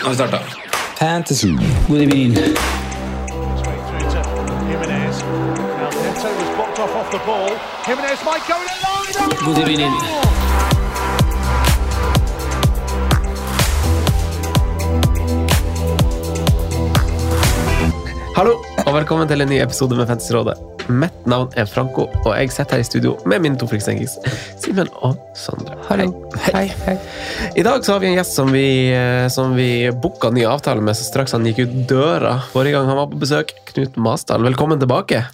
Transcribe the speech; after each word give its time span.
Nå 0.00 0.06
har 0.06 0.10
vi 0.10 0.16
starta. 0.16 0.38
Fantasy. 0.98 1.48
God 1.88 2.00
evening. 2.00 2.34
God 9.44 9.58
evening. 9.58 9.92
Hallo, 18.36 18.56
og 18.86 18.94
velkommen 18.94 19.28
til 19.28 19.40
en 19.40 19.48
ny 19.48 19.60
episode 19.60 19.96
med 19.96 20.06
Fantasyrådet. 20.06 20.79
Mitt 20.90 21.26
navn 21.30 21.52
er 21.58 21.68
Franco, 21.70 22.08
og 22.24 22.30
jeg 22.34 22.50
sitter 22.50 22.78
her 22.78 22.84
i 22.84 22.86
studio 22.86 23.14
med 23.30 23.44
mine 23.44 23.58
to 23.60 23.68
friksengis, 23.70 24.16
Simen 24.60 24.90
og 25.00 25.18
Sondre. 25.38 25.76
Hei. 25.88 26.08
Hei. 26.50 26.64
Hei. 26.84 26.96
I 27.60 27.64
dag 27.66 27.84
så 27.86 27.94
har 27.94 28.02
vi 28.02 28.10
en 28.10 28.18
gjest 28.18 28.36
som 28.38 28.50
vi, 28.54 28.66
eh, 28.94 29.28
som 29.32 29.54
vi 29.56 29.90
booka 30.02 30.32
ny 30.34 30.44
avtale 30.48 30.82
med 30.84 30.98
så 30.98 31.06
straks 31.06 31.36
han 31.36 31.46
gikk 31.46 31.62
ut 31.64 31.76
døra. 31.90 32.36
Forrige 32.52 32.78
gang 32.78 32.90
han 32.90 32.98
var 32.98 33.10
på 33.12 33.20
besøk, 33.22 33.54
Knut 33.70 33.98
Masdal. 34.00 34.42
Velkommen 34.46 34.82
tilbake. 34.82 35.24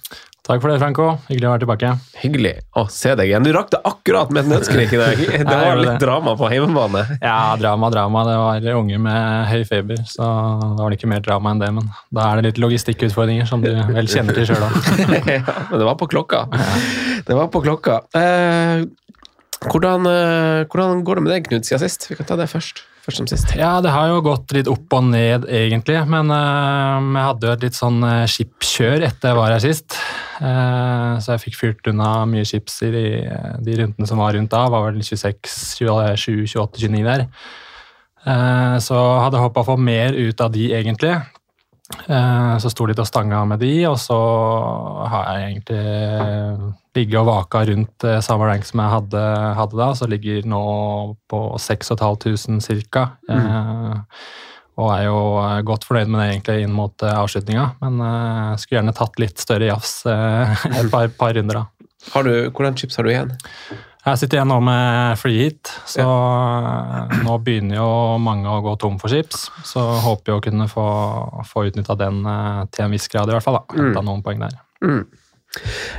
Takk 0.47 0.61
for 0.63 0.71
det, 0.71 0.79
Franco. 0.79 1.07
Hyggelig 1.27 1.49
å 1.49 1.53
være 1.57 1.63
tilbake. 1.65 1.89
Hyggelig 2.21 2.53
å 2.79 2.85
se 2.93 3.17
deg 3.19 3.33
igjen. 3.33 3.43
Du 3.43 3.51
rakk 3.57 3.73
det 3.73 3.81
akkurat 3.89 4.31
med 4.31 4.45
et 4.45 4.53
nødskrik 4.53 4.93
i 4.95 5.01
dag. 5.01 5.23
Det 5.43 5.57
var 5.65 5.81
litt 5.81 5.99
drama 5.99 6.37
på 6.39 6.51
hjemmebane. 6.53 7.03
Ja, 7.19 7.57
drama, 7.59 7.91
drama. 7.91 8.23
Det 8.31 8.37
var 8.39 8.79
unge 8.79 9.01
med 9.03 9.49
høy 9.51 9.65
feber, 9.67 10.05
så 10.07 10.29
det 10.63 10.85
var 10.85 10.95
ikke 10.95 11.11
mer 11.11 11.25
drama 11.27 11.51
enn 11.51 11.65
det. 11.65 11.73
Men 11.81 11.91
da 12.15 12.29
er 12.29 12.39
det 12.39 12.53
litt 12.53 12.61
logistikkutfordringer, 12.63 13.49
som 13.51 13.65
du 13.65 13.73
vel 13.75 14.13
kjenner 14.13 14.39
til 14.39 14.47
sjøl 14.53 14.69
òg. 14.69 14.79
ja, 15.35 15.43
men 15.73 15.83
det 15.83 15.89
var 15.91 15.99
på 15.99 16.07
klokka. 16.15 16.45
Det 17.27 17.41
var 17.41 17.51
på 17.51 17.65
klokka. 17.67 17.99
Eh, 18.15 18.87
hvordan, 19.65 20.07
eh, 20.11 20.67
hvordan 20.69 21.03
går 21.07 21.19
det 21.19 21.25
med 21.25 21.33
deg, 21.33 21.49
Knut, 21.49 21.67
siden 21.67 21.83
sist? 21.83 22.11
Vi 22.11 22.17
kan 22.19 22.29
ta 22.29 22.37
det 22.37 22.51
først. 22.51 22.85
Først 23.07 23.21
som 23.23 23.27
sist. 23.31 23.53
Ja, 23.55 23.81
det 23.81 23.93
har 23.95 24.09
jo 24.11 24.23
gått 24.25 24.51
litt 24.53 24.67
opp 24.67 24.93
og 24.97 25.05
ned, 25.07 25.47
egentlig. 25.47 26.01
Men 26.11 26.27
uh, 26.33 26.99
jeg 26.99 27.27
hadde 27.29 27.47
jo 27.47 27.53
et 27.55 27.67
litt 27.69 27.77
sånn 27.79 28.01
uh, 28.03 28.25
skipkjør 28.27 29.05
etter 29.07 29.31
jeg 29.31 29.39
var 29.39 29.55
her 29.55 29.63
sist. 29.63 29.95
Uh, 30.41 31.15
så 31.23 31.37
jeg 31.37 31.45
fikk 31.45 31.59
fyrt 31.61 31.93
unna 31.93 32.25
mye 32.27 32.43
chips 32.49 32.81
i 32.83 32.91
de, 32.91 33.05
de 33.63 33.79
rundene 33.79 34.11
som 34.11 34.19
var 34.19 34.35
rundt 34.35 34.51
da. 34.51 34.65
Var 34.75 34.89
vel 34.89 34.99
26, 35.07 35.55
27, 35.79 36.43
28, 36.51 36.83
29 36.83 37.07
der. 37.07 37.29
Uh, 38.27 38.75
så 38.83 38.99
hadde 39.23 39.39
håpa 39.39 39.63
å 39.63 39.71
få 39.71 39.79
mer 39.79 40.19
ut 40.19 40.43
av 40.43 40.51
de, 40.51 40.67
egentlig. 40.75 41.15
Eh, 41.87 42.57
så 42.59 42.71
sto 42.73 42.87
litt 42.89 42.99
og 42.99 43.07
stanga 43.07 43.45
med 43.47 43.61
de, 43.63 43.73
og 43.87 43.95
så 44.03 44.17
har 45.07 45.29
jeg 45.31 45.53
egentlig 45.53 46.73
ligget 46.97 47.21
og 47.21 47.29
vaka 47.29 47.63
rundt 47.69 48.07
eh, 48.09 48.19
samme 48.25 48.49
rank 48.49 48.67
som 48.67 48.83
jeg 48.83 48.95
hadde, 48.95 49.23
hadde 49.61 49.79
da, 49.79 49.93
så 49.95 50.09
ligger 50.11 50.49
nå 50.51 50.65
på 51.31 51.41
6500 51.63 52.83
ca. 52.91 53.07
Mm. 53.31 54.03
og 54.77 54.91
er 54.93 55.07
jo 55.07 55.21
eh, 55.45 55.63
godt 55.69 55.87
fornøyd 55.87 56.11
med 56.11 56.21
det 56.21 56.29
egentlig 56.33 56.67
inn 56.67 56.75
mot 56.75 57.07
eh, 57.07 57.15
avslutninga, 57.23 57.69
men 57.85 58.03
jeg 58.03 58.65
skulle 58.65 58.81
gjerne 58.81 58.99
tatt 58.99 59.23
litt 59.23 59.47
større 59.47 59.71
jafs 59.71 60.01
eh, 60.11 60.67
et 60.81 60.91
par, 60.93 61.13
par 61.21 61.39
runder, 61.39 61.63
da. 61.63 61.91
Har 62.13 62.27
du, 62.27 62.33
hvordan 62.51 62.77
chips 62.79 62.99
har 62.99 63.07
du 63.07 63.15
igjen? 63.15 63.33
Jeg 64.07 64.21
sitter 64.21 64.39
igjen 64.39 64.51
nå 64.53 64.61
med 64.63 65.19
free 65.19 65.49
hit, 65.49 65.71
så 65.91 66.05
ja. 66.05 67.07
nå 67.27 67.39
begynner 67.43 67.81
jo 67.81 67.89
mange 68.23 68.47
å 68.47 68.61
gå 68.63 68.77
tom 68.79 69.01
for 69.03 69.11
chips. 69.11 69.49
Så 69.67 69.83
håper 70.05 70.31
jeg 70.31 70.39
å 70.39 70.45
kunne 70.45 70.69
få, 70.71 70.87
få 71.49 71.67
utnytta 71.67 71.97
den 71.99 72.21
eh, 72.23 72.61
til 72.71 72.87
en 72.87 72.95
viss 72.95 73.11
grad, 73.11 73.33
i 73.33 73.35
hvert 73.35 73.47
fall. 73.47 73.59
da. 73.59 73.81
Henta 73.81 74.05
noen 74.07 74.23
poeng 74.23 74.45
der. 74.45 74.55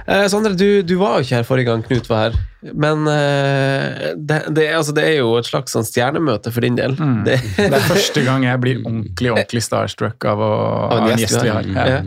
Eh, 0.05 0.25
Sondre, 0.31 0.53
du, 0.55 0.83
du 0.87 0.95
var 1.01 1.17
jo 1.17 1.25
ikke 1.25 1.39
her 1.39 1.47
forrige 1.47 1.67
gang 1.67 1.83
Knut 1.83 2.07
var 2.07 2.27
her. 2.27 2.39
Men 2.77 3.07
eh, 3.11 4.13
det, 4.15 4.41
det, 4.55 4.67
altså, 4.77 4.95
det 4.95 5.03
er 5.09 5.15
jo 5.19 5.33
et 5.39 5.49
slags 5.49 5.75
sånn 5.75 5.87
stjernemøte 5.87 6.53
for 6.53 6.63
din 6.63 6.79
del. 6.79 6.95
Det, 7.27 7.39
Det 7.57 7.67
er 7.71 7.89
første 7.91 8.23
gang 8.23 8.47
jeg 8.47 8.63
blir 8.63 8.83
ordentlig 8.85 9.35
ordentlig 9.35 9.67
starstruck 9.67 10.31
av, 10.31 10.43
å, 10.47 10.53
Av 10.87 11.01
en 11.01 11.09
av 11.09 11.15
en 11.15 11.25
gjest 11.25 11.41
vi 11.43 11.51
har. 11.51 11.73
Ja. 11.75 12.03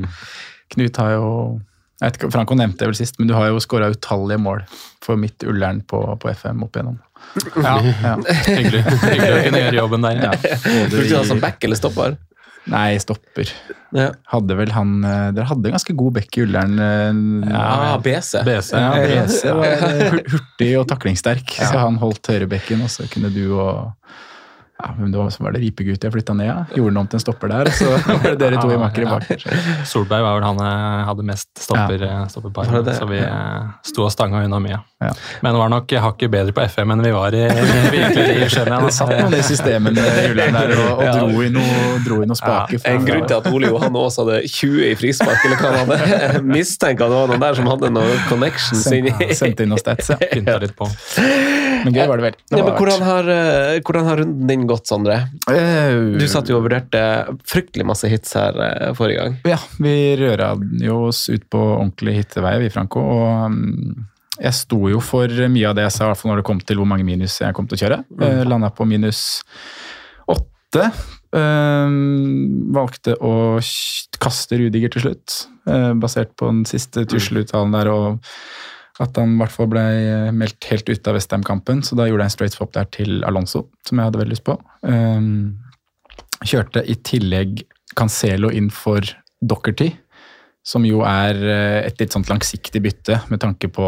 Knut 0.71 1.03
har 1.03 1.19
jo 1.19 1.28
jeg 2.00 2.06
vet 2.09 2.16
ikke, 2.19 2.31
Franco 2.33 2.56
nevnte 2.56 2.78
det 2.84 2.88
vel 2.91 2.97
sist, 2.99 3.19
men 3.21 3.28
du 3.28 3.34
har 3.37 3.50
jo 3.50 3.61
skåra 3.61 3.91
utallige 3.93 4.41
mål 4.41 4.62
for 5.05 5.21
mitt 5.21 5.44
Ullern 5.44 5.83
på, 5.84 6.00
på 6.22 6.31
FM 6.33 6.62
opp 6.65 6.77
igjennom. 6.78 6.99
Ja, 7.61 7.77
Ja. 8.03 8.15
hyggelig, 8.49 8.81
hyggelig 9.05 9.34
å 9.37 9.44
kunne 9.44 9.61
gjøre 9.66 9.78
jobben 9.83 10.06
der. 10.09 10.22
Ja. 10.25 10.33
Både 10.65 11.05
du 11.05 11.15
han 11.16 11.28
som 11.28 11.41
back 11.43 11.62
eller 11.69 11.77
stopper? 11.77 12.16
Nei, 12.71 12.97
stopper. 13.00 13.49
Ja. 13.97 14.11
Hadde 14.31 14.55
vel 14.59 14.71
han 14.77 14.91
eh, 15.05 15.31
Dere 15.34 15.47
hadde 15.49 15.71
en 15.71 15.75
ganske 15.75 15.94
god 15.97 16.12
back 16.19 16.37
i 16.37 16.43
Ullern. 16.44 16.75
eh, 16.78 17.55
Ah, 17.56 17.97
BC. 18.05 18.43
BC. 18.47 18.72
Ja, 18.77 18.91
Ja, 19.00 19.25
BC 19.27 19.55
var 19.56 20.21
hurtig 20.34 20.69
og 20.78 20.88
taklingssterk, 20.93 21.55
så 21.56 21.72
han 21.81 21.97
holdt 22.03 22.28
høyrebekken, 22.32 22.84
og 22.84 22.93
så 22.93 23.09
kunne 23.12 23.32
du 23.32 23.43
og 23.56 23.93
ja, 24.81 24.95
men 24.99 25.13
det 25.13 25.19
var, 25.19 25.31
så 25.31 25.45
var 25.45 25.55
det 25.55 25.61
Ripegutt 25.65 26.05
jeg 26.05 26.13
flytta 26.15 26.35
ned, 26.37 26.49
ja. 26.49 26.59
gjorde 26.77 26.95
noe 26.97 27.05
om 27.05 27.09
til 27.11 27.19
en 27.19 27.23
stopper 27.23 27.53
der, 27.53 27.71
så 27.77 27.91
var 28.07 28.23
det 28.25 28.37
dere 28.41 28.61
to 28.61 28.71
i 28.73 28.79
makker 28.81 29.05
i 29.05 29.09
bak. 29.11 29.47
Solberg 29.89 30.25
var 30.25 30.39
vel 30.39 30.47
han 30.49 30.63
jeg 30.65 31.05
hadde 31.11 31.27
mest 31.31 31.51
stopper, 31.61 32.07
stopperpar, 32.33 32.73
det 32.79 32.85
det? 32.89 32.97
så 32.99 33.09
vi 33.11 33.21
eh, 33.25 33.69
sto 33.91 34.07
og 34.07 34.15
stanga 34.15 34.43
unna 34.47 34.61
mye. 34.63 34.81
Ja. 35.01 35.11
Men 35.45 35.57
var 35.57 35.73
nok 35.73 35.93
hakket 36.05 36.33
bedre 36.33 36.55
på 36.57 36.65
FM 36.69 36.95
enn 36.95 37.05
vi 37.05 37.13
var 37.15 37.37
i, 37.37 37.45
virkelig, 37.97 38.27
i. 38.37 38.49
Det 38.91 38.95
satt 38.97 39.13
noen 39.13 39.37
i 39.37 39.43
systemet 39.45 39.97
der 39.97 40.73
og, 40.75 41.01
og 41.01 41.05
dro, 41.05 41.43
i 41.45 41.51
noe, 41.53 42.01
dro 42.05 42.21
noe 42.25 42.39
spaker. 42.39 42.81
En 42.89 43.05
grunn 43.07 43.27
til 43.29 43.39
at 43.39 43.49
Ole 43.51 43.71
Johan 43.71 43.97
Aas 44.01 44.19
hadde 44.21 44.41
20 44.49 44.89
i 44.89 44.93
frispark, 44.99 45.45
eller 45.47 45.61
hva 45.61 45.73
han 45.77 45.93
hadde. 45.95 46.43
Mistenker 46.49 47.07
at 47.07 47.12
det 47.12 47.21
var 47.21 47.33
noen 47.33 47.45
der 47.45 47.61
som 47.61 47.71
hadde 47.71 47.93
noen 47.95 48.25
connections 48.31 48.87
sendte 48.89 49.65
inn 49.67 49.73
noen 49.73 49.83
stats, 49.83 50.12
ja. 50.12 50.21
Pynta 50.31 50.59
litt 50.62 50.77
på. 50.79 50.89
Men 51.85 51.97
gøy 51.97 52.07
var 52.11 52.21
det 52.21 52.27
vel. 52.29 52.37
Det 52.37 52.59
Ja, 52.59 52.65
var 52.65 52.71
men 52.71 52.79
hvordan, 52.81 53.03
har, 53.07 53.31
eh, 53.35 53.81
hvordan 53.87 54.09
har 54.09 54.21
runden 54.23 54.47
din 54.51 54.67
gått, 54.71 54.87
Sondre? 54.91 55.19
Du 55.47 56.27
satt 56.31 56.51
jo 56.51 56.59
og 56.59 56.67
vurderte 56.67 57.03
fryktelig 57.49 57.87
masse 57.89 58.11
hits 58.11 58.35
her 58.39 58.57
eh, 58.65 58.93
forrige 58.99 59.25
gang. 59.25 59.37
Ja, 59.49 59.59
vi 59.83 59.95
røra 60.21 60.53
jo 60.83 61.03
oss 61.11 61.27
ut 61.33 61.47
på 61.51 61.61
ordentlig 61.79 62.19
hittevei, 62.21 62.57
vi, 62.65 62.73
Franco. 62.73 63.03
Og 63.03 63.47
um, 63.51 64.07
jeg 64.41 64.57
sto 64.57 64.83
jo 64.93 65.01
for 65.05 65.29
mye 65.29 65.69
av 65.71 65.77
det 65.79 65.87
jeg 65.89 65.97
sa, 65.97 66.05
i 66.05 66.13
hvert 66.13 66.23
fall 66.23 66.33
når 66.33 66.43
det 66.43 66.49
kom 66.51 66.61
til 66.65 66.81
hvor 66.81 66.89
mange 66.89 67.07
minus 67.07 67.41
jeg 67.43 67.57
kom 67.57 67.69
til 67.71 67.79
å 67.79 67.83
kjøre. 67.85 68.03
Mm. 68.17 68.43
Landa 68.49 68.73
på 68.75 68.89
minus 68.89 69.25
åtte. 70.31 70.91
Um, 71.31 72.73
valgte 72.75 73.15
å 73.23 73.61
kaste 74.21 74.59
Rudiger 74.59 74.91
til 74.91 75.05
slutt, 75.05 75.37
uh, 75.71 75.93
basert 76.00 76.33
på 76.41 76.49
den 76.50 76.65
siste 76.67 77.05
tusleluttalen 77.06 77.76
der. 77.76 77.93
og 77.93 78.19
at 79.00 79.17
han 79.17 79.35
i 79.35 79.41
hvert 79.41 79.55
fall 79.55 79.70
ble 79.73 79.82
meldt 80.37 80.67
helt 80.69 80.91
ute 80.91 81.08
av 81.11 81.17
Westham-kampen, 81.17 81.81
så 81.87 81.97
da 81.97 82.06
gjorde 82.08 82.26
jeg 82.26 82.32
en 82.32 82.37
straight 82.37 82.56
swap 82.56 82.75
der 82.76 82.88
til 82.93 83.25
Alonso, 83.29 83.64
som 83.88 83.99
jeg 84.00 84.11
hadde 84.11 84.20
veldig 84.20 84.35
lyst 84.35 84.47
på. 84.47 84.58
Um, 84.85 85.56
kjørte 86.44 86.85
i 86.85 86.97
tillegg 87.05 87.62
Cancelo 87.97 88.52
inn 88.55 88.70
for 88.73 89.05
Dockerty, 89.41 89.91
som 90.67 90.85
jo 90.85 91.00
er 91.08 91.38
eh, 91.41 91.79
et 91.88 92.00
litt 92.02 92.12
sånt 92.12 92.29
langsiktig 92.29 92.82
bytte 92.85 93.17
med 93.32 93.41
tanke 93.41 93.70
på, 93.73 93.87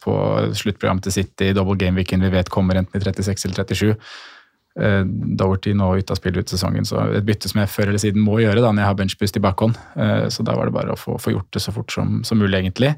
på 0.00 0.14
sluttprogrammet 0.56 1.04
til 1.06 1.18
City, 1.18 1.50
double 1.54 1.76
game-weekend 1.78 2.24
vi 2.24 2.32
vet 2.32 2.48
kommer 2.52 2.80
enten 2.80 2.96
i 2.96 3.04
36 3.04 3.44
eller 3.50 3.68
37. 3.68 3.92
Uh, 4.74 5.04
Doverty 5.38 5.70
nå 5.76 5.92
ute 6.00 6.10
av 6.10 6.18
spill 6.18 6.40
ut 6.40 6.50
sesongen, 6.50 6.88
så 6.88 7.04
et 7.14 7.26
bytte 7.28 7.46
som 7.46 7.60
jeg 7.60 7.70
før 7.70 7.92
eller 7.92 8.02
siden 8.02 8.24
må 8.24 8.40
gjøre 8.42 8.64
da 8.64 8.72
når 8.72 8.82
jeg 8.82 8.90
har 8.90 8.98
benchboost 8.98 9.38
i 9.38 9.44
bakhånd. 9.44 9.76
Uh, 9.94 10.26
så 10.32 10.46
da 10.46 10.56
var 10.56 10.66
det 10.66 10.74
bare 10.74 10.96
å 10.96 10.98
få, 10.98 11.14
få 11.20 11.36
gjort 11.36 11.52
det 11.54 11.62
så 11.62 11.74
fort 11.76 11.94
som, 11.94 12.22
som 12.26 12.40
mulig, 12.40 12.56
egentlig. 12.58 12.94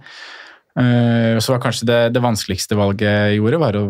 Eh, 0.77 1.39
så 1.41 1.55
var 1.55 1.63
kanskje 1.65 1.89
det, 1.89 2.01
det 2.13 2.23
vanskeligste 2.25 2.77
valget 2.77 3.07
jeg 3.09 3.39
gjorde, 3.39 3.61
var 3.63 3.79
å 3.81 3.85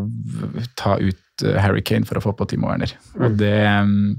ta 0.78 0.94
ut 1.00 1.46
eh, 1.46 1.58
Harry 1.58 1.82
Kane 1.82 2.06
for 2.06 2.20
å 2.20 2.22
få 2.28 2.34
på 2.38 2.46
Timo 2.52 2.70
Werner. 2.70 2.92
Og 3.18 3.34
det, 3.40 3.56
mm, 3.58 4.12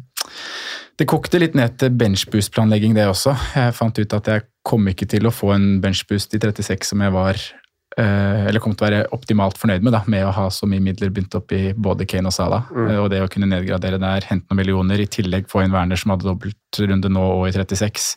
det 1.00 1.08
kokte 1.08 1.40
litt 1.40 1.56
ned 1.56 1.78
til 1.80 1.96
benchboost-planlegging, 1.96 2.98
det 2.98 3.08
også. 3.08 3.38
Jeg 3.56 3.78
fant 3.78 4.02
ut 4.02 4.18
at 4.20 4.34
jeg 4.34 4.48
kom 4.68 4.90
ikke 4.92 5.08
til 5.08 5.30
å 5.30 5.34
få 5.34 5.54
en 5.56 5.78
benchboost 5.84 6.36
i 6.36 6.44
36 6.44 6.92
som 6.92 7.06
jeg 7.06 7.16
var 7.16 7.40
eh, 7.40 8.44
eller 8.50 8.60
kom 8.64 8.76
til 8.76 8.84
å 8.84 8.90
være 8.90 9.08
optimalt 9.16 9.60
fornøyd 9.62 9.88
med, 9.88 9.96
da, 9.96 10.04
med 10.12 10.28
å 10.28 10.36
ha 10.36 10.50
så 10.52 10.68
mye 10.68 10.84
midler 10.84 11.14
bundet 11.16 11.40
opp 11.40 11.56
i 11.56 11.72
både 11.72 12.10
Kane 12.10 12.28
og 12.28 12.36
Salah. 12.36 12.68
Mm. 12.68 12.94
Og 13.00 13.08
det 13.16 13.24
å 13.24 13.32
kunne 13.32 13.48
nedgradere 13.54 14.02
der, 14.04 14.28
hente 14.28 14.52
noen 14.52 14.60
millioner, 14.60 15.00
i 15.00 15.08
tillegg 15.08 15.48
få 15.48 15.64
inn 15.64 15.76
Werner 15.76 16.00
som 16.00 16.12
hadde 16.18 16.28
dobbeltrunde 16.28 17.16
nå 17.16 17.28
og 17.38 17.48
i 17.48 17.56
36, 17.56 18.12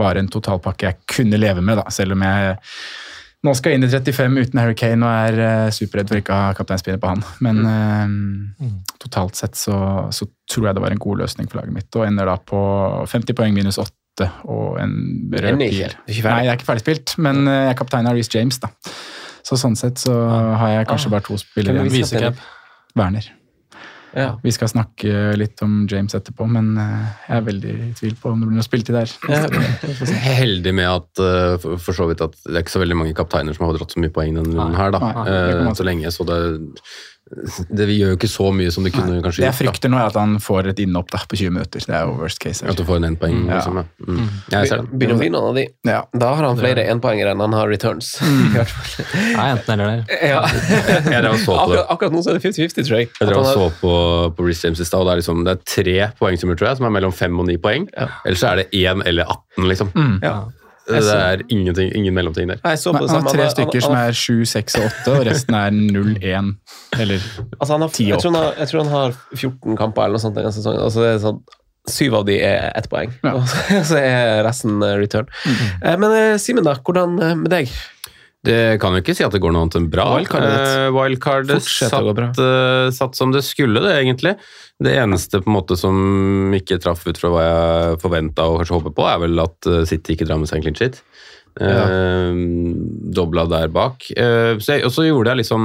var 0.00 0.20
en 0.20 0.28
totalpakke 0.32 0.90
jeg 0.90 1.16
kunne 1.16 1.40
leve 1.40 1.64
med, 1.64 1.80
da, 1.80 1.88
selv 1.92 2.12
om 2.18 2.28
jeg 2.28 2.58
nå 3.46 3.54
skal 3.56 3.72
jeg 3.72 3.80
inn 3.80 3.86
i 3.86 3.90
35 3.90 4.42
uten 4.44 4.60
Harry 4.60 4.76
Kane 4.76 5.06
og 5.06 5.30
er 5.30 5.38
eh, 5.44 5.70
superredd 5.72 6.10
for 6.10 6.20
ikke 6.20 6.34
å 6.34 6.40
ha 6.48 6.56
kapteinspinnet 6.56 7.00
på 7.00 7.12
han. 7.12 7.22
Men 7.44 7.62
eh, 7.70 8.74
totalt 9.00 9.38
sett 9.40 9.56
så, 9.56 9.78
så 10.12 10.28
tror 10.50 10.68
jeg 10.68 10.76
det 10.76 10.84
var 10.84 10.96
en 10.96 11.00
god 11.00 11.22
løsning 11.22 11.48
for 11.48 11.62
laget 11.62 11.76
mitt, 11.78 11.88
og 11.96 12.04
ender 12.04 12.28
da 12.28 12.36
på 12.36 12.60
50 13.08 13.38
poeng 13.38 13.56
minus 13.56 13.80
8 13.80 14.28
og 14.52 14.76
en 14.82 14.94
rød 15.32 15.56
pil. 15.62 15.96
Nei, 16.26 16.44
jeg 16.44 16.52
er 16.52 16.58
ikke 16.58 16.68
ferdigspilt, 16.68 17.16
men 17.24 17.46
eh, 17.46 17.64
jeg 17.64 17.74
er 17.74 17.80
kaptein 17.80 18.10
av 18.10 18.18
Reece 18.18 18.36
James, 18.36 18.60
da. 18.60 18.72
Så 19.46 19.56
sånn 19.56 19.78
sett 19.78 20.02
så 20.02 20.14
har 20.60 20.76
jeg 20.76 20.90
kanskje 20.90 21.14
bare 21.14 21.24
to 21.24 21.40
spillere 21.40 21.80
er 21.80 21.88
igjen. 21.88 22.42
Werner. 22.98 23.32
Ja. 24.16 24.30
Vi 24.42 24.52
skal 24.54 24.70
snakke 24.72 25.36
litt 25.38 25.60
om 25.62 25.84
James 25.90 26.14
etterpå, 26.16 26.46
men 26.50 26.72
eh, 26.80 27.04
jeg 27.28 27.36
er 27.36 27.46
veldig 27.46 27.74
i 27.74 27.90
tvil 27.98 28.16
på 28.18 28.32
om 28.32 28.42
det 28.42 28.48
blir 28.50 28.58
noe 28.58 28.66
spilletid 28.66 28.96
der. 28.96 29.12
Er 29.30 30.34
heldig 30.40 30.74
med 30.76 30.88
at 30.88 31.22
eh, 31.22 31.68
for, 31.78 31.94
så 31.96 32.08
vidt 32.10 32.24
at 32.24 32.34
det 32.42 32.56
er 32.56 32.64
ikke 32.64 32.74
så 32.74 32.82
veldig 32.82 32.98
mange 33.02 33.16
kapteiner 33.18 33.56
som 33.56 33.68
har 33.68 33.78
dratt 33.78 33.94
så 33.94 34.02
mye 34.02 34.14
poeng 34.14 34.34
denne 34.38 34.54
runden 34.56 34.78
her, 34.78 34.94
da. 34.96 35.02
Nei, 35.04 35.28
Eh, 35.30 35.72
så 35.76 35.86
lenge, 35.86 36.10
så 36.10 36.24
det, 36.26 36.38
det 37.30 37.86
gjør 37.94 38.12
jo 38.12 38.16
ikke 38.16 38.28
så 38.30 38.48
mye 38.54 38.70
som 38.74 38.86
det 38.86 38.90
kunne 38.94 39.20
kanskje 39.22 39.44
Det 39.44 39.46
jeg 39.46 39.56
frykter 39.60 39.92
nå, 39.92 39.98
er 40.00 40.08
at 40.10 40.16
han 40.18 40.32
får 40.42 40.72
et 40.72 40.80
innhopp 40.82 41.12
da, 41.12 41.20
på 41.30 41.38
20 41.38 41.54
minutter. 41.54 41.84
Det 41.86 41.94
er 41.94 42.08
jo 42.08 42.16
worst 42.18 42.40
case. 42.42 42.66
At 42.66 42.78
du 42.78 42.82
får 42.88 42.98
en 42.98 43.06
én 43.12 43.16
poeng, 43.20 43.44
liksom. 43.46 43.78
Ja. 43.78 43.84
Mm. 44.08 44.24
Jeg 44.50 44.70
ser 44.70 44.82
den. 44.82 44.90
Begynner 44.90 45.14
å 45.14 45.20
bli 45.22 45.30
noen 45.30 45.48
av 45.52 45.60
de. 45.60 45.64
Ja. 45.86 46.00
Da 46.24 46.32
har 46.34 46.48
han 46.48 46.58
flere 46.58 46.86
enpoengere 46.90 47.34
enn 47.36 47.44
han 47.44 47.54
har 47.54 47.70
returns. 47.70 48.12
Mm. 48.24 48.58
Nei, 49.38 49.46
enten 49.46 49.74
eller 49.76 49.92
der. 49.92 50.28
Ja. 50.32 50.42
Jeg 51.14 51.22
drev 51.22 51.32
og 51.36 51.42
så 51.42 51.54
på 51.54 51.54
det. 51.54 51.62
akkurat, 51.62 51.90
akkurat 51.94 52.16
nå 52.16 52.24
så 52.26 52.34
er 52.34 52.40
det 52.40 52.44
50-50, 52.48 52.88
tror 52.88 52.98
jeg. 52.98 53.10
Jeg 53.20 53.30
drev 53.30 53.42
og 53.42 53.50
så 53.50 53.68
på, 53.80 53.92
på 54.36 54.46
Reece 54.46 54.66
James 54.66 54.82
i 54.82 54.88
stad, 54.88 55.04
og 55.04 55.10
det 55.10 55.14
er, 55.14 55.22
liksom, 55.22 55.44
det 55.46 55.54
er 55.54 55.62
tre 55.74 55.98
poengsummer, 56.18 56.58
tror 56.58 56.72
jeg, 56.72 56.80
som 56.80 56.90
er 56.90 56.96
mellom 56.98 57.14
fem 57.14 57.38
og 57.38 57.46
ni 57.50 57.60
poeng. 57.62 57.86
Ellers 58.24 58.42
så 58.42 58.52
er 58.52 58.64
det 58.64 58.70
én 58.74 59.04
eller 59.06 59.30
18, 59.30 59.70
liksom. 59.70 59.94
ja. 60.26 60.40
Det 60.88 61.02
er 61.14 61.42
ingenting, 61.48 61.92
ingen 61.94 62.14
mellomting 62.14 62.48
der. 62.48 62.58
Nei, 62.64 62.74
han 63.14 63.22
har 63.22 63.32
tre 63.32 63.42
Han- 63.42 63.50
stykker 63.54 63.80
han- 63.80 63.82
som 63.82 63.94
er 63.94 64.12
7, 64.12 64.44
6 64.44 64.74
og 64.80 64.84
8, 64.88 65.12
og 65.20 65.26
resten 65.26 65.54
er 65.54 65.70
0, 65.70 66.16
1 66.22 66.56
eller 66.98 67.18
Altså 67.60 67.74
opp. 67.82 67.92
jeg, 68.00 68.18
tror 68.18 68.32
han 68.32 68.42
har, 68.42 68.54
jeg 68.58 68.68
tror 68.68 68.82
han 68.84 68.92
har 68.92 69.12
14 69.36 69.76
kamper 69.76 70.02
eller 70.02 70.16
noe 70.18 70.24
sånt 70.24 70.34
denne 70.34 70.52
sesongen. 70.52 70.80
Altså 70.82 71.00
det 71.04 71.14
er 71.14 71.18
sånn, 71.28 71.40
syv 71.88 72.14
av 72.14 72.26
de 72.26 72.40
er 72.42 72.72
ett 72.76 72.88
poeng, 72.90 73.12
Ja. 73.24 73.34
og 73.36 73.46
så 73.86 73.96
er 74.00 74.42
resten 74.44 74.80
return. 74.82 75.00
return. 75.00 75.26
-hmm. 75.44 75.98
Men 75.98 76.10
eh, 76.12 76.36
Simen, 76.38 76.64
da. 76.64 76.74
Hvordan 76.74 77.22
eh, 77.22 77.34
med 77.36 77.50
deg? 77.50 77.68
Det 78.46 78.80
kan 78.80 78.94
jo 78.96 79.02
ikke 79.02 79.12
si 79.16 79.24
at 79.26 79.34
det 79.34 79.42
går 79.44 79.52
noe 79.52 79.66
annet 79.66 79.76
enn 79.76 79.90
bra. 79.92 80.06
Wildcardet. 80.14 80.60
Eh, 80.64 80.86
Wildcardet 80.96 81.66
satt, 81.66 82.40
eh, 82.40 82.88
satt 82.96 83.18
som 83.18 83.34
det 83.34 83.42
skulle, 83.44 83.82
det 83.84 83.92
egentlig. 83.98 84.32
Det 84.80 84.94
eneste 84.96 85.42
på 85.42 85.50
en 85.50 85.58
måte 85.58 85.76
som 85.76 86.54
ikke 86.56 86.78
traff 86.80 87.04
ut 87.04 87.20
fra 87.20 87.32
hva 87.34 87.42
jeg 87.44 87.98
forventa 88.00 88.48
og 88.48 88.62
kanskje 88.62 88.78
håpet 88.78 88.96
på, 88.96 89.04
er 89.10 89.20
vel 89.26 89.44
at 89.44 89.68
eh, 89.68 89.84
City 89.90 90.16
ikke 90.16 90.30
drar 90.30 90.40
med 90.40 90.48
seg 90.48 90.60
en 90.60 90.64
clean 90.64 90.78
shit. 90.80 91.02
Eh, 91.58 92.34
dobla 93.10 93.44
der 93.50 93.68
bak. 93.74 94.06
Eh, 94.14 94.54
så 94.62 94.76
jeg, 94.76 94.84
og 94.86 94.92
så 94.94 95.04
gjorde 95.04 95.32
jeg 95.32 95.42
liksom 95.42 95.64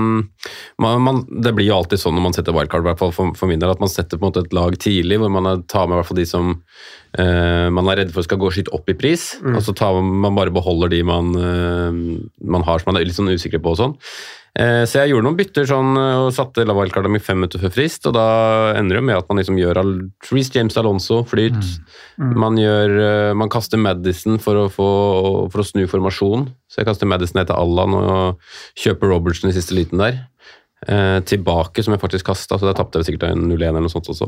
man, 0.82 1.02
man, 1.06 1.22
Det 1.30 1.54
blir 1.56 1.70
jo 1.70 1.78
alltid 1.78 2.02
sånn 2.02 2.18
når 2.18 2.26
man 2.26 2.36
setter 2.36 2.56
wildcard, 2.56 2.88
i 2.90 2.96
for, 3.00 3.34
for 3.38 3.52
min 3.52 3.62
del, 3.62 3.72
at 3.72 3.84
man 3.84 3.92
setter 3.92 4.18
på 4.18 4.26
en 4.26 4.32
måte 4.32 4.46
et 4.48 4.56
lag 4.56 4.78
tidlig, 4.82 5.20
hvor 5.22 5.32
man 5.32 5.64
tar 5.72 5.86
med 5.88 6.00
hvert 6.00 6.10
fall 6.10 6.20
de 6.20 6.28
som 6.30 6.54
uh, 6.56 7.68
man 7.72 7.92
er 7.92 8.02
redd 8.02 8.16
for 8.16 8.26
skal 8.26 8.42
gå 8.42 8.50
skitt 8.56 8.72
opp 8.76 8.90
i 8.92 8.98
pris, 8.98 9.36
og 9.46 9.62
så 9.64 9.76
tar 9.78 9.94
man, 10.00 10.10
man 10.26 10.40
bare 10.40 10.54
beholder 10.56 10.92
de 10.92 11.04
man, 11.06 11.32
man 11.36 12.66
har 12.66 12.82
som 12.82 12.92
man 12.92 13.00
er 13.00 13.08
litt 13.08 13.18
sånn 13.18 13.32
usikker 13.32 13.62
på 13.64 13.76
og 13.76 13.80
sånn. 13.80 13.96
Eh, 14.56 14.86
Så 14.88 15.02
jeg 15.02 15.12
gjorde 15.12 15.28
noen 15.28 15.36
bytter 15.38 15.66
sånn, 15.68 15.98
eh, 16.00 16.20
og 16.24 16.32
satte 16.32 16.64
Laval 16.66 16.88
mi 17.12 17.20
fem 17.20 17.38
minutter 17.42 17.60
før 17.60 17.74
frist, 17.76 18.06
og 18.08 18.14
da 18.16 18.74
ender 18.80 18.96
det 19.02 19.04
med 19.04 19.18
at 19.18 19.28
man 19.28 19.38
liksom 19.42 19.58
gjør 19.60 19.82
Reece 20.32 20.56
James 20.56 20.78
Alonso, 20.78 21.24
flyt. 21.28 21.60
Man, 22.18 22.56
gjør, 22.56 22.94
eh, 23.04 23.34
man 23.34 23.50
kaster 23.50 23.78
Madison 23.78 24.38
for 24.40 24.56
å, 24.56 24.70
få, 24.72 24.88
for 25.52 25.60
å 25.60 25.66
snu 25.68 25.86
formasjon. 25.92 26.48
Så 26.72 26.80
jeg 26.82 26.88
kaster 26.88 27.06
Madison 27.10 27.42
etter 27.42 27.56
Allan 27.58 27.94
og 28.00 28.40
kjøper 28.80 29.12
Robertson 29.12 29.50
i 29.50 29.54
siste 29.58 29.76
liten 29.76 30.00
der. 30.00 30.24
Eh, 30.88 31.20
tilbake, 31.26 31.82
som 31.84 31.96
jeg 31.96 32.02
faktisk 32.02 32.28
kasta, 32.30 32.60
så 32.60 32.68
da 32.68 32.74
tapte 32.78 33.00
jeg 33.02 33.08
sikkert 33.08 33.32
en 33.32 33.48
0-1 33.50 33.72
eller 33.72 33.82
noe 33.88 33.90
sånt 33.90 34.08
også. 34.12 34.28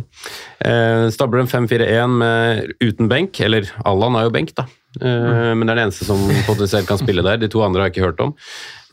Eh, 0.66 1.06
stabler 1.14 1.44
en 1.44 1.48
5-4-1 1.52 2.74
uten 2.82 3.08
benk, 3.12 3.40
eller 3.46 3.68
Allan 3.86 4.16
har 4.18 4.24
jo 4.28 4.32
benk, 4.34 4.56
da. 4.58 4.66
Eh, 4.98 5.54
Men 5.54 5.68
det 5.68 5.76
er 5.76 5.76
den 5.76 5.86
eneste 5.92 6.08
som 6.08 6.18
potensielt 6.48 6.88
kan 6.90 6.98
spille 6.98 7.22
der. 7.22 7.38
De 7.38 7.48
to 7.52 7.62
andre 7.62 7.84
har 7.84 7.92
jeg 7.92 7.98
ikke 7.98 8.08
hørt 8.10 8.24
om. 8.26 8.34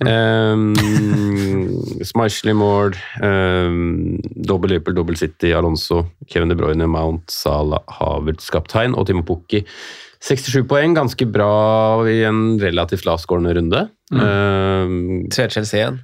Um, 0.02 0.74
Smishley 2.02 2.54
Mord, 2.56 2.96
um, 3.22 4.18
dobbel 4.34 4.74
Liverpool, 4.74 4.96
dobbel 4.96 5.16
City, 5.16 5.52
Alonso, 5.54 6.04
Kevin 6.26 6.50
De 6.50 6.56
Bruyne, 6.58 6.88
Mount, 6.90 7.30
Salah, 7.30 7.84
Havertz 8.00 8.50
kaptein 8.50 8.96
og 8.98 9.06
Timo 9.06 9.22
Pukki. 9.26 9.62
67 10.24 10.64
poeng, 10.66 10.96
ganske 10.96 11.26
bra 11.28 11.52
i 12.08 12.22
en 12.26 12.56
relativt 12.58 13.04
lavtskårende 13.06 13.54
runde. 13.58 13.84
Um, 14.10 15.26
Tre 15.30 15.46
Chelsea 15.52 15.82
igjen. 15.82 16.00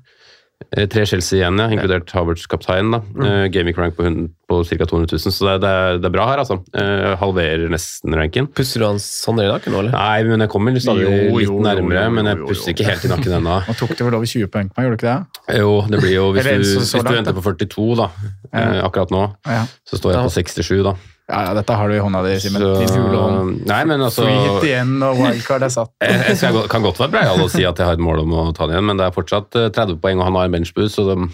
Eh, 0.77 0.85
Tre 0.87 1.03
Chelsea 1.09 1.39
igjen, 1.41 1.57
ja, 1.59 1.67
inkludert 1.73 2.11
Havertz 2.15 2.45
kaptein. 2.47 2.91
da. 2.93 3.01
Eh, 3.25 3.47
Gaming 3.51 3.75
rank 3.79 3.97
på, 3.97 4.05
på 4.47 4.59
ca. 4.69 4.87
200 4.87 5.09
000, 5.17 5.33
så 5.35 5.47
det, 5.49 5.55
det, 5.65 5.71
er, 5.71 5.99
det 5.99 6.09
er 6.11 6.15
bra 6.15 6.27
her, 6.29 6.43
altså. 6.45 6.59
Uh, 6.77 7.17
halverer 7.19 7.65
nesten 7.73 8.15
ranken. 8.15 8.47
Pusser 8.55 8.85
du 8.85 8.87
han 8.87 9.01
sånn 9.03 9.41
i 9.43 9.49
nakken 9.49 9.73
nå, 9.75 9.81
eller? 9.83 9.97
Nei, 9.97 10.23
men 10.29 10.45
jeg 10.45 10.53
kommer 10.53 10.77
stadig 10.79 11.07
Jo, 11.09 11.15
jo, 11.17 11.39
litt 11.41 11.65
nærmere, 11.67 11.97
jo, 11.97 12.05
jo, 12.07 12.15
men 12.19 12.31
jeg 12.31 12.39
jo, 12.39 12.43
jo. 12.45 12.51
pusser 12.53 12.75
ikke 12.75 12.87
helt 12.91 13.07
i 13.09 13.13
nakken 13.15 13.37
ennå. 13.41 13.57
Nå 13.71 13.77
tok 13.81 13.95
det 13.97 14.07
vel 14.07 14.19
over 14.21 14.31
20 14.35 14.53
poeng 14.55 14.71
på 14.71 14.79
meg, 14.79 14.87
gjorde 14.91 14.99
du 15.01 15.01
ikke 15.01 15.15
det? 15.17 15.61
Jo, 15.65 15.73
det 15.91 16.03
blir 16.05 16.15
jo 16.15 16.27
Hvis 16.37 16.51
du, 16.51 16.69
så- 16.71 16.85
så 16.87 17.01
hvis 17.01 17.09
du 17.09 17.15
venter 17.17 17.39
på 17.41 17.47
42, 17.49 17.89
da, 18.05 18.11
eh, 18.53 18.77
akkurat 18.87 19.11
nå, 19.17 19.25
Ja, 19.49 19.65
så 19.91 19.99
står 20.03 20.15
jeg 20.19 20.29
på 20.29 20.35
67, 20.39 20.83
da. 20.87 20.95
Ja, 21.31 21.41
ja 21.47 21.53
dette 21.57 21.77
har 21.79 21.91
du 21.91 21.97
i 21.97 22.03
hånda 22.03 22.23
di, 22.27 22.35
Simen. 22.43 22.65
Din 22.81 22.91
fuglehånd. 22.91 23.61
Nei, 23.71 23.81
men 23.89 24.03
altså 24.07 24.27
igjen, 24.29 24.97
og 25.07 25.21
wildcard 25.21 25.67
er 25.67 25.73
satt. 25.73 25.93
jeg, 26.05 26.25
jeg 26.33 26.41
skal, 26.43 26.65
kan 26.73 26.85
godt 26.85 27.01
være 27.03 27.15
breial 27.15 27.45
å 27.45 27.51
si 27.53 27.63
at 27.67 27.79
jeg 27.79 27.89
har 27.89 27.99
et 27.99 28.03
mål 28.03 28.25
om 28.25 28.35
å 28.35 28.49
ta 28.57 28.67
det 28.67 28.77
igjen, 28.77 28.89
men 28.91 29.01
det 29.01 29.07
er 29.07 29.15
fortsatt 29.17 29.61
eh, 29.61 29.71
30 29.77 30.01
poeng, 30.03 30.21
og 30.21 30.29
han 30.31 30.41
har 30.41 30.51
en 30.51 30.59
benchboost, 30.59 30.99
så 30.99 31.07
de, 31.09 31.31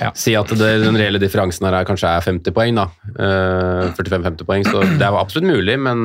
Ja. 0.00 0.12
si 0.16 0.34
at 0.38 0.48
det, 0.54 0.68
den 0.84 0.96
reelle 0.96 1.18
differansen 1.20 1.66
her 1.68 1.74
er, 1.80 1.86
kanskje 1.88 2.08
er 2.08 2.24
50 2.24 2.54
poeng, 2.56 2.78
da. 2.78 2.86
Eh, 3.18 3.90
45-50 3.98 4.46
poeng, 4.48 4.64
så 4.64 4.82
det 4.98 5.04
er 5.04 5.16
absolutt 5.18 5.48
mulig, 5.48 5.74
men 5.82 6.04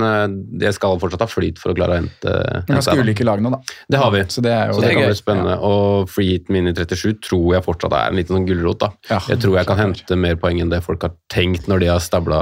det 0.58 0.70
jeg 0.72 0.78
skal 0.80 1.00
fortsatt 1.02 1.24
ha 1.24 1.30
flyt 1.30 1.62
for 1.62 1.72
å 1.74 1.78
klare 1.78 1.96
å 1.96 2.00
hente, 2.02 2.34
Vi 2.68 2.74
har 2.76 3.04
ulike 3.04 3.26
lag 3.28 3.42
nå, 3.44 3.52
da. 3.54 3.60
Det 3.90 4.00
har 4.02 4.12
vi. 4.16 4.24
Så 4.34 4.42
det 4.44 4.52
er 4.56 4.72
jo 4.72 4.80
Så 4.80 4.84
det 4.86 4.94
kan 4.98 5.08
bli 5.08 5.20
spennende. 5.20 5.58
Og 5.64 6.10
free 6.12 6.34
hit 6.34 6.50
min 6.54 6.68
i 6.68 6.74
37 6.74 7.22
tror 7.24 7.54
jeg 7.56 7.66
fortsatt 7.66 7.94
er 7.94 8.10
en 8.12 8.18
liten 8.20 8.36
sånn 8.38 8.48
gulrot. 8.50 8.80
da. 8.84 8.90
Ja. 9.10 9.20
Jeg 9.30 9.40
tror 9.44 9.58
jeg 9.60 9.70
kan 9.70 9.78
hente 9.80 10.18
mer 10.20 10.36
poeng 10.42 10.60
enn 10.64 10.72
det 10.74 10.82
folk 10.84 11.06
har 11.06 11.14
tenkt 11.32 11.68
når 11.72 11.80
de 11.86 11.92
har 11.94 12.02
stabla 12.04 12.42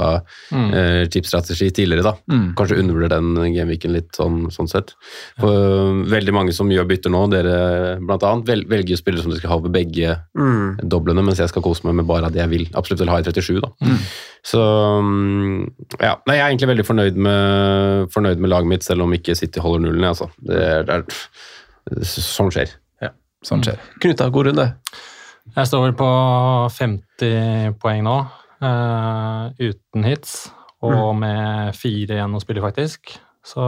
eh, 0.51 1.05
chipstrategi 1.11 1.71
tidligere. 1.75 2.03
da. 2.03 2.15
Mm. 2.31 2.53
Kanskje 2.57 2.79
undervurder 2.81 3.17
den 3.19 3.53
gameweeken 3.53 3.93
litt, 3.93 4.11
sånn, 4.17 4.47
sånn 4.53 4.69
sett. 4.71 4.93
For 5.39 6.01
veldig 6.11 6.33
mange 6.35 6.53
som 6.55 6.69
gjør 6.71 6.87
bytter 6.89 7.13
nå, 7.13 7.25
dere 7.31 7.55
blant 8.01 8.23
annet, 8.27 8.47
vel, 8.47 8.65
velger 8.71 8.99
spillere 8.99 9.25
som 9.25 9.31
de 9.33 9.39
skal 9.41 9.55
ha 9.55 9.59
ved 9.67 9.75
begge 9.75 10.17
Mm. 10.37 10.77
Doblene, 11.01 11.23
mens 11.25 11.41
jeg 11.41 11.49
skal 11.51 11.63
kose 11.65 11.85
meg 11.87 11.97
med 11.99 12.07
bare 12.09 12.29
det 12.33 12.41
jeg 12.43 12.51
vil 12.51 12.67
absolutt 12.77 13.01
vil 13.03 13.11
ha 13.11 13.19
i 13.21 13.25
37. 13.25 13.59
da. 13.63 13.71
Så 14.47 14.61
mm, 14.61 15.57
ja, 15.97 16.15
Nei, 16.29 16.37
jeg 16.37 16.43
er 16.43 16.49
egentlig 16.49 16.71
veldig 16.71 16.85
fornøyd 16.87 17.19
med, 17.27 18.11
fornøyd 18.13 18.41
med 18.41 18.53
laget 18.53 18.71
mitt, 18.71 18.85
selv 18.85 19.05
om 19.05 19.15
ikke 19.17 19.35
City 19.37 19.63
holder 19.63 19.85
nullen. 19.87 20.07
Altså. 20.11 20.29
Det 20.45 20.61
er, 20.61 20.85
det 20.87 20.99
er, 21.01 22.13
sånn 22.13 22.53
skjer. 22.53 22.75
Ja, 23.03 23.13
Sånn 23.45 23.65
skjer. 23.65 23.81
Knut, 23.99 24.19
da, 24.21 24.29
god 24.33 24.51
runde. 24.51 24.67
Jeg 25.55 25.67
står 25.67 25.87
vel 25.87 25.97
på 25.97 26.09
50 26.77 27.75
poeng 27.81 28.05
nå, 28.05 28.17
uh, 28.61 29.49
uten 29.57 30.05
hits, 30.05 30.35
og 30.85 31.15
med 31.17 31.75
fire 31.77 32.17
igjen 32.17 32.37
å 32.37 32.41
spille, 32.41 32.63
faktisk. 32.63 33.15
Så 33.45 33.65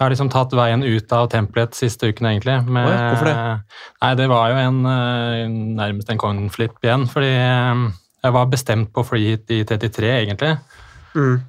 jeg 0.00 0.06
har 0.06 0.14
liksom 0.14 0.30
tatt 0.32 0.54
veien 0.56 0.80
ut 0.80 1.12
av 1.12 1.26
tempelet 1.28 1.76
siste 1.76 2.08
uken, 2.08 2.30
egentlig. 2.30 2.56
Med, 2.64 2.88
Oi, 2.88 3.00
hvorfor 3.10 3.28
det? 3.28 3.34
Nei, 4.00 4.12
det 4.16 4.28
var 4.32 4.48
jo 4.48 4.60
en, 4.62 4.78
eh, 4.88 5.42
nærmest 5.76 6.08
en 6.08 6.20
coinflip 6.22 6.78
igjen, 6.80 7.04
fordi 7.10 7.34
eh, 7.36 7.82
jeg 8.24 8.36
var 8.38 8.48
bestemt 8.48 8.94
på 8.96 9.04
fly 9.04 9.20
hit 9.26 9.52
i 9.52 9.60
33, 9.68 10.14
egentlig. 10.22 10.56
Mm. 11.10 11.42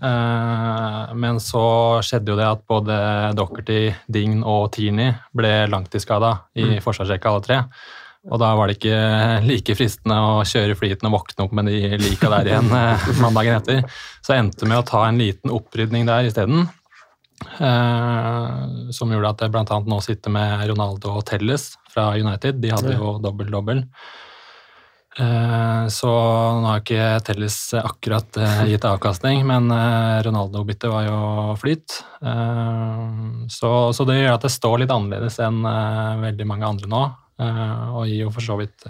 men 1.22 1.38
så 1.38 2.02
skjedde 2.02 2.32
jo 2.32 2.38
det 2.40 2.48
at 2.50 2.64
både 2.66 2.96
Dockerty, 3.38 3.92
Dign 4.10 4.40
og 4.42 4.72
Tierney 4.74 5.12
ble 5.38 5.52
langtidsskada 5.70 6.32
i 6.58 6.80
forsvarsrekka, 6.82 7.30
alle 7.30 7.44
tre. 7.46 7.60
Og 8.30 8.38
da 8.42 8.52
var 8.58 8.70
det 8.70 8.78
ikke 8.78 8.98
like 9.48 9.76
fristende 9.78 10.18
å 10.22 10.42
kjøre 10.46 10.76
flyten 10.78 11.10
og 11.10 11.16
våkne 11.16 11.46
opp 11.48 11.56
med 11.58 11.72
de 11.72 11.98
lika 12.02 12.30
der 12.36 12.52
igjen 12.52 12.70
eh, 12.78 13.08
mandagen 13.24 13.58
etter. 13.58 13.82
Så 14.22 14.36
jeg 14.36 14.46
endte 14.46 14.70
med 14.70 14.82
å 14.82 14.86
ta 14.86 15.08
en 15.08 15.22
liten 15.22 15.54
opprydning 15.54 16.06
der 16.10 16.30
isteden. 16.30 16.68
Eh, 17.42 18.90
som 18.94 19.12
gjorde 19.12 19.30
at 19.36 19.42
jeg 19.46 19.52
bl.a. 19.54 19.80
nå 19.88 20.02
sitter 20.04 20.34
med 20.34 20.66
Ronaldo 20.72 21.16
og 21.20 21.26
Telles 21.30 21.72
fra 21.92 22.12
United. 22.18 22.60
De 22.62 22.70
hadde 22.74 22.96
jo 22.98 23.16
dobbel-dobbel. 23.24 23.86
Eh, 25.20 25.88
Så 25.92 26.08
nå 26.08 26.68
har 26.70 26.80
ikke 26.80 27.08
Telles 27.28 27.58
akkurat 27.76 28.38
eh, 28.40 28.62
gitt 28.72 28.86
avkastning, 28.88 29.42
men 29.48 29.68
Ronaldo-byttet 30.24 30.92
var 30.94 31.08
jo 31.10 31.56
flyt. 31.60 31.98
Eh, 32.24 33.48
Så, 33.52 33.72
så 33.94 34.06
det 34.08 34.22
gjør 34.22 34.38
at 34.38 34.46
det 34.48 34.54
står 34.54 34.80
litt 34.84 34.94
annerledes 34.94 35.40
enn 35.44 35.60
veldig 36.22 36.48
mange 36.48 36.70
andre 36.70 36.88
nå, 36.88 37.02
eh, 37.42 37.90
og 37.92 38.08
gir 38.08 38.24
jo 38.28 38.32
for 38.32 38.46
så 38.46 38.56
vidt 38.62 38.88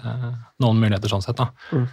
noen 0.62 0.78
muligheter 0.78 1.10
sånn 1.10 1.24
sett. 1.24 1.36
da. 1.40 1.50
Mm. 1.72 1.88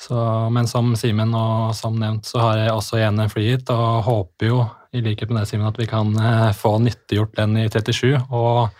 Så, 0.00 0.18
men 0.50 0.66
som 0.66 0.94
Simen 0.98 1.34
og 1.38 1.74
som 1.78 1.98
nevnt, 2.00 2.26
så 2.26 2.40
har 2.42 2.62
jeg 2.62 2.72
også 2.74 2.98
igjen 2.98 3.20
en 3.22 3.30
free 3.30 3.52
hit, 3.54 3.70
og 3.70 4.02
håper 4.06 4.48
jo, 4.48 4.62
i 4.92 5.00
likhet 5.04 5.30
med 5.30 5.42
det, 5.42 5.50
Simen, 5.50 5.68
at 5.68 5.78
vi 5.78 5.86
kan 5.88 6.10
eh, 6.18 6.48
få 6.56 6.76
nyttiggjort 6.82 7.36
den 7.38 7.56
i 7.62 7.68
37. 7.70 8.18
Og 8.34 8.72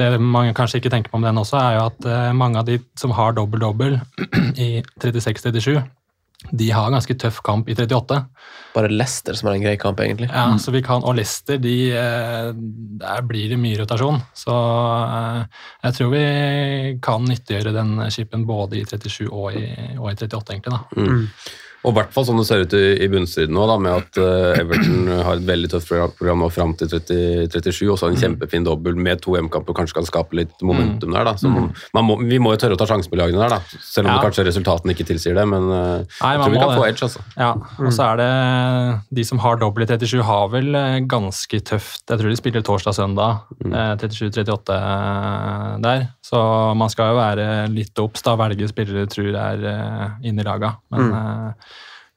det 0.00 0.08
mange 0.20 0.54
kanskje 0.56 0.80
ikke 0.80 0.92
tenker 0.94 1.12
på 1.12 1.20
med 1.20 1.30
den 1.30 1.42
også, 1.42 1.58
er 1.60 1.76
jo 1.76 1.86
at 1.90 2.08
eh, 2.08 2.30
mange 2.36 2.58
av 2.58 2.68
de 2.68 2.78
som 2.98 3.12
har 3.14 3.36
dobbel-dobbel 3.36 3.98
i 4.66 4.70
36-37, 5.02 5.76
de 6.50 6.70
har 6.70 6.86
en 6.86 6.96
ganske 6.96 7.14
tøff 7.18 7.40
kamp 7.44 7.68
i 7.70 7.74
38. 7.76 8.18
Bare 8.74 8.90
Leicester 8.90 9.36
som 9.38 9.48
har 9.48 9.56
en 9.56 9.64
grei 9.64 9.76
kamp, 9.80 10.00
egentlig. 10.00 10.28
Ja, 10.32 10.46
så 10.58 10.72
vi 10.74 10.82
kan, 10.82 11.04
Og 11.04 11.14
Leicester, 11.16 11.58
de, 11.62 11.76
eh, 11.96 12.50
der 13.02 13.22
blir 13.28 13.52
det 13.52 13.60
mye 13.60 13.78
rotasjon. 13.78 14.20
Så 14.34 14.52
eh, 14.52 15.42
jeg 15.86 15.98
tror 15.98 16.14
vi 16.14 16.24
kan 17.04 17.28
nyttiggjøre 17.28 17.74
den 17.76 17.94
skipen 18.10 18.46
både 18.48 18.80
i 18.80 18.86
37 18.88 19.28
og 19.30 19.54
i, 19.54 19.66
og 19.98 20.10
i 20.10 20.16
38, 20.16 20.56
egentlig. 20.56 20.72
da. 20.72 20.82
Mm. 20.96 21.28
Og 21.82 21.90
i 21.90 21.94
hvert 21.96 22.12
fall 22.14 22.24
sånn 22.28 22.38
det 22.38 22.44
ser 22.46 22.60
ut 22.62 22.74
i, 22.78 22.82
i 23.02 23.08
bunnstriden 23.10 23.54
nå, 23.56 23.64
da, 23.66 23.74
med 23.82 23.92
at 23.98 24.18
uh, 24.22 24.54
Everton 24.60 25.08
har 25.26 25.34
et 25.40 25.46
veldig 25.48 25.70
tøft 25.72 25.88
program- 25.90 26.42
nå 26.44 26.48
fram 26.54 26.74
til 26.78 26.86
30, 26.92 27.48
37, 27.50 27.88
og 27.90 27.96
så 27.98 28.06
en 28.12 28.18
kjempefin 28.20 28.62
dobbel 28.68 28.94
med 28.94 29.18
to 29.24 29.34
M-kamper 29.40 29.74
kanskje 29.74 29.96
kan 29.98 30.06
skape 30.06 30.38
litt 30.38 30.62
momentum 30.62 31.10
der. 31.10 31.26
da. 31.26 31.32
Så 31.40 31.50
man, 31.50 31.72
man 31.94 32.06
må, 32.06 32.16
vi 32.22 32.38
må 32.38 32.52
jo 32.54 32.60
tørre 32.62 32.76
å 32.76 32.80
ta 32.80 32.86
sjansen 32.86 33.10
på 33.10 33.18
lagene 33.18 33.42
der, 33.42 33.56
da. 33.56 33.80
selv 33.82 34.06
om 34.06 34.12
Ja. 34.12 34.20
det 34.20 34.28
kanskje 34.28 34.44
resultatene 34.46 34.94
ikke 34.94 35.08
tilsier 35.10 35.34
det. 35.34 35.44
Men 35.50 35.66
uh, 35.72 36.06
Nei, 36.22 36.30
jeg 36.36 36.42
tror 36.44 36.54
vi 36.54 36.60
kan 36.62 36.68
kan 36.68 36.78
få 36.78 36.86
det. 36.86 36.92
edge, 36.94 37.08
altså. 37.08 37.24
Ja, 37.36 37.50
og 37.82 37.92
så 37.98 38.06
er 38.12 38.22
det 38.22 38.30
de 39.18 39.26
som 39.32 39.42
har 39.42 39.58
dobbel 39.60 39.82
i 39.82 39.90
37, 39.90 40.22
har 40.30 40.48
vel 40.54 40.74
eh, 40.78 41.00
ganske 41.10 41.60
tøft 41.66 42.06
Jeg 42.14 42.20
tror 42.22 42.30
de 42.30 42.38
spiller 42.38 42.62
torsdag-søndag, 42.66 43.42
mm. 43.66 43.74
37-38 44.06 44.78
der. 45.82 46.06
Så 46.22 46.38
man 46.78 46.90
skal 46.92 47.12
jo 47.12 47.18
være 47.18 47.46
litt 47.72 47.98
obs, 48.02 48.22
da, 48.24 48.36
velge 48.40 48.68
spillere 48.70 49.08
tror 49.10 49.34
er 49.34 49.66
inne 50.22 50.44
i 50.44 50.46
laga. 50.46 50.76
Men 50.94 51.10
Mm. 51.12 51.54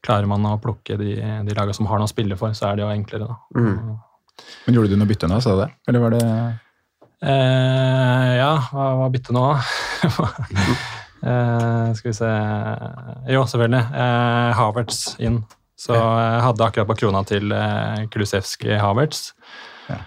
Eh, 0.05 0.07
klarer 0.07 0.29
man 0.29 0.45
å 0.49 0.57
plukke 0.61 0.99
de, 1.01 1.15
de 1.17 1.55
lagene 1.57 1.77
som 1.77 1.89
har 1.89 2.01
noe 2.01 2.09
å 2.09 2.13
spille 2.13 2.37
for, 2.39 2.53
så 2.57 2.69
er 2.69 2.77
det 2.77 2.85
jo 2.85 2.91
enklere, 2.93 3.31
da. 3.31 3.39
Mm. 3.57 3.97
Men 4.65 4.77
gjorde 4.77 4.91
du 4.91 4.99
noe 4.99 5.09
bytte 5.09 5.29
nå, 5.31 5.39
sa 5.43 5.55
du 5.55 5.63
det? 5.63 5.71
Eller 5.89 6.03
var 6.03 6.15
det 6.15 6.23
Eh, 7.25 8.31
ja, 8.37 8.51
hva 8.69 8.89
var 8.99 9.13
byttet 9.13 9.33
nå, 9.33 9.43
da? 9.49 10.25
eh, 11.29 11.93
skal 11.97 12.09
vi 12.11 12.15
se 12.17 12.31
Jo, 13.31 13.45
selvfølgelig. 13.47 13.85
Eh, 14.03 14.49
Havertz 14.59 14.99
inn. 15.23 15.39
Så 15.79 15.95
jeg 15.95 16.43
hadde 16.45 16.67
akkurat 16.67 16.89
på 16.89 16.97
krona 17.01 17.23
til 17.27 17.51
eh, 17.55 18.03
Kulusevski 18.11 18.77
Havertz. 18.79 19.31
Ja. 19.89 19.97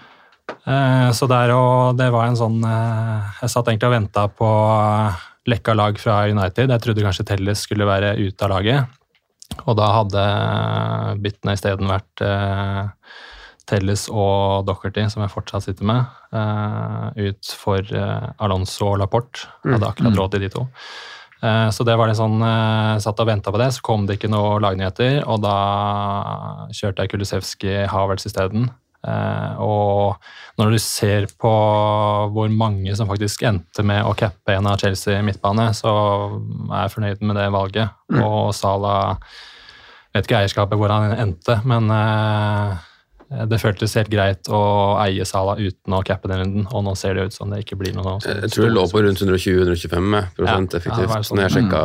Eh, 0.63 1.09
så 1.17 1.29
der 1.31 1.53
og 1.57 1.99
det 1.99 2.09
var 2.15 2.29
en 2.29 2.39
sånn 2.39 2.63
eh, 2.65 3.35
Jeg 3.43 3.53
satt 3.53 3.69
egentlig 3.69 3.91
og 3.91 3.97
venta 3.97 4.25
på 4.33 4.49
eh, 4.49 5.27
lekka 5.49 5.75
lag 5.77 5.99
fra 6.01 6.23
United. 6.29 6.71
Jeg 6.71 6.85
trodde 6.85 7.05
kanskje 7.09 7.27
Telles 7.33 7.65
skulle 7.67 7.89
være 7.89 8.15
ute 8.21 8.47
av 8.47 8.55
laget. 8.55 8.98
Og 9.67 9.77
da 9.79 9.89
hadde 9.97 10.25
byttene 11.25 11.57
isteden 11.59 11.91
vært 11.91 12.23
eh, 12.25 12.89
Telles 13.69 14.07
og 14.09 14.65
Docherty, 14.69 15.05
som 15.13 15.25
jeg 15.25 15.33
fortsatt 15.35 15.67
sitter 15.67 15.89
med, 15.89 16.19
eh, 16.33 17.29
ut 17.29 17.53
for 17.61 17.83
eh, 17.83 18.29
Alonso 18.45 18.93
og 18.95 18.99
Laporte. 19.03 19.49
Jeg 19.65 19.77
hadde 19.77 19.93
akkurat 19.93 20.21
råd 20.23 20.35
til 20.35 20.47
de 20.47 20.53
to. 20.55 20.67
Eh, 21.43 21.69
så 21.75 21.87
det 21.87 21.95
var 21.99 22.11
litt 22.11 22.19
sånn, 22.19 22.41
eh, 22.43 22.99
satt 23.05 23.21
og 23.23 23.29
venta 23.29 23.53
på 23.55 23.61
det, 23.61 23.71
så 23.77 23.85
kom 23.85 24.07
det 24.09 24.19
ikke 24.19 24.33
noe 24.33 24.59
lagnyheter, 24.65 25.21
og 25.29 25.43
da 25.45 25.57
kjørte 26.75 27.05
jeg 27.05 27.13
Kulisevskij 27.13 27.87
Havertz 27.93 28.27
isteden. 28.27 28.71
Eh, 29.07 29.61
og 29.63 30.17
når 30.59 30.73
du 30.75 30.79
ser 30.83 31.29
på 31.39 31.53
hvor 32.35 32.51
mange 32.51 32.97
som 32.99 33.07
faktisk 33.11 33.45
endte 33.47 33.85
med 33.87 34.03
å 34.09 34.17
cappe 34.19 34.57
en 34.57 34.67
av 34.67 34.81
Chelsea 34.83 35.21
midtbane, 35.23 35.69
så 35.77 35.93
er 36.73 36.83
jeg 36.89 36.95
fornøyd 36.97 37.23
med 37.31 37.39
det 37.39 37.47
valget. 37.55 37.95
Og 38.19 38.51
Salah 38.59 39.17
vet 40.15 40.27
ikke 40.27 40.41
eierskapet 40.43 40.81
hvor 40.81 40.91
han 40.91 41.15
endte, 41.15 41.61
men 41.69 41.87
eh, 41.95 42.85
det 43.49 43.59
føltes 43.61 43.93
helt 44.01 44.09
greit 44.11 44.49
å 44.51 44.61
eie 45.05 45.25
Salah 45.29 45.59
uten 45.61 45.95
å 45.95 46.03
cappe 46.03 46.31
den 46.33 46.41
runden, 46.43 46.69
og 46.73 46.85
nå 46.87 46.95
ser 46.97 47.15
det 47.19 47.27
ut 47.29 47.37
som 47.37 47.51
det 47.53 47.61
ikke 47.63 47.77
blir 47.79 47.93
noe 47.95 48.17
sånn 48.25 48.39
Jeg 48.43 48.51
tror 48.55 48.67
det 48.67 48.75
lå 48.75 48.87
på 48.89 49.03
rundt 49.05 49.21
120-125 49.21 50.15
prosent 50.39 50.73
Ja, 50.75 50.81
effektivt, 50.81 51.11
ja, 51.13 51.19
sånn. 51.23 51.37
når 51.37 51.45
jeg 51.45 51.57
sjekka 51.59 51.83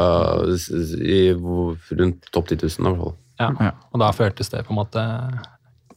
i, 1.03 1.19
rundt 1.99 2.29
topp 2.33 2.47
10 2.55 2.63
000. 2.63 2.71
i 2.79 2.87
hvert 2.87 3.03
fall. 3.03 3.17
Ja, 3.43 3.49
Ja. 3.59 3.71
og 3.91 3.99
da 4.01 4.11
føltes 4.15 4.49
det 4.53 4.63
på 4.65 4.71
en 4.73 4.79
måte 4.79 5.03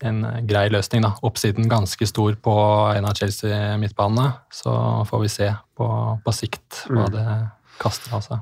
en 0.04 0.22
grei 0.48 0.68
løsning. 0.72 1.04
da. 1.04 1.14
Oppsiden 1.26 1.68
ganske 1.70 2.06
stor 2.06 2.36
på 2.42 2.56
en 2.94 3.08
av 3.08 3.14
Chelsea-midtbanene, 3.18 4.32
så 4.52 5.04
får 5.08 5.22
vi 5.22 5.32
se 5.32 5.52
på, 5.76 5.88
på 6.24 6.34
sikt 6.34 6.86
hva 6.90 7.08
det 7.12 7.26
kaster 7.80 8.14
av 8.16 8.22
seg. 8.24 8.36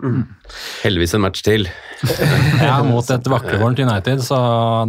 Heldigvis 0.84 1.14
en 1.18 1.24
match 1.26 1.42
til. 1.46 1.66
Ja, 2.60 2.82
mot 2.84 3.08
et 3.10 3.24
vaklevorent 3.30 3.78
United, 3.80 4.20
så 4.24 4.36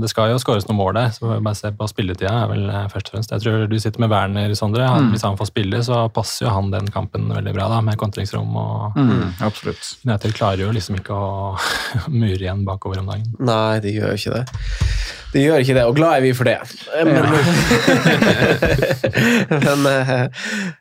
det 0.01 0.09
skal 0.11 0.31
jo 0.33 0.39
skåres 0.41 0.65
noen 0.67 0.77
mål 0.81 0.93
der. 0.97 1.09
Så 1.15 1.23
vi 1.29 1.37
bare 1.45 1.55
se 1.55 1.69
på 1.75 1.87
spilletida, 1.87 2.31
er 2.43 2.49
vel 2.51 2.65
eh, 2.69 2.87
først 2.91 3.07
og 3.09 3.13
fremst. 3.15 3.31
Jeg 3.31 3.39
tror 3.45 3.67
du 3.71 3.77
sitter 3.79 3.99
med 4.03 4.11
Werner, 4.11 4.51
Sondre. 4.57 4.83
Mm. 4.89 5.11
Hvis 5.13 5.23
han 5.23 5.37
får 5.39 5.47
spille, 5.51 5.79
så 5.87 6.01
passer 6.15 6.45
jo 6.47 6.51
han 6.57 6.71
den 6.73 6.87
kampen 6.91 7.29
veldig 7.31 7.53
bra, 7.55 7.69
da, 7.71 7.79
med 7.87 7.97
kontringsrom. 8.01 8.51
og 8.59 8.97
Mm, 8.99 9.31
Absolutt. 9.47 9.93
United 10.05 10.33
klarer 10.35 10.65
jo 10.65 10.71
liksom 10.75 10.95
ikke 10.99 11.15
å 11.15 11.55
mure 12.11 12.35
igjen 12.41 12.65
bakover 12.67 12.99
om 13.03 13.07
dagen. 13.13 13.31
Nei, 13.39 13.79
de 13.85 13.95
gjør 13.95 14.11
jo 14.15 14.19
ikke 14.21 14.35
det. 14.41 14.45
De 15.35 15.41
gjør 15.43 15.59
ikke 15.65 15.73
det, 15.75 15.83
og 15.89 15.95
glad 15.97 16.13
er 16.19 16.23
vi 16.23 16.29
for 16.37 16.47
det. 16.47 16.59
Men, 17.03 17.25
men 19.65 19.79
uh, 19.89 20.11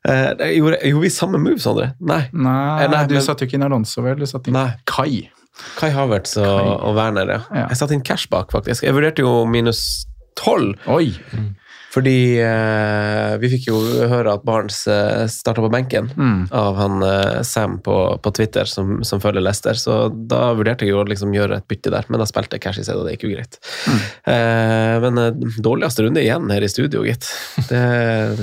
uh, 0.06 0.44
gjorde, 0.54 0.78
gjorde 0.87 1.02
vi 1.02 1.11
samme 1.11 1.38
move, 1.42 1.59
Sondre? 1.62 1.88
Nei. 2.00 2.21
Nei, 2.33 2.85
Eh, 2.85 2.88
nei, 2.90 3.00
du 3.11 3.14
men- 3.16 3.23
satt 3.25 3.40
jo 3.42 3.47
ikke 3.49 3.53
inn 3.58 3.64
Alonso, 3.66 4.02
vel? 4.04 4.16
Du 4.20 4.26
satte 4.28 4.50
inn 4.52 4.56
Nei. 4.58 4.70
Kai. 4.90 5.30
Kai 5.78 5.90
Havertz 5.94 6.37
og, 6.40 6.46
Kai. 6.46 6.73
og 6.88 6.96
Werner, 6.99 7.30
ja. 7.30 7.40
Ja. 7.54 7.66
Jeg 7.70 7.78
satte 7.80 7.94
inn 7.96 8.02
cash 8.06 8.26
bak, 8.32 8.50
faktisk. 8.54 8.82
Jeg 8.87 8.94
vurderte 8.96 9.23
jo 9.23 9.44
minus 9.46 9.84
tolv, 10.38 10.75
Oi! 10.90 11.12
Fordi 11.95 12.41
eh, 12.43 13.37
vi 13.39 13.51
fikk 13.53 13.69
jo 13.71 13.79
høre 14.11 14.33
at 14.35 14.43
Barnes 14.47 14.81
eh, 14.91 15.25
starta 15.31 15.63
på 15.63 15.71
benken 15.71 16.11
Mm. 16.15 16.49
av 16.55 16.77
han 16.79 17.03
eh, 17.07 17.41
Sam 17.47 17.79
på, 17.85 17.95
på 18.23 18.33
Twitter, 18.35 18.65
som, 18.69 18.97
som 19.07 19.21
følger 19.23 19.45
Lester. 19.45 19.79
så 19.79 20.09
da 20.11 20.53
vurderte 20.59 20.85
jeg 20.87 20.91
jo 20.95 21.01
å 21.03 21.07
liksom 21.09 21.33
gjøre 21.35 21.61
et 21.61 21.69
bytte 21.71 21.93
der, 21.95 22.05
men 22.11 22.21
da 22.21 22.27
spilte 22.29 22.59
jeg 22.59 22.65
cash 22.67 22.81
i 22.83 22.85
stedet, 22.87 23.01
og 23.01 23.07
det 23.09 23.15
gikk 23.17 23.29
jo 23.29 23.33
greit. 23.37 23.59
Eh, 24.27 24.97
men 25.05 25.19
eh, 25.19 25.31
dårligste 25.63 26.05
runde 26.07 26.23
igjen 26.23 26.51
her 26.53 26.65
i 26.67 26.71
studio, 26.73 27.05
gitt. 27.07 27.29
Det, 27.69 27.81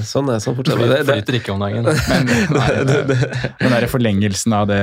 sånn, 0.07 0.29
er- 0.33 0.41
sånn 0.43 0.55
fortsetter 0.57 0.87
det. 0.87 1.01
det, 1.03 1.11
Flyter 1.11 1.39
ikke 1.41 1.55
om 1.55 1.61
dagen. 1.63 1.87
Men 2.11 2.27
nei, 2.55 2.67
det, 2.87 3.17
den 3.59 3.73
derre 3.73 3.87
forlengelsen 3.91 4.53
av 4.55 4.67
det 4.69 4.79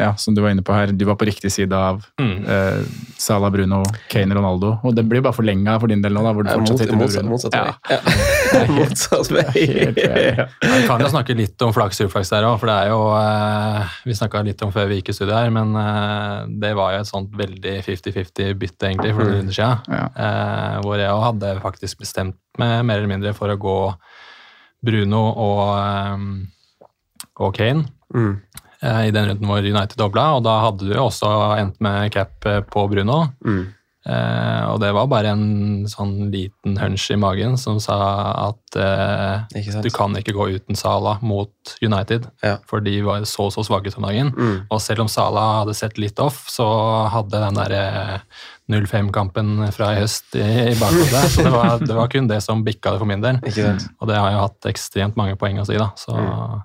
ja, 0.00 0.12
som 0.20 0.34
du 0.36 0.40
var 0.44 0.52
inne 0.54 0.64
på 0.66 0.74
her, 0.76 0.92
du 0.94 1.04
var 1.08 1.16
på 1.20 1.28
riktig 1.28 1.52
side 1.54 1.72
av 1.76 2.04
Mm. 2.20 2.44
eh, 2.44 2.80
Salah 3.20 3.50
Bruno, 3.52 3.82
Kane 4.12 4.34
Ronaldo, 4.36 4.74
og 4.84 4.94
det 4.96 5.04
blir 5.08 5.22
bare 5.24 5.36
forlenga 5.36 5.74
for 5.80 5.88
din 5.92 6.02
del 6.04 6.12
nå, 6.16 6.22
da, 6.24 6.32
hvor 6.36 6.44
du 6.46 6.50
fortsatt 6.52 6.80
sitter 6.82 6.96
med 6.98 7.08
Bruno. 7.12 7.30
motsatt. 7.34 7.54
Ja. 7.56 7.69
Ja. 7.90 7.98
motsatt 8.76 9.30
vei. 9.32 9.64
Ja. 9.96 10.46
Vi 10.62 10.80
kan 10.88 11.02
jo 11.02 11.10
snakke 11.12 11.36
litt 11.38 11.62
om 11.64 11.72
flaks 11.74 12.00
og 12.02 12.10
uflaks 12.10 12.32
der 12.32 12.46
òg, 12.48 12.58
for 12.60 12.70
det 12.70 12.76
er 12.76 12.90
jo 12.92 13.00
eh, 13.16 13.96
Vi 14.08 14.16
snakka 14.18 14.42
litt 14.46 14.62
om 14.66 14.72
før 14.74 14.88
vi 14.90 15.00
gikk 15.00 15.12
i 15.12 15.16
studio 15.16 15.36
her, 15.36 15.52
men 15.54 15.74
eh, 15.78 16.36
det 16.62 16.72
var 16.78 16.94
jo 16.94 17.02
et 17.04 17.10
sånt 17.10 17.34
veldig 17.38 17.76
50-50 17.86 18.54
bytte, 18.60 18.90
egentlig, 18.90 19.14
for 19.14 19.24
noen 19.24 19.40
runder 19.40 19.56
siden. 19.56 19.84
Ja. 19.94 20.06
Eh, 20.26 20.80
hvor 20.84 20.98
jeg 21.00 21.12
òg 21.14 21.26
hadde 21.28 21.54
faktisk 21.64 22.02
bestemt 22.02 22.38
meg 22.58 22.80
mer 22.84 23.00
eller 23.00 23.12
mindre 23.14 23.34
for 23.36 23.52
å 23.52 23.58
gå 23.60 23.78
Bruno 24.84 25.24
og, 25.30 25.64
eh, 25.78 26.86
og 27.44 27.56
Kane. 27.56 27.84
Mm. 28.14 28.32
eh, 28.82 29.02
I 29.08 29.12
den 29.14 29.28
runden 29.30 29.46
hvor 29.46 29.62
United 29.62 29.98
dobla, 30.00 30.30
og 30.38 30.44
da 30.46 30.56
hadde 30.64 30.88
du 30.88 30.96
også 30.98 31.28
endt 31.60 31.78
med 31.84 32.10
cap 32.14 32.48
eh, 32.48 32.62
på 32.66 32.88
Bruno. 32.90 33.26
Mm. 33.44 33.68
Eh, 34.08 34.62
og 34.72 34.78
det 34.80 34.94
var 34.96 35.08
bare 35.12 35.34
en 35.34 35.84
sånn 35.90 36.30
liten 36.32 36.78
hunch 36.80 37.10
i 37.12 37.18
magen 37.20 37.58
som 37.60 37.76
sa 37.84 37.98
at 38.48 38.78
eh, 38.80 39.74
du 39.84 39.90
kan 39.92 40.16
ikke 40.16 40.32
gå 40.32 40.46
uten 40.56 40.78
Sala 40.78 41.18
mot 41.20 41.52
United, 41.84 42.30
Ja. 42.42 42.56
for 42.66 42.80
de 42.80 42.94
var 43.04 43.26
så 43.28 43.50
så 43.52 43.60
svake 43.66 43.92
som 43.92 44.02
dagen. 44.08 44.32
Mm. 44.32 44.66
Og 44.70 44.80
selv 44.80 45.04
om 45.04 45.08
Sala 45.12 45.60
hadde 45.60 45.74
sett 45.76 45.98
litt 46.00 46.18
off, 46.18 46.46
så 46.48 46.64
hadde 47.12 47.42
den 47.44 47.60
der 47.60 47.76
eh, 47.76 48.18
0-5-kampen 48.70 49.50
fra 49.74 49.90
i 49.94 50.00
høst 50.00 50.36
i, 50.38 50.44
bakhodet. 50.80 51.22
Så 51.34 51.44
det 51.46 51.52
var, 51.54 51.78
det 51.82 51.96
var 51.96 52.08
kun 52.12 52.28
det 52.30 52.38
som 52.44 52.62
bikka 52.66 52.92
det 52.94 53.00
for 53.02 53.10
min 53.10 53.20
del. 53.24 53.40
Ikke 53.42 53.66
sant? 53.66 53.88
Og 54.00 54.08
det 54.10 54.16
har 54.20 54.32
jo 54.34 54.40
hatt 54.46 54.68
ekstremt 54.70 55.18
mange 55.20 55.36
poeng 55.40 55.58
å 55.62 55.66
si, 55.68 55.76
da. 55.80 55.90
Så 55.98 56.14
Mm. 56.16 56.62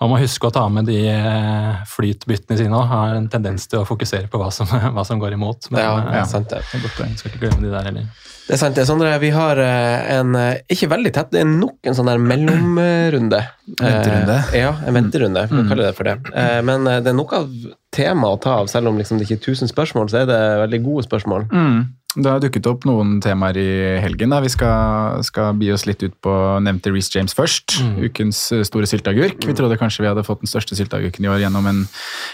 man 0.00 0.10
må 0.12 0.18
huske 0.20 0.46
å 0.48 0.52
ta 0.52 0.66
med 0.68 0.86
de 0.90 0.98
eh, 1.08 1.82
flytbyttene 1.90 2.58
sine 2.60 2.76
òg. 2.76 2.86
Har 2.92 3.14
en 3.16 3.28
tendens 3.32 3.66
til 3.70 3.80
å 3.80 3.86
fokusere 3.88 4.28
på 4.32 4.38
hva 4.40 4.52
som, 4.52 4.66
hva 4.94 5.04
som 5.06 5.18
går 5.22 5.32
imot. 5.38 5.70
Men 5.72 5.82
Ja, 5.82 5.92
ja. 6.20 6.24
sant 6.28 6.50
det. 6.52 6.62
Godt 6.72 6.96
poeng. 7.00 7.16
skal 7.18 7.32
ikke 7.32 7.46
glemme 7.46 7.62
de 7.64 7.72
der 7.74 7.90
heller. 7.90 8.06
Det 8.46 8.54
er 8.54 8.60
sant, 8.60 8.76
det, 8.78 8.84
Sondre. 8.86 9.10
Vi 9.18 9.30
har 9.34 9.58
eh, 9.58 10.10
en 10.20 10.34
eh, 10.38 10.60
ikke 10.70 10.86
veldig 10.92 11.10
tett, 11.16 11.32
det 11.34 11.40
er 11.42 11.48
nok 11.50 11.88
en 11.90 11.96
sånn 11.98 12.06
der 12.06 12.20
mellomrunde. 12.22 13.40
Venterunde? 13.82 14.36
Eh, 14.52 14.60
ja, 14.62 14.70
en 14.86 14.94
venterunde. 14.94 15.42
Vi 15.50 15.56
Mm. 15.56 15.62
kan 15.64 15.68
kalle 15.72 15.86
det 15.88 15.96
for 15.98 16.04
det. 16.06 16.14
Eh, 16.34 16.60
Men 16.62 16.86
eh, 16.86 17.00
det 17.02 17.10
er 17.10 17.18
nok 17.18 17.32
av 17.40 17.50
tema 17.96 18.30
å 18.30 18.38
ta 18.40 18.60
av, 18.60 18.66
selv 18.70 18.88
om 18.92 18.98
liksom 18.98 19.18
det 19.18 19.26
ikke 19.26 19.40
er 19.40 19.52
1000 19.54 19.72
spørsmål, 19.72 20.10
så 20.12 20.22
er 20.22 20.26
det 20.30 20.40
veldig 20.62 20.82
gode 20.84 21.06
spørsmål. 21.08 21.48
Mm. 21.50 21.80
Det 22.16 22.30
har 22.30 22.40
dukket 22.40 22.66
opp 22.70 22.86
noen 22.88 23.18
temaer 23.20 23.58
i 23.60 23.70
helgen. 24.00 24.32
da. 24.32 24.40
Vi 24.40 24.50
skal, 24.52 25.20
skal 25.26 25.52
bi 25.60 25.68
oss 25.74 25.84
litt 25.88 26.00
ut 26.00 26.14
på 26.24 26.32
nevnte 26.64 26.92
Reece 26.94 27.12
James 27.18 27.36
først. 27.36 27.76
Ukens 28.00 28.40
eh, 28.56 28.64
store 28.66 28.88
sylteagurk. 28.88 29.44
Vi 29.44 29.56
trodde 29.56 29.76
kanskje 29.80 30.06
vi 30.06 30.10
hadde 30.10 30.24
fått 30.26 30.40
den 30.44 30.50
største 30.50 30.78
sylteagurken 30.78 31.26
i 31.26 31.30
år 31.32 31.42
gjennom 31.44 31.68
en, 31.68 31.84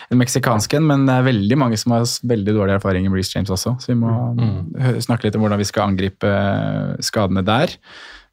en 0.08 0.22
meksikansk 0.22 0.78
en, 0.78 0.86
men 0.86 1.06
det 1.08 1.18
er 1.18 1.28
veldig 1.32 1.58
mange 1.58 1.80
som 1.80 1.96
har 1.96 2.06
veldig 2.06 2.56
dårlig 2.56 2.78
erfaring 2.78 3.08
med 3.08 3.18
Reece 3.18 3.34
James 3.36 3.50
også, 3.50 3.74
så 3.82 3.90
vi 3.90 3.98
må 3.98 4.14
mm. 4.38 4.98
snakke 5.02 5.26
litt 5.26 5.38
om 5.38 5.42
hvordan 5.44 5.62
vi 5.62 5.68
skal 5.68 5.90
angripe 5.90 6.30
eh, 6.30 6.98
skadene 7.02 7.42
der. 7.46 7.74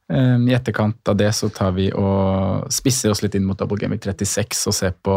Eh, 0.09 0.37
I 0.49 0.53
etterkant 0.57 1.07
av 1.07 1.17
det 1.17 1.29
så 1.37 1.51
tar 1.53 1.75
vi 1.77 1.89
og 1.93 2.65
spisser 2.73 3.13
oss 3.13 3.21
litt 3.21 3.35
inn 3.37 3.45
mot 3.45 3.59
Double 3.59 3.77
Week 3.91 4.01
36 4.01 4.65
og 4.71 4.75
ser 4.75 4.95
på 5.05 5.15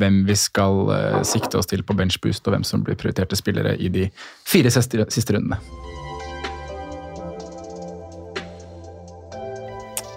hvem 0.00 0.22
vi 0.28 0.36
skal 0.40 0.92
eh, 0.96 1.20
sikte 1.28 1.60
oss 1.60 1.68
til 1.68 1.84
på 1.84 1.96
benchboost, 1.98 2.46
og 2.46 2.56
hvem 2.56 2.64
som 2.64 2.84
blir 2.86 2.96
prioriterte 2.96 3.36
spillere 3.36 3.76
i 3.76 3.92
de 3.92 4.08
fire 4.48 4.72
siste 4.72 5.36
rundene. 5.36 5.60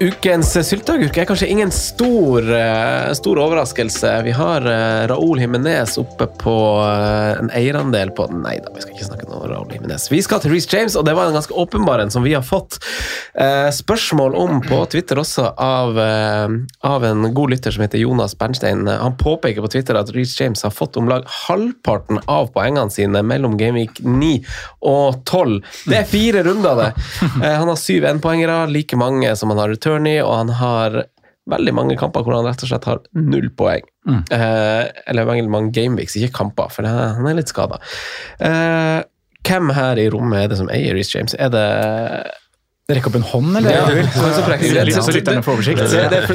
Ukens 0.03 0.49
sylteagurk 0.67 1.15
er 1.15 1.27
kanskje 1.29 1.47
ingen 1.47 1.69
stor, 1.71 2.43
eh, 2.51 3.13
stor 3.15 3.39
overraskelse. 3.39 4.09
Vi 4.25 4.31
har 4.35 4.61
Raoul 5.07 5.39
Raúl 5.39 5.87
oppe 5.97 6.27
på 6.27 6.55
eh, 6.83 7.39
en 7.39 7.49
eierandel 7.55 8.11
på 8.11 8.25
Nei 8.33 8.57
da, 8.59 8.73
vi 8.75 8.83
skal 8.83 8.95
ikke 8.95 9.07
snakke 9.07 9.27
om 9.29 9.45
Raoul 9.47 9.71
Jiménez. 9.71 10.09
Vi 10.11 10.19
skal 10.23 10.41
til 10.43 10.51
Reece 10.51 10.67
James, 10.73 10.97
og 10.99 11.05
det 11.07 11.15
var 11.15 11.29
en 11.29 11.37
ganske 11.37 11.55
åpenbar 11.55 12.03
en 12.03 12.11
som 12.11 12.25
vi 12.27 12.33
har 12.35 12.43
fått 12.43 12.77
eh, 13.39 13.69
spørsmål 13.71 14.35
om 14.35 14.59
på 14.65 14.81
Twitter 14.91 15.21
også 15.21 15.47
av, 15.55 15.95
eh, 15.99 16.57
av 16.91 17.07
en 17.07 17.29
god 17.33 17.55
lytter 17.55 17.71
som 17.71 17.85
heter 17.85 18.03
Jonas 18.03 18.35
Bernstein. 18.35 18.83
Han 18.87 19.15
påpeker 19.17 19.63
på 19.63 19.71
Twitter 19.77 19.95
at 19.95 20.11
Reece 20.15 20.35
James 20.41 20.63
har 20.67 20.75
fått 20.75 20.99
om 20.99 21.07
lag 21.07 21.23
halvparten 21.47 22.19
av 22.27 22.51
poengene 22.51 22.91
sine 22.91 23.23
mellom 23.23 23.55
Gameweek 23.59 24.03
9 24.03 24.33
og 24.83 25.23
12. 25.23 25.61
Det 25.87 26.01
er 26.01 26.09
fire 26.09 26.43
runder, 26.43 26.83
det. 26.83 26.91
Eh, 27.35 27.51
han 27.51 27.67
har 27.67 27.77
syv 27.77 28.05
enpoengere, 28.07 28.53
like 28.71 28.95
mange 28.97 29.33
som 29.35 29.51
han 29.51 29.59
har 29.59 29.69
return 29.69 29.84
i, 29.85 30.19
og 30.21 30.33
han 30.33 30.53
har 30.59 31.03
veldig 31.49 31.73
mange 31.77 31.97
kamper 31.99 32.25
hvor 32.25 32.33
han 32.39 32.47
rett 32.47 32.63
og 32.65 32.71
slett 32.71 32.87
har 32.89 33.03
null 33.13 33.51
poeng. 33.57 33.85
Mm. 34.09 34.23
Eh, 34.33 34.85
eller 35.11 35.27
veldig 35.29 35.51
mange 35.51 35.73
gameweeks, 35.75 36.17
ikke 36.17 36.33
kamper, 36.39 36.71
for 36.73 36.87
han 36.89 37.27
er- 37.27 37.37
litt 37.37 37.51
skada. 37.53 37.77
Eh, 38.39 39.03
hvem 39.45 39.69
her 39.77 40.01
i 40.01 40.09
rommet 40.09 40.43
er 40.43 40.47
det 40.49 40.57
som 40.57 40.69
eier 40.73 40.97
Reece 40.97 41.15
James? 41.15 41.35
Er 41.37 41.49
det 41.53 41.67
Rekke 42.85 43.09
opp 43.09 43.15
en 43.17 43.23
hånd, 43.25 43.55
eller? 43.57 43.71
Ja. 43.73 43.85
Det, 43.89 43.95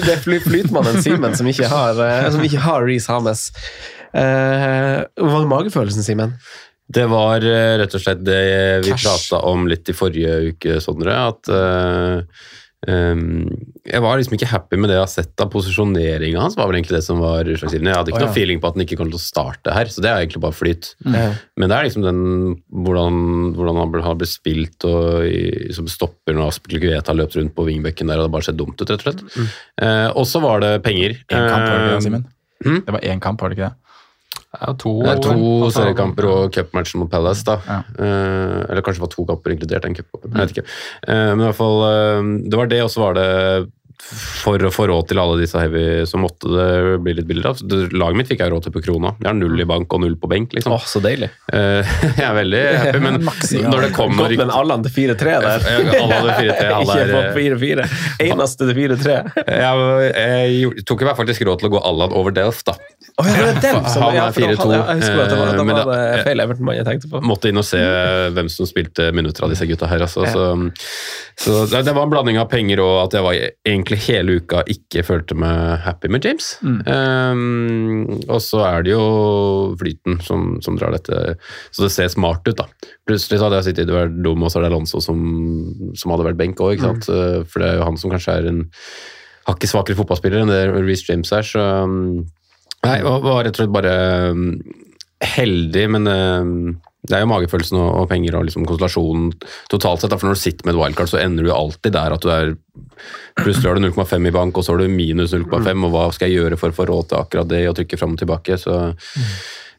det, 0.03 0.15
er 0.17 0.43
flytmannen 0.49 0.97
Simen 0.99 1.37
som 1.39 1.47
ikke 1.47 1.69
har, 1.71 2.01
eh, 2.03 2.27
som 2.35 2.43
ikke 2.43 2.59
har 2.65 2.83
Reece 2.83 3.07
Hames. 3.07 3.45
Eh, 4.11 4.97
hva 5.15 5.31
var 5.37 5.47
magefølelsen, 5.47 6.03
Simen? 6.03 6.35
Det 6.91 7.05
var 7.07 7.47
eh, 7.47 7.77
rett 7.79 7.95
og 7.95 8.03
slett 8.03 8.25
det 8.27 8.41
vi 8.83 8.97
prata 8.99 9.39
om 9.47 9.69
litt 9.71 9.87
i 9.93 9.95
forrige 9.95 10.41
uke, 10.51 10.81
Sondre. 10.83 11.15
At 11.31 11.47
eh, 11.55 12.43
ehm, 12.89 13.49
jeg 13.85 14.01
var 14.05 14.21
liksom 14.21 14.37
ikke 14.37 14.49
happy 14.51 14.79
med 14.81 14.91
det 14.91 14.97
jeg 14.97 15.05
har 15.05 15.13
sett 15.13 15.43
av 15.45 15.51
posisjoneringa 15.53 16.41
hans. 16.41 16.57
var 16.57 16.71
vel 16.71 16.79
egentlig 16.79 16.97
det 16.99 17.05
som 17.07 17.21
var 17.21 17.49
utslagsgivende. 17.49 17.91
Jeg 17.93 18.01
hadde 18.01 18.13
ikke 18.15 18.21
oh, 18.21 18.25
ja. 18.25 18.31
noe 18.31 18.37
feeling 18.37 18.63
på 18.63 18.71
at 18.71 18.79
den 18.79 18.87
ikke 18.87 19.01
kom 19.01 19.13
til 19.13 19.21
å 19.21 19.23
starte 19.23 19.77
her, 19.77 19.93
så 19.93 20.05
det 20.05 20.11
er 20.11 20.23
egentlig 20.23 20.43
bare 20.45 20.57
flyt. 20.57 20.93
Mm. 21.05 21.19
Men 21.61 21.73
det 21.73 21.77
er 21.77 21.89
liksom 21.89 22.07
den 22.07 22.23
hvordan, 22.87 23.21
hvordan 23.59 23.81
han 23.83 23.95
har 24.07 24.19
blitt 24.21 24.33
spilt 24.33 24.89
og 24.89 25.29
i, 25.29 25.71
som 25.77 25.89
stopper 25.91 26.37
når 26.37 26.55
Aspelikueta 26.55 27.13
har 27.13 27.21
løpt 27.21 27.39
rundt 27.39 27.57
på 27.57 27.69
vingbekken 27.69 28.13
der, 28.13 28.21
og 28.21 28.29
det 28.29 28.35
bare 28.37 28.49
sett 28.51 28.61
dumt 28.61 28.79
ut, 28.81 28.87
rett 28.89 29.01
og 29.01 29.09
slett. 29.09 29.25
Eh, 29.83 30.09
og 30.11 30.29
så 30.29 30.43
var 30.45 30.65
det 30.65 30.77
penger. 30.87 31.19
Én 31.29 31.49
kamp, 31.49 31.65
var 31.67 31.77
det 31.77 31.81
ikke 31.81 31.89
det, 31.89 31.97
Eh, 32.01 32.05
Simen? 32.07 32.29
Mm? 32.61 32.83
Det 32.85 32.93
var 32.93 33.01
én 33.09 33.21
kamp, 33.21 33.41
var 33.41 33.49
det 33.51 33.57
ikke 33.57 33.71
det? 33.71 33.80
Er 34.51 34.75
to, 34.75 34.97
Det 35.05 35.11
er 35.13 35.21
to 35.23 35.35
og 35.63 35.69
seriekamper 35.71 36.27
og 36.27 36.55
cupmatchen 36.55 36.99
mot 37.05 37.11
Palace, 37.11 37.45
da. 37.47 37.61
Ja. 37.69 37.77
Eh, 38.03 38.57
eller 38.67 38.83
kanskje 38.83 38.99
det 38.99 39.05
var 39.05 39.13
to 39.13 39.27
kamper 39.29 39.55
inkludert 39.55 39.85
en 39.87 39.95
cupkamp. 39.95 40.27
Jeg 40.27 40.41
vet 40.41 40.55
ikke. 40.57 40.65
Eh, 41.07 41.29
men 41.37 41.45
i 41.45 41.47
hvert 41.47 41.59
fall, 41.61 41.85
eh, 41.87 42.31
det 42.51 42.59
var 42.59 42.73
det, 42.73 42.81
og 42.83 42.91
så 42.91 43.05
var 43.05 43.15
det 43.15 43.29
for 44.43 44.59
å 44.67 44.71
få 44.75 44.87
råd 44.91 45.09
til 45.11 45.21
alle 45.23 45.37
disse 45.41 45.61
heavy, 45.61 46.05
så 46.09 46.19
måtte 46.21 46.49
det 46.51 46.99
bli 47.05 47.15
litt 47.19 47.27
billigere. 47.29 47.53
Altså, 47.55 47.81
laget 47.95 48.19
mitt 48.21 48.31
fikk 48.33 48.41
jeg 48.43 48.53
råd 48.53 48.65
til 48.67 48.75
på 48.75 48.83
krona. 48.85 49.13
Jeg 49.21 49.29
har 49.31 49.37
null 49.39 49.61
i 49.63 49.67
bank 49.69 49.93
og 49.95 50.03
null 50.03 50.17
på 50.21 50.31
benk, 50.31 50.55
liksom. 50.57 50.75
Åh, 50.75 50.87
så 50.89 51.03
deilig. 51.05 51.29
Eh, 51.53 51.93
jeg 52.19 52.27
er 52.27 52.35
veldig 52.39 52.63
happy, 52.81 53.03
men 53.05 53.21
når 53.71 53.87
det 53.87 53.91
kommer 53.97 54.25
Godt 54.27 54.37
med 54.41 54.47
en 54.49 54.55
Allan 54.57 54.87
til 54.87 54.95
4-3 55.15 55.37
der. 55.45 55.67
Ja, 55.69 56.01
alle 56.01 56.17
hadde 56.17 56.39
4-3, 56.41 56.71
alle 56.81 56.97
ikke 57.01 57.11
på 57.13 57.45
4-4. 57.45 57.89
Eneste 58.31 58.71
til 58.71 58.81
4-3. 58.81 59.19
jeg, 59.47 60.11
jeg 60.17 60.57
gjorde- 60.65 60.87
tok 60.91 61.07
meg 61.11 61.19
faktisk 61.21 61.47
råd 61.47 61.63
til 61.63 61.71
å 61.71 61.75
gå 61.77 61.85
Allan 61.93 62.17
over 62.21 62.35
Delft, 62.35 62.67
da. 62.71 62.77
Oh, 63.21 63.27
ja, 63.29 63.51
det 63.53 63.69
er 63.69 63.75
den 63.75 63.89
som 63.91 64.05
Han 64.07 64.15
er 64.15 64.17
ja, 64.17 64.27
for 64.33 64.41
da 64.41 64.51
4-2, 64.55 64.61
hadde- 64.61 64.77
Jeg 64.81 65.01
husker 65.01 65.21
at 65.21 65.31
det 65.33 65.39
var, 65.41 65.49
eh, 65.51 65.57
da 65.61 65.65
var 65.85 65.91
det- 65.91 66.25
feil 66.25 66.41
Everton-mann 66.45 66.77
jeg 66.79 66.87
tenkte 66.89 67.11
på. 67.11 67.21
måtte 67.27 67.51
inn 67.51 67.61
og 67.61 67.67
se 67.69 67.81
hvem 68.35 68.49
som 68.53 68.69
spilte 68.71 69.11
minutter 69.17 69.45
av 69.45 69.51
disse 69.53 69.67
gutta 69.69 69.89
her. 69.91 70.05
Altså. 70.07 70.25
Så, 70.31 70.45
så 71.41 71.57
det, 71.71 71.83
det 71.89 71.95
var 71.97 72.07
en 72.07 72.13
blanding 72.13 72.39
av 72.41 72.49
penger 72.53 72.81
og 72.85 72.95
at 73.07 73.17
jeg 73.19 73.25
var 73.27 73.37
egentlig 73.69 73.90
hele 73.99 74.37
uka 74.41 74.61
ikke 74.71 75.03
følte 75.07 75.35
meg 75.39 75.81
happy 75.85 76.09
med 76.13 76.25
James. 76.27 76.51
Um, 76.63 78.07
og 78.31 78.41
så 78.45 78.61
er 78.67 78.85
det 78.87 78.93
jo 78.93 79.05
flyten 79.81 80.21
som, 80.25 80.59
som 80.65 80.77
drar 80.79 80.93
dette 80.95 81.37
Så 81.73 81.85
det 81.87 81.93
ser 81.95 82.11
smart 82.13 82.47
ut, 82.49 82.57
da. 82.61 82.67
Plutselig 83.09 83.39
så 83.41 83.47
hadde 83.49 83.61
jeg 83.63 83.71
sittet 83.71 83.91
i 83.93 83.97
vært 83.97 84.19
dum, 84.25 84.43
og 84.47 84.51
så 84.53 84.61
er 84.61 84.67
det 84.67 84.73
Alonso 84.73 85.01
som, 85.05 85.21
som 85.99 86.15
hadde 86.15 86.29
vært 86.31 86.41
benk 86.41 86.61
òg, 86.65 86.81
sant. 86.83 87.09
Uh, 87.11 87.41
For 87.49 87.63
det 87.63 87.71
er 87.73 87.81
jo 87.81 87.89
han 87.89 87.99
som 88.01 88.13
kanskje 88.15 88.37
er 88.41 88.51
en 88.53 88.63
hakket 89.49 89.73
svakere 89.73 89.99
fotballspiller 89.99 90.43
enn 90.45 90.53
det 90.53 90.63
Reece 90.85 91.09
James 91.11 91.33
er, 91.35 91.47
så 91.47 91.65
um, 91.87 92.27
Nei, 92.85 92.97
det 93.01 93.05
var- 93.09 93.43
rett 93.45 93.57
og 93.57 93.61
slett 93.61 93.75
bare 93.75 93.97
um, 94.33 94.45
heldig, 95.21 95.83
men 95.97 96.07
det 97.09 97.17
er 97.17 97.23
jo 97.25 97.31
magefølelsen 97.31 97.79
og, 97.81 98.09
penger 98.11 98.37
og 98.37 98.45
liksom 98.45 98.67
konstellasjonen 98.69 99.31
totalt 99.73 100.03
sett. 100.03 100.13
da, 100.13 100.19
For 100.21 100.29
når 100.29 100.37
du 100.37 100.43
sitter 100.43 100.67
med 100.69 100.75
et 100.75 100.81
wildcard, 100.83 101.09
så 101.09 101.21
ender 101.23 101.47
du 101.47 101.53
alltid 101.55 101.95
der 101.97 102.17
at 102.17 102.27
du 102.27 102.33
er 102.35 102.53
Plutselig 103.41 103.71
har 103.71 103.79
du 103.79 103.87
0,5 103.89 104.29
i 104.29 104.33
bank, 104.35 104.59
og 104.59 104.65
så 104.65 104.75
har 104.75 104.83
du 104.83 104.93
minus 104.93 105.33
0,5, 105.33 105.85
og 105.87 105.93
hva 105.95 106.03
skal 106.13 106.29
jeg 106.29 106.43
gjøre 106.43 106.59
for 106.61 106.73
å 106.73 106.77
få 106.77 106.85
råd 106.91 107.09
til 107.09 107.19
akkurat 107.19 107.49
det, 107.49 107.61
og 107.71 107.77
trykke 107.79 107.99
fram 107.99 108.13
og 108.15 108.21
tilbake. 108.21 108.59
Så 108.61 108.75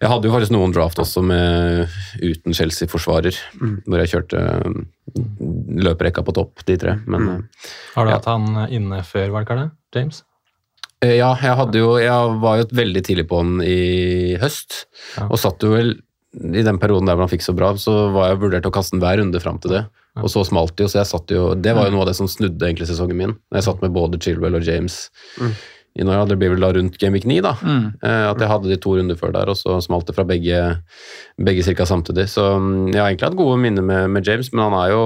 jeg 0.01 0.09
hadde 0.09 0.25
jo 0.27 0.33
faktisk 0.33 0.53
noen 0.55 0.73
draft 0.73 1.01
også 1.01 1.21
med 1.25 1.93
uten 2.17 2.57
Chelsea-forsvarer, 2.57 3.37
hvor 3.85 4.01
jeg 4.01 4.11
kjørte 4.15 4.41
um, 4.65 4.79
løperekka 5.85 6.25
på 6.25 6.35
topp, 6.39 6.65
de 6.65 6.77
tre. 6.81 6.97
Men 7.05 7.27
mm. 7.27 7.47
Har 7.95 8.09
du 8.09 8.13
hatt 8.15 8.29
han 8.31 8.49
inne 8.73 9.03
før 9.05 9.29
wildcardet, 9.37 9.75
James? 9.95 10.23
Eh, 11.05 11.19
Ja, 11.19 11.35
jeg, 11.37 11.57
hadde 11.61 11.83
jo, 11.83 11.93
jeg 12.01 12.37
var 12.41 12.63
jo 12.63 12.69
veldig 12.81 13.05
tidlig 13.05 13.27
på 13.29 13.43
han 13.43 13.59
i 13.65 14.37
høst, 14.41 14.85
Ja. 15.19 15.29
og 15.29 15.37
satt 15.41 15.61
jo 15.61 15.75
vel 15.77 15.95
i 16.31 16.63
den 16.63 16.79
perioden 16.79 17.09
der 17.09 17.17
hvor 17.17 17.27
han 17.27 17.33
fikk 17.33 17.43
så 17.43 17.55
bra, 17.55 17.73
så 17.79 18.07
var 18.15 18.31
jeg 18.31 18.39
vurdert 18.43 18.69
å 18.69 18.73
kaste 18.73 18.95
den 18.95 19.03
hver 19.03 19.19
runde 19.19 19.41
fram 19.43 19.59
til 19.63 19.75
det. 19.75 19.83
Og 20.21 20.31
så 20.31 20.43
smalt 20.47 20.75
det 20.75 20.85
jo, 20.85 20.91
så 20.91 20.97
jeg 20.99 21.07
satt 21.07 21.31
jo 21.31 21.43
Det 21.55 21.71
var 21.71 21.85
jo 21.87 21.93
noe 21.93 22.01
av 22.03 22.09
det 22.09 22.17
som 22.17 22.27
snudde 22.27 22.65
egentlig 22.67 22.89
sesongen 22.89 23.15
min. 23.19 23.35
Jeg 23.55 23.63
satt 23.63 23.83
med 23.83 23.93
både 23.95 24.19
Chilwell 24.19 24.57
og 24.59 24.65
James 24.67 25.05
i 25.99 26.05
Norge, 26.07 26.29
det 26.29 26.37
blir 26.39 26.53
vel 26.53 26.63
da 26.63 26.69
rundt 26.71 26.95
Game 27.01 27.17
Week 27.17 27.25
9, 27.27 27.41
da. 27.43 27.51
Mm. 27.59 27.87
At 27.99 28.39
jeg 28.39 28.47
hadde 28.47 28.69
de 28.71 28.77
to 28.79 28.93
runder 28.95 29.17
før 29.19 29.33
der, 29.35 29.49
og 29.51 29.57
så 29.59 29.75
smalt 29.83 30.07
det 30.07 30.15
fra 30.15 30.23
begge, 30.27 30.61
begge 31.35 31.65
cirka 31.67 31.87
samtidig. 31.87 32.29
Så 32.31 32.45
mm, 32.63 32.93
jeg 32.93 33.01
har 33.01 33.09
egentlig 33.09 33.27
hatt 33.27 33.39
gode 33.39 33.57
minner 33.59 33.83
med, 33.83 34.07
med 34.15 34.27
James, 34.27 34.53
men 34.53 34.63
han 34.69 34.77
er 34.79 34.93
jo 34.93 35.03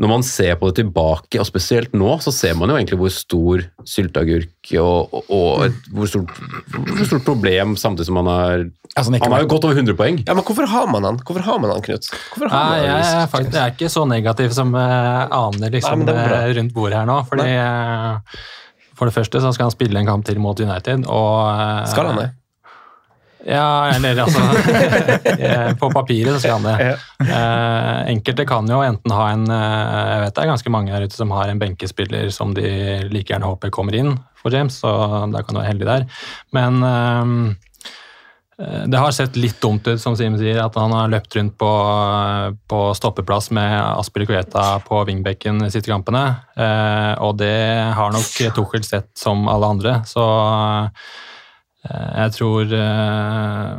når 0.00 0.08
man 0.08 0.22
ser 0.24 0.56
på 0.58 0.70
det 0.70 0.80
tilbake, 0.80 1.38
og 1.38 1.46
spesielt 1.46 1.92
nå, 1.94 2.14
så 2.24 2.32
ser 2.34 2.56
man 2.58 2.72
jo 2.72 2.78
egentlig 2.78 2.96
hvor 2.98 3.12
stor 3.12 3.60
sylteagurk 3.86 4.72
og, 4.80 5.12
og, 5.12 5.28
og 5.36 5.66
et, 5.66 5.76
hvor, 5.92 6.08
stort, 6.10 6.32
hvor 6.72 7.04
stort 7.06 7.26
problem 7.26 7.76
samtidig 7.78 8.08
som 8.08 8.18
han 8.22 8.30
har 8.32 8.64
Altså, 8.92 9.08
han 9.12 9.22
Han 9.22 9.32
har 9.32 9.44
jo 9.44 9.48
gått 9.48 9.64
over 9.64 9.78
100 9.78 9.96
poeng. 9.96 10.18
Ja, 10.26 10.34
men 10.36 10.44
hvorfor 10.44 10.66
har 10.68 10.88
man 10.92 11.04
han? 11.08 11.20
Hvorfor 11.24 11.40
har 11.46 11.60
man 11.62 11.70
han, 11.72 11.80
Knut? 11.84 12.08
Hvorfor 12.34 12.50
har 12.52 12.66
Nei, 12.66 12.80
man 12.82 12.90
jeg, 12.90 13.14
er 13.22 13.30
faktisk, 13.32 13.54
jeg 13.54 13.62
er 13.62 13.72
ikke 13.72 13.88
så 13.94 14.02
negativ 14.10 14.52
som 14.52 14.74
uh, 14.76 15.22
aner 15.32 15.72
liksom, 15.72 16.02
er 16.04 16.10
bra. 16.12 16.40
eh, 16.42 16.50
rundt 16.58 16.74
bordet 16.76 16.98
her 16.98 17.08
nå. 17.08 17.16
Fordi 17.30 17.46
uh, 17.56 18.42
For 18.98 19.08
det 19.08 19.14
første 19.16 19.40
så 19.40 19.52
skal 19.56 19.70
han 19.70 19.72
spille 19.72 20.02
en 20.02 20.10
kamp 20.10 20.26
til 20.28 20.40
mot 20.44 20.60
United. 20.60 21.06
Og, 21.08 21.38
Uh, 21.52 21.86
Skal 21.88 22.10
han 22.10 22.20
det? 22.20 22.28
Ja, 23.46 23.90
eller 23.90 24.20
altså 24.22 24.40
eh, 25.38 25.72
På 25.78 25.90
papiret 25.90 26.36
så 26.36 26.42
skal 26.42 26.60
han 26.60 26.68
det. 26.68 26.92
Eh, 27.26 28.10
enkelte 28.12 28.46
kan 28.46 28.68
jo 28.70 28.82
enten 28.86 29.14
ha 29.14 29.24
en 29.32 29.48
eh, 29.50 29.96
Jeg 30.12 30.20
vet 30.22 30.36
det 30.36 30.44
er 30.44 30.52
ganske 30.52 30.74
mange 30.74 30.94
her 30.94 31.06
ute 31.06 31.18
som 31.18 31.34
har 31.34 31.50
en 31.50 31.62
benkespiller 31.62 32.30
som 32.34 32.54
de 32.54 32.68
like 33.10 33.32
gjerne 33.32 33.48
håper 33.48 33.74
kommer 33.74 33.98
inn 33.98 34.14
for 34.42 34.54
James, 34.54 34.78
så 34.82 34.90
da 35.30 35.42
kan 35.42 35.54
du 35.54 35.60
være 35.60 35.70
heldig 35.70 35.86
der. 35.86 36.06
Men 36.54 36.82
eh, 36.82 37.68
det 38.86 38.98
har 38.98 39.14
sett 39.14 39.36
litt 39.36 39.60
dumt 39.62 39.86
ut, 39.88 40.00
som 40.00 40.16
Simen 40.18 40.38
sier, 40.40 40.60
at 40.62 40.76
han 40.78 40.92
har 40.94 41.10
løpt 41.10 41.36
rundt 41.38 41.56
på, 41.58 41.70
på 42.70 42.80
stoppeplass 42.94 43.50
med 43.54 43.74
Aspilicueta 43.80 44.76
på 44.86 45.02
wingbacken 45.08 45.62
de 45.64 45.70
siste 45.72 45.90
kampene. 45.90 46.24
Eh, 46.54 47.12
og 47.24 47.38
det 47.40 47.56
har 47.96 48.14
nok 48.14 48.54
Tuchel 48.54 48.86
sett 48.86 49.10
som 49.18 49.48
alle 49.50 49.72
andre, 49.76 49.96
så 50.06 50.26
jeg 51.90 52.32
tror 52.36 52.72
eh, 52.78 53.72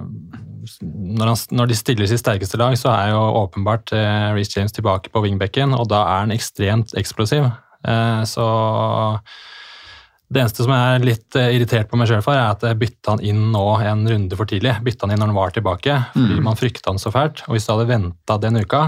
når, 0.83 1.27
han, 1.29 1.37
når 1.59 1.67
de 1.71 1.75
stiller 1.79 2.07
sitt 2.09 2.19
sterkeste 2.23 2.57
lag, 2.59 2.75
så 2.79 2.91
er 2.91 3.11
jo 3.13 3.21
åpenbart 3.43 3.93
eh, 3.95 4.29
Reece 4.35 4.57
James 4.59 4.75
tilbake 4.75 5.11
på 5.13 5.21
wingbacken, 5.23 5.73
og 5.77 5.87
da 5.91 6.01
er 6.07 6.25
han 6.25 6.35
ekstremt 6.35 6.93
eksplosiv. 6.99 7.47
Eh, 7.87 8.21
så 8.27 8.45
det 10.33 10.41
eneste 10.41 10.63
som 10.65 10.71
jeg 10.73 10.95
er 10.97 11.03
litt 11.05 11.35
eh, 11.37 11.51
irritert 11.57 11.89
på 11.91 11.99
meg 11.99 12.09
sjøl 12.09 12.23
for, 12.25 12.33
er 12.33 12.55
at 12.55 12.63
jeg 12.65 12.79
bytta 12.81 13.13
han 13.17 13.23
inn 13.27 13.43
nå 13.53 13.63
en 13.85 14.05
runde 14.09 14.39
for 14.39 14.49
tidlig. 14.49 14.75
Bytta 14.85 15.05
han 15.05 15.13
inn 15.13 15.21
når 15.21 15.29
han 15.33 15.37
var 15.41 15.53
tilbake, 15.55 15.97
fordi 16.15 16.39
Mm. 16.39 16.43
man 16.47 16.57
frykta 16.59 16.89
han 16.89 17.01
så 17.01 17.11
fælt. 17.13 17.43
Og 17.47 17.53
hvis 17.57 17.67
du 17.67 17.73
hadde 17.75 17.89
venta 17.91 18.37
den 18.41 18.57
uka, 18.63 18.83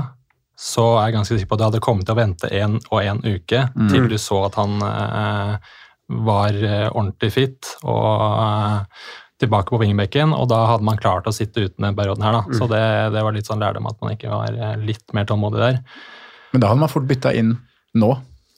så 0.58 0.86
er 0.98 1.10
jeg 1.10 1.18
ganske 1.18 1.36
sikker 1.38 1.50
på 1.52 1.56
at 1.58 1.60
du 1.60 1.66
hadde 1.68 1.84
kommet 1.84 2.08
til 2.08 2.16
å 2.16 2.22
vente 2.22 2.50
en 2.56 2.80
og 2.90 3.02
en 3.04 3.20
uke 3.28 3.66
Mm. 3.76 3.90
til 3.92 4.08
du 4.10 4.16
så 4.18 4.46
at 4.48 4.56
han 4.56 4.80
eh, 4.82 5.58
var 6.10 6.58
eh, 6.64 6.88
ordentlig 6.92 7.32
fit 7.34 7.70
og 7.84 8.42
eh, 8.42 9.06
tilbake 9.42 9.74
på 9.74 9.80
wingbacken, 9.82 10.32
og 10.36 10.48
da 10.52 10.62
hadde 10.70 10.86
man 10.88 11.00
klart 11.02 11.28
å 11.28 11.34
sitte 11.36 11.66
uten 11.66 11.84
den 11.88 11.98
perioden 11.98 12.24
her. 12.24 12.38
Da. 12.40 12.58
Så 12.58 12.70
det, 12.72 12.84
det 13.16 13.24
var 13.26 13.36
litt 13.36 13.50
sånn 13.50 13.60
lærdom 13.60 13.90
at 13.90 13.98
man 14.04 14.14
ikke 14.16 14.32
var 14.32 14.56
eh, 14.56 14.76
litt 14.86 15.04
mer 15.18 15.28
tålmodig 15.28 15.60
der. 15.64 15.82
Men 16.54 16.64
da 16.64 16.72
hadde 16.72 16.86
man 16.86 16.92
fort 16.94 17.08
bytta 17.10 17.34
inn 17.36 17.56
nå, 18.00 18.12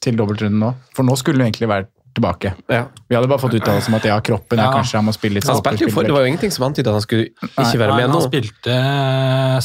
til 0.03 0.19
dobbeltrunden 0.19 0.61
nå. 0.61 0.73
For 0.93 1.07
nå 1.07 1.15
skulle 1.17 1.41
det 1.41 1.49
egentlig 1.49 1.71
vært 1.71 1.89
tilbake. 2.17 2.53
Vi 2.69 3.15
hadde 3.15 3.29
bare 3.29 3.41
fått 3.41 3.55
uttalelse 3.59 3.91
om 3.91 3.97
at 3.99 4.05
ja, 4.09 4.17
kroppen 4.25 4.59
er 4.59 4.69
Ja. 4.69 4.73
kanskje 4.73 4.97
han 4.99 5.05
må 5.05 5.13
spille 5.13 5.37
litt 5.37 5.45
jo 5.45 5.89
for, 5.93 6.03
Det 6.03 6.13
var 6.13 6.25
jo 6.25 6.31
ingenting 6.31 6.53
som 6.53 6.65
antydet 6.65 6.89
at 6.89 6.97
han 6.97 7.05
skulle 7.05 7.27
ikke 7.29 7.77
være 7.81 7.93
Nei, 7.93 7.99
med 8.01 8.09
nå. 8.09 8.21
Han 8.21 8.29
spilte 8.29 8.77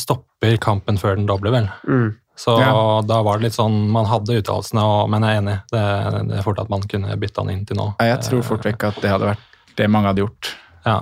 stopper 0.01 0.59
kampen 0.61 0.99
før 1.01 1.17
den 1.17 1.29
doble, 1.29 1.53
vel. 1.55 1.69
Mm. 1.89 2.11
Så 2.37 2.55
Ja. 2.59 3.03
da 3.07 3.19
var 3.23 3.39
det 3.39 3.45
litt 3.51 3.55
sånn 3.59 3.91
Man 3.93 4.07
hadde 4.09 4.39
uttalelsene, 4.41 4.83
men 5.13 5.23
jeg 5.23 5.37
er 5.37 5.41
enig. 5.43 5.57
Det, 5.71 5.83
det 6.31 6.39
er 6.39 6.43
fort 6.47 6.59
at 6.63 6.71
man 6.73 6.81
kunne 6.89 7.17
bytte 7.21 7.43
han 7.45 7.51
inn 7.53 7.67
til 7.69 7.77
nå. 7.77 7.91
Nei, 8.01 8.09
Jeg 8.09 8.23
tror 8.29 8.43
fort 8.43 8.65
vekk 8.65 8.85
at 8.89 9.01
det 9.05 9.11
hadde 9.13 9.29
vært 9.35 9.49
det 9.77 9.89
mange 9.93 10.09
hadde 10.11 10.23
gjort. 10.25 10.51
Ja. 10.87 10.97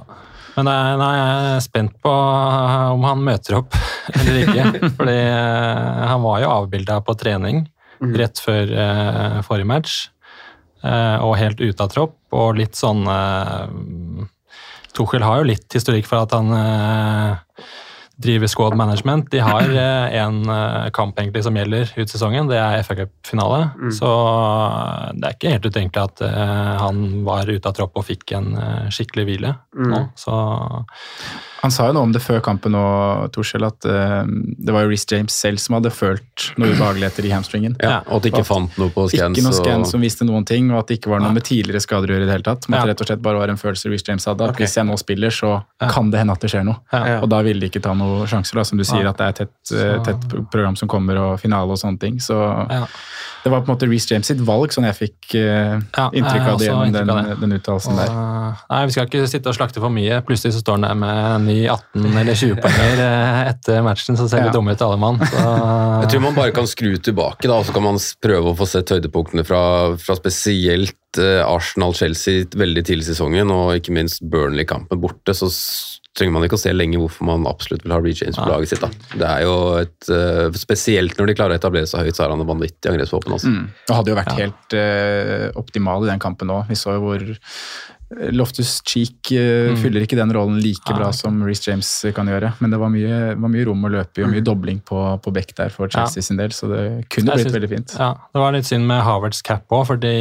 Men 0.56 0.64
nei, 0.66 0.96
nei, 0.98 1.10
jeg 1.16 1.56
er 1.56 1.60
spent 1.64 1.94
på 2.02 2.10
om 2.12 3.02
han 3.06 3.22
møter 3.24 3.56
opp 3.60 3.74
eller 4.18 4.40
ikke. 4.42 4.90
Fordi 4.98 5.14
eh, 5.16 6.06
han 6.10 6.22
var 6.22 6.40
jo 6.42 6.50
avbilda 6.50 6.98
på 7.06 7.14
trening 7.18 7.62
rett 8.00 8.38
før 8.42 8.70
eh, 8.72 9.40
forrige 9.46 9.66
match. 9.70 10.08
eh, 10.82 11.16
og 11.22 11.36
helt 11.36 11.60
ute 11.60 11.82
av 11.84 11.90
tropp, 11.92 12.14
og 12.32 12.56
litt 12.58 12.74
sånn 12.78 13.02
eh, 13.06 14.26
Tuchel 14.96 15.22
har 15.22 15.38
jo 15.42 15.48
litt 15.52 15.70
historikk 15.76 16.06
for 16.08 16.24
at 16.24 16.32
han 16.34 16.50
eh, 16.56 17.64
driver 18.20 18.50
squad 18.50 18.76
management. 18.76 19.30
De 19.32 19.42
har 19.44 19.70
én 20.24 20.42
kamp 20.96 21.18
egentlig 21.18 21.44
som 21.46 21.56
gjelder 21.56 21.92
ut 21.96 22.12
sesongen, 22.12 22.50
det 22.50 22.58
er 22.60 22.82
FA 22.86 22.98
Cup-finale. 23.02 23.70
Så 23.96 24.10
eh, 24.10 25.12
det 25.16 25.28
er 25.28 25.36
ikke 25.36 25.54
helt 25.54 25.68
utenkelig 25.70 26.02
at 26.06 26.24
eh, 26.26 26.72
han 26.80 27.04
var 27.26 27.50
ute 27.50 27.68
av 27.68 27.76
tropp 27.76 28.00
og 28.00 28.06
fikk 28.06 28.34
en 28.38 28.52
eh, 28.58 28.90
skikkelig 28.92 29.26
hvile 29.28 29.54
nå. 29.80 30.02
Så 30.18 30.34
Han 31.60 31.72
sa 31.74 31.90
jo 31.90 31.92
noe 31.92 32.08
om 32.08 32.12
det 32.14 32.22
før 32.24 32.40
kampen 32.44 32.72
nå, 32.72 32.82
Torskjell, 33.34 33.66
at 33.68 33.84
eh, 33.84 34.22
det 34.56 34.72
var 34.72 34.86
jo 34.86 34.92
Reece 34.92 35.12
James 35.12 35.34
selv 35.34 35.60
som 35.60 35.76
hadde 35.76 35.92
følt 35.92 36.46
noen 36.56 36.72
ubehageligheter 36.72 37.26
i 37.28 37.32
hamstringen. 37.34 37.76
Ja, 37.82 37.98
og 38.06 38.20
at 38.20 38.26
de 38.26 38.32
ikke 38.32 38.46
fant 38.48 38.78
noe 38.80 38.92
på 38.94 39.04
scans. 39.12 39.36
Ikke 39.36 39.44
noe 39.44 39.52
og- 39.52 39.60
scan 39.60 39.84
som 39.88 40.00
viste 40.04 40.24
noen 40.28 40.46
ting, 40.48 40.70
og 40.72 40.80
at 40.82 40.90
det 40.90 41.00
ikke 41.00 41.12
var 41.12 41.24
noe 41.24 41.34
med 41.36 41.44
tidligere 41.44 41.82
skader 41.84 42.08
å 42.08 42.16
gjøre 42.16 42.24
i 42.24 42.30
det 42.30 42.36
hele 42.38 42.48
tatt. 42.48 42.68
Men 42.68 42.80
at 42.80 42.88
det 42.88 42.94
rett 42.94 43.04
og 43.04 43.10
slett 43.12 43.24
bare 43.26 43.42
var 43.42 43.52
en 43.52 43.60
følelse 43.60 43.92
Reece 43.92 44.08
James 44.08 44.28
hadde. 44.30 44.48
At 44.48 44.56
okay. 44.56 44.64
hvis 44.64 44.78
jeg 44.80 44.88
nå 44.88 44.96
spiller, 45.00 45.36
så 45.36 45.52
kan 45.92 46.08
det 46.12 46.22
hende 46.22 46.36
at 46.38 46.46
det 46.46 46.52
skjer 46.54 46.64
noe. 46.70 46.80
Ja. 46.94 47.20
Og 47.20 47.28
da 47.32 47.42
ville 47.44 47.60
de 47.60 47.68
ikke 47.68 47.84
ta 47.84 47.92
noen 48.18 48.28
sjanser, 48.30 48.58
da, 48.60 48.64
som 48.66 48.78
du 48.80 48.84
sier, 48.84 49.02
Ja. 49.04 49.10
at 49.14 49.18
det 49.20 49.24
er 49.26 49.30
et 49.30 49.40
tett, 49.40 49.72
eh, 49.78 50.02
tett 50.04 50.50
program 50.52 50.76
som 50.76 50.88
kommer, 50.88 51.16
og 51.18 51.40
finale 51.40 51.70
og 51.70 51.78
sånne 51.80 52.00
ting. 52.02 52.18
Så 52.20 52.34
ja. 52.70 52.86
det 53.44 53.52
var 53.52 53.62
på 53.62 53.70
en 53.70 53.76
måte 53.76 53.88
Reece 53.88 54.10
James 54.12 54.26
sitt 54.26 54.40
valg, 54.44 54.72
sånn 54.74 54.84
jeg 54.88 54.96
fikk 54.98 55.34
uh, 55.38 55.78
inntrykk 56.12 56.48
av 56.52 56.58
det 56.60 56.66
gjennom 56.68 56.92
den, 56.92 57.06
det. 57.06 57.36
den 57.40 57.56
uttalelsen 57.56 57.96
der. 57.96 58.12
Nei, 58.70 58.82
vi 58.86 58.92
skal 58.96 59.08
ikke 59.08 59.24
sitte 59.30 59.48
og 59.52 59.56
slakte 59.56 59.80
for 59.80 59.92
mye. 59.94 60.20
Plutselig 60.26 60.54
så 60.56 60.62
står 60.64 60.78
han 60.80 60.86
der 60.88 60.98
med 61.00 61.46
ny 61.48 61.58
18 61.68 62.18
eller 62.24 62.34
20 62.34 62.60
poenger 62.60 63.02
eh, 63.08 63.40
etter 63.54 63.82
matchen, 63.86 64.16
så 64.20 64.28
ser 64.28 64.44
vi 64.44 64.50
Ja. 64.50 64.52
dumme 64.54 64.72
ut 64.76 64.82
alle 64.82 64.98
mann. 65.00 65.18
Så, 65.20 65.44
Jeg 66.04 66.10
tror 66.14 66.20
man 66.28 66.34
bare 66.34 66.52
kan 66.52 66.66
skru 66.70 66.96
tilbake, 66.98 67.46
da, 67.48 67.58
og 67.60 67.66
så 67.66 67.72
kan 67.76 67.82
man 67.86 67.98
prøve 68.22 68.52
å 68.52 68.56
få 68.58 68.66
sett 68.68 68.90
høydepunktene 68.94 69.44
fra, 69.46 69.62
fra 69.96 70.16
spesielt 70.18 70.96
Arsenal-Chelsea 71.18 72.44
veldig 72.54 72.84
tidlig 72.86 73.02
i 73.08 73.10
sesongen, 73.10 73.50
og 73.50 73.72
ikke 73.74 73.94
minst 73.96 74.22
Burnley-kampen 74.30 75.00
borte. 75.02 75.34
Så 75.34 75.48
trenger 76.18 76.34
man 76.34 76.44
ikke 76.46 76.58
å 76.58 76.62
se 76.62 76.72
lenge 76.74 76.98
hvorfor 76.98 77.26
man 77.28 77.44
absolutt 77.46 77.84
vil 77.86 77.92
ha 77.94 78.00
Reece 78.02 78.24
James 78.26 78.38
på 78.40 78.48
laget 78.50 78.72
sitt. 78.72 78.80
da. 78.82 78.90
Det 79.14 79.28
er 79.28 79.44
jo 79.46 79.54
et, 79.78 80.08
uh, 80.10 80.50
Spesielt 80.58 81.14
når 81.20 81.30
de 81.30 81.36
klarer 81.38 81.54
å 81.54 81.60
etablere 81.60 81.86
seg 81.90 82.02
høyt, 82.08 82.16
så 82.18 82.24
er 82.26 82.34
han 82.34 82.42
en 82.42 82.50
vanvittig 82.50 82.90
angrepsvåpen. 82.90 83.36
Altså. 83.36 83.52
Mm. 83.54 83.68
Det 83.86 83.96
hadde 83.96 84.10
jo 84.12 84.18
vært 84.18 84.32
Ja. 84.34 84.38
helt 84.44 84.74
uh, 84.74 85.60
optimal 85.60 86.04
i 86.04 86.10
den 86.10 86.18
kampen 86.22 86.50
òg. 86.50 86.66
Vi 86.68 86.74
så 86.80 86.96
jo 86.98 87.04
hvor 87.06 87.22
Loftus 88.34 88.80
Cheek 88.82 89.30
eh, 89.38 89.70
fyller 89.78 90.02
ikke 90.02 90.16
den 90.18 90.32
rollen 90.34 90.56
like 90.58 90.94
bra 90.96 91.12
som 91.14 91.36
Reece 91.46 91.68
James 91.70 91.86
kan 92.16 92.26
gjøre. 92.26 92.48
Men 92.58 92.72
det 92.74 92.80
var 92.82 92.90
mye, 92.90 93.18
var 93.38 93.52
mye 93.52 93.66
rom 93.68 93.86
å 93.86 93.90
løpe 93.92 94.18
i 94.18 94.24
og 94.26 94.32
mye 94.32 94.42
dobling 94.42 94.80
på, 94.82 94.98
på 95.22 95.32
back 95.36 95.52
der 95.54 95.70
for 95.70 95.86
Chelsea 95.92 96.24
sin 96.26 96.40
del, 96.40 96.50
så 96.50 96.66
det 96.72 96.80
kunne 97.14 97.30
blitt 97.36 97.46
synes- 97.46 97.54
veldig 97.54 97.70
fint. 97.70 97.94
Ja, 98.00 98.08
Det 98.34 98.42
var 98.42 98.56
litt 98.56 98.66
synd 98.66 98.88
med 98.90 99.02
Havertz 99.06 99.42
cap 99.46 99.70
òg, 99.70 99.86
for 99.92 100.00
de, 100.02 100.12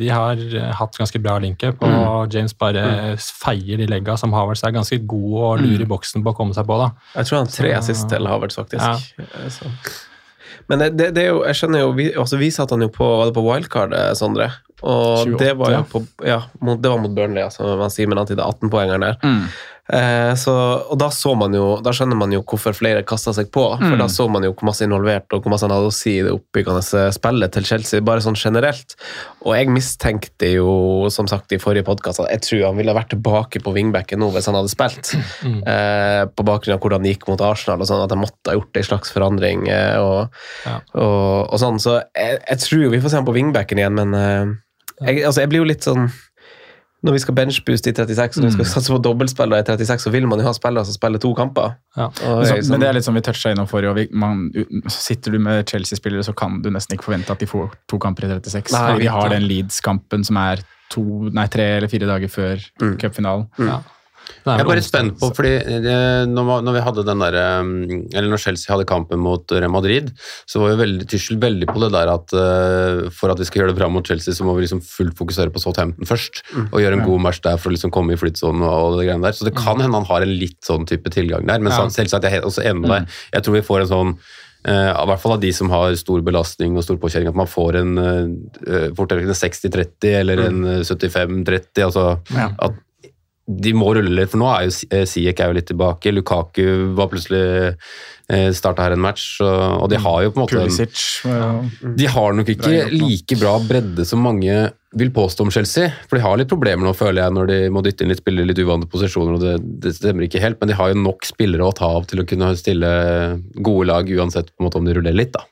de 0.00 0.08
har 0.08 0.40
eh, 0.40 0.72
hatt 0.80 0.96
ganske 0.96 1.20
bra 1.20 1.36
link-up. 1.44 1.84
Og 1.84 2.32
James 2.32 2.56
bare 2.56 2.86
feier 3.20 3.76
de 3.84 3.90
legga 3.92 4.16
som 4.16 4.32
Havertz 4.32 4.64
er 4.64 4.72
ganske 4.78 5.02
god 5.04 5.36
og 5.42 5.60
lurer 5.66 5.84
i 5.84 5.90
boksen 5.92 6.24
på 6.24 6.32
å 6.32 6.38
komme 6.40 6.56
seg 6.56 6.64
på. 6.66 6.80
da. 6.80 6.88
Jeg 7.18 7.28
tror 7.28 7.42
han 7.42 7.50
har 7.52 7.56
tre 7.60 7.76
assist 7.76 8.08
til 8.08 8.26
Havertz, 8.32 8.56
faktisk. 8.56 8.80
Ja. 8.80 9.48
Så. 9.52 9.68
Men 10.70 10.80
det, 10.82 10.88
det, 10.98 11.10
det 11.14 11.22
er 11.26 11.28
jo, 11.34 11.42
jeg 11.46 11.58
skjønner 11.60 11.82
jo, 11.84 11.90
vi, 11.94 12.06
altså 12.18 12.38
vi 12.40 12.48
satte 12.54 12.74
han 12.74 12.82
jo 12.82 12.88
på, 12.90 13.06
var 13.20 13.28
det 13.28 13.36
på 13.36 13.44
wildcard, 13.44 13.92
eh, 13.94 14.12
Sondre. 14.18 14.48
Og 14.82 15.24
28, 15.24 15.38
det 15.40 15.54
var 15.56 15.72
jo 15.78 15.84
på, 15.92 16.02
ja, 16.26 16.42
mot, 16.60 16.80
det 16.82 16.90
var 16.92 16.98
mot 17.00 17.14
Burnley, 17.16 17.42
altså, 17.46 17.76
man 17.80 17.90
sier 17.94 18.08
med 18.10 18.18
han 18.20 18.28
til 18.28 18.36
18-poengeren 18.44 19.00
der. 19.08 19.16
Mm. 19.24 19.46
Eh, 19.86 20.32
så, 20.34 20.50
og 20.90 20.96
da 20.98 21.06
så 21.14 21.30
man 21.38 21.52
jo, 21.54 21.76
da 21.78 21.92
skjønner 21.94 22.18
man 22.18 22.32
jo 22.34 22.40
hvorfor 22.42 22.74
flere 22.74 23.04
kasta 23.06 23.30
seg 23.36 23.52
på. 23.54 23.62
For 23.78 23.94
Mm. 23.94 24.00
da 24.02 24.08
så 24.10 24.24
man 24.28 24.42
jo 24.42 24.50
hvor 24.52 24.66
masse 24.66 24.82
involvert 24.82 25.30
og 25.32 25.44
hvor 25.44 25.52
masse 25.54 25.62
han 25.62 25.70
hadde 25.70 25.86
å 25.92 25.94
si 25.94 26.16
i 26.18 26.24
det 26.26 26.32
oppbyggende 26.34 26.82
spillet 27.14 27.52
til 27.54 27.64
Chelsea, 27.68 28.00
bare 28.02 28.20
sånn 28.24 28.34
generelt. 28.36 28.96
Og 29.46 29.54
jeg 29.54 29.70
mistenkte 29.70 30.50
jo, 30.56 31.06
som 31.14 31.28
sagt 31.30 31.54
i 31.54 31.60
forrige 31.62 31.86
podkast, 31.86 32.18
at 32.20 32.32
jeg 32.34 32.42
tror 32.48 32.66
han 32.72 32.80
ville 32.82 32.96
vært 32.98 33.14
tilbake 33.14 33.62
på 33.62 33.72
wingbacken 33.78 34.18
nå 34.18 34.32
hvis 34.34 34.50
han 34.50 34.58
hadde 34.58 34.74
spilt. 34.74 35.14
Eh, 35.46 36.26
på 36.34 36.42
bakgrunn 36.50 36.74
av 36.76 36.82
hvordan 36.82 37.06
det 37.06 37.14
gikk 37.14 37.28
mot 37.30 37.40
Arsenal, 37.46 37.80
og 37.80 37.86
sånn 37.88 38.02
at 38.04 38.10
han 38.12 38.24
måtte 38.26 38.50
ha 38.50 38.58
gjort 38.58 38.76
en 38.82 38.90
slags 38.90 39.14
forandring. 39.14 39.68
Eh, 39.70 39.96
og, 40.02 40.34
Ja. 40.66 40.80
og, 40.98 41.52
og 41.54 41.58
sånn, 41.62 41.78
Så 41.80 42.00
jeg, 42.16 42.40
jeg 42.42 42.58
tror 42.66 42.90
vi 42.90 43.00
får 43.00 43.10
se 43.14 43.16
ham 43.22 43.24
på 43.30 43.34
wingbacken 43.38 43.78
igjen, 43.78 43.94
men 43.94 44.14
eh, 44.18 44.54
jeg, 45.04 45.24
altså, 45.24 45.40
jeg 45.42 45.48
blir 45.52 45.58
jo 45.64 45.68
litt 45.68 45.82
sånn 45.84 46.10
når 47.06 47.12
vi 47.12 47.18
skal 47.22 47.34
benchbooste 47.36 47.90
i 47.92 47.94
36 47.94 48.38
og 48.40 48.44
vi 48.48 48.50
skal 48.56 48.64
satse 48.66 48.90
på 48.90 48.96
dobbeltspillere 49.04 49.60
i 49.62 49.66
36, 49.68 50.00
så 50.08 50.10
vil 50.10 50.24
man 50.26 50.40
jo 50.40 50.46
ha 50.48 50.52
spillere 50.56 50.82
som 50.88 50.96
spiller 50.96 51.20
to 51.22 51.28
kamper. 51.38 51.76
Ja. 51.94 52.08
Så, 52.16 52.32
jeg, 52.48 52.64
sånn- 52.64 52.70
men 52.72 52.80
det 52.82 52.88
er 52.88 52.96
litt 52.96 53.04
som 53.06 53.14
vi 53.14 53.20
toucha 53.22 53.52
innom 53.52 53.68
forrige, 53.70 53.90
år 53.92 53.94
vi, 54.00 54.06
man, 54.16 54.40
sitter 54.90 55.30
du 55.36 55.38
med 55.38 55.68
Chelsea-spillere, 55.70 56.24
så 56.26 56.34
kan 56.34 56.62
du 56.64 56.70
nesten 56.74 56.96
ikke 56.96 57.04
forvente 57.06 57.30
at 57.30 57.38
de 57.38 57.46
får 57.46 57.68
to 57.86 57.98
kamper 58.02 58.24
i 58.26 58.30
36. 58.40 58.72
Nei, 58.72 58.98
vi 59.04 59.06
har 59.12 59.28
den 59.30 59.46
Leeds-kampen 59.46 60.24
som 60.26 60.36
er 60.40 60.64
to, 60.90 61.04
nei, 61.36 61.46
tre 61.52 61.68
eller 61.76 61.88
fire 61.92 62.06
dager 62.10 62.28
før 62.32 62.64
Mm. 62.82 62.96
cupfinalen. 62.98 63.46
Ja. 63.60 63.78
Jeg 64.46 64.62
er 64.62 64.68
bare 64.68 64.82
spent 64.84 65.16
på, 65.20 65.30
fordi 65.34 65.52
det, 65.84 65.96
når, 66.30 66.62
når 66.66 66.76
vi 66.76 66.82
hadde 66.86 67.04
den 67.06 67.22
der, 67.24 67.36
eh, 67.40 67.70
eller 68.18 68.30
når 68.32 68.42
Chelsea 68.42 68.72
hadde 68.72 68.86
kampen 68.88 69.20
mot 69.22 69.52
Real 69.54 69.72
Madrid, 69.72 70.12
så 70.46 70.62
var 70.62 70.74
jo 70.74 70.78
veldig, 70.80 71.08
Tuchel 71.10 71.40
veldig 71.42 71.68
på 71.70 71.82
det 71.82 71.90
der 71.94 72.12
at 72.12 72.34
uh, 72.36 73.10
for 73.14 73.32
at 73.32 73.42
vi 73.42 73.48
skal 73.48 73.62
gjøre 73.62 73.74
det 73.74 73.80
bra 73.80 73.90
mot 73.92 74.06
Chelsea, 74.06 74.34
så 74.36 74.46
må 74.46 74.54
vi 74.56 74.64
liksom 74.66 74.82
fullt 74.86 75.18
fokusere 75.18 75.52
på 75.54 75.62
Southampton 75.62 76.08
først, 76.08 76.42
og 76.70 76.80
gjøre 76.82 77.00
en 77.00 77.06
god 77.06 77.22
match 77.28 77.42
der 77.44 77.60
for 77.60 77.70
å 77.70 77.76
liksom 77.76 77.94
komme 77.94 78.14
i 78.14 78.20
flytsonen 78.20 78.64
og 78.66 78.98
det 79.00 79.08
greiene 79.08 79.26
der. 79.26 79.36
Så 79.36 79.46
det 79.48 79.56
kan 79.58 79.82
hende 79.82 79.98
han 79.98 80.08
har 80.08 80.26
en 80.26 80.34
litt 80.42 80.58
sånn 80.66 80.88
type 80.88 81.12
tilgang 81.14 81.46
der, 81.46 81.62
men 81.62 81.72
Ja. 81.72 81.86
selvsagt 81.92 82.26
jeg 82.26 82.40
er 82.40 82.46
også 82.48 82.64
enig 82.66 82.82
med 82.86 82.92
deg. 82.94 83.14
Jeg 83.34 83.46
tror 83.46 83.58
vi 83.58 83.66
får 83.66 83.86
en 83.86 83.94
sånn 83.94 84.18
Uh, 84.66 84.90
i 84.90 85.06
hvert 85.06 85.20
fall 85.22 85.36
av 85.36 85.42
de 85.44 85.52
som 85.54 85.68
har 85.70 85.94
stor 85.94 86.22
belastning 86.26 86.74
og 86.74 86.82
stor 86.82 86.96
påkjenning, 86.98 87.28
at 87.30 87.38
man 87.38 87.46
får 87.46 87.76
en 87.78 87.92
uh, 88.02 88.88
fortere 88.98 89.22
60-30 89.30 90.16
eller 90.18 90.42
en 90.48 90.64
eh, 90.72 90.80
75-30. 90.82 91.84
altså 91.84 92.06
Ja. 92.34 92.48
at 92.58 92.74
de 93.46 93.72
må 93.78 93.92
rulle 93.94 94.10
litt, 94.10 94.32
for 94.32 94.42
nå 94.42 94.48
er 94.50 94.66
jo 94.66 94.72
eh, 94.90 95.04
Siek 95.06 95.38
er 95.38 95.50
jo 95.50 95.56
litt 95.58 95.68
tilbake. 95.70 96.12
Lukaku 96.14 96.64
var 96.98 97.10
plutselig 97.12 97.42
eh, 97.42 97.92
starta 98.56 98.82
her 98.82 98.96
en 98.96 99.02
match, 99.04 99.36
og, 99.44 99.86
de 99.92 100.00
har 100.02 100.24
jo 100.24 100.32
på 100.34 100.40
en 100.40 100.44
måte 100.44 100.58
Pulisic 100.58 101.02
eh, 101.30 101.92
De 101.94 102.08
har 102.10 102.34
nok 102.34 102.48
ikke 102.56 102.88
like 102.90 103.38
bra 103.38 103.52
bredde 103.62 104.06
som 104.08 104.24
mange 104.24 104.56
vil 104.96 105.12
påstå 105.12 105.44
om 105.44 105.50
Chelsea. 105.52 105.90
For 106.08 106.16
de 106.16 106.24
har 106.24 106.38
litt 106.40 106.50
problemer 106.50 106.86
nå, 106.86 106.94
føler 106.96 107.22
jeg, 107.22 107.34
når 107.36 107.50
de 107.50 107.58
må 107.74 107.82
dytte 107.84 108.04
inn 108.04 108.12
litt 108.12 108.22
spillere 108.22 108.46
i 108.46 108.50
litt 108.52 108.62
uvante 108.62 108.88
posisjoner, 108.90 109.36
og 109.36 109.42
det, 109.42 109.54
det 109.84 109.92
stemmer 109.98 110.26
ikke 110.26 110.40
helt, 110.42 110.58
men 110.60 110.70
de 110.70 110.78
har 110.78 110.92
jo 110.92 110.98
nok 111.02 111.26
spillere 111.28 111.66
å 111.66 111.74
ta 111.76 111.90
av 111.98 112.08
til 112.08 112.22
å 112.22 112.26
kunne 112.28 112.52
stille 112.58 112.90
gode 113.56 113.88
lag, 113.90 114.08
uansett 114.08 114.52
på 114.52 114.62
en 114.62 114.68
måte 114.68 114.80
om 114.80 114.88
de 114.88 114.96
ruller 114.96 115.16
litt, 115.16 115.34
da. 115.36 115.44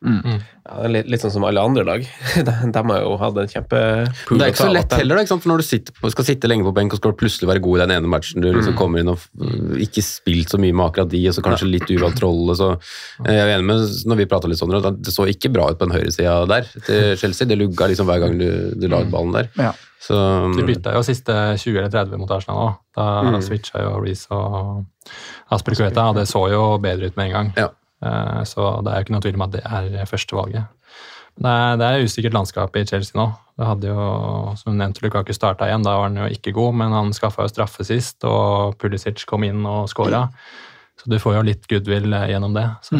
ja, 0.65 0.79
det 0.79 0.87
er 0.87 0.95
litt, 0.95 1.11
litt 1.13 1.25
sånn 1.25 1.35
som 1.35 1.45
alle 1.49 1.61
andre 1.61 1.85
lag. 1.85 2.07
de, 2.49 2.55
de 2.79 2.85
har 2.89 3.05
jo 3.05 3.19
hatt 3.21 3.43
en 3.43 3.53
kjempe 3.53 3.83
Men 3.83 4.41
det 4.41 4.47
er 4.47 4.55
ikke 4.55 4.63
så 4.63 4.71
lett 4.73 4.97
heller, 4.97 5.19
da, 5.19 5.27
ikke 5.27 5.35
sant? 5.35 5.45
for 5.45 5.53
når 5.53 5.65
du 5.65 5.69
sitter 5.69 6.15
skal 6.15 6.29
sitte 6.31 6.51
lenge 6.51 6.69
på 6.69 6.75
benk 6.79 6.97
og 6.97 7.03
skal 7.03 7.17
plutselig 7.19 7.51
være 7.51 7.65
god 7.65 7.81
i 7.81 7.85
den 7.85 7.97
ene 7.99 8.13
matchen 8.15 8.45
du 8.45 8.49
liksom 8.49 8.79
kommer 8.79 9.03
inn 9.03 9.13
og 9.13 9.83
ikke 9.83 10.05
spilt 10.05 10.55
så 10.55 10.61
mye 10.63 10.73
med 10.73 10.87
akkurat 10.87 11.13
de, 11.13 11.21
og 11.29 11.37
så 11.37 11.45
kanskje 11.45 11.69
litt 11.69 11.91
uvant 11.93 12.25
rolle, 12.25 12.57
så 12.57 12.64
Altså, 12.73 13.31
jeg 13.31 13.41
er 13.45 13.53
enig 13.55 13.67
med 13.69 13.85
når 14.11 14.21
vi 14.23 14.27
pratet 14.31 14.51
litt 14.53 14.61
sånn, 14.61 14.75
at 14.81 15.01
det 15.05 15.15
så 15.15 15.27
ikke 15.31 15.51
bra 15.55 15.71
ut 15.71 15.79
på 15.81 15.87
den 15.89 15.97
høyresida 15.97 16.37
der 16.51 16.69
til 16.87 17.17
Chelsea. 17.21 17.47
Det 17.51 17.59
lugga 17.61 17.89
liksom 17.93 18.09
hver 18.11 18.23
gang 18.25 18.39
du, 18.41 18.49
du 18.79 18.87
la 18.89 19.03
ut 19.05 19.11
ballen 19.13 19.33
der. 19.37 19.51
Ja. 19.61 19.73
Så, 20.05 20.17
De 20.57 20.67
bytta 20.69 20.93
jo 20.93 21.01
siste 21.07 21.33
20 21.57 21.79
eller 21.81 21.89
30 21.93 22.19
mot 22.21 22.31
Arsenal 22.37 22.59
òg. 22.67 22.75
Da 22.97 23.05
Mm. 23.25 23.41
switcha 23.43 23.81
jo 23.87 23.95
Reece 24.05 24.29
og 24.37 24.85
Aspelkueta, 25.55 26.09
og 26.11 26.19
det 26.19 26.27
så 26.29 26.43
jo 26.53 26.65
bedre 26.83 27.09
ut 27.11 27.17
med 27.17 27.31
en 27.31 27.33
gang. 27.39 27.53
Ja. 27.57 27.69
Eh, 28.05 28.43
Så 28.45 28.67
det 28.85 28.93
er 28.93 28.99
jo 29.01 29.05
ikke 29.07 29.15
noe 29.17 29.25
tvil 29.25 29.39
om 29.39 29.47
at 29.49 29.55
det 29.57 29.63
er 29.65 30.05
førstevalget. 30.11 30.67
Det 31.35 31.51
er, 31.51 31.77
det 31.81 31.87
er 31.89 32.05
usikkert 32.07 32.35
landskap 32.37 32.77
i 32.79 32.85
Chelsea 32.87 33.17
nå. 33.19 33.25
Det 33.59 33.67
hadde 33.67 33.89
jo, 33.91 34.55
som 34.59 34.71
du 34.73 34.79
nevnte, 34.79 35.03
Lukaku 35.03 35.33
starta 35.35 35.67
igjen. 35.67 35.83
Da 35.83 35.97
var 35.99 36.07
han 36.09 36.17
jo 36.21 36.29
ikke 36.31 36.53
god, 36.55 36.75
men 36.79 36.93
han 36.95 37.11
skaffa 37.17 37.43
jo 37.47 37.51
straffe 37.51 37.83
sist, 37.87 38.23
og 38.29 38.77
Pulisic 38.79 39.25
kom 39.27 39.43
inn 39.47 39.65
og 39.67 39.89
skåra. 39.91 40.29
Så 41.03 41.11
du 41.11 41.19
får 41.21 41.35
jo 41.41 41.43
litt 41.51 41.67
goodwill 41.69 42.13
eh, 42.15 42.29
gjennom 42.33 42.55
det. 42.57 42.69
Så 42.87 42.97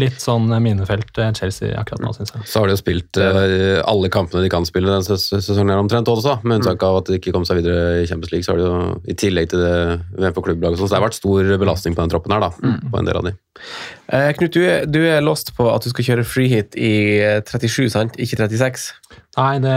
Litt 0.00 0.18
sånn 0.18 0.48
minefelt 0.64 1.16
eh, 1.22 1.28
Chelsea 1.38 1.76
akkurat 1.78 2.00
nå, 2.02 2.10
syns 2.16 2.32
jeg. 2.34 2.42
så 2.50 2.58
har 2.62 2.66
de 2.66 2.74
jo 2.74 2.80
spilt 2.80 3.18
uh, 3.22 3.78
alle 3.86 4.08
kampene 4.10 4.42
de 4.42 4.48
kan 4.50 4.64
spille 4.66 4.90
denne 4.90 5.04
ses- 5.06 5.28
sesongen 5.30 5.70
her 5.70 5.78
omtrent 5.84 6.08
også, 6.10 6.40
med 6.42 6.58
unntak 6.58 6.82
av 6.82 6.98
at 6.98 7.06
de 7.12 7.20
ikke 7.20 7.30
kom 7.36 7.44
seg 7.46 7.60
videre 7.60 8.00
i 8.02 8.08
Champions 8.10 8.32
League. 8.34 8.42
Så 8.48 8.56
har 8.56 8.58
de 8.58 8.66
jo, 8.66 8.80
i 9.06 9.14
tillegg 9.22 9.52
til 9.52 9.62
det 9.62 9.76
VM 10.18 10.34
for 10.34 10.48
klubblag, 10.48 10.74
og 10.74 10.80
sånn, 10.82 10.90
så 10.90 10.96
det 10.96 10.98
har 10.98 11.06
vært 11.06 11.20
stor 11.20 11.52
belastning 11.62 11.94
på 11.94 12.02
den 12.02 12.14
troppen 12.16 12.34
her, 12.34 12.48
da. 12.48 12.74
På 12.90 12.98
en 13.04 13.06
del 13.12 13.20
av 13.22 13.28
de. 13.28 13.34
Eh, 14.10 14.32
Knut, 14.34 14.52
du 14.52 14.64
er, 14.66 14.86
du 14.90 14.98
er 15.06 15.22
lost 15.22 15.52
på 15.56 15.68
at 15.70 15.84
du 15.84 15.92
skal 15.92 16.06
kjøre 16.08 16.24
freehit 16.26 16.74
i 16.74 17.20
eh, 17.22 17.38
37, 17.46 17.86
sant? 17.94 18.16
Ikke 18.20 18.36
36? 18.40 18.88
Nei, 19.38 19.52
det, 19.64 19.72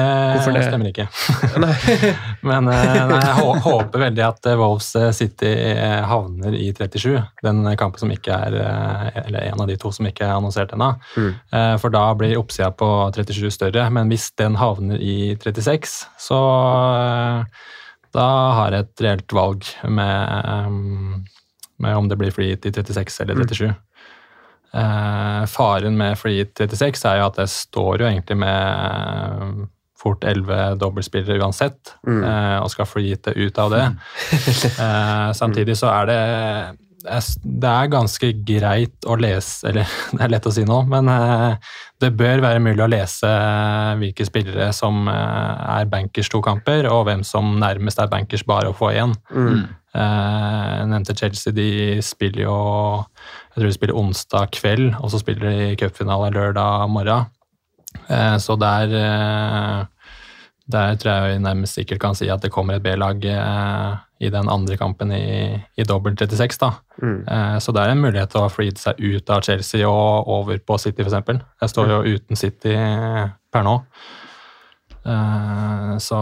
det? 0.51 0.63
stemmer 0.65 0.89
ikke. 0.89 1.05
Men 2.49 2.67
eh, 2.73 2.97
nei, 3.11 3.19
jeg 3.21 3.61
håper 3.63 4.01
veldig 4.01 4.25
at 4.25 4.49
eh, 4.49 4.57
Wolves 4.59 4.89
eh, 4.99 5.11
City 5.15 5.51
eh, 5.53 6.01
havner 6.09 6.57
i 6.57 6.71
37. 6.75 7.13
Den 7.45 7.61
kampen 7.79 8.01
som 8.01 8.11
ikke 8.11 8.35
er 8.35 8.57
eh, 8.59 9.21
Eller 9.27 9.47
en 9.53 9.63
av 9.63 9.69
de 9.69 9.77
to 9.79 9.93
som 9.95 10.09
ikke 10.09 10.25
er 10.25 10.35
annonsert 10.35 10.73
ennå. 10.75 10.91
Mm. 11.15 11.31
Eh, 11.31 11.75
For 11.79 11.93
da 11.93 12.03
blir 12.19 12.35
oppsida 12.41 12.73
på 12.75 12.89
37 13.15 13.53
større. 13.55 13.87
Men 13.95 14.11
hvis 14.11 14.31
den 14.41 14.57
havner 14.59 14.99
i 14.99 15.37
36, 15.39 15.95
så 16.27 16.41
eh, 16.97 17.63
Da 18.15 18.27
har 18.59 18.75
jeg 18.75 18.89
et 18.89 19.05
reelt 19.07 19.39
valg 19.39 19.71
med, 19.87 20.51
eh, 20.51 21.34
med 21.77 21.97
om 21.97 22.09
det 22.09 22.17
blir 22.19 22.31
free 22.31 22.53
hit 22.53 22.65
i 22.65 22.71
36 22.71 23.21
eller 23.21 23.41
37. 23.43 23.73
Eh, 24.75 25.45
faren 25.47 25.97
med 25.97 26.17
free 26.19 26.43
hit 26.43 26.55
36 26.59 27.05
er 27.09 27.21
jo 27.21 27.29
at 27.29 27.39
det 27.39 27.49
står 27.51 28.03
jo 28.03 28.09
egentlig 28.09 28.37
med 28.37 29.67
fort 30.05 30.23
11 30.27 30.75
dobbeltspillere 30.81 31.39
uansett, 31.41 31.95
eh, 32.05 32.57
og 32.59 32.69
skal 32.71 32.89
hite 33.01 33.33
ut 33.35 33.57
av 33.57 33.71
det. 33.71 33.85
eh, 34.85 35.29
samtidig 35.33 35.77
så 35.79 35.89
er 35.93 36.11
det 36.11 36.19
det 37.05 37.69
er 37.69 37.91
ganske 37.93 38.31
greit 38.47 39.05
å 39.05 39.15
lese 39.19 39.69
Eller 39.69 39.89
det 40.15 40.23
er 40.25 40.31
lett 40.33 40.47
å 40.49 40.53
si 40.53 40.65
nå, 40.67 40.81
men 40.89 41.09
eh, 41.11 41.55
det 42.01 42.11
bør 42.17 42.43
være 42.43 42.63
mulig 42.63 42.83
å 42.83 42.89
lese 42.91 43.29
hvilke 44.01 44.25
spillere 44.27 44.71
som 44.75 45.07
eh, 45.11 45.79
er 45.79 45.89
bankers 45.91 46.31
to 46.33 46.41
kamper, 46.45 46.89
og 46.91 47.05
hvem 47.09 47.23
som 47.27 47.55
nærmest 47.61 48.01
er 48.01 48.11
bankers 48.11 48.45
bare 48.47 48.71
å 48.71 48.77
få 48.77 48.91
igjen. 48.95 49.15
Mm. 49.31 49.65
Jeg 49.95 50.87
nevnte 50.91 51.13
Chelsea, 51.15 51.53
de 51.55 52.01
spiller 52.03 52.43
jo 52.43 52.55
Jeg 52.99 53.61
tror 53.61 53.69
de 53.69 53.75
spiller 53.77 53.99
onsdag 54.01 54.51
kveld, 54.57 54.89
og 54.99 55.13
så 55.13 55.21
spiller 55.21 55.47
de 55.47 55.69
cupfinale 55.79 56.33
lørdag 56.35 56.89
morgen. 56.91 57.29
Eh, 58.09 58.35
Så 58.43 58.57
der 58.59 58.91
eh, 58.91 59.85
Der 60.71 60.95
tror 60.97 61.11
jeg 61.11 61.35
vi 61.35 61.43
nærmest 61.43 61.75
sikkert 61.77 61.99
kan 62.01 62.15
si 62.17 62.25
at 62.33 62.41
det 62.41 62.49
kommer 62.51 62.75
et 62.79 62.83
B-lag 62.83 63.21
eh, 63.29 63.97
i 64.25 64.29
den 64.33 64.47
andre 64.49 64.77
kampen 64.79 65.11
i, 65.13 65.59
i 65.77 65.83
dobbelt 65.85 66.17
36. 66.17 66.57
da. 66.61 66.71
Eh, 67.29 67.57
Så 67.61 67.71
det 67.75 67.83
er 67.83 67.91
en 67.93 68.01
mulighet 68.01 68.31
til 68.33 68.41
å 68.41 68.49
freede 68.49 68.81
seg 68.81 68.97
ut 68.97 69.29
av 69.29 69.43
Chelsea 69.45 69.85
og 69.85 70.27
over 70.39 70.57
på 70.57 70.77
City, 70.81 71.03
f.eks. 71.05 71.43
Jeg 71.61 71.69
står 71.69 71.91
jo 71.93 72.15
uten 72.15 72.35
City 72.39 72.73
per 73.53 73.63
nå. 73.67 73.75
Eh, 75.05 75.97
Så 76.01 76.17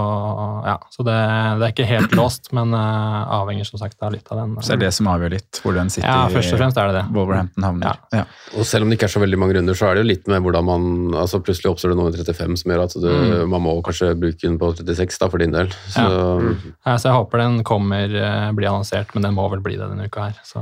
ja, 0.68 0.76
så 0.92 1.04
det, 1.08 1.14
det 1.60 1.66
er 1.66 1.72
ikke 1.74 1.86
helt 1.88 2.12
låst, 2.20 2.50
men 2.54 2.74
eh, 2.78 3.20
avhenger 3.40 3.66
som 3.66 3.80
sagt 3.82 3.98
av 4.04 4.12
litt 4.14 4.28
av 4.32 4.42
den. 4.42 4.56
Så 4.62 4.74
det 4.74 4.76
er 4.76 4.82
det 4.86 4.92
som 4.98 5.08
avgjør 5.10 5.34
litt 5.34 5.60
hvor 5.64 5.74
den 5.78 5.90
sitter 5.94 6.10
Ja, 6.10 6.28
først 6.34 6.54
og 6.54 6.60
fremst 6.62 6.78
er 6.82 6.92
det 6.92 6.98
det. 7.00 7.06
Wolverhampton 7.16 7.64
havner. 7.66 7.98
Ja. 8.14 8.26
Og 8.60 8.68
selv 8.70 8.86
om 8.86 8.92
det 8.92 9.00
ikke 9.00 9.08
er 9.10 9.16
så 9.16 9.24
veldig 9.24 9.40
mange 9.42 9.56
runder, 9.58 9.78
så 9.80 9.90
er 9.90 9.98
det 9.98 10.04
jo 10.06 10.10
litt 10.12 10.28
med 10.30 10.44
hvordan 10.46 10.68
man 10.68 10.88
altså 11.24 11.40
Plutselig 11.44 11.72
oppstår 11.74 11.94
det 11.94 12.00
noe 12.00 12.12
i 12.14 12.20
35 12.22 12.60
som 12.62 12.72
gjør 12.76 12.84
at 12.86 12.94
du, 13.04 13.10
man 13.52 13.64
må 13.66 13.74
kanskje 13.84 14.14
bruke 14.20 14.44
den 14.46 14.60
på 14.62 14.70
36 14.78 15.20
da, 15.24 15.28
for 15.34 15.42
din 15.44 15.56
del. 15.56 15.72
Så 15.92 16.06
Ja, 16.06 16.96
så 16.98 17.10
jeg 17.10 17.18
håper 17.18 17.42
den 17.44 17.62
kommer, 17.68 18.14
eh, 18.14 18.52
blir 18.56 18.70
annonsert, 18.70 19.16
men 19.16 19.26
den 19.26 19.36
må 19.36 19.48
vel 19.52 19.64
bli 19.66 19.76
det 19.80 19.90
denne 19.90 20.06
uka 20.12 20.30
her. 20.30 20.40
Så 20.48 20.62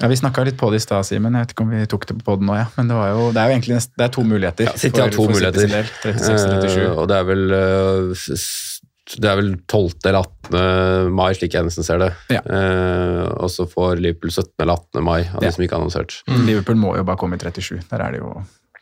Ja, 0.00 0.08
Vi 0.12 0.16
snakka 0.20 0.44
litt 0.44 0.58
på 0.60 0.68
det 0.72 0.82
i 0.82 0.84
stad, 0.84 1.06
Simen. 1.08 1.32
Jeg 1.38 1.46
vet 1.46 1.52
ikke 1.54 1.64
om 1.64 1.70
vi 1.72 1.86
tok 1.88 2.06
det 2.08 2.18
på 2.18 2.24
poden 2.26 2.50
nå, 2.50 2.56
ja. 2.58 2.66
Men 2.76 2.90
det, 2.90 2.96
var 2.98 3.12
jo, 3.14 3.28
det 3.32 3.40
er 3.40 3.48
jo 3.48 3.56
egentlig 3.56 3.78
det 3.96 4.04
er 4.04 4.12
to 4.12 4.24
muligheter. 4.28 4.68
Ja, 4.68 4.74
City 4.76 5.00
har 5.00 5.14
to 5.14 5.24
for 5.24 5.32
muligheter. 5.32 5.68
del, 5.72 5.92
36 6.04 6.34
og 6.36 6.66
37. 6.66 6.82
Eh, 6.82 6.90
og 7.00 7.08
det 7.08 7.16
er 7.16 7.28
vel 7.30 7.44
eh, 7.56 8.26
det 9.14 9.28
er 9.30 9.38
vel 9.38 9.52
12. 9.70 10.02
eller 10.10 10.26
18. 10.50 11.12
mai, 11.14 11.28
slik 11.38 11.54
jeg 11.54 11.66
nesten 11.68 11.86
ser 11.86 12.00
det. 12.02 12.08
Ja. 12.34 12.40
Uh, 12.42 13.28
og 13.44 13.50
så 13.54 13.68
får 13.70 14.00
Liverpool 14.02 14.32
17. 14.34 14.50
eller 14.64 14.74
18. 14.74 15.04
mai, 15.06 15.20
av 15.30 15.38
Ja. 15.38 15.46
de 15.46 15.52
som 15.54 15.62
ikke 15.62 15.76
er 15.76 15.82
annonsert. 15.84 16.16
Liverpool 16.42 16.80
må 16.80 16.96
jo 16.98 17.04
bare 17.06 17.20
komme 17.20 17.38
i 17.38 17.42
37. 17.42 17.84
Der 17.92 18.02
er 18.02 18.16
det 18.16 18.20
jo 18.24 18.32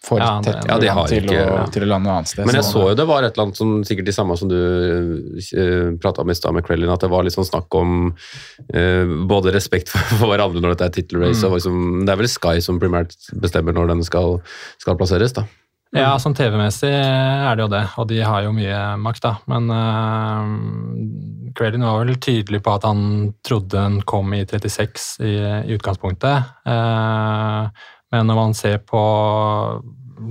for 0.05 0.21
Ja, 0.21 0.35
tett 0.45 0.67
ja, 0.69 0.77
de 0.79 0.91
har 0.93 1.09
til, 1.09 1.25
ikke- 1.25 1.47
å, 1.49 1.65
til 1.73 1.87
å 1.87 1.89
lande 1.89 2.09
noe 2.11 2.19
annet 2.21 2.29
sted. 2.29 2.45
Men 2.45 2.59
jeg 2.59 2.67
så 2.67 2.75
så- 2.77 2.85
jo 2.91 2.95
det 3.01 3.07
var 3.09 3.25
et 3.25 3.33
eller 3.33 3.47
annet 3.47 3.57
som 3.61 3.73
sikkert 3.89 4.05
de 4.11 4.13
samme 4.17 4.37
som 4.37 4.51
du 4.53 4.59
uh, 4.59 5.97
prata 6.03 6.23
om 6.23 6.31
i 6.31 6.37
stad 6.37 6.55
med 6.55 6.67
Krellin, 6.67 6.93
at 6.93 7.01
det 7.01 7.11
var 7.11 7.25
litt 7.25 7.35
sånn 7.37 7.49
snakk 7.49 7.73
om 7.81 8.13
uh, 8.13 9.05
både 9.31 9.53
respekt 9.57 9.89
for, 9.93 9.99
for 10.21 10.29
hverandre 10.35 10.61
når 10.61 10.77
dette 10.77 10.91
er 10.91 10.97
tittelrace, 11.01 11.45
og 11.49 11.57
liksom, 11.59 12.05
det 12.05 12.13
er 12.15 12.21
vel 12.21 12.29
Sky 12.35 12.57
som 12.65 12.81
primært 12.83 13.17
bestemmer 13.41 13.73
når 13.77 13.95
den 13.95 14.05
skal, 14.07 14.41
skal 14.83 14.97
plasseres, 15.01 15.33
da. 15.37 15.47
Ja, 15.95 16.17
sånn 16.19 16.35
TV-messig 16.35 16.91
er 16.91 17.55
det 17.55 17.63
jo 17.63 17.69
det, 17.71 17.85
og 18.03 18.09
de 18.11 18.17
har 18.27 18.43
jo 18.43 18.51
mye 18.57 18.79
makt, 18.99 19.23
da. 19.23 19.37
Men 19.47 19.71
uh, 19.71 21.53
Crellin 21.55 21.85
var 21.87 22.01
vel 22.03 22.17
tydelig 22.19 22.61
på 22.67 22.73
at 22.75 22.83
han 22.89 23.05
trodde 23.47 23.77
den 23.79 24.01
kom 24.03 24.33
i 24.35 24.43
36 24.43 25.05
i, 25.23 25.35
i 25.71 25.77
utgangspunktet. 25.77 26.49
Eh, 26.67 27.85
men 28.15 28.31
når 28.31 28.39
man 28.39 28.55
ser 28.55 28.79
på 28.87 29.01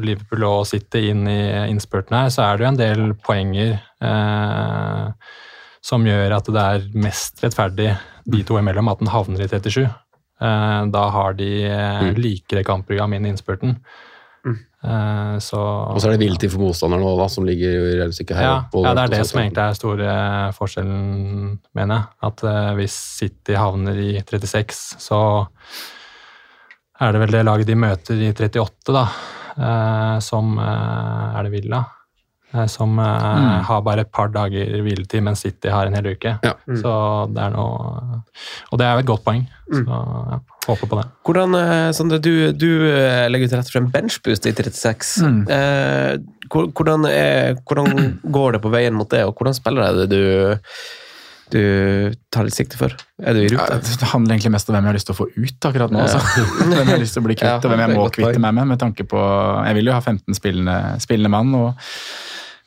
Liverpool 0.04 0.46
og 0.48 0.62
City 0.70 1.10
inn 1.12 1.26
i 1.28 1.42
innspurten 1.68 2.16
her, 2.16 2.30
så 2.34 2.46
er 2.48 2.58
det 2.58 2.66
jo 2.66 2.70
en 2.72 2.80
del 2.80 3.04
poenger 3.20 3.76
eh, 3.76 5.34
som 5.84 6.08
gjør 6.08 6.38
at 6.38 6.48
det 6.56 6.64
er 6.64 6.88
mest 7.04 7.44
rettferdig 7.44 7.92
de 8.24 8.46
to 8.48 8.56
imellom 8.60 8.88
at 8.92 9.04
den 9.04 9.12
havner 9.12 9.44
i 9.44 9.50
37. 9.52 9.84
Eh, 9.84 10.80
da 10.96 11.04
har 11.18 11.36
de 11.40 11.52
eh, 11.68 12.10
likere 12.16 12.64
kampprogram 12.68 13.18
inn 13.18 13.28
i 13.28 13.34
innspurten. 13.34 13.76
Eh, 14.84 15.38
så 15.40 15.60
Og 15.60 16.02
så 16.02 16.10
er 16.10 16.16
det 16.16 16.24
hviletid 16.26 16.52
for 16.52 16.66
motstanderen 16.66 17.06
òg, 17.08 17.24
som 17.32 17.48
ligger 17.48 17.72
i 17.72 17.98
regnestykket 18.02 18.40
her. 18.40 18.48
ja, 18.48 18.56
ja, 18.84 18.94
det 18.96 19.04
er 19.06 19.14
det 19.16 19.26
som 19.30 19.40
egentlig 19.40 19.64
er 19.64 19.78
store 19.80 20.16
forskjellen, 20.58 21.60
mener 21.76 21.96
jeg. 21.96 22.08
At 22.30 22.46
eh, 22.52 22.72
hvis 22.80 22.98
City 23.20 23.60
havner 23.60 24.00
i 24.00 24.14
36, 24.20 24.82
så 25.04 25.22
er 27.04 27.16
det 27.16 27.24
vel 27.24 27.36
det 27.36 27.44
laget 27.48 27.70
de 27.70 27.76
møter 27.80 28.22
i 28.22 28.32
38, 28.32 28.94
da, 28.96 29.04
eh, 29.58 30.16
som 30.24 30.56
eh, 30.62 31.36
er 31.38 31.46
det 31.48 31.54
Villa. 31.54 31.84
eh, 32.54 32.66
Som 32.70 32.96
mm. 33.00 33.64
har 33.68 33.82
bare 33.86 34.06
et 34.06 34.12
par 34.12 34.30
dager 34.34 34.82
hviletid, 34.86 35.24
mens 35.26 35.42
City 35.46 35.72
har 35.74 35.88
en 35.90 35.96
hel 35.98 36.12
uke. 36.14 36.36
Ja. 36.44 36.54
Så 36.80 36.94
det 37.34 37.42
er 37.44 37.56
noe 37.56 38.22
Og 38.72 38.80
det 38.80 38.86
er 38.88 38.94
jo 38.94 39.04
et 39.04 39.10
godt 39.10 39.24
poeng. 39.26 39.46
Så 39.72 39.84
ja, 39.84 40.40
håper 40.68 40.90
på 40.92 41.00
det. 41.00 41.06
Hvordan, 41.26 41.58
Sandre, 41.58 41.94
Sondre, 41.98 42.20
du, 42.22 42.52
du 42.52 42.70
legger 43.34 43.50
til 43.50 43.58
rette 43.60 43.74
for 43.74 43.82
en 43.82 43.92
benchboost 43.94 44.46
i 44.46 44.54
36. 44.54 45.32
Eh, 45.50 46.18
hvordan, 46.54 47.08
er, 47.10 47.58
hvordan 47.66 48.20
går 48.38 48.58
det 48.58 48.62
på 48.64 48.72
veien 48.74 48.94
mot 48.94 49.10
det, 49.10 49.26
og 49.26 49.34
hvordan 49.34 49.58
spiller 49.58 49.88
er 49.88 50.04
det 50.04 50.10
du, 50.14 50.22
du 51.52 52.14
tar 52.34 52.48
litt 52.48 52.56
sikte 52.56 52.78
for? 52.80 52.94
Er 53.22 53.36
du 53.36 53.44
i 53.44 53.50
Ja, 53.52 53.66
det 53.76 54.10
handler 54.14 54.36
egentlig 54.36 54.54
mest 54.56 54.70
om 54.70 54.78
hvem 54.78 54.86
jeg 54.88 54.94
har 54.94 54.98
lyst 54.98 55.10
til 55.10 55.16
å 55.16 55.20
få 55.20 55.28
ut 55.34 55.68
akkurat 55.70 55.94
nå. 55.94 56.04
Ja. 56.08 56.22
hvem 56.62 56.78
jeg 56.78 56.92
har 56.94 57.02
lyst 57.02 57.18
til 57.18 57.24
å 57.24 57.28
bli 57.28 57.36
kvitt, 57.38 57.50
Ja, 57.50 57.58
og 57.60 57.74
hvem 57.74 57.84
jeg 57.84 57.98
må 57.98 58.06
kvitte 58.14 58.44
meg 58.44 58.56
med. 58.60 58.70
med 58.74 58.80
tanke 58.82 59.08
på, 59.10 59.20
Jeg 59.68 59.80
vil 59.80 59.92
jo 59.92 59.98
ha 59.98 60.00
15 60.02 60.40
spillende, 60.40 60.78
spillende 61.04 61.34
mann, 61.34 61.52
og 61.58 61.76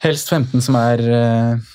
helst 0.05 0.31
15 0.31 0.63
som 0.67 0.79
er 0.79 1.03
eh, 1.09 1.67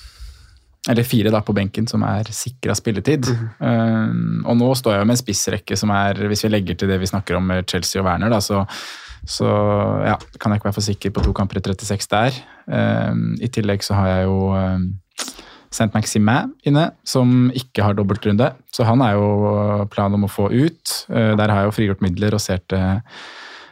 Eller 0.92 1.06
fire 1.06 1.30
da 1.34 1.42
på 1.44 1.54
benken 1.54 1.86
som 1.90 2.02
er 2.06 2.30
sikra 2.34 2.74
spilletid. 2.78 3.28
Um, 3.62 4.42
og 4.50 4.56
nå 4.58 4.72
står 4.74 4.96
jeg 4.96 5.04
jo 5.04 5.10
med 5.10 5.14
en 5.14 5.20
spissrekke 5.20 5.78
som 5.78 5.92
er, 5.94 6.18
hvis 6.26 6.42
vi 6.46 6.50
legger 6.50 6.78
til 6.78 6.90
det 6.90 6.98
vi 7.02 7.10
snakker 7.10 7.38
om 7.38 7.46
med 7.52 7.68
Chelsea 7.70 8.00
og 8.02 8.08
Werner, 8.08 8.32
da, 8.32 8.40
så, 8.42 8.64
så 9.22 9.46
ja, 10.02 10.16
kan 10.42 10.50
jeg 10.50 10.58
ikke 10.58 10.70
være 10.72 10.78
for 10.80 10.88
sikker 10.88 11.14
på 11.14 11.22
to 11.22 11.36
kamper 11.38 11.60
i 11.60 11.62
36 11.62 12.10
der. 12.10 12.40
Um, 12.66 13.36
I 13.38 13.52
tillegg 13.54 13.86
så 13.86 13.94
har 13.94 14.10
jeg 14.10 14.26
jo 14.26 14.50
um, 14.58 14.88
St. 15.72 15.90
Maximin 15.94 16.52
inne, 16.68 16.90
som 17.04 17.48
ikke 17.56 17.84
har 17.86 17.96
dobbeltrunde. 17.96 18.52
Så 18.72 18.84
han 18.84 19.02
er 19.04 19.16
jo 19.16 19.86
planen 19.92 20.18
om 20.20 20.28
å 20.28 20.32
få 20.32 20.50
ut. 20.52 20.98
Eh, 21.08 21.32
Der 21.38 21.48
har 21.48 21.62
jeg 21.62 21.70
jo 21.70 21.76
frigjort 21.78 22.04
midler 22.04 22.36
og 22.36 22.44
ser 22.44 22.62
til 22.68 23.02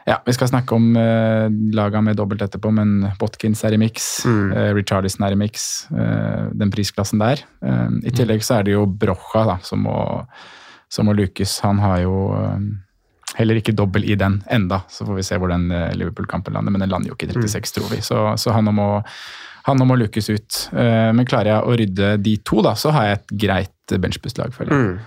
Ja, 0.09 0.17
vi 0.27 0.33
skal 0.33 0.49
snakke 0.49 0.75
om 0.75 0.97
uh, 0.97 1.47
laga 1.77 2.01
med 2.03 2.17
dobbelt 2.17 2.41
etterpå, 2.43 2.73
men 2.73 3.13
Botkins 3.21 3.61
er 3.69 3.77
i 3.77 3.79
mix. 3.79 4.25
eh, 4.27 4.73
Richarlison 4.75 5.27
er 5.27 5.37
i 5.37 5.47
eh, 5.47 6.49
den 6.57 6.73
prisklassen 6.73 7.21
der. 7.21 7.45
Eh, 7.63 7.91
I 8.09 8.11
tillegg 8.11 8.43
så 8.43 8.59
er 8.59 8.65
det 8.65 8.73
jo 8.73 8.87
Brocha 8.87 9.45
da, 9.45 9.59
som 9.63 9.85
må 9.85 9.99
som 10.91 11.07
må 11.07 11.15
lukes. 11.15 11.61
Han 11.61 11.79
har 11.79 12.01
jo 12.03 12.15
eh, 12.35 12.59
heller 13.39 13.61
ikke 13.61 13.77
dobbel 13.77 14.05
i 14.11 14.17
den 14.19 14.41
enda, 14.51 14.83
så 14.91 15.07
får 15.07 15.21
vi 15.21 15.27
se 15.27 15.39
hvor 15.39 15.53
den 15.53 15.71
eh, 15.71 15.93
Liverpool-kampen 15.95 16.57
lander. 16.57 16.75
Men 16.75 16.85
den 16.85 16.91
lander 16.91 17.13
jo 17.13 17.17
ikke 17.19 17.31
i 17.31 17.37
36, 17.37 17.75
tror 17.77 17.93
vi. 17.93 18.01
Så, 18.05 18.19
så 18.41 18.57
han 18.57 18.73
må 18.75 18.89
han 19.67 19.81
nå 19.81 19.87
må 19.89 19.97
lukes 20.01 20.31
ut. 20.31 20.61
Eh, 20.73 21.11
Men 21.17 21.29
klarer 21.29 21.55
jeg 21.55 21.65
å 21.65 21.79
rydde 21.81 22.13
de 22.25 22.37
to, 22.45 22.61
da, 22.65 22.75
så 22.79 22.93
har 22.97 23.09
jeg 23.09 23.19
et 23.19 23.35
greit 23.47 23.97
benchbus-lag, 24.01 24.55
føler 24.57 24.77
jeg. 24.77 25.01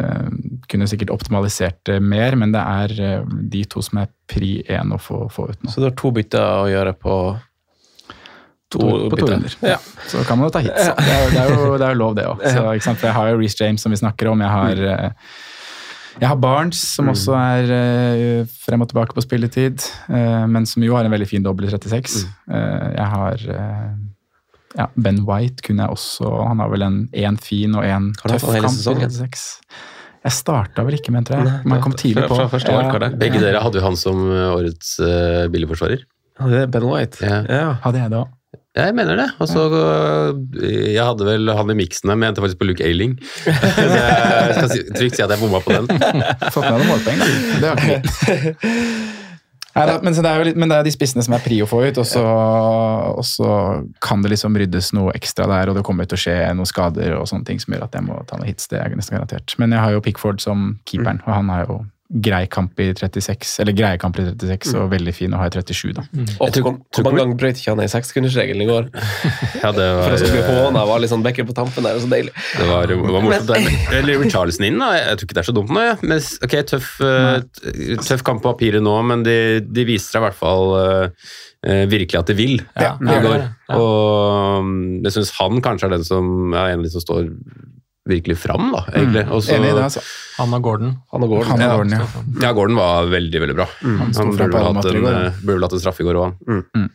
Eh, 0.00 0.30
Kunne 0.70 0.88
sikkert 0.90 1.10
optimalisert 1.14 1.80
det 1.88 2.00
mer, 2.02 2.36
men 2.38 2.52
det 2.54 2.62
er 2.62 3.20
uh, 3.20 3.38
de 3.50 3.64
to 3.66 3.82
som 3.82 4.02
er 4.04 4.10
pri 4.30 4.60
én 4.70 4.92
å 4.94 4.98
få, 5.02 5.24
få 5.32 5.48
ut 5.50 5.64
nå. 5.64 5.72
Så 5.72 5.82
du 5.82 5.88
har 5.88 5.96
to 5.98 6.12
bytter 6.14 6.62
å 6.62 6.68
gjøre 6.70 6.92
på 6.94 7.16
to, 8.70 8.78
på 9.10 9.18
to 9.18 9.26
runder. 9.32 9.56
Ja. 9.66 9.78
Så 10.06 10.22
kan 10.28 10.38
man 10.38 10.46
jo 10.46 10.54
ta 10.54 10.62
hits. 10.62 10.78
Det 10.78 10.94
er, 10.94 11.30
det 11.34 11.40
er, 11.42 11.54
jo, 11.54 11.72
det 11.74 11.86
er 11.88 11.96
jo 11.96 12.00
lov, 12.04 12.14
det 12.18 12.26
òg. 12.30 12.44
Jeg 12.46 13.14
har 13.16 13.32
jo 13.32 13.40
Reece 13.40 13.64
James, 13.64 13.82
som 13.82 13.90
vi 13.90 13.98
snakker 13.98 14.30
om. 14.30 14.44
Jeg 14.46 14.54
har, 14.54 14.84
eh, 14.94 15.10
jeg 16.20 16.28
har 16.28 16.36
Barnes, 16.36 16.80
som 16.96 17.08
også 17.08 17.32
er 17.38 17.70
uh, 17.72 18.46
frem 18.66 18.82
og 18.84 18.88
tilbake 18.92 19.16
på 19.16 19.24
spilletid, 19.24 19.80
uh, 20.10 20.46
men 20.46 20.66
som 20.68 20.84
jo 20.84 20.94
har 20.96 21.04
en 21.08 21.14
veldig 21.14 21.28
fin 21.30 21.42
dobbel 21.46 21.66
i 21.68 21.72
36. 21.72 22.24
Eh, 22.50 22.88
Jeg 22.96 23.06
har 23.14 23.44
ja, 24.78 24.86
Ben 24.94 25.22
White 25.26 25.64
kunne 25.66 25.82
jeg 25.82 25.90
også 25.96 26.28
Han 26.46 26.60
har 26.62 26.68
vel 26.70 26.82
en 26.86 26.98
én 27.16 27.38
fin 27.42 27.74
og 27.74 27.82
én 27.82 28.12
tøff 28.20 28.44
kamp 28.46 28.70
i 28.70 28.84
36. 28.86 29.46
Jeg 30.20 30.32
starta 30.36 30.84
vel 30.84 30.98
ikke 30.98 31.10
med, 31.14 31.24
tror 31.26 31.40
jeg. 31.40 31.60
Men 31.64 31.72
han 31.78 31.82
kom 31.82 31.94
tidlig 31.96 32.26
fra- 32.26 32.28
på. 32.28 32.36
fra 32.42 32.48
første 32.52 32.74
valgkart, 32.76 33.06
det. 33.08 33.18
Begge 33.22 33.40
dere 33.40 33.62
hadde 33.64 33.80
jo 33.80 33.84
han 33.86 33.96
som 33.96 34.18
årets 34.28 34.98
uh, 35.00 35.48
billigforsvarer. 35.50 36.04
Hadde 36.40 36.60
Det 36.60 36.66
Ben 36.74 36.84
White. 36.90 37.24
Ja. 37.24 37.38
Ja. 37.48 37.72
Hadde 37.86 38.02
jeg 38.04 38.12
det 38.12 38.20
òg. 38.20 38.28
Jeg 38.76 38.94
mener 38.94 39.16
det. 39.18 39.28
Og 39.42 39.48
så 39.50 39.62
øh, 39.66 40.92
Jeg 40.94 41.04
hadde 41.04 41.26
vel 41.26 41.50
han 41.54 41.70
i 41.70 41.78
miksen 41.78 42.08
der, 42.10 42.18
men 42.18 42.26
jeg 42.26 42.34
endte 42.34 42.44
faktisk 42.44 42.60
på 42.60 42.68
Luke 42.70 42.84
Ailing. 42.84 43.16
Så 43.44 43.50
jeg 43.50 44.54
skal 44.56 44.70
si, 44.70 44.82
trygt 44.96 45.16
si 45.18 45.24
at 45.24 45.30
jeg 45.30 45.42
bomma 45.42 45.62
på 45.64 45.74
den. 45.74 45.90
Fått 46.54 46.66
med 46.66 46.78
noen 46.78 46.90
målpoeng, 46.90 47.18
da. 47.22 47.30
Det 47.60 47.72
har 47.72 47.82
ikke. 47.86 48.76
Nei, 49.70 49.84
da, 49.86 50.00
men, 50.02 50.14
så 50.16 50.22
det 50.24 50.30
er 50.32 50.40
jo 50.40 50.46
litt, 50.48 50.56
men 50.58 50.70
det 50.70 50.80
er 50.80 50.86
de 50.88 50.90
spissene 50.90 51.22
som 51.22 51.36
er 51.36 51.42
pri 51.44 51.60
å 51.62 51.66
få 51.70 51.78
ut, 51.84 51.98
og 52.02 52.06
så, 52.08 52.24
og 53.14 53.22
så 53.22 53.50
kan 54.02 54.24
det 54.24 54.32
liksom 54.32 54.58
ryddes 54.58 54.90
noe 54.98 55.14
ekstra 55.14 55.46
der, 55.46 55.70
og 55.70 55.78
det 55.78 55.84
kommer 55.86 56.08
til 56.10 56.18
å 56.18 56.22
skje 56.24 56.34
noen 56.58 56.68
skader 56.68 57.14
og 57.14 57.28
sånne 57.30 57.46
ting 57.46 57.62
som 57.62 57.76
gjør 57.76 57.86
at 57.86 57.94
jeg 57.94 58.06
må 58.08 58.18
ta 58.26 58.40
noen 58.40 58.50
hits. 58.50 58.66
Det 58.72 58.80
er 58.82 58.98
nesten 58.98 59.14
garantert. 59.14 59.54
Men 59.62 59.76
jeg 59.76 59.84
har 59.84 59.94
jo 59.94 60.02
Pickford 60.02 60.42
som 60.42 60.72
keeperen, 60.90 61.22
og 61.22 61.32
han 61.36 61.54
har 61.54 61.68
jo 61.68 61.78
grei 62.10 62.42
kamp 62.50 62.80
i 62.82 62.88
36, 62.90 63.52
eller 63.62 63.74
greie 63.76 63.98
kamp 64.02 64.18
i 64.18 64.24
36, 64.26 64.72
og 64.80 64.88
veldig 64.90 65.12
fin 65.14 65.34
å 65.34 65.38
ha 65.38 65.46
i 65.46 65.52
37, 65.54 65.92
da. 65.94 66.02
Og 66.42 66.50
tror, 66.56 66.64
hvor 66.80 67.06
mange 67.06 67.20
ganger 67.20 67.38
brøt 67.38 67.60
ikke 67.60 67.74
han 67.74 67.82
i 67.84 67.90
sekskundersregelen 67.92 68.64
i 68.64 68.68
går? 68.70 68.88
Ja, 69.60 69.70
det 69.76 69.84
For 69.84 70.14
å 70.14 70.18
skulle 70.18 70.40
bli 70.40 70.56
håna 70.56 70.82
var 70.88 71.02
litt 71.02 71.12
sånn 71.12 71.22
bekker 71.22 71.46
på 71.46 71.54
tampen 71.54 71.86
der, 71.86 71.98
og 71.98 72.02
så 72.02 72.10
deilig. 72.10 72.32
det 72.56 72.66
var, 72.66 72.94
var 73.14 73.24
morsomt. 73.26 73.52
Eller 73.94 74.22
Richarlison 74.22 74.66
inn, 74.66 74.80
da. 74.80 74.90
Jeg 74.96 75.20
tror 75.20 75.28
ikke 75.28 75.38
det 75.38 75.42
er 75.44 75.50
så 75.50 75.56
dumt 75.56 75.72
nå. 75.74 75.84
Ja. 75.84 75.94
Men, 76.02 76.24
ok, 76.46 76.56
tøff, 76.72 76.90
øh, 77.04 78.00
tøff 78.02 78.24
kamp 78.26 78.42
på 78.42 78.54
papiret 78.54 78.82
nå, 78.82 78.96
men 79.06 79.24
de, 79.26 79.38
de 79.66 79.86
viser 79.86 80.16
seg 80.16 80.22
i 80.22 80.26
hvert 80.26 80.40
fall 80.40 80.74
øh, 80.80 81.10
virkelig 81.90 82.22
at 82.22 82.32
de 82.32 82.38
vil 82.38 82.56
Ja, 82.74 82.94
i 82.98 83.20
går. 83.22 83.46
Og 83.76 84.66
mm, 84.66 85.02
jeg 85.06 85.18
syns 85.18 85.34
han 85.38 85.62
kanskje 85.62 85.90
er 85.90 85.98
den 85.98 86.06
som 86.08 86.54
er 86.56 86.72
en 86.72 86.80
av 86.80 86.88
de 86.88 86.94
som 86.94 87.04
står 87.04 87.28
virkelig 88.10 88.36
fram, 88.42 88.68
da, 88.74 88.80
egentlig. 88.92 89.22
Mm. 89.26 89.32
Også, 89.38 89.54
Enig 89.56 89.70
i 89.70 89.76
det, 89.78 89.84
altså. 89.86 90.02
Han 90.40 90.54
Gordon. 90.64 90.92
Han 91.12 91.24
Gordon. 91.28 91.48
Han 91.50 91.60
Ja. 91.60 91.68
Gordon, 91.76 91.92
ja. 91.96 92.22
Ja, 92.44 92.52
Gordon 92.56 92.76
var 92.78 93.08
veldig, 93.12 93.40
veldig 93.44 93.56
bra. 93.58 93.66
Han, 93.82 93.98
han 94.16 94.30
burde 94.32 94.48
vel 94.54 94.68
hatt 94.70 94.88
en, 94.90 95.04
øh, 95.10 95.40
burde 95.44 95.56
vel 95.58 95.66
hatt 95.66 95.76
en 95.76 95.82
straffe 95.82 96.00
i 96.04 96.06
går 96.08 96.18
òg, 96.20 96.38
han. 96.48 96.88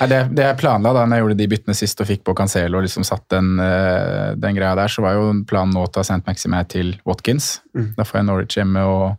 Nei, 0.00 0.08
det, 0.12 0.20
det 0.36 0.44
jeg 0.48 0.58
planla 0.60 0.92
da 0.96 1.04
når 1.06 1.16
jeg 1.16 1.24
gjorde 1.26 1.38
de 1.42 1.48
byttene 1.54 1.76
sist 1.78 2.00
og 2.04 2.08
fikk 2.10 2.24
på 2.28 2.34
Cancelo 2.36 2.78
og 2.80 2.84
liksom 2.86 3.06
satt 3.08 3.24
den, 3.32 3.52
eh, 3.62 4.34
den 4.36 4.54
greia 4.58 4.74
der, 4.78 4.92
så 4.92 5.02
var 5.06 5.16
jo 5.18 5.30
planen 5.48 5.72
nå 5.76 5.86
å 5.86 5.90
ta 5.92 6.00
St. 6.04 6.20
Maxime 6.26 6.62
til 6.68 6.94
Watkins. 7.08 7.60
Da 7.96 8.04
får 8.04 8.20
jeg 8.20 8.28
Norwich 8.28 8.56
hjemme 8.58 8.82
og 8.84 9.16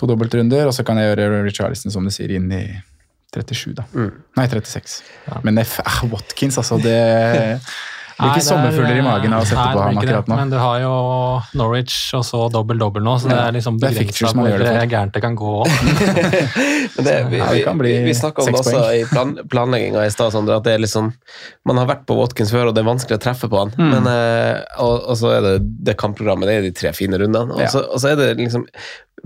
to 0.00 0.06
dobbeltrunder, 0.10 0.66
og 0.66 0.74
så 0.74 0.82
kan 0.86 0.96
jeg 0.98 1.12
gjøre 1.14 1.44
Richarlison, 1.44 1.92
som 1.92 2.04
du 2.04 2.10
sier, 2.10 2.32
inn 2.38 2.50
i 2.56 2.64
37, 3.30 3.74
da. 3.78 3.84
Nei, 4.36 4.46
36. 4.50 5.02
Men 5.46 5.58
f- 5.62 5.78
ah, 5.86 6.00
Watkins, 6.10 6.56
altså, 6.58 6.80
det 6.82 6.96
blir 8.20 8.30
ikke 8.30 8.40
er- 8.40 8.46
sommerfugler 8.50 8.98
i 9.00 9.04
magen 9.06 9.32
av 9.36 9.42
å 9.42 9.48
sette 9.48 9.64
Nei, 9.64 9.74
på 9.74 9.82
ham 9.82 9.98
akkurat 10.00 10.28
nå. 10.30 10.36
Men 10.40 10.50
du 10.52 10.56
har 10.60 10.80
jo 10.84 10.92
Norwich 11.60 11.96
og 12.18 12.24
så 12.28 12.40
dobbel-dobbel 12.52 13.02
nå, 13.06 13.14
så 13.22 13.28
det 13.30 13.36
Ja, 13.38 13.46
er 13.48 13.56
liksom 13.58 13.78
begrensa 13.80 14.32
hvor 14.36 14.58
det 14.64 14.90
gærent 14.90 15.12
det 15.16 15.22
kan 15.24 15.36
gå. 15.36 15.54
Det, 17.00 17.14
vi, 17.30 17.38
bli 17.78 17.92
vi, 17.92 18.02
vi 18.04 18.14
snakka 18.14 18.42
om 18.42 18.50
det 18.50 18.58
også 18.60 18.80
i 18.98 19.04
plan, 19.08 19.30
planlegginga 19.50 20.02
i 20.06 20.10
stad, 20.12 20.32
Sondre, 20.34 20.56
at 20.60 20.64
det 20.66 20.74
er 20.76 20.82
liksom 20.82 21.12
Man 21.68 21.78
har 21.80 21.86
vært 21.88 22.02
på 22.08 22.16
Watkins 22.18 22.50
før, 22.52 22.68
og 22.70 22.74
det 22.76 22.82
er 22.82 22.88
vanskelig 22.90 23.16
å 23.18 23.22
treffe 23.22 23.48
på 23.50 23.58
han. 23.60 23.72
Mm. 23.78 23.90
Men, 23.94 24.08
eh, 24.10 24.58
og, 24.82 25.06
og 25.12 25.16
så 25.20 25.32
er 25.36 25.46
det 25.46 25.54
det 25.90 25.96
kampprogrammet, 26.00 26.48
det 26.50 26.56
er 26.58 26.66
de 26.66 26.72
tre 26.76 26.92
fine 26.96 27.20
rundene. 27.20 27.54
Og, 27.56 27.62
Ja. 27.64 27.70
så, 27.72 27.84
og 27.88 28.00
så 28.02 28.12
er 28.12 28.20
det 28.20 28.30
liksom 28.42 28.66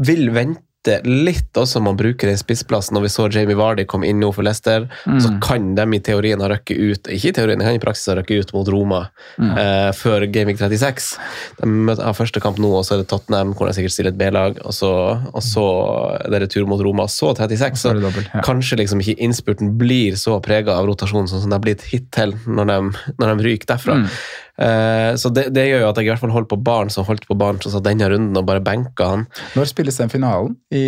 Vil 0.05 0.29
vente 0.35 0.63
litt 1.05 1.53
også 1.57 1.81
man 1.83 1.97
bruker 1.97 2.29
den 2.29 2.37
spissplassen. 2.41 2.95
Når 2.97 3.03
vi 3.07 3.09
så 3.13 3.29
Jamie 3.33 3.57
Vardy 3.57 3.85
komme 3.89 4.07
inn 4.09 4.21
nå 4.21 4.33
for 4.35 4.43
Leicester, 4.43 4.89
Mm. 5.07 5.21
så 5.21 5.31
kan 5.43 5.75
de 5.75 5.83
i 5.97 6.01
teorien 6.01 6.41
ha 6.41 6.49
røkket 6.49 6.79
ut 6.79 7.03
Ikke 7.13 7.29
i 7.29 7.33
teorien, 7.33 7.59
de 7.59 7.65
kan 7.65 7.75
i 7.75 7.79
praksis 7.79 8.07
ha 8.13 8.15
røkket 8.21 8.41
ut 8.47 8.53
mot 8.55 8.69
Roma 8.69 9.09
Mm. 9.39 9.59
eh, 9.59 9.91
før 9.93 10.27
Gaming 10.33 10.57
36. 10.57 11.19
De 11.61 11.67
møter- 11.67 12.05
har 12.05 12.13
første 12.15 12.41
kamp 12.41 12.57
nå, 12.59 12.71
og 12.79 12.85
så 12.85 12.95
er 12.95 12.99
det 13.03 13.09
Tottenham, 13.09 13.55
hvor 13.55 13.67
de 13.67 13.73
sikkert 13.75 13.93
stiller 13.93 14.09
et 14.13 14.19
B-lag, 14.19 14.59
og 14.65 14.73
så, 14.73 15.21
og 15.35 15.43
så 15.43 16.25
er 16.25 16.31
det 16.31 16.43
retur 16.43 16.67
mot 16.67 16.81
Roma, 16.81 17.05
så 17.07 17.35
36. 17.37 17.77
Så 17.81 17.95
dobbelt, 18.01 18.29
ja. 18.35 18.41
Kanskje 18.43 18.77
liksom 18.79 19.01
ikke 19.01 19.19
innspurten 19.19 19.77
blir 19.79 20.13
så 20.13 20.41
prega 20.43 20.69
av 20.79 20.87
rotasjon 20.87 21.29
sånn 21.29 21.41
som 21.41 21.51
det 21.51 21.59
har 21.59 21.61
blitt 21.61 21.83
hittil 21.83 22.33
når 22.47 22.67
de, 22.67 22.99
når 23.19 23.37
de 23.37 23.45
ryker 23.45 23.67
derfra. 23.67 23.95
Mm. 24.05 24.09
Eh, 24.59 25.15
så 25.19 25.31
det, 25.35 25.49
det 25.55 25.65
gjør 25.69 25.81
jo 25.83 25.89
at 25.91 25.97
jeg 25.99 26.07
i 26.07 26.13
hvert 26.13 26.21
fall 26.23 26.31
holdt 26.35 26.49
på 26.53 26.61
barn 26.63 26.91
som 26.95 27.05
holdt 27.09 27.25
på 27.27 27.35
barn 27.39 27.59
som 27.63 27.73
sa 27.75 27.81
denne 27.83 28.07
runden 28.13 28.37
og 28.39 28.45
bare 28.47 28.63
benka 28.63 29.09
han. 29.15 29.25
Når 29.57 29.67
spilles 29.73 29.97
den 29.99 30.13
finalen? 30.13 30.55
I, 30.71 30.85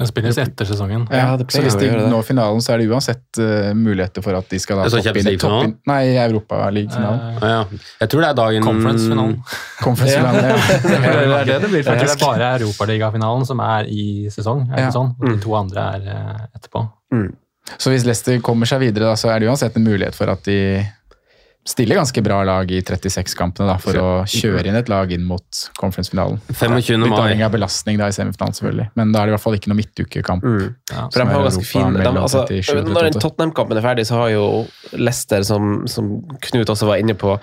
Den 0.00 0.08
spilles 0.08 0.38
etter 0.40 0.64
sesongen. 0.64 1.02
ja, 1.12 1.36
Ja, 1.36 1.46
så 1.52 1.60
hvis 1.60 1.74
de 1.76 1.88
når 2.08 2.22
finalen, 2.24 2.60
så 2.64 2.72
er 2.72 2.78
det 2.80 2.86
uansett 2.88 3.36
uh, 3.40 3.72
muligheter 3.76 4.24
for 4.24 4.32
at 4.38 4.48
de 4.48 4.56
skal 4.60 4.78
da 4.80 4.86
sånn 4.88 5.02
toppe 5.04 5.20
inn, 5.20 5.28
i 5.28 5.36
toppe 5.36 5.56
League-finalen? 5.58 5.74
Nei, 5.90 6.04
Europaliga-finalen. 6.22 7.20
Eh, 7.36 7.42
Ja, 7.44 7.50
ja. 7.58 7.82
Jeg 8.00 8.08
tror 8.12 8.24
det 8.24 8.30
er 8.30 8.38
dagen 8.38 8.64
Conference-finalen. 8.64 9.34
Conference-finalen, 9.82 10.48
ja. 10.48 10.56
Det 10.88 10.94
er 11.40 11.44
det 11.50 11.58
det 11.66 11.70
blir, 11.74 11.84
tror 11.84 11.96
det 12.00 12.06
er 12.06 12.06
faktisk. 12.06 12.24
bare 12.24 12.48
Europaligafinalen 12.62 13.44
som 13.48 13.60
er 13.60 13.88
i 13.92 14.06
sesong. 14.32 14.64
Er 14.70 14.78
Ja. 14.78 14.86
ikke 14.88 14.96
sånn? 14.96 15.12
Og 15.20 15.28
de 15.34 15.36
to 15.44 15.54
andre 15.60 15.84
er 15.98 16.08
uh, 16.08 16.46
etterpå. 16.56 16.86
Så 17.78 17.92
hvis 17.92 18.04
Leicester 18.08 18.40
kommer 18.40 18.66
seg 18.66 18.80
videre, 18.80 19.04
da, 19.12 19.16
så 19.20 19.28
er 19.34 19.40
det 19.44 19.48
uansett 19.52 19.76
en 19.76 19.84
mulighet 19.84 20.16
for 20.16 20.32
at 20.32 20.42
de 20.48 20.56
stiller 21.68 21.96
ganske 22.00 22.22
bra 22.22 22.44
lag 22.44 22.70
i 22.70 22.80
36-kampene 22.80 23.68
da, 23.68 23.76
for 23.80 23.96
å 24.00 24.08
kjøre 24.28 24.64
inn 24.70 24.78
et 24.78 24.88
lag 24.88 25.10
inn 25.12 25.26
mot 25.28 25.62
conference-finalen. 25.76 26.40
25. 26.48 27.02
Litt 27.04 27.12
mai. 27.12 27.18
avhengig 27.18 27.46
av 27.46 27.52
belastning 27.54 27.98
da 28.00 28.08
i 28.08 28.14
semifinalen, 28.16 28.56
selvfølgelig. 28.56 28.86
Men 28.96 29.12
da 29.12 29.20
er 29.20 29.28
det 29.28 29.34
i 29.34 29.36
hvert 29.36 29.44
fall 29.44 29.58
ikke 29.58 29.72
noe 29.72 29.80
midtukekamp. 29.80 30.46
Ja. 30.90 31.04
For 31.12 31.20
de 31.20 31.26
har 31.28 31.44
ganske 31.50 31.66
fin 31.68 31.98
de, 31.98 32.06
altså, 32.10 32.46
37 32.48 32.88
Når 32.88 33.10
Tottenham-kampen 33.18 33.80
er 33.80 33.84
ferdig, 33.84 34.06
så 34.08 34.22
har 34.22 34.32
jo 34.32 34.46
Leicester, 34.96 35.44
som, 35.46 35.84
som 35.90 36.16
Knut 36.48 36.72
også 36.72 36.88
var 36.88 37.02
inne 37.02 37.18
på 37.18 37.36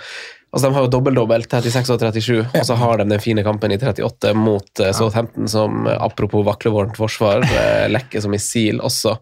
Altså, 0.48 0.70
De 0.70 0.76
har 0.78 0.86
jo 0.86 0.90
dobbel-dobbel, 0.90 1.44
36 1.44 1.90
og 1.92 2.00
37, 2.02 2.38
og 2.56 2.64
så 2.66 2.76
har 2.80 2.98
de 2.98 3.06
den 3.12 3.22
fine 3.22 3.44
kampen 3.44 3.74
i 3.76 3.78
38 3.78 4.32
mot 4.40 4.80
uh, 4.80 4.94
Southampton, 4.96 5.46
som 5.52 5.84
eh, 5.86 5.98
apropos 6.00 6.46
vaklevorent 6.48 6.96
forsvar, 6.98 7.44
uh, 7.44 7.84
lekker 7.92 8.24
som 8.24 8.32
missil 8.32 8.80
også 8.80 9.18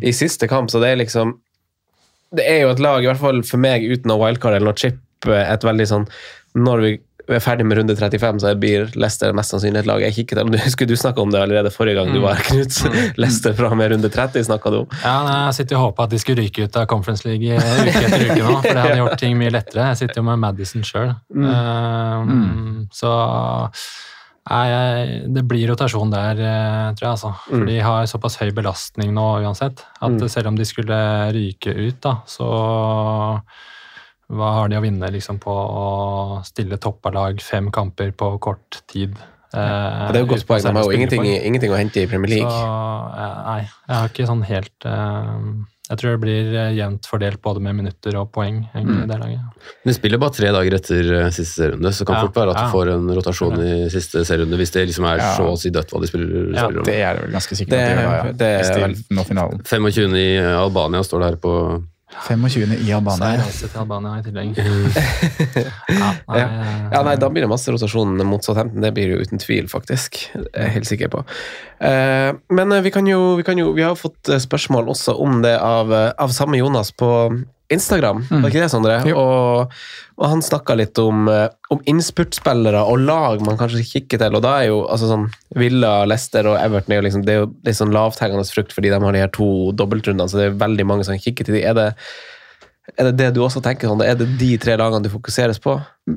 i 0.00 0.14
siste 0.16 0.48
kamp. 0.50 0.72
Så 0.72 0.80
det 0.80 0.94
er 0.94 1.02
liksom 1.02 1.36
Det 2.36 2.46
er 2.46 2.64
jo 2.64 2.72
et 2.72 2.82
lag, 2.82 3.02
i 3.02 3.08
hvert 3.10 3.20
fall 3.20 3.40
for 3.46 3.62
meg, 3.62 3.84
uten 3.90 4.10
noe 4.10 4.20
wildcard 4.22 4.54
eller 4.56 4.70
noe 4.70 4.78
chip, 4.78 5.00
eh, 5.26 5.46
et 5.50 5.64
veldig 5.66 5.86
sånn 5.90 6.04
Når 6.58 6.82
vi 6.84 6.92
er 7.36 7.42
ferdig 7.42 7.62
med 7.66 7.78
runde 7.78 7.94
35, 7.94 8.40
så 8.42 8.52
blir 8.58 8.88
Leicester 8.98 9.34
mest 9.36 9.52
sannsynlig 9.54 9.82
et 9.84 9.88
lag 9.90 10.02
jeg 10.02 10.16
kikket 10.16 10.40
Du 10.50 10.56
husker 10.64 10.88
du 10.88 10.96
snakka 10.98 11.22
om 11.22 11.30
det 11.30 11.42
allerede 11.42 11.70
forrige 11.74 11.98
gang 12.00 12.10
du 12.14 12.20
var 12.24 12.38
her, 12.38 12.46
Knut. 12.48 12.74
Leicester 13.22 13.54
fra 13.58 13.70
og 13.70 13.78
med 13.78 13.92
runde 13.94 14.10
30 14.10 14.46
snakka 14.48 14.72
du 14.74 14.78
om. 14.80 14.88
Ja, 15.04 15.16
nei, 15.26 15.36
Jeg 15.48 15.58
sitter 15.60 15.78
og 15.78 15.84
håper 15.88 16.08
at 16.08 16.14
de 16.14 16.22
skulle 16.22 16.46
ryke 16.46 16.66
ut 16.66 16.78
av 16.80 16.86
Conference 16.90 17.26
League 17.28 17.46
eh, 17.54 17.82
uke 17.86 18.04
etter 18.06 18.26
uke 18.30 18.38
nå, 18.40 18.54
for 18.58 18.70
det 18.70 18.84
hadde 18.86 19.00
gjort 19.02 19.18
ting 19.22 19.38
mye 19.38 19.54
lettere. 19.54 19.90
Jeg 19.92 20.02
sitter 20.04 20.22
jo 20.22 20.26
med 20.30 20.42
Madison 20.42 20.86
sjøl. 20.86 21.12
Så 22.94 23.14
nei, 24.48 25.24
det 25.28 25.42
blir 25.48 25.68
rotasjon 25.70 26.12
der, 26.12 26.40
eh, 26.40 26.86
tror 26.96 27.06
jeg. 27.06 27.10
altså. 27.12 27.32
For 27.48 27.66
de 27.68 27.80
har 27.84 28.06
såpass 28.10 28.38
høy 28.40 28.50
belastning 28.56 29.12
nå 29.16 29.26
uansett, 29.44 29.84
at 30.00 30.30
selv 30.32 30.52
om 30.52 30.56
de 30.56 30.66
skulle 30.68 31.00
ryke 31.36 31.74
ut, 31.76 32.00
da, 32.00 32.16
så 32.30 32.48
hva 34.30 34.52
har 34.60 34.70
de 34.70 34.78
å 34.78 34.84
vinne 34.84 35.10
liksom, 35.10 35.40
på 35.42 35.50
å 35.50 36.40
stille 36.46 36.78
toppa 36.78 37.10
lag 37.10 37.40
fem 37.42 37.70
kamper 37.74 38.14
på 38.14 38.32
kort 38.42 38.82
tid? 38.90 39.18
Ja, 39.50 40.06
det 40.14 40.20
er 40.20 40.22
jo 40.22 40.30
godt 40.30 40.46
poeng. 40.46 40.62
De 40.62 40.70
har 40.76 40.86
jo 40.86 40.94
ingenting, 40.94 41.26
ingenting 41.26 41.72
å 41.74 41.78
hente 41.78 42.04
i 42.04 42.06
Premier 42.06 42.30
League. 42.36 42.50
Så, 42.54 42.68
nei, 43.48 43.64
jeg 43.66 43.96
har 43.96 44.12
ikke 44.12 44.28
sånn 44.28 44.44
helt 44.46 44.86
eh, 44.86 45.40
Jeg 45.90 45.98
tror 45.98 46.12
det 46.14 46.20
blir 46.22 46.52
eh, 46.54 46.68
jevnt 46.78 47.06
fordelt 47.10 47.40
både 47.42 47.60
med 47.60 47.74
minutter 47.74 48.14
og 48.20 48.28
poeng. 48.32 48.60
egentlig, 48.74 49.02
i 49.02 49.06
det 49.10 49.18
laget. 49.18 49.64
De 49.84 49.94
spiller 49.96 50.18
bare 50.22 50.30
tre 50.36 50.52
dager 50.54 50.76
etter 50.78 51.08
eh, 51.18 51.30
siste 51.34 51.56
serierunde, 51.58 51.90
så 51.92 52.06
kan 52.06 52.14
Ja, 52.14 52.20
fort 52.28 52.36
være 52.38 52.50
at 52.54 52.60
ja. 52.60 52.64
du 52.68 52.74
får 52.76 52.92
en 52.94 53.10
rotasjon 53.18 53.58
i 53.66 53.72
siste 53.90 54.22
serierunde 54.24 54.56
hvis 54.60 54.70
det 54.76 54.86
liksom 54.88 55.04
er 55.10 55.18
Ja. 55.18 55.32
så 55.36 55.48
å 55.50 55.58
si 55.58 55.70
dødt 55.74 55.90
hva 55.90 56.00
de 56.00 56.06
spiller, 56.06 56.54
Ja, 56.54 56.64
spiller 56.68 56.78
om. 56.80 56.84
Det 56.86 56.94
er 57.02 57.14
det 57.18 57.22
vel 57.26 57.32
ganske 57.34 57.56
sikkert 57.58 57.70
Det- 57.74 57.80
at 57.80 57.96
de 57.96 58.02
gjør, 58.02 58.10
da, 58.10 58.26
ja. 58.26 58.32
det 58.32 58.52
er 58.70 58.80
vel- 58.86 59.04
nå 59.18 59.24
finalen. 59.26 59.60
25. 59.66 60.14
i 60.14 60.38
Albania 60.38 61.02
står 61.02 61.18
det 61.20 61.28
her 61.30 61.36
på 61.42 61.54
25. 62.10 62.72
i 62.86 62.92
Albania. 62.92 63.16
Så 63.16 63.28
jeg 63.30 63.40
reiser 63.44 63.70
til 63.72 63.80
Albania 63.84 64.16
i 64.18 64.24
tillegg. 64.26 64.58
ja, 66.00 66.10
nei, 66.26 66.40
ja, 66.40 67.02
nei, 67.06 67.14
da 67.22 67.30
blir 67.30 67.46
det 67.46 67.50
masse 67.52 67.72
rotasjon 67.72 68.18
mot 68.26 68.44
Southampton. 68.44 68.82
Det 68.82 68.92
blir 68.96 69.14
jo 69.14 69.20
uten 69.22 69.40
tvil, 69.42 69.70
faktisk. 69.70 70.18
Det 70.34 70.50
er 70.50 70.68
jeg 70.68 70.76
helt 70.78 70.90
sikker 70.90 71.12
på. 71.12 71.22
Eh, 71.86 72.32
men 72.50 72.76
eh, 72.76 72.82
vi 72.84 72.92
kan 72.92 73.06
jo 73.08 73.36
Vi, 73.38 73.44
kan 73.46 73.58
jo, 73.58 73.70
vi 73.76 73.86
har 73.86 73.96
fått 73.96 74.28
eh, 74.28 74.42
spørsmål 74.42 74.90
også 74.92 75.14
om 75.22 75.40
det 75.44 75.54
av, 75.56 75.92
eh, 75.94 76.10
av 76.18 76.34
samme 76.34 76.58
Jonas 76.60 76.92
på 76.92 77.10
Instagram. 77.70 78.24
Mm. 78.26 78.40
Var 78.42 78.50
ikke 78.50 78.62
det, 78.64 78.70
Sondre? 78.72 78.96
Og, 79.14 79.76
og 80.18 80.26
han 80.32 80.42
snakka 80.44 80.74
litt 80.78 80.98
om, 81.02 81.28
eh, 81.30 81.46
om 81.70 81.82
innspurtspillere 81.90 82.82
og 82.82 83.04
lag 83.06 83.44
man 83.46 83.60
kanskje 83.60 83.84
kikker 83.86 84.22
til. 84.22 84.36
Og 84.36 84.44
da 84.44 84.56
er 84.58 84.70
jo 84.72 84.82
altså 84.90 85.10
sånn 85.12 85.28
Villa, 85.58 86.00
Leicester 86.08 86.50
og 86.50 86.58
Everton 86.60 86.96
er 86.96 87.00
jo 87.00 87.06
liksom, 87.06 87.24
det 87.26 87.36
er 87.36 87.40
jo 87.44 87.52
litt 87.66 87.78
sånn 87.78 87.94
lavthengende 87.94 88.48
frukt 88.50 88.74
fordi 88.76 88.92
de 88.92 89.00
har 89.00 89.16
de 89.16 89.22
her 89.22 89.32
to 89.34 89.70
dobbeltrundene, 89.78 90.28
så 90.30 90.40
det 90.40 90.50
er 90.50 90.60
veldig 90.60 90.86
mange 90.90 91.06
som 91.08 91.18
kikker 91.18 91.48
til 91.48 91.60
de. 91.60 91.64
Er 91.70 91.78
det 91.78 91.88
er 92.98 93.10
det 93.10 93.18
det 93.20 93.28
du 93.36 93.42
også 93.44 93.60
tenker 93.62 93.90
sånn? 93.90 94.02
Er 94.02 94.16
det 94.18 94.26
de 94.40 94.50
tre 94.60 94.74
lagene 94.78 95.04
du 95.04 95.10
fokuseres 95.12 95.60
på? 95.62 95.76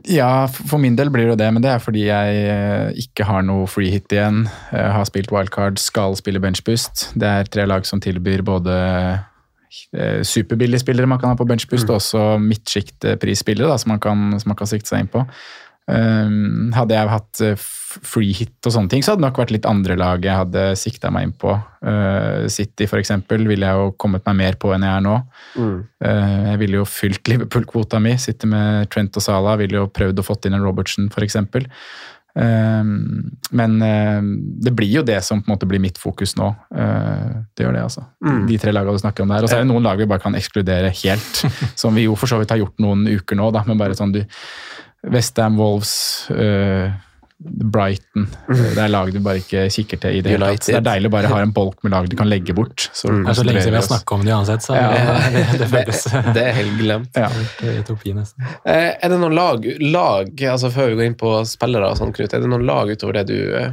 Ja, 0.09 0.47
for 0.47 0.81
min 0.81 0.95
del 0.97 1.11
blir 1.13 1.29
det 1.29 1.37
det, 1.43 1.49
men 1.53 1.61
det 1.61 1.69
er 1.73 1.83
fordi 1.83 2.07
jeg 2.07 2.39
eh, 2.49 3.03
ikke 3.03 3.27
har 3.29 3.45
noe 3.45 3.67
free 3.69 3.91
hit 3.93 4.13
igjen. 4.15 4.47
Jeg 4.73 4.95
har 4.95 5.05
spilt 5.09 5.33
wildcard, 5.33 5.77
skal 5.81 6.17
spille 6.17 6.41
benchboost. 6.43 7.11
Det 7.19 7.29
er 7.29 7.51
tre 7.51 7.67
lag 7.69 7.85
som 7.85 8.01
tilbyr 8.03 8.45
både 8.47 8.73
superbillige 10.23 10.79
spillere 10.83 11.07
man 11.09 11.19
kan 11.21 11.29
ha 11.33 11.35
på 11.39 11.47
benchboost, 11.49 11.89
og 11.89 11.99
også 12.01 12.39
midtsjiktprisspillere 12.41 13.77
som, 13.79 13.89
man 13.95 13.99
kan- 13.99 14.39
som 14.39 14.49
man 14.49 14.55
kan 14.59 14.67
sikte 14.67 14.87
seg 14.93 14.99
inn 15.05 15.07
på. 15.13 15.25
Um, 15.85 16.71
hadde 16.71 16.95
jeg 16.95 17.09
hatt 17.11 17.41
eh, 17.43 17.55
free 17.59 18.31
hit 18.31 18.65
og 18.65 18.71
sånne 18.71 18.89
ting, 18.89 19.01
så 19.03 19.11
hadde 19.11 19.19
det 19.21 19.27
nok 19.27 19.37
vært 19.41 19.51
litt 19.51 19.65
andre 19.67 19.97
lag 19.99 20.23
jeg 20.23 20.37
hadde 20.39 20.61
sikta 20.79 21.11
meg 21.11 21.25
inn 21.27 21.33
på. 21.35 21.57
Uh, 21.83 22.47
City 22.47 22.87
eksempel 23.01 23.43
ville 23.49 23.67
jeg 23.67 23.75
jo 23.81 23.89
kommet 23.99 24.23
meg 24.29 24.37
mer 24.39 24.55
på 24.55 24.71
enn 24.73 24.85
jeg 24.87 24.95
er 24.95 25.03
nå. 25.03 25.17
Eh, 25.99 26.51
Jeg 26.53 26.59
ville 26.63 26.79
jo 26.79 26.85
fylt 26.87 27.27
Liverpool-kvota 27.27 27.99
mi, 28.01 28.15
Sitte 28.17 28.47
med 28.47 28.89
Trent 28.95 29.19
og 29.19 29.21
Salah. 29.27 29.57
Ville 29.59 29.81
jo 29.81 29.89
prøvd 29.91 30.19
å 30.23 30.25
fått 30.25 30.45
inn 30.47 30.53
en 30.55 30.63
Robertson, 30.63 31.09
f.eks. 31.11 31.35
Men 32.35 33.75
eh, 33.85 34.21
det 34.65 34.71
blir 34.73 34.89
jo 34.89 35.03
det 35.05 35.19
som 35.25 35.41
på 35.41 35.45
en 35.49 35.53
måte 35.53 35.67
blir 35.69 35.81
mitt 35.83 35.99
fokus 36.01 36.33
nå. 36.39 36.47
Eh, 36.73 37.35
Det 37.53 37.65
gjør 37.65 37.75
det, 37.77 37.83
altså. 37.85 38.05
Mm. 38.25 38.39
De 38.49 38.57
tre 38.57 38.73
lagene 38.73 38.97
du 38.97 39.03
snakker 39.03 39.23
om 39.25 39.29
der. 39.35 39.45
Og 39.45 39.51
så 39.51 39.59
er 39.59 39.65
det 39.65 39.69
noen 39.69 39.85
lag 39.85 40.01
vi 40.01 40.09
bare 40.09 40.23
kan 40.23 40.35
ekskludere 40.39 40.89
helt. 41.03 41.43
som 41.79 41.93
vi 41.93 42.07
jo 42.07 42.15
for 42.17 42.31
så 42.31 42.39
vidt 42.41 42.49
har 42.55 42.61
gjort 42.63 42.81
noen 42.81 43.05
uker 43.11 43.37
nå, 43.37 43.51
da. 43.53 43.61
Men 43.67 43.77
bare 43.81 43.97
sånn 43.97 44.15
du 44.15 44.23
Westham, 45.13 45.57
Wolves 45.59 46.29
eh, 46.31 46.89
Brighton. 47.43 48.27
Det 48.47 48.77
er 48.79 48.87
lag 48.91 49.11
du 49.13 49.19
bare 49.23 49.41
ikke 49.41 49.65
kikker 49.73 49.99
til 50.03 50.17
i 50.17 50.21
det 50.23 50.31
hele 50.35 50.49
tatt. 50.53 50.63
Så 50.67 50.71
Det 50.71 50.79
er 50.79 50.85
deilig 50.87 51.09
å 51.09 51.13
bare 51.15 51.31
ha 51.31 51.39
en 51.43 51.51
bolk 51.55 51.83
med 51.83 51.91
lag 51.95 52.07
du 52.09 52.15
kan 52.19 52.29
legge 52.31 52.55
bort. 52.55 52.89
Så 52.93 53.09
Mm. 53.13 53.23
Det 53.25 53.29
er 53.33 53.37
så 53.39 53.45
lenge 53.45 53.61
siden 53.63 53.73
vi 53.75 53.79
har 53.81 53.87
snakka 53.87 54.15
om 54.15 54.23
det 54.25 54.33
uansett, 54.33 54.61
så 54.63 54.75
Ja. 54.75 54.89
det, 55.29 55.59
det 55.59 55.67
føles 55.69 56.03
Det 56.33 56.43
er 56.43 56.53
helt 56.53 56.77
glemt. 56.79 57.15
Ja. 57.15 57.29
Det 57.59 57.89
er 57.89 58.13
nesten. 58.15 58.43
Eh, 58.65 58.95
Er 59.03 59.09
det 59.09 59.19
noen 59.19 59.35
lag, 59.35 59.65
lag 59.81 60.27
altså 60.53 60.71
før 60.71 60.89
vi 60.89 60.95
går 61.01 61.05
inn 61.11 61.15
på 61.19 61.33
spillere 61.45 61.89
og 61.91 61.97
sånn, 61.97 62.13
Knut, 62.13 62.33
er 62.33 62.39
det 62.39 62.49
noen 62.49 62.65
lag 62.65 62.87
utover 62.89 63.13
det 63.13 63.27
du, 63.27 63.55
eh, 63.55 63.71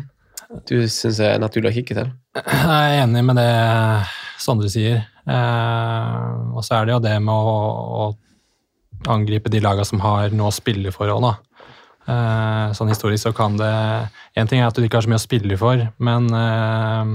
du 0.66 0.82
syns 0.88 1.20
er 1.20 1.38
naturlig 1.38 1.70
å 1.70 1.74
kikke 1.74 1.94
til? 1.94 2.12
Jeg 2.34 2.98
er 3.00 3.02
enig 3.06 3.24
med 3.24 3.36
det 3.36 4.06
Sondre 4.40 4.68
sier. 4.72 5.04
Eh, 5.28 6.54
og 6.56 6.62
så 6.64 6.80
er 6.80 6.86
det 6.86 6.92
jo 6.94 7.00
det 7.04 7.16
med 7.22 7.34
å, 7.34 7.56
å 8.08 8.16
angripe 9.08 9.50
de 9.52 9.60
lagene 9.60 9.86
som 9.86 10.00
har 10.00 10.30
noe 10.34 10.50
å 10.50 10.54
spille 10.54 10.92
for 10.92 11.06
òg, 11.12 11.22
da. 11.24 11.34
Eh, 12.10 12.72
sånn 12.76 12.90
historisk 12.90 13.28
så 13.28 13.32
kan 13.36 13.58
det 13.60 13.70
En 14.38 14.48
ting 14.48 14.62
er 14.62 14.70
at 14.70 14.76
du 14.76 14.84
ikke 14.84 15.00
har 15.00 15.06
så 15.06 15.12
mye 15.12 15.20
å 15.20 15.22
spille 15.22 15.56
for, 15.60 15.82
men 16.02 16.28
eh, 16.34 17.14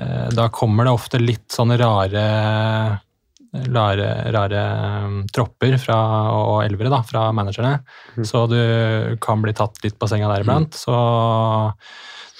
eh, 0.00 0.26
da 0.36 0.48
kommer 0.54 0.86
det 0.86 0.96
ofte 0.96 1.20
litt 1.22 1.48
sånne 1.52 1.78
rare 1.80 2.26
Rare, 3.50 4.30
rare 4.30 4.58
um, 5.02 5.14
tropper 5.26 5.72
fra, 5.82 5.96
og 6.30 6.60
elvere 6.62 6.92
da, 6.92 7.00
fra 7.02 7.24
managerne, 7.34 7.80
så 8.22 8.44
du 8.46 8.60
kan 9.18 9.42
bli 9.42 9.50
tatt 9.58 9.80
litt 9.82 9.96
på 9.98 10.06
senga 10.06 10.28
der 10.30 10.44
iblant. 10.44 10.78
Så 10.78 10.94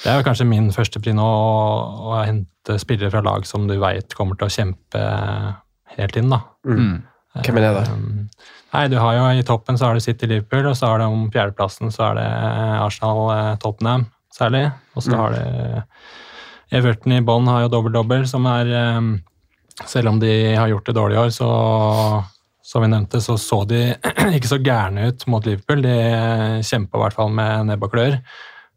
det 0.04 0.12
er 0.12 0.20
jo 0.20 0.26
kanskje 0.28 0.46
min 0.46 0.68
første 0.70 1.02
pri 1.02 1.16
nå 1.18 1.26
å, 1.26 2.12
å 2.12 2.20
hente 2.20 2.78
spillere 2.78 3.11
fra 3.11 3.24
lag 3.26 3.48
som 3.48 3.66
du 3.66 3.74
veit 3.82 4.14
kommer 4.14 4.38
til 4.38 4.46
å 4.46 4.54
kjempe 4.54 5.02
helt 5.96 6.20
inn. 6.22 6.30
da. 6.30 6.44
Mm. 6.62 6.94
Hvem 7.42 7.58
er 7.58 7.66
det, 7.66 7.74
da? 7.80 7.84
Nei, 8.72 8.84
du 8.88 8.98
har 9.02 9.14
jo 9.16 9.22
I 9.40 9.42
toppen 9.46 9.78
så 9.78 9.86
har 9.88 9.94
du 9.98 10.00
City 10.04 10.26
Liverpool, 10.30 10.66
og 10.70 10.76
så 10.78 10.86
har 10.92 10.98
du 11.02 11.04
om 11.08 11.24
fjerdeplassen 11.34 11.90
så 11.90 12.10
er 12.10 12.14
det 12.20 12.26
Arsenal 12.84 13.22
eh, 13.34 13.56
Tottenham 13.62 14.06
særlig. 14.34 14.72
Og 14.94 15.02
så 15.02 15.10
Mm. 15.10 15.18
har 15.18 15.30
du 15.32 15.82
Everton 16.78 17.12
i 17.16 17.20
bånn 17.26 17.48
har 17.50 17.62
jo 17.64 17.68
dobbel-dobbel, 17.72 18.26
som 18.30 18.46
er 18.46 18.68
um, 18.96 19.20
Selv 19.86 20.08
om 20.10 20.18
de 20.20 20.54
har 20.54 20.68
gjort 20.68 20.84
det 20.86 20.94
dårlig 20.94 21.16
i 21.16 21.18
år, 21.18 21.30
så 21.32 22.24
som 22.62 22.82
vi 22.82 22.88
nevnte, 22.92 23.18
så 23.24 23.34
så 23.40 23.62
de 23.66 23.94
ikke 24.36 24.46
så 24.50 24.58
gærne 24.62 25.08
ut 25.08 25.26
mot 25.26 25.44
Liverpool. 25.46 25.80
De 25.82 25.94
kjempa 26.62 26.98
i 26.98 27.00
hvert 27.02 27.16
fall 27.16 27.30
med 27.32 27.66
nebb 27.66 27.82
og 27.88 27.90
klør, 27.94 28.18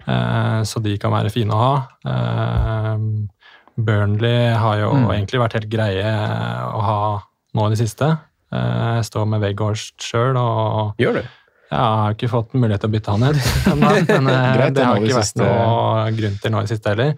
eh, 0.07 0.61
så 0.63 0.81
de 0.81 0.95
kan 0.97 1.11
være 1.11 1.29
fine 1.33 1.51
å 1.53 1.59
ha. 1.59 1.73
Eh, 2.07 2.97
Burnley 3.77 4.53
har 4.55 4.77
jo 4.79 4.91
Mm. 4.93 5.09
egentlig 5.11 5.41
vært 5.43 5.53
helt 5.59 5.69
greie 5.69 6.03
å 6.73 6.81
ha 6.81 7.21
nå 7.53 7.65
i 7.67 7.69
det 7.75 7.79
siste. 7.83 8.17
Eh, 8.54 8.89
Jeg 8.99 9.06
står 9.10 9.26
med 9.34 9.41
Veghorst 9.43 9.97
sjøl 10.12 10.38
og 10.39 10.99
Gjør 11.01 11.18
du? 11.22 11.24
ja, 11.74 11.80
jeg 11.80 12.01
har 12.04 12.14
ikke 12.14 12.30
fått 12.30 12.54
mulighet 12.54 12.84
til 12.84 12.91
å 12.91 12.93
bytte 12.93 13.16
han 13.16 13.24
ned, 13.26 13.39
Men 13.82 14.30
eh, 14.30 14.51
Greit, 14.60 14.76
det 14.78 14.86
har 14.86 14.99
ikke 15.01 15.18
vært 15.18 15.32
siste- 15.32 15.47
noe 15.49 16.12
grunn 16.20 16.38
til 16.43 16.54
nå 16.54 16.62
i 16.62 16.70
siste 16.70 16.93
heller. 16.93 17.16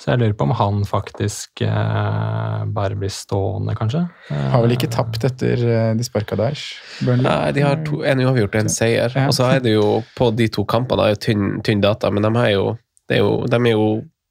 Så 0.00 0.14
jeg 0.14 0.20
lurer 0.22 0.32
på 0.38 0.46
om 0.46 0.52
han 0.56 0.76
faktisk 0.88 1.60
eh, 1.66 2.60
bare 2.72 2.96
blir 2.96 3.10
stående, 3.12 3.74
kanskje. 3.76 4.00
Eh, 4.32 4.46
Har 4.54 4.62
vel 4.64 4.72
ikke 4.72 4.88
tapt 4.94 5.26
etter 5.28 5.60
eh, 5.60 5.90
de 5.98 6.06
sparka 6.06 6.38
Daesh? 6.40 6.70
Burnley? 7.04 7.26
Nei, 7.26 7.50
de 7.58 7.64
har 7.66 7.82
to, 7.84 7.98
en 8.08 8.22
uavgjort 8.24 8.54
og 8.56 8.62
en 8.62 8.72
seier. 8.72 9.12
Ja. 9.12 9.26
Og 9.28 9.36
så 9.36 9.50
er 9.52 9.60
det 9.66 9.74
jo 9.74 9.98
på 10.16 10.30
de 10.38 10.46
to 10.54 10.64
kampene 10.64 11.02
det 11.02 11.10
er 11.10 11.12
jo 11.18 11.20
tynn, 11.26 11.44
tynn 11.66 11.82
data, 11.84 12.08
men 12.14 12.24
de 12.24 12.30
er 12.46 12.54
jo, 12.54 12.64
det 13.12 13.18
er 13.18 13.20
jo, 13.26 13.34
de 13.52 13.60
er 13.60 13.74
jo 13.74 13.90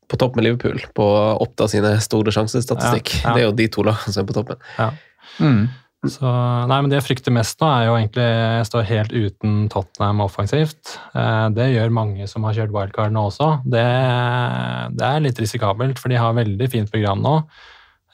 på 0.09 0.17
topp 0.23 0.39
med 0.39 0.47
Liverpool 0.47 0.81
på 0.97 1.05
Oppda 1.45 1.67
sine 1.69 1.91
store 2.01 2.33
sjansestatistikk. 2.33 3.13
Ja, 3.19 3.27
ja. 3.27 3.35
Det 3.35 3.43
er 3.43 3.47
jo 3.51 3.53
de 3.61 3.67
to 3.77 3.85
lagene 3.85 4.15
som 4.15 4.23
er 4.25 4.29
på 4.31 4.39
toppen. 4.39 4.57
Ja. 4.79 4.89
Mm. 5.37 5.67
Så, 6.07 6.23
nei, 6.69 6.77
men 6.79 6.87
Det 6.87 7.01
jeg 7.01 7.07
frykter 7.09 7.33
mest 7.35 7.59
nå, 7.59 7.67
er 7.67 7.89
jo 7.89 7.95
egentlig 7.97 8.27
Jeg 8.27 8.67
står 8.69 8.85
helt 8.87 9.15
uten 9.15 9.55
Tottenham 9.71 10.21
offensivt. 10.23 10.93
Eh, 11.11 11.47
det 11.51 11.73
gjør 11.73 11.91
mange 11.91 12.27
som 12.31 12.45
har 12.47 12.55
kjørt 12.55 12.71
wildcard 12.75 13.11
nå 13.15 13.25
også. 13.27 13.49
Det, 13.67 13.83
det 14.95 15.09
er 15.09 15.25
litt 15.25 15.41
risikabelt, 15.43 15.99
for 15.99 16.11
de 16.11 16.21
har 16.21 16.37
veldig 16.37 16.69
fint 16.71 16.91
program 16.93 17.19
nå. 17.25 17.33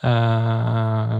Eh, 0.06 1.20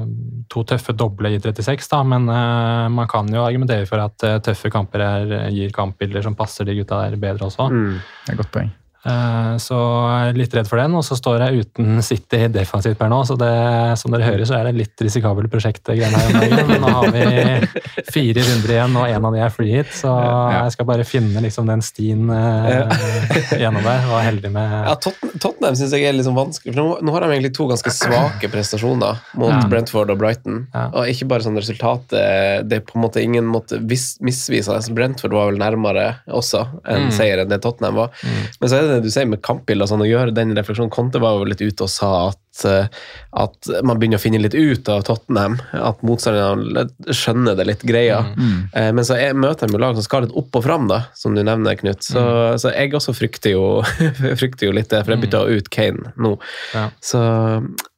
to 0.49 0.63
tøffe 0.66 0.95
doble 0.97 1.36
i 1.36 1.41
36, 1.43 1.86
da, 1.91 2.01
men 2.16 2.26
eh, 2.34 2.88
man 2.97 3.11
kan 3.13 3.30
jo 3.30 3.45
argumentere 3.45 3.86
for 3.89 4.01
at 4.01 4.26
tøffe 4.45 4.74
kamper 4.74 5.05
er, 5.05 5.36
gir 5.53 5.76
kampbilder 5.76 6.26
som 6.26 6.38
passer 6.39 6.66
de 6.66 6.80
gutta 6.82 7.03
der 7.05 7.22
bedre 7.22 7.51
også. 7.51 7.70
Mm. 7.70 7.93
Det 8.01 8.34
er 8.34 8.39
et 8.39 8.41
godt 8.41 8.53
poeng. 8.57 8.74
Eh, 9.06 9.58
Så 9.62 9.76
jeg 9.78 10.30
er 10.34 10.38
litt 10.39 10.53
redd 10.58 10.68
for 10.68 10.82
den, 10.82 10.95
og 10.97 11.03
så 11.06 11.16
står 11.18 11.43
jeg 11.45 11.66
uten 11.66 12.01
City 12.03 12.47
defensivt 12.51 12.97
per 12.99 13.10
nå. 13.12 13.22
Så 13.28 13.38
det, 13.39 13.51
som 14.01 14.12
dere 14.12 14.26
hører, 14.28 14.45
så 14.49 14.58
er 14.58 14.66
det 14.70 14.76
litt 14.80 15.03
risikabelt 15.06 15.49
prosjekt. 15.53 15.88
Men 15.88 16.82
nå 16.82 16.89
har 16.89 17.12
vi 17.14 17.24
fire 18.12 18.43
runder 18.47 18.74
igjen, 18.76 18.97
og 18.99 19.08
en 19.10 19.28
av 19.30 19.36
de 19.36 19.41
er 19.45 19.53
free 19.53 19.76
hit, 19.78 19.91
så 19.93 20.12
jeg 20.56 20.74
skal 20.76 20.88
bare 20.89 21.06
finne 21.08 21.43
liksom 21.45 21.70
den 21.70 21.84
stien 21.86 22.30
eh, 22.34 22.89
gjennom 23.62 23.86
der. 23.86 24.08
Og 24.12 24.20
heldig 24.26 24.51
med 24.56 24.76
Ja, 24.89 24.95
Tottenham 25.06 25.78
syns 25.78 25.93
jeg 25.95 26.08
er 26.10 26.20
sånn 26.26 26.38
vanskelig, 26.38 26.74
for 26.76 27.01
nå, 27.06 27.14
har 27.16 27.26
de 27.26 27.32
egentlig 27.36 27.53
to 27.58 27.68
ganske 27.72 27.93
svake 27.93 28.49
prestasjoner 28.53 29.22
mot 29.39 29.53
Ja. 29.53 29.62
Brentford 29.72 30.10
og 30.14 30.20
Brighton. 30.22 30.66
Ja. 30.74 30.88
Og 30.97 31.08
ikke 31.14 31.28
bare 31.30 31.45
sånn 31.45 31.56
resultatet 31.60 32.66
Det 32.68 32.80
er 32.80 32.84
på 32.86 32.97
en 32.97 33.03
måte 33.06 33.22
ingen 33.24 33.45
måte 33.47 33.78
vis- 33.88 34.18
misvisende. 34.26 34.82
Brentford 34.95 35.34
var 35.36 35.51
vel 35.51 35.60
nærmere 35.62 36.08
også 36.28 36.66
en 36.86 37.06
Mm. 37.06 37.12
seier 37.14 37.41
enn 37.43 37.49
det 37.51 37.62
Tottenham 37.62 37.95
var. 37.99 38.10
Men 38.60 38.70
så 38.72 38.78
er 38.80 38.88
det 38.88 38.94
det 38.95 39.05
du 39.05 39.11
sier 39.13 39.27
med 39.29 39.43
kampbilder 39.45 39.85
og 39.85 39.91
sånn, 39.91 40.03
å 40.05 40.09
gjøre 40.09 40.33
den 40.35 40.55
refleksjonen. 40.57 40.91
Conte 40.93 41.21
var 41.21 41.37
jo 41.37 41.47
litt 41.49 41.61
ute 41.61 41.85
og 41.85 41.91
sa 41.91 42.09
at, 42.29 42.63
eh, 42.69 42.87
at 43.41 43.69
man 43.85 43.99
begynner 43.99 44.19
å 44.19 44.23
finne 44.23 44.39
litt 44.41 44.55
ut 44.55 44.89
av 44.91 45.03
Tottenham. 45.07 45.57
At 45.75 46.01
motstanderne 46.07 46.87
skjønner 47.13 47.57
det 47.59 47.67
litt 47.69 47.85
greia. 47.87 48.21
Mm. 48.35 48.57
Eh, 48.73 48.91
Men 48.95 49.07
så 49.07 49.19
jeg 49.19 49.37
møter 49.37 49.69
de 49.71 49.81
lag 49.81 49.97
som 49.97 50.05
skal 50.07 50.25
litt 50.25 50.35
opp 50.39 50.55
og 50.55 50.65
fram, 50.65 50.87
da, 50.91 51.01
som 51.17 51.35
du 51.35 51.43
nevner, 51.43 51.75
Knut. 51.79 52.03
Så, 52.05 52.23
så 52.61 52.71
jeg 52.73 52.93
også 52.95 53.13
frykter 53.17 53.55
jo, 53.57 53.65
frykter 54.41 54.69
jo 54.69 54.75
litt 54.75 54.89
det, 54.93 55.03
for 55.03 55.15
jeg 55.15 55.25
bytta 55.25 55.43
ut 55.51 55.69
Kane 55.73 56.13
nå. 56.15 56.35
Ja. 56.73 56.87
Så 57.03 57.21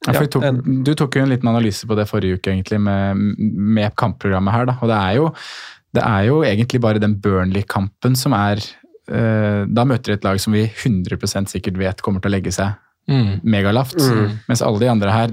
Ja, 0.08 0.24
tok, 0.24 0.44
du 0.64 0.94
tok 0.96 1.16
jo 1.18 1.22
en 1.24 1.32
liten 1.32 1.48
analyse 1.50 1.86
på 1.86 1.96
det 1.98 2.06
forrige 2.08 2.38
uke, 2.38 2.52
egentlig, 2.54 2.78
med, 2.80 3.18
med 3.38 3.94
kampprogrammet 4.00 4.54
her. 4.54 4.68
Da. 4.70 4.78
Og 4.80 4.88
det 4.90 4.98
er, 4.98 5.16
jo, 5.18 5.30
det 5.98 6.04
er 6.06 6.28
jo 6.30 6.42
egentlig 6.46 6.80
bare 6.84 7.02
den 7.02 7.18
Burnley-kampen 7.22 8.16
som 8.16 8.32
er 8.36 8.62
Da 9.08 9.84
møter 9.88 10.12
de 10.12 10.18
et 10.18 10.24
lag 10.24 10.38
som 10.40 10.52
vi 10.52 10.66
100 10.68 11.48
sikkert 11.48 11.78
vet 11.80 12.02
kommer 12.04 12.20
til 12.20 12.30
å 12.30 12.36
legge 12.36 12.52
seg 12.52 12.76
Mm. 13.08 13.40
megalavt. 13.40 13.94
Mm. 13.96 14.32
Mens 14.50 14.60
alle 14.60 14.80
de 14.82 14.88
andre 14.92 15.08
her, 15.10 15.30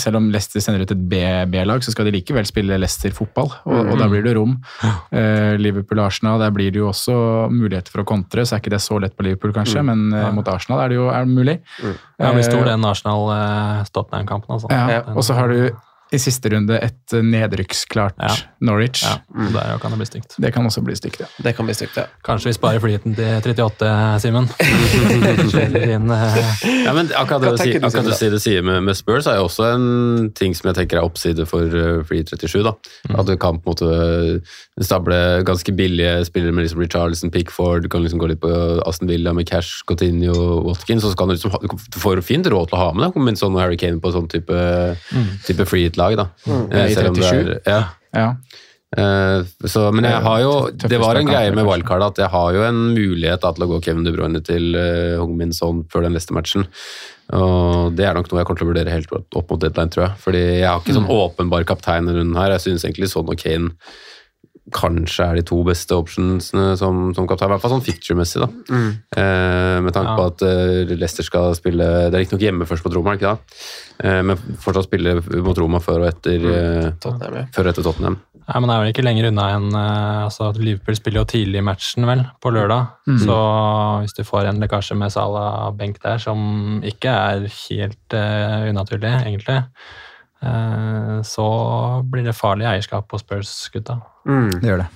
selv 0.00 0.16
om 0.16 0.30
Leicester 0.32 0.62
sender 0.64 0.80
ut 0.80 0.92
et 0.94 1.02
B- 1.10 1.44
B-lag, 1.52 1.82
så 1.84 1.92
skal 1.92 2.06
de 2.08 2.12
likevel 2.14 2.46
spille 2.48 2.78
Leicester-fotball, 2.80 3.50
og, 3.68 3.90
og 3.92 3.98
da 4.00 4.06
blir 4.08 4.22
det 4.24 4.32
rom. 4.38 4.54
Uh, 5.12 5.52
Liverpool-Arsenal, 5.60 6.38
der 6.40 6.54
blir 6.56 6.72
det 6.72 6.80
jo 6.80 6.88
også 6.88 7.18
muligheter 7.52 7.92
for 7.92 8.00
å 8.00 8.08
kontre, 8.08 8.46
så 8.48 8.56
er 8.56 8.62
ikke 8.62 8.72
det 8.72 8.80
så 8.80 8.96
lett 9.04 9.12
på 9.12 9.26
Liverpool, 9.28 9.52
kanskje, 9.52 9.84
men 9.84 10.06
uh, 10.16 10.30
mot 10.32 10.48
Arsenal 10.48 10.80
er 10.86 10.88
det 10.94 10.96
jo 11.02 11.10
er 11.12 11.28
det 11.28 11.34
mulig. 11.36 11.58
Det 11.84 12.32
blir 12.32 12.48
stor, 12.48 12.64
den 12.64 12.88
Arsenal-Tottenham-kampen. 12.94 14.48
altså. 14.56 14.72
Ja, 14.72 14.88
Ja. 14.96 15.02
og 15.12 15.20
så 15.28 15.34
har 15.36 15.48
du 15.52 15.70
i 16.12 16.18
siste 16.20 16.48
runde 16.52 16.78
et 16.80 17.12
nedrykksklart 17.12 18.14
Ja. 18.18 18.34
Norwich. 18.60 19.02
Ja, 19.04 19.20
så 19.28 19.52
Der 19.52 19.78
kan 19.78 19.90
det 19.92 19.98
bli 19.98 20.06
stygt. 20.06 20.34
Det 20.38 20.52
kan 20.54 20.66
også 20.66 20.82
bli 20.82 20.96
stygt, 20.96 21.20
ja. 21.20 21.26
Det 21.42 21.52
kan 21.56 21.66
bli 21.66 21.74
stygt, 21.74 21.96
ja. 21.96 22.06
Kanskje 22.24 22.48
vi 22.48 22.54
sparer 22.56 22.80
flyten 22.80 23.14
til 23.14 23.40
38, 23.42 24.20
Simen. 24.24 24.48
Eh, 24.58 25.88
Ja, 26.88 26.92
men 26.94 27.10
akkurat 27.14 27.42
det 27.42 27.50
du, 27.50 27.56
sier, 27.60 27.76
akkurat 27.76 28.04
du, 28.04 28.12
akkurat 28.12 28.32
du 28.32 28.40
sier 28.40 28.62
med, 28.64 28.82
med 28.82 28.96
Spurs, 28.96 29.26
er 29.28 29.38
jo 29.38 29.46
også 29.48 29.68
en 29.74 30.30
ting 30.36 30.54
som 30.56 30.70
jeg 30.70 30.78
tenker 30.80 30.98
er 31.00 31.06
oppside 31.06 31.46
for 31.48 31.68
uh, 31.68 32.00
Free 32.08 32.24
37. 32.24 32.62
da. 32.64 32.72
At 33.14 33.28
du 33.28 33.36
kan 33.36 33.60
på 33.60 33.74
en 33.74 33.76
måte 33.76 34.84
stable 34.84 35.18
ganske 35.46 35.72
billige 35.76 36.24
spillere 36.28 36.54
med 36.56 36.66
liksom 36.66 36.80
Richarlison, 36.82 37.32
Pickford, 37.34 37.82
du 37.84 37.88
kan 37.92 38.02
liksom 38.04 38.20
gå 38.22 38.30
litt 38.32 38.40
på 38.42 38.52
Aston 38.88 39.10
Villa 39.10 39.34
med 39.36 39.48
Cash, 39.48 39.84
Coutinho, 39.88 40.62
Watkins, 40.66 41.04
og 41.04 41.12
så 41.12 41.18
kan 41.20 41.28
du 41.30 41.36
liksom 41.36 41.54
du 41.68 42.00
får 42.00 42.22
fint 42.26 42.46
råd 42.48 42.70
til 42.70 42.78
å 42.78 42.82
ha 42.82 42.90
med 42.94 43.08
deg 43.08 43.22
men 43.28 43.38
sånn 43.38 43.56
Harry 43.58 43.76
Kane 43.80 44.00
på 44.02 44.12
sånn 44.14 44.28
type, 44.30 44.58
type 45.46 45.66
free 45.68 45.90
hit-lag. 45.98 46.16
da. 46.16 46.28
Mm. 46.46 46.64
I 46.72 46.94
selv 46.94 47.08
om 47.08 47.14
det 47.14 47.28
37? 47.28 47.52
er- 47.52 47.60
Ja. 47.66 47.84
ja. 48.14 48.34
Uh, 48.96 49.44
så, 49.68 49.92
men 49.92 50.06
jeg 50.08 50.22
har 50.24 50.40
jo, 50.40 50.70
det 50.72 50.98
var 50.98 51.18
en 51.20 51.26
greie 51.28 51.52
med 51.52 51.66
wildcard 51.66 52.00
at 52.06 52.16
jeg 52.22 52.30
har 52.32 52.54
jo 52.54 52.62
en 52.64 52.94
mulighet 52.94 53.42
da, 53.42 53.50
til 53.52 53.66
å 53.66 53.68
gå 53.68 53.82
Kevin 53.84 54.06
De 54.06 54.14
Bruyne 54.14 54.40
til 54.40 54.70
uh, 54.78 55.18
Hongmin 55.20 55.52
Son 55.52 55.82
før 55.92 56.06
den 56.06 56.14
neste 56.16 56.32
matchen. 56.32 56.64
Og 57.36 57.92
det 57.92 58.06
er 58.08 58.14
nok 58.16 58.30
noe 58.30 58.40
jeg 58.40 58.46
kommer 58.48 58.62
til 58.62 58.64
å 58.64 58.70
vurdere 58.70 58.94
helt 58.94 59.12
opp 59.12 59.50
mot 59.52 59.60
deadline, 59.60 59.92
tror 59.92 60.06
jeg. 60.06 60.14
Fordi 60.24 60.40
jeg 60.40 60.64
har 60.70 60.80
ikke 60.80 60.96
sånn 60.96 61.10
åpenbar 61.12 61.66
kaptein 61.68 62.08
rundt 62.08 62.38
her. 62.40 62.54
Jeg 62.56 62.64
synes 62.64 62.86
egentlig 62.88 63.10
sånn 63.12 63.28
og 63.28 63.36
Kane 63.36 63.74
kanskje 64.74 65.24
er 65.24 65.38
de 65.38 65.44
to 65.48 65.60
beste 65.66 65.96
optionsene 65.96 66.74
som, 66.80 67.08
som 67.16 67.26
kaptein. 67.28 67.48
I 67.50 67.54
hvert 67.54 67.64
fall 67.64 67.74
sånn 67.76 67.84
ficture-messig, 67.86 68.42
da. 68.44 68.48
Eh, 69.16 69.78
med 69.84 69.94
tanke 69.96 70.12
Ja. 70.12 70.16
på 70.16 70.26
at 70.30 70.44
uh, 70.46 70.94
Leicester 70.94 71.26
skal 71.26 71.54
spille 71.58 71.84
Det 72.08 72.14
er 72.14 72.22
riktignok 72.22 72.44
hjemme 72.46 72.66
først 72.68 72.86
mot 72.86 72.94
Roma, 72.96 73.16
ikke 73.18 73.34
da? 73.34 73.58
Eh, 74.04 74.22
men 74.22 74.38
fortsatt 74.62 74.88
spille 74.88 75.18
mot 75.44 75.58
Roma 75.58 75.80
før 75.84 76.04
og 76.04 76.10
etter, 76.12 76.38
mm. 76.38 76.98
Tottenham, 77.02 77.38
ja. 77.42 77.46
før 77.54 77.68
og 77.68 77.72
etter 77.74 77.86
Tottenham. 77.86 78.18
Nei, 78.48 78.60
men 78.62 78.70
Det 78.70 78.74
er 78.74 78.80
vel 78.80 78.92
ikke 78.94 79.04
lenger 79.04 79.28
unna 79.28 79.46
enn 79.58 79.68
eh, 79.76 80.24
altså, 80.24 80.48
Liverpool 80.56 80.96
spiller 80.96 81.20
jo 81.20 81.28
tidlig 81.28 81.60
i 81.60 81.66
matchen, 81.68 82.06
vel, 82.08 82.24
på 82.40 82.52
lørdag. 82.54 82.94
Så 83.20 83.36
hvis 84.00 84.16
du 84.16 84.22
får 84.24 84.48
en 84.48 84.60
lekkasje 84.62 84.96
med 84.96 85.12
Salah 85.12 85.68
benk 85.76 86.00
der, 86.04 86.20
som 86.22 86.80
ikke 86.86 87.12
er 87.12 87.44
helt 87.44 88.16
uh, 88.16 88.68
unaturlig, 88.70 89.12
egentlig, 89.20 89.58
eh, 89.60 90.06
så 91.26 91.48
blir 92.06 92.28
det 92.28 92.36
farlig 92.38 92.68
eierskap 92.70 93.08
på 93.10 93.18
Spurs-gutta. 93.18 93.98
Det 94.28 94.68
gjør 94.68 94.82
det. 94.82 94.88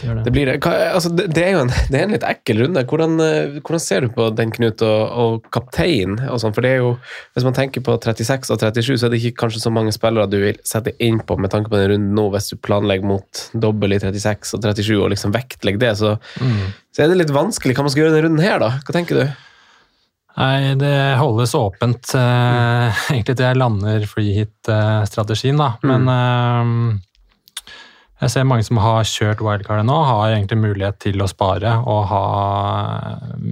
Det 0.00 0.06
gjør 0.06 0.16
det. 0.16 0.22
Det, 0.24 0.32
blir 0.34 0.48
det. 0.48 0.54
Hva, 0.64 0.72
altså, 0.96 1.10
det, 1.12 1.42
er 1.42 1.52
jo 1.54 1.60
en, 1.66 1.72
det 1.92 1.98
er 1.98 2.06
en 2.06 2.14
litt 2.14 2.24
ekkel 2.26 2.62
runde. 2.64 2.82
Hvordan, 2.88 3.14
eh, 3.22 3.58
hvordan 3.60 3.82
ser 3.84 4.06
du 4.06 4.12
på 4.16 4.28
den, 4.36 4.52
Knut, 4.54 4.82
og, 4.86 5.02
og 5.22 5.50
kaptein? 5.54 6.16
Og 6.26 6.40
sånn? 6.42 6.54
For 6.56 6.64
det 6.64 6.72
er 6.74 6.82
jo, 6.82 6.94
Hvis 7.36 7.46
man 7.46 7.56
tenker 7.56 7.84
på 7.84 7.94
36 8.00 8.50
og 8.54 8.64
37, 8.64 8.96
så 8.96 9.06
er 9.06 9.14
det 9.14 9.20
ikke 9.20 9.44
kanskje 9.44 9.62
så 9.62 9.72
mange 9.74 9.94
spillere 9.94 10.30
du 10.30 10.38
vil 10.42 10.58
sette 10.66 10.96
inn 11.04 11.20
på 11.22 11.36
med 11.38 11.52
tanke 11.52 11.72
på 11.72 11.78
den 11.78 11.92
runden 11.92 12.16
nå, 12.16 12.26
hvis 12.34 12.50
du 12.52 12.58
planlegger 12.64 13.08
mot 13.12 13.46
dobbel 13.52 13.96
i 13.96 14.02
36 14.02 14.56
og 14.56 14.66
37 14.66 14.92
og 14.98 15.12
liksom 15.14 15.36
vektlegger 15.36 15.84
det. 15.84 15.94
Så, 16.00 16.16
så 16.92 17.04
er 17.04 17.12
det 17.12 17.22
litt 17.22 17.34
vanskelig 17.34 17.76
hva 17.76 17.86
man 17.86 17.94
skal 17.94 18.06
gjøre 18.06 18.16
denne 18.16 18.28
runden 18.28 18.46
her, 18.46 18.58
da. 18.62 18.74
Hva 18.82 18.96
tenker 18.96 19.20
du? 19.20 19.26
Nei, 20.32 20.74
det 20.80 20.92
holdes 21.20 21.52
åpent 21.58 22.14
eh, 22.16 23.00
egentlig 23.12 23.36
til 23.36 23.46
jeg 23.46 23.58
lander 23.60 24.04
free 24.08 24.32
hit-strategien, 24.38 25.60
da. 25.60 25.74
Men 25.84 26.08
eh, 26.08 27.72
jeg 28.22 28.32
ser 28.36 28.46
mange 28.48 28.64
som 28.64 28.78
har 28.80 29.02
kjørt 29.08 29.42
wildcardet 29.42 29.84
nå, 29.88 29.96
har 30.08 30.30
egentlig 30.30 30.60
mulighet 30.62 31.00
til 31.02 31.20
å 31.24 31.26
spare 31.30 31.74
og 31.90 32.04
ha 32.12 32.22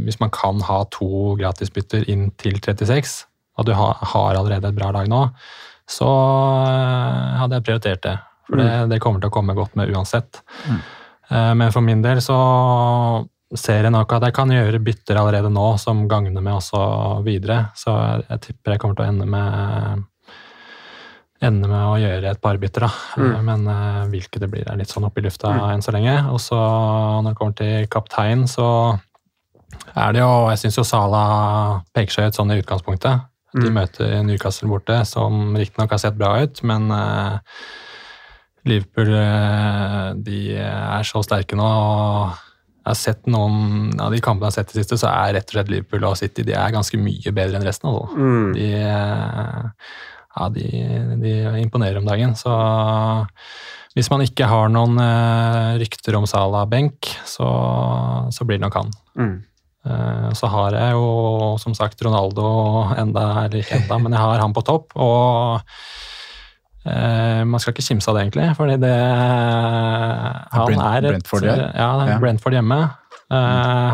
Hvis 0.07 0.21
man 0.23 0.31
kan 0.31 0.61
ha 0.69 0.85
to 0.95 1.35
gratisbytter 1.41 2.07
inn 2.13 2.29
til 2.39 2.61
36, 2.63 3.25
og 3.59 3.67
du 3.67 3.75
har, 3.77 3.99
har 4.15 4.39
allerede 4.39 4.71
et 4.71 4.79
bra 4.79 4.93
lag 4.95 5.11
nå, 5.11 5.25
så 5.91 6.09
eh, 6.09 7.37
hadde 7.43 7.59
jeg 7.59 7.67
prioritert 7.67 8.05
det. 8.07 8.17
For 8.47 8.59
det, 8.59 8.71
det 8.91 8.99
kommer 9.03 9.23
til 9.23 9.31
å 9.31 9.35
komme 9.35 9.55
godt 9.59 9.77
med 9.79 9.91
uansett. 9.93 10.41
Eh, 10.67 11.53
Men 11.55 11.75
for 11.75 11.85
min 11.87 12.01
del 12.03 12.23
så 12.25 12.39
ser 13.59 13.83
jeg 13.83 13.91
nok 13.95 14.13
at 14.15 14.29
jeg 14.29 14.35
kan 14.37 14.53
gjøre 14.53 14.79
bytter 14.85 15.19
allerede 15.19 15.51
nå 15.51 15.73
som 15.83 16.05
gagner 16.11 16.43
meg 16.45 16.61
også 16.61 16.81
videre. 17.27 17.65
Så 17.79 17.95
jeg, 17.97 18.27
jeg 18.29 18.43
tipper 18.47 18.77
jeg 18.77 18.83
kommer 18.83 18.99
til 18.99 19.07
å 19.07 19.11
ende 19.11 19.27
med 19.31 20.07
ende 21.41 21.71
med 21.71 21.81
å 21.81 21.97
gjøre 21.97 22.35
et 22.35 22.41
par 22.43 22.59
bytter, 22.61 22.85
da. 22.85 22.91
Mm. 23.17 23.47
Men 23.47 23.63
uh, 23.71 24.09
hvilke 24.13 24.43
det 24.43 24.51
blir, 24.53 24.67
er 24.69 24.77
litt 24.77 24.93
sånn 24.93 25.07
oppe 25.09 25.23
i 25.23 25.25
lufta 25.25 25.55
enn 25.71 25.85
så 25.85 25.95
lenge. 25.97 26.19
Og 26.35 26.41
så 26.43 26.59
når 26.59 27.31
det 27.31 27.39
kommer 27.39 27.57
til 27.57 27.87
kaptein, 27.93 28.45
så 28.51 28.67
er 29.95 30.13
det 30.13 30.21
jo 30.21 30.33
Jeg 30.51 30.61
syns 30.61 30.77
jo 30.81 30.85
Sala 30.85 31.25
peker 31.97 32.13
seg 32.13 32.29
ut 32.29 32.37
sånn 32.37 32.53
i 32.53 32.61
utgangspunktet. 32.61 33.27
De 33.57 33.67
Mm. 33.67 33.75
møter 33.75 34.23
Newcastle 34.23 34.69
borte, 34.71 35.01
som 35.09 35.57
riktignok 35.57 35.91
har 35.91 35.99
sett 35.99 36.19
bra 36.19 36.37
ut, 36.43 36.61
men 36.63 36.91
uh, 36.93 37.39
Liverpool 38.69 39.09
eh, 39.17 40.13
de 40.21 40.41
er 40.61 41.03
så 41.09 41.23
sterke 41.25 41.57
nå. 41.57 41.65
og 41.65 42.50
jeg 42.81 42.89
har 42.89 42.97
sett 42.97 43.27
noen 43.29 43.91
av 44.01 44.15
de 44.15 44.21
kampene 44.25 44.49
jeg 44.49 44.55
har 44.55 44.57
sett 44.63 44.71
i 44.73 44.79
det 44.79 44.85
siste, 44.85 44.97
så 45.03 45.11
er 45.13 45.35
rett 45.37 45.51
og 45.51 45.57
slett 45.59 45.69
Liverpool 45.73 46.07
og 46.09 46.17
City 46.17 46.45
de 46.49 46.55
er 46.57 46.73
ganske 46.73 46.97
mye 46.97 47.33
bedre 47.37 47.59
enn 47.61 47.67
resten. 47.69 47.91
Altså. 47.91 48.17
Mm. 48.17 48.55
De, 48.57 48.69
ja, 50.31 50.49
de, 50.55 50.71
de 51.21 51.35
imponerer 51.61 52.01
om 52.01 52.09
dagen. 52.09 52.33
Så 52.41 52.55
hvis 53.99 54.09
man 54.13 54.25
ikke 54.25 54.49
har 54.49 54.73
noen 54.73 54.97
eh, 55.03 55.77
rykter 55.83 56.17
om 56.17 56.27
Salah 56.31 56.65
benk, 56.71 57.11
så, 57.29 57.49
så 58.33 58.47
blir 58.49 58.61
det 58.61 58.65
nok 58.65 58.81
han. 58.81 58.93
Mm. 59.19 59.37
Eh, 59.91 60.29
Så 60.39 60.51
har 60.53 60.77
jeg 60.79 60.95
jo 60.97 61.57
som 61.61 61.75
sagt 61.77 62.03
Ronaldo 62.07 62.47
enda, 62.97 63.45
eller 63.45 63.61
ikke 63.61 63.81
enda, 63.83 63.99
men 63.99 64.15
jeg 64.17 64.23
har 64.25 64.45
han 64.45 64.55
på 64.57 64.65
topp. 64.65 64.95
Og 64.97 65.61
eh, 66.87 67.43
man 67.45 67.61
skal 67.61 67.75
ikke 67.75 67.87
kimse 67.89 68.09
av 68.11 68.17
det, 68.17 68.23
egentlig, 68.29 68.49
fordi 68.57 68.77
det 68.81 68.95
Han 70.53 70.81
er 70.81 71.05
et 71.05 71.11
Brentford, 71.13 71.45
ja. 71.45 71.57
ja, 71.75 71.91
Ja. 72.09 72.19
Brentford 72.23 72.57
hjemme. 72.57 72.81
Uh, 73.31 73.37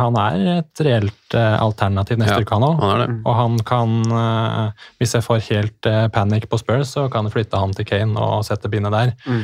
han 0.00 0.16
er 0.16 0.42
et 0.62 0.80
reelt 0.80 1.34
uh, 1.36 1.58
alternativ 1.60 2.16
neste 2.16 2.38
Ja, 2.38 2.44
uke, 2.46 2.56
han 2.56 2.64
òg. 2.64 2.78
han 2.80 3.00
det. 3.02 3.08
Og 3.28 3.34
han 3.36 3.58
kan 3.68 3.90
eh, 4.16 4.70
Hvis 4.96 5.12
jeg 5.12 5.26
får 5.26 5.42
helt 5.50 5.88
eh, 5.90 6.06
panikk 6.08 6.46
på 6.48 6.56
Spurs, 6.62 6.94
så 6.96 7.04
kan 7.12 7.28
jeg 7.28 7.34
flytte 7.34 7.60
han 7.60 7.74
til 7.76 7.84
Kane 7.84 8.16
og 8.16 8.46
sette 8.48 8.70
bindet 8.72 8.94
der. 8.96 9.12
Mm. 9.28 9.42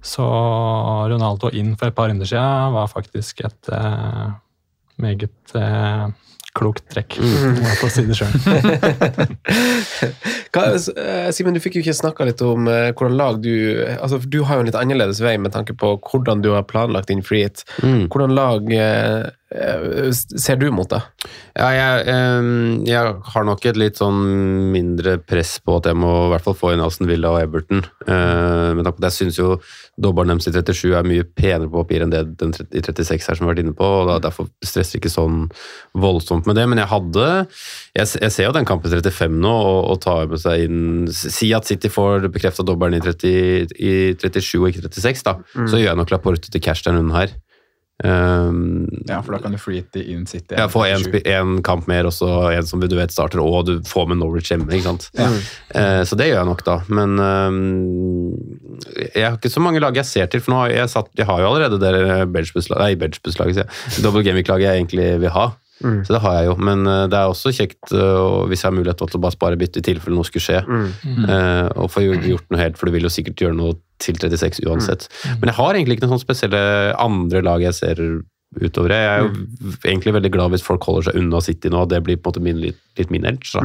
Så 0.00 0.22
Ronaldo 1.10 1.50
inn 1.52 1.74
for 1.76 1.90
et 1.90 1.96
par 1.98 2.06
runder 2.08 2.24
siden 2.30 2.72
var 2.76 2.86
faktisk 2.92 3.42
et 3.48 3.72
eh, 3.74 4.30
meget 5.02 5.56
eh, 5.58 6.06
klokt 6.60 6.84
trekk, 6.92 7.16
Mm. 7.20 7.56
for 7.80 7.88
å 7.88 7.92
si 7.92 8.04
det 8.06 8.16
sjøl. 8.18 8.32
Simen, 11.34 11.54
du 11.56 11.60
fikk 11.62 11.78
jo 11.78 11.82
ikke 11.84 11.94
snakka 11.96 12.26
litt 12.28 12.42
om 12.44 12.68
eh, 12.70 12.90
hvordan 12.96 13.16
lag 13.18 13.40
du 13.42 13.50
altså 14.00 14.18
Du 14.22 14.42
har 14.46 14.58
jo 14.58 14.64
en 14.64 14.68
litt 14.70 14.78
annerledes 14.78 15.20
vei 15.24 15.36
med 15.40 15.54
tanke 15.54 15.74
på 15.78 15.94
hvordan 16.10 16.42
du 16.44 16.50
har 16.54 16.66
planlagt 16.68 17.08
din 17.10 17.22
free. 17.26 17.48
Mm. 17.82 18.08
Hvordan 18.12 18.34
lag 18.36 18.72
eh, 18.74 19.30
ser 19.50 20.58
du 20.60 20.68
mot 20.70 20.86
det? 20.86 21.00
Ja, 21.58 21.70
jeg, 21.74 22.18
jeg 22.86 23.14
har 23.32 23.46
nok 23.46 23.64
et 23.66 23.78
litt 23.80 23.98
sånn 23.98 24.20
mindre 24.70 25.16
press 25.18 25.56
på 25.58 25.80
at 25.80 25.88
jeg 25.90 25.98
må 25.98 26.10
i 26.28 26.30
hvert 26.30 26.44
fall 26.44 26.54
få 26.54 26.70
inn 26.74 26.82
Aston 26.84 27.10
Villa 27.10 27.32
og 27.34 27.42
Everton. 27.42 27.82
Uh, 28.06 28.70
men 28.78 28.86
jeg 28.86 29.16
syns 29.16 29.40
jo 29.40 29.56
dobbelen 30.00 30.38
deres 30.38 30.46
i 30.46 30.54
37 30.54 30.94
er 30.94 31.08
mye 31.08 31.26
penere 31.26 31.66
på 31.66 31.82
papir 31.82 32.04
enn 32.04 32.14
det 32.14 32.22
den 32.38 32.54
i 32.54 32.84
36 32.84 33.26
her 33.26 33.40
som 33.40 33.42
vi 33.42 33.48
har 33.48 33.52
vært 33.56 33.64
inne 33.64 33.74
på. 33.74 33.90
og 34.04 34.22
Derfor 34.22 34.48
stresser 34.62 34.96
jeg 34.96 35.02
ikke 35.02 35.14
sånn 35.16 35.42
voldsomt 35.98 36.46
med 36.46 36.58
det. 36.60 36.68
Men 36.70 36.84
jeg 36.84 36.92
hadde 36.94 37.28
Jeg, 37.98 38.06
jeg 38.22 38.30
ser 38.30 38.46
jo 38.46 38.54
den 38.54 38.68
kampen 38.70 38.92
i 38.92 39.02
35 39.02 39.34
nå, 39.42 39.50
og, 39.50 39.80
og 39.90 40.02
tar 40.06 40.30
med 40.30 40.42
seg 40.42 40.66
inn 40.68 40.80
Si 41.10 41.50
at 41.56 41.66
City 41.66 41.90
får 41.90 42.30
bekrefta 42.30 42.62
dobbelen 42.66 43.00
i, 43.00 43.02
30, 43.02 43.76
i 43.82 43.92
37 44.14 44.62
og 44.62 44.70
ikke 44.70 44.86
36, 44.86 45.26
da. 45.26 45.38
Så 45.66 45.80
gjør 45.80 45.90
jeg 45.90 45.98
nok 46.04 46.14
Laporte 46.14 46.52
til 46.52 46.62
cash 46.62 46.86
denne 46.86 47.02
runden 47.02 47.18
her. 47.18 47.34
Um, 48.04 48.86
Ja, 49.08 49.18
for 49.22 49.34
da 49.34 49.40
kan 49.42 49.52
du 49.52 49.58
freete 49.60 50.00
hit 50.00 50.08
i 50.08 50.12
in 50.14 50.26
City. 50.26 50.54
ja, 50.56 50.68
få 50.68 50.84
en, 50.86 51.02
en 51.24 51.62
kamp 51.66 51.86
mer, 51.90 52.06
og 52.08 52.14
så 52.16 52.28
en 52.54 52.66
som 52.66 52.80
du 52.80 52.94
vet 52.96 53.12
starter, 53.12 53.40
og 53.42 53.66
du 53.66 53.80
får 53.86 54.08
med 54.08 54.20
Norwich 54.22 54.50
hjemme. 54.52 54.68
ikke 54.72 54.86
sant? 54.86 55.08
Eh, 55.16 56.02
så 56.08 56.16
det 56.16 56.30
gjør 56.30 56.40
jeg 56.40 56.48
nok, 56.50 56.64
da. 56.64 56.76
Men 56.88 57.18
um, 57.20 58.34
jeg 59.14 59.26
har 59.26 59.36
ikke 59.38 59.52
så 59.52 59.60
mange 59.64 59.82
lag 59.82 59.96
jeg 59.96 60.08
ser 60.08 60.30
til, 60.32 60.40
for 60.44 60.54
nå 60.54 60.62
har 60.64 60.74
jeg, 60.74 60.92
satt, 60.92 61.10
jeg 61.18 61.28
har 61.28 61.42
jo 61.42 61.50
allerede 61.50 61.80
det 61.82 62.28
benchbuss-laget, 62.32 63.10
sier 63.34 63.64
jeg. 63.66 64.04
Double 64.04 64.24
Gameweek-laget 64.24 64.68
jeg 64.70 64.82
egentlig 64.84 65.10
vil 65.24 65.34
ha. 65.36 65.50
Så 65.80 66.12
det 66.12 66.20
har 66.20 66.36
jeg 66.36 66.48
jo, 66.50 66.56
men 66.60 66.84
eh, 66.88 67.06
det 67.10 67.16
er 67.16 67.30
også 67.30 67.52
kjekt 67.56 67.92
eh, 67.96 68.16
og 68.20 68.50
hvis 68.50 68.64
jeg 68.64 68.68
har 68.68 68.76
mulighet 68.76 69.00
til 69.00 69.18
å 69.18 69.22
bare 69.24 69.36
spare 69.36 69.60
bytte 69.60 69.80
i 69.80 69.86
tilfelle 69.86 70.16
noe 70.16 70.28
skulle 70.28 70.44
skje. 70.44 70.60
Eh, 71.24 71.68
og 71.76 71.88
få 71.92 72.04
gjort 72.04 72.26
gjort 72.28 72.52
noe 72.52 72.60
helt, 72.60 72.80
for 72.80 72.88
du 72.88 72.96
vil 72.96 73.08
jo 73.08 73.12
sikkert 73.12 73.44
gjøre 73.46 73.56
noe 73.56 73.78
til 74.00 74.18
36 74.20 74.62
uansett. 74.68 75.08
Men 75.40 75.50
jeg 75.50 75.58
har 75.60 75.76
egentlig 75.76 75.98
ikke 75.98 76.06
noen 76.06 76.16
sånne 76.16 76.26
spesielle 76.26 76.62
andre 77.00 77.42
lag 77.46 77.64
jeg 77.64 77.76
ser 77.76 78.04
utover 78.58 78.90
det. 78.90 78.98
Jeg 78.98 79.14
er 79.14 79.22
jo 79.22 79.74
egentlig 79.86 80.14
veldig 80.16 80.32
glad 80.34 80.50
hvis 80.56 80.66
folk 80.66 80.82
holder 80.88 81.10
seg 81.10 81.20
unna 81.20 81.40
City 81.44 81.70
nå, 81.70 81.84
det 81.86 82.02
blir 82.02 82.18
på 82.18 82.30
en 82.30 82.32
måte 82.32 82.42
min, 82.42 82.58
litt, 82.64 82.80
litt 82.98 83.10
min 83.14 83.26
edge. 83.28 83.52
Da. 83.54 83.62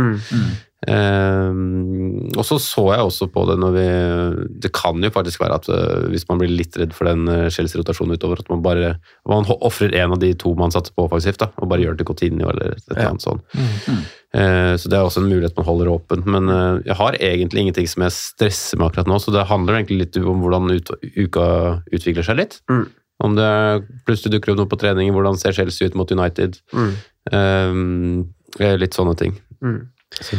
Ehm, 0.85 2.27
og 2.37 2.43
så 2.45 2.59
så 2.61 2.83
jeg 2.93 3.05
også 3.07 3.25
på 3.33 3.45
det 3.49 3.55
når 3.57 3.71
vi 3.73 3.85
Det 4.61 4.69
kan 4.75 5.01
jo 5.01 5.09
faktisk 5.09 5.41
være 5.41 5.57
at 5.57 5.69
øh, 5.73 6.03
hvis 6.11 6.27
man 6.29 6.37
blir 6.37 6.51
litt 6.51 6.77
redd 6.77 6.93
for 6.93 7.09
den 7.09 7.25
Chelsea-rotasjonen 7.49 8.19
utover, 8.19 8.43
at 8.43 8.51
man 8.51 8.61
bare 8.61 8.91
man 9.25 9.47
ofrer 9.55 9.95
en 9.97 10.13
av 10.13 10.21
de 10.21 10.33
to 10.37 10.53
man 10.59 10.73
satser 10.75 10.93
på 10.93 11.07
offensivt, 11.07 11.41
da, 11.41 11.49
og 11.57 11.71
bare 11.71 11.81
gjør 11.81 11.95
det 11.95 12.03
til 12.03 12.09
Coutinho 12.11 12.51
eller 12.51 12.75
et 12.75 12.85
eller 12.91 13.09
annet 13.09 13.25
sånt. 13.25 13.41
Eh, 14.35 14.75
Så 14.77 14.91
det 14.91 14.99
er 14.99 15.07
også 15.07 15.23
en 15.23 15.31
mulighet 15.31 15.57
man 15.57 15.65
holder 15.65 15.89
åpen. 15.95 16.21
Men 16.27 16.49
eh, 16.49 16.83
jeg 16.91 16.99
har 16.99 17.17
egentlig 17.17 17.65
ingenting 17.65 17.87
som 17.89 18.05
jeg 18.05 18.11
stresser 18.19 18.77
med 18.77 18.91
akkurat 18.91 19.09
nå, 19.09 19.17
så 19.23 19.33
det 19.33 19.47
handler 19.49 19.79
egentlig 19.79 20.03
litt 20.03 20.21
om 20.21 20.43
hvordan 20.43 20.69
ut, 20.75 20.93
uka 21.17 21.47
utvikler 21.89 22.27
seg 22.27 22.37
litt. 22.43 22.59
Mm. 22.69 22.85
Om 23.23 23.37
det 23.37 23.51
plutselig 24.07 24.35
dukker 24.35 24.53
opp 24.53 24.63
noe 24.63 24.71
på 24.71 24.79
trening, 24.81 25.13
hvordan 25.15 25.37
ser 25.39 25.55
Chelsea 25.55 25.87
ut 25.87 25.95
mot 25.95 26.11
United? 26.11 26.57
Mm. 26.75 26.91
Um, 27.31 28.33
litt 28.59 28.97
sånne 28.97 29.15
ting. 29.19 29.37
Mm. 29.63 29.81
Så, 30.21 30.37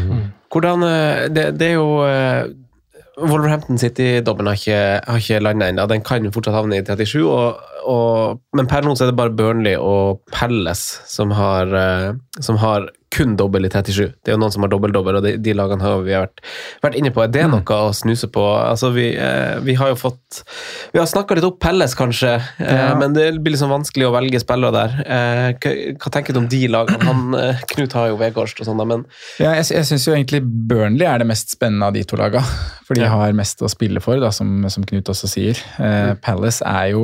Hvordan 0.53 0.85
eh, 0.87 1.27
Det, 1.33 1.51
det 1.59 1.73
er 1.73 1.75
jo 1.77 1.89
eh, 2.07 2.47
Wolverhampton 3.17 3.79
City-dommen 3.81 4.49
har 4.51 4.59
ikke, 4.59 4.81
har 5.07 5.21
ikke 5.23 5.41
landa 5.41 5.71
ennå. 5.71 5.87
Den 5.89 6.05
kan 6.05 6.27
fortsatt 6.33 6.57
havne 6.57 6.83
i 6.83 6.85
37, 6.85 7.23
og, 7.25 7.63
og, 7.89 8.43
men 8.57 8.69
per 8.69 8.85
nå 8.85 8.93
så 8.93 9.07
er 9.07 9.13
det 9.13 9.17
bare 9.17 9.33
Burnley 9.33 9.73
og 9.81 10.21
Palace 10.35 11.01
som 11.09 11.33
har, 11.37 11.73
eh, 11.73 12.11
som 12.45 12.61
har 12.61 12.91
kun 13.17 13.35
dobbel 13.41 13.65
i 13.69 13.71
37. 13.73 14.03
Det 14.21 14.33
er 14.33 14.37
jo 14.37 14.41
noen 14.43 14.53
som 14.55 14.65
har 14.67 14.71
dobbel-dobbel, 14.73 15.19
og 15.21 15.25
de, 15.25 15.35
de 15.41 15.55
lagene 15.57 15.81
har 15.87 16.03
vi 16.05 16.13
vært, 16.17 16.43
vært 16.85 16.99
inne 17.01 17.13
på. 17.17 17.23
Er 17.25 17.33
det 17.33 17.47
noe 17.53 17.79
å 17.87 17.93
snuse 17.97 18.29
på? 18.33 18.45
Altså, 18.61 18.91
vi, 18.97 19.09
eh, 19.17 19.57
vi 19.65 19.75
har 19.81 19.95
jo 19.95 19.99
fått 20.01 20.43
Vi 20.93 21.01
har 21.01 21.07
snakka 21.09 21.37
litt 21.39 21.47
opp 21.49 21.59
Pelles, 21.65 21.95
kanskje, 21.97 22.35
eh, 22.61 22.77
Ja. 22.77 22.95
men 22.99 23.15
det 23.17 23.31
blir 23.43 23.55
liksom 23.57 23.73
vanskelig 23.73 24.07
å 24.09 24.13
velge 24.15 24.41
spillere 24.43 24.73
der. 24.77 24.97
Eh, 25.07 25.49
hva, 25.63 25.73
hva 26.03 26.13
tenker 26.13 26.37
du 26.37 26.41
om 26.43 26.49
de 26.53 26.63
lagene? 26.69 27.01
Han, 27.09 27.35
eh, 27.41 27.63
Knut 27.73 27.93
har 27.97 28.09
jo 28.13 28.19
Vegårst 28.21 28.61
og 28.61 28.67
sånn, 28.69 28.83
men 28.87 29.05
Ja, 29.41 29.55
jeg, 29.57 29.71
jeg 29.73 29.89
syns 29.89 30.07
jo 30.07 30.15
egentlig 30.15 30.43
Burnley 30.45 31.07
er 31.09 31.19
det 31.23 31.27
mest 31.31 31.55
spennende 31.57 31.89
av 31.89 31.97
de 31.97 32.05
to 32.05 32.17
laga. 32.21 32.43
For 32.87 32.95
de 32.95 33.03
Ja. 33.03 33.09
har 33.11 33.33
mest 33.35 33.59
å 33.67 33.69
spille 33.71 33.99
for, 34.01 34.21
da, 34.23 34.29
som, 34.31 34.63
som 34.71 34.85
Knut 34.87 35.09
også 35.11 35.27
sier. 35.27 35.59
Eh, 35.83 36.13
Palace 36.23 36.63
er 36.63 36.93
jo 36.93 37.03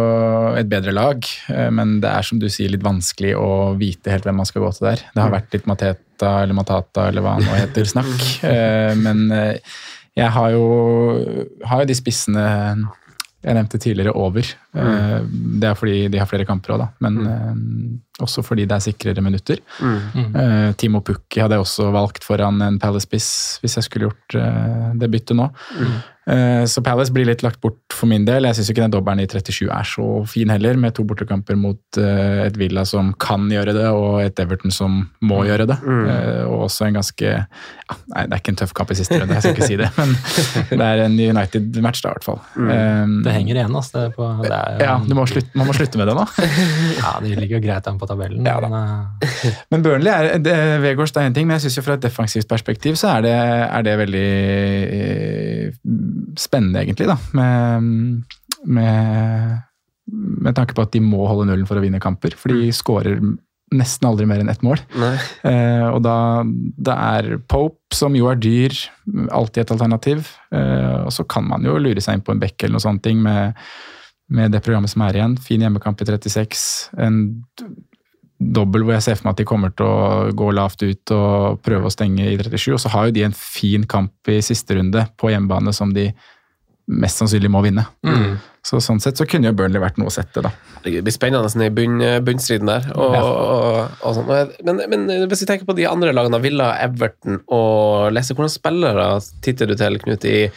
eh, 0.00 0.60
et 0.60 0.68
bedre 0.70 0.90
lag, 0.96 1.22
men 1.70 2.00
det 2.02 2.10
er 2.10 2.26
som 2.26 2.40
du 2.42 2.48
sier 2.50 2.72
litt 2.72 2.82
vanskelig 2.82 3.36
å 3.38 3.76
vite 3.78 4.10
helt 4.10 4.26
hvem 4.26 4.40
man 4.42 4.48
skal 4.48 4.64
gå 4.64 4.72
til 4.74 4.88
der. 4.88 5.04
Det 5.14 5.22
har 5.22 5.30
vært 5.30 5.49
litt 5.54 5.68
Mateta 5.70 6.34
eller 6.42 6.56
Matata 6.56 7.08
eller 7.08 7.24
hva 7.24 7.36
han 7.36 7.46
nå 7.46 7.58
heter, 7.58 7.88
snakk. 7.88 8.14
Eh, 8.50 8.92
men 8.98 9.28
eh, 9.34 9.76
jeg 10.18 10.32
har 10.34 10.54
jo, 10.54 10.64
har 11.66 11.82
jo 11.82 11.88
de 11.90 11.96
spissene 11.96 12.46
jeg 13.40 13.56
nevnte 13.56 13.80
tidligere, 13.80 14.12
over. 14.12 14.44
Eh, 14.74 15.18
Det 15.60 15.68
er 15.68 15.74
fordi 15.76 16.08
de 16.12 16.18
har 16.22 16.26
flere 16.30 16.46
kamper 16.48 16.74
òg, 16.76 16.78
da. 16.84 16.88
Men 17.04 17.18
eh, 17.26 18.22
også 18.24 18.42
fordi 18.44 18.66
det 18.68 18.76
er 18.76 18.84
sikrere 18.84 19.22
minutter. 19.24 19.58
Eh, 19.82 20.70
Timo 20.78 21.00
Pukki 21.00 21.40
hadde 21.42 21.56
jeg 21.58 21.64
også 21.66 21.90
valgt 21.94 22.24
foran 22.26 22.60
en 22.62 22.78
Palace-spiss 22.82 23.58
hvis 23.62 23.76
jeg 23.80 23.84
skulle 23.88 24.08
gjort 24.10 24.38
eh, 24.40 24.90
det 25.00 25.10
byttet 25.10 25.36
nå. 25.38 25.48
Eh, 26.30 26.64
så 26.68 26.82
Palace 26.84 27.10
blir 27.12 27.24
litt 27.26 27.40
lagt 27.42 27.58
bort 27.64 27.80
for 27.96 28.06
min 28.06 28.24
del. 28.28 28.44
Jeg 28.46 28.58
syns 28.58 28.68
ikke 28.70 28.84
den 28.84 28.92
dobbelen 28.92 29.22
i 29.24 29.26
37 29.26 29.70
er 29.72 29.88
så 29.88 30.04
fin 30.30 30.52
heller, 30.52 30.76
med 30.78 30.94
to 30.94 31.02
bortekamper 31.08 31.56
mot 31.58 31.80
eh, 31.98 32.44
et 32.44 32.56
Villa 32.60 32.84
som 32.86 33.10
kan 33.18 33.48
gjøre 33.50 33.72
det, 33.74 33.88
og 33.96 34.20
et 34.22 34.38
Everton 34.44 34.70
som 34.70 35.00
må 35.26 35.40
gjøre 35.48 35.66
det. 35.72 35.78
Eh, 35.80 36.44
og 36.44 36.66
også 36.68 36.86
en 36.86 37.00
ganske 37.00 37.26
ja, 37.32 37.96
Nei, 38.12 38.26
det 38.28 38.36
er 38.36 38.42
ikke 38.42 38.52
en 38.52 38.60
tøff 38.60 38.72
kamp 38.76 38.92
i 38.92 38.98
siste 39.00 39.16
runde, 39.18 39.34
jeg 39.34 39.42
skal 39.42 39.56
ikke 39.56 39.66
si 39.66 39.78
det, 39.80 39.88
men 39.98 40.12
det 40.70 40.86
er 40.86 41.00
en 41.08 41.16
United-match, 41.18 42.04
da, 42.04 42.12
i 42.12 42.18
hvert 42.20 42.28
fall. 42.28 42.38
Det 43.24 43.32
henger 43.34 43.56
igjen, 43.62 43.74
altså. 43.80 43.96
Det 43.96 44.04
er 44.04 44.14
på, 44.14 44.28
det 44.44 44.52
er, 44.52 44.59
jo- 44.76 44.84
ja, 44.86 44.94
må 45.18 45.24
slutte, 45.28 45.50
man 45.58 45.66
må 45.68 45.74
slutte 45.76 45.98
med 46.00 46.08
det 46.10 46.14
nå. 46.18 46.24
ja, 47.00 47.12
de 47.24 47.32
ligger 47.36 47.58
jo 47.58 47.62
greit 47.66 47.86
an 47.90 47.98
på 48.00 48.08
tabellen. 48.10 48.46
Ja, 48.46 48.58
men, 48.62 48.76
eh, 48.78 49.58
Men 49.72 49.82
Burnley 49.86 50.12
er, 50.12 50.38
det, 50.42 50.56
Vegårst 50.84 51.16
er 51.20 51.28
en 51.28 51.36
ting, 51.36 51.46
men 51.48 51.58
jeg 51.58 51.66
synes 51.68 51.80
jo 51.80 51.86
fra 51.88 51.98
et 51.98 52.04
defensivt 52.06 52.48
perspektiv 52.50 52.98
så 53.00 53.16
er 53.16 53.26
det, 53.28 53.34
er 53.66 53.86
det 53.86 53.98
veldig 54.04 54.24
eh, 55.00 55.76
spennende, 56.40 56.84
egentlig, 56.84 57.10
da. 57.10 57.18
Med, 57.36 58.24
med, 58.66 59.60
med 60.46 60.56
tanke 60.58 60.74
på 60.76 60.84
at 60.86 60.92
de 60.96 61.02
må 61.04 61.24
holde 61.30 61.48
nullen 61.50 61.68
for 61.68 61.78
å 61.80 61.84
vinne 61.84 62.00
kamper. 62.02 62.36
For 62.38 62.52
de 62.54 62.70
skårer 62.74 63.20
nesten 63.70 64.08
aldri 64.08 64.24
mer 64.26 64.40
enn 64.42 64.50
ett 64.50 64.64
mål. 64.66 64.80
Eh, 65.46 65.86
og 65.92 66.00
da, 66.02 66.16
det 66.42 66.96
er 66.96 67.28
Pope, 67.50 67.78
som 67.94 68.16
jo 68.18 68.26
er 68.32 68.40
dyr, 68.42 68.74
alltid 69.30 69.62
et 69.62 69.72
alternativ. 69.76 70.32
Eh, 70.50 70.96
og 71.04 71.12
så 71.14 71.22
kan 71.30 71.46
man 71.46 71.62
jo 71.66 71.76
lure 71.78 72.02
seg 72.02 72.18
inn 72.18 72.24
på 72.26 72.34
en 72.34 72.42
bekk 72.42 72.64
eller 72.66 72.78
noe 72.80 72.86
sånt 72.88 73.04
ting 73.06 73.20
med, 73.22 73.54
med 74.30 74.52
det 74.54 74.60
programmet 74.64 74.92
som 74.92 75.02
er 75.06 75.18
igjen. 75.18 75.36
Fin 75.42 75.62
hjemmekamp 75.64 76.00
i 76.02 76.06
36. 76.08 76.64
En 77.02 77.16
dobbel 78.40 78.86
hvor 78.86 78.94
jeg 78.96 79.04
ser 79.04 79.18
for 79.18 79.28
meg 79.28 79.34
at 79.36 79.40
de 79.42 79.48
kommer 79.48 79.72
til 79.76 79.84
å 79.84 80.30
gå 80.32 80.50
lavt 80.56 80.80
ut 80.86 81.12
og 81.12 81.58
prøve 81.66 81.90
å 81.90 81.92
stenge 81.92 82.24
i 82.30 82.36
37. 82.40 82.70
Og 82.76 82.80
så 82.80 82.92
har 82.94 83.08
jo 83.10 83.16
de 83.18 83.26
en 83.26 83.36
fin 83.36 83.84
kamp 83.90 84.30
i 84.32 84.38
siste 84.44 84.78
runde 84.78 85.02
på 85.20 85.32
hjemmebane 85.34 85.74
som 85.76 85.92
de 85.96 86.06
mest 86.90 87.20
sannsynlig 87.20 87.50
må 87.52 87.60
vinne. 87.62 87.84
Så 88.66 88.80
sånn 88.82 88.98
sett 89.00 89.16
så 89.20 89.24
kunne 89.28 89.46
jo 89.50 89.54
Burnley 89.56 89.78
vært 89.80 90.00
noe 90.00 90.10
å 90.10 90.12
sette, 90.14 90.42
da. 90.42 90.50
Det 90.82 91.02
blir 91.06 91.14
spennende 91.14 91.66
i 91.68 91.70
bunn, 91.72 92.00
bunnstriden 92.26 92.66
der. 92.68 92.88
Og, 92.96 93.14
Ja. 93.14 93.20
og, 93.22 94.00
og 94.08 94.16
sånn. 94.16 94.50
men, 94.66 94.80
men 94.90 95.28
hvis 95.30 95.44
vi 95.44 95.48
tenker 95.52 95.68
på 95.68 95.76
de 95.78 95.86
andre 95.86 96.12
lagene, 96.16 96.40
Villa, 96.42 96.72
Everton 96.82 97.38
og 97.46 98.10
Leicester, 98.12 98.34
hvordan 98.40 98.52
spillere 98.56 99.06
titter 99.44 99.70
du 99.70 99.76
til, 99.78 100.00
Knut? 100.02 100.24
i, 100.26 100.48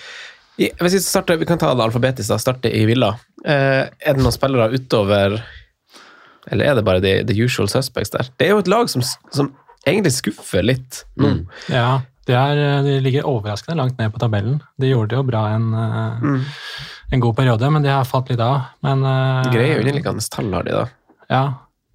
i 0.61 0.69
hvis 0.79 0.93
vi, 0.93 0.99
starter, 1.01 1.37
vi 1.41 1.47
kan 1.49 1.57
ta 1.57 1.71
det 1.73 1.83
alfabetisk, 1.83 2.29
da. 2.29 2.37
Starte 2.41 2.69
i 2.69 2.83
Villa. 2.85 3.13
Eh, 3.45 3.89
er 3.89 4.13
det 4.17 4.21
noen 4.21 4.31
spillere 4.35 4.69
utover 4.75 5.39
Eller 6.51 6.65
er 6.69 6.75
det 6.77 6.83
bare 6.85 7.01
the, 7.03 7.13
the 7.27 7.35
usual 7.43 7.67
suspects 7.71 8.11
der? 8.13 8.27
Det 8.37 8.47
er 8.47 8.51
jo 8.53 8.59
et 8.61 8.67
lag 8.71 8.89
som, 8.91 9.01
som 9.31 9.49
egentlig 9.87 10.11
skuffer 10.15 10.63
litt 10.63 11.01
nå. 11.19 11.31
ja, 11.71 12.01
de, 12.27 12.35
er, 12.35 12.83
de 12.85 12.97
ligger 13.03 13.25
overraskende 13.27 13.77
langt 13.79 13.97
ned 13.99 14.11
på 14.13 14.19
tabellen. 14.21 14.61
De 14.79 14.91
gjorde 14.91 15.09
det 15.13 15.17
jo 15.21 15.25
bra 15.27 15.45
en, 15.55 15.69
eh, 15.73 16.21
Mm. 16.23 16.41
en 17.13 17.19
god 17.23 17.35
periode, 17.37 17.69
men 17.71 17.83
de 17.83 17.89
har 17.91 18.05
falt 18.09 18.29
litt 18.31 18.39
av. 18.43 18.61
Men, 18.83 19.03
eh, 19.07 19.51
Greie 19.55 19.79
underliggende 19.79 20.23
tall 20.31 20.51
har 20.53 20.63
de, 20.67 20.71
da. 20.71 20.85
Ja, 21.29 21.43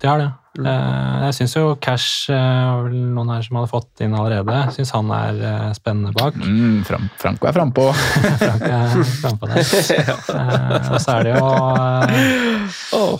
de 0.00 0.06
har 0.08 0.18
det. 0.18 0.28
Eh, 0.58 1.24
Jeg 1.28 1.34
syns 1.36 1.54
jo 1.54 1.64
Cash 1.84 2.30
eh, 2.32 2.38
var 2.38 2.86
vel 2.88 2.96
noen 3.14 3.30
her 3.34 3.44
som 3.44 3.58
hadde 3.60 3.70
fått 3.70 4.02
inn 4.04 4.16
allerede. 4.16 4.56
Syns 4.74 4.90
han 4.96 5.12
er 5.14 5.38
eh, 5.50 5.68
spennende 5.76 6.14
bak. 6.16 6.38
Mm, 6.40 6.80
Fram, 6.88 7.06
Franco 7.20 7.50
er 7.50 7.56
frampå. 7.58 7.86
Frank 8.42 8.64
er 8.66 8.96
frampå 9.20 9.50
der. 9.52 9.60
Og 10.94 10.98
så 11.04 11.18
er 11.18 11.28
det 11.28 11.36
jo 11.36 11.52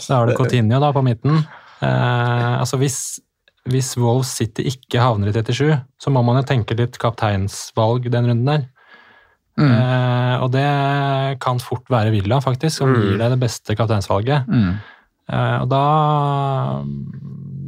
Så 0.02 0.16
har 0.16 0.26
du 0.30 0.34
Coutinho 0.38 0.80
da 0.82 0.90
på 0.96 1.04
midten. 1.06 1.42
Altså 1.82 2.78
hvis, 2.80 2.98
hvis 3.70 3.92
Wolves 4.00 4.32
City 4.40 4.64
ikke 4.72 4.98
havner 5.02 5.30
i 5.30 5.36
37, 5.36 5.76
så 6.02 6.10
må 6.14 6.24
man 6.26 6.40
jo 6.40 6.48
tenke 6.48 6.74
litt 6.78 6.98
kapteinsvalg 6.98 8.10
den 8.10 8.32
runden 8.32 8.50
der. 8.50 8.66
Mm. 9.58 9.72
Eh, 9.74 10.34
og 10.44 10.52
det 10.54 10.68
kan 11.42 11.58
fort 11.62 11.88
være 11.90 12.12
Villa, 12.14 12.38
faktisk, 12.42 12.76
som 12.78 12.92
gir 12.94 13.16
deg 13.18 13.32
det 13.34 13.40
beste 13.42 13.74
kapteinsvalget. 13.78 14.46
Mm. 14.46 14.76
Eh, 15.28 15.56
og 15.62 15.68
da, 15.68 15.84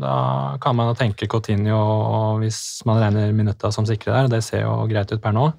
da 0.01 0.17
kan 0.63 0.79
man 0.79 0.97
tenke 0.99 1.29
Coutinho 1.31 1.81
hvis 2.41 2.81
man 2.89 3.03
regner 3.03 3.37
minutta 3.37 3.73
som 3.75 3.89
sikre 3.89 4.17
der. 4.17 4.35
Det 4.37 4.43
ser 4.47 4.65
jo 4.65 4.83
greit 4.91 5.13
ut 5.13 5.23
per 5.23 5.37
nå. 5.37 5.51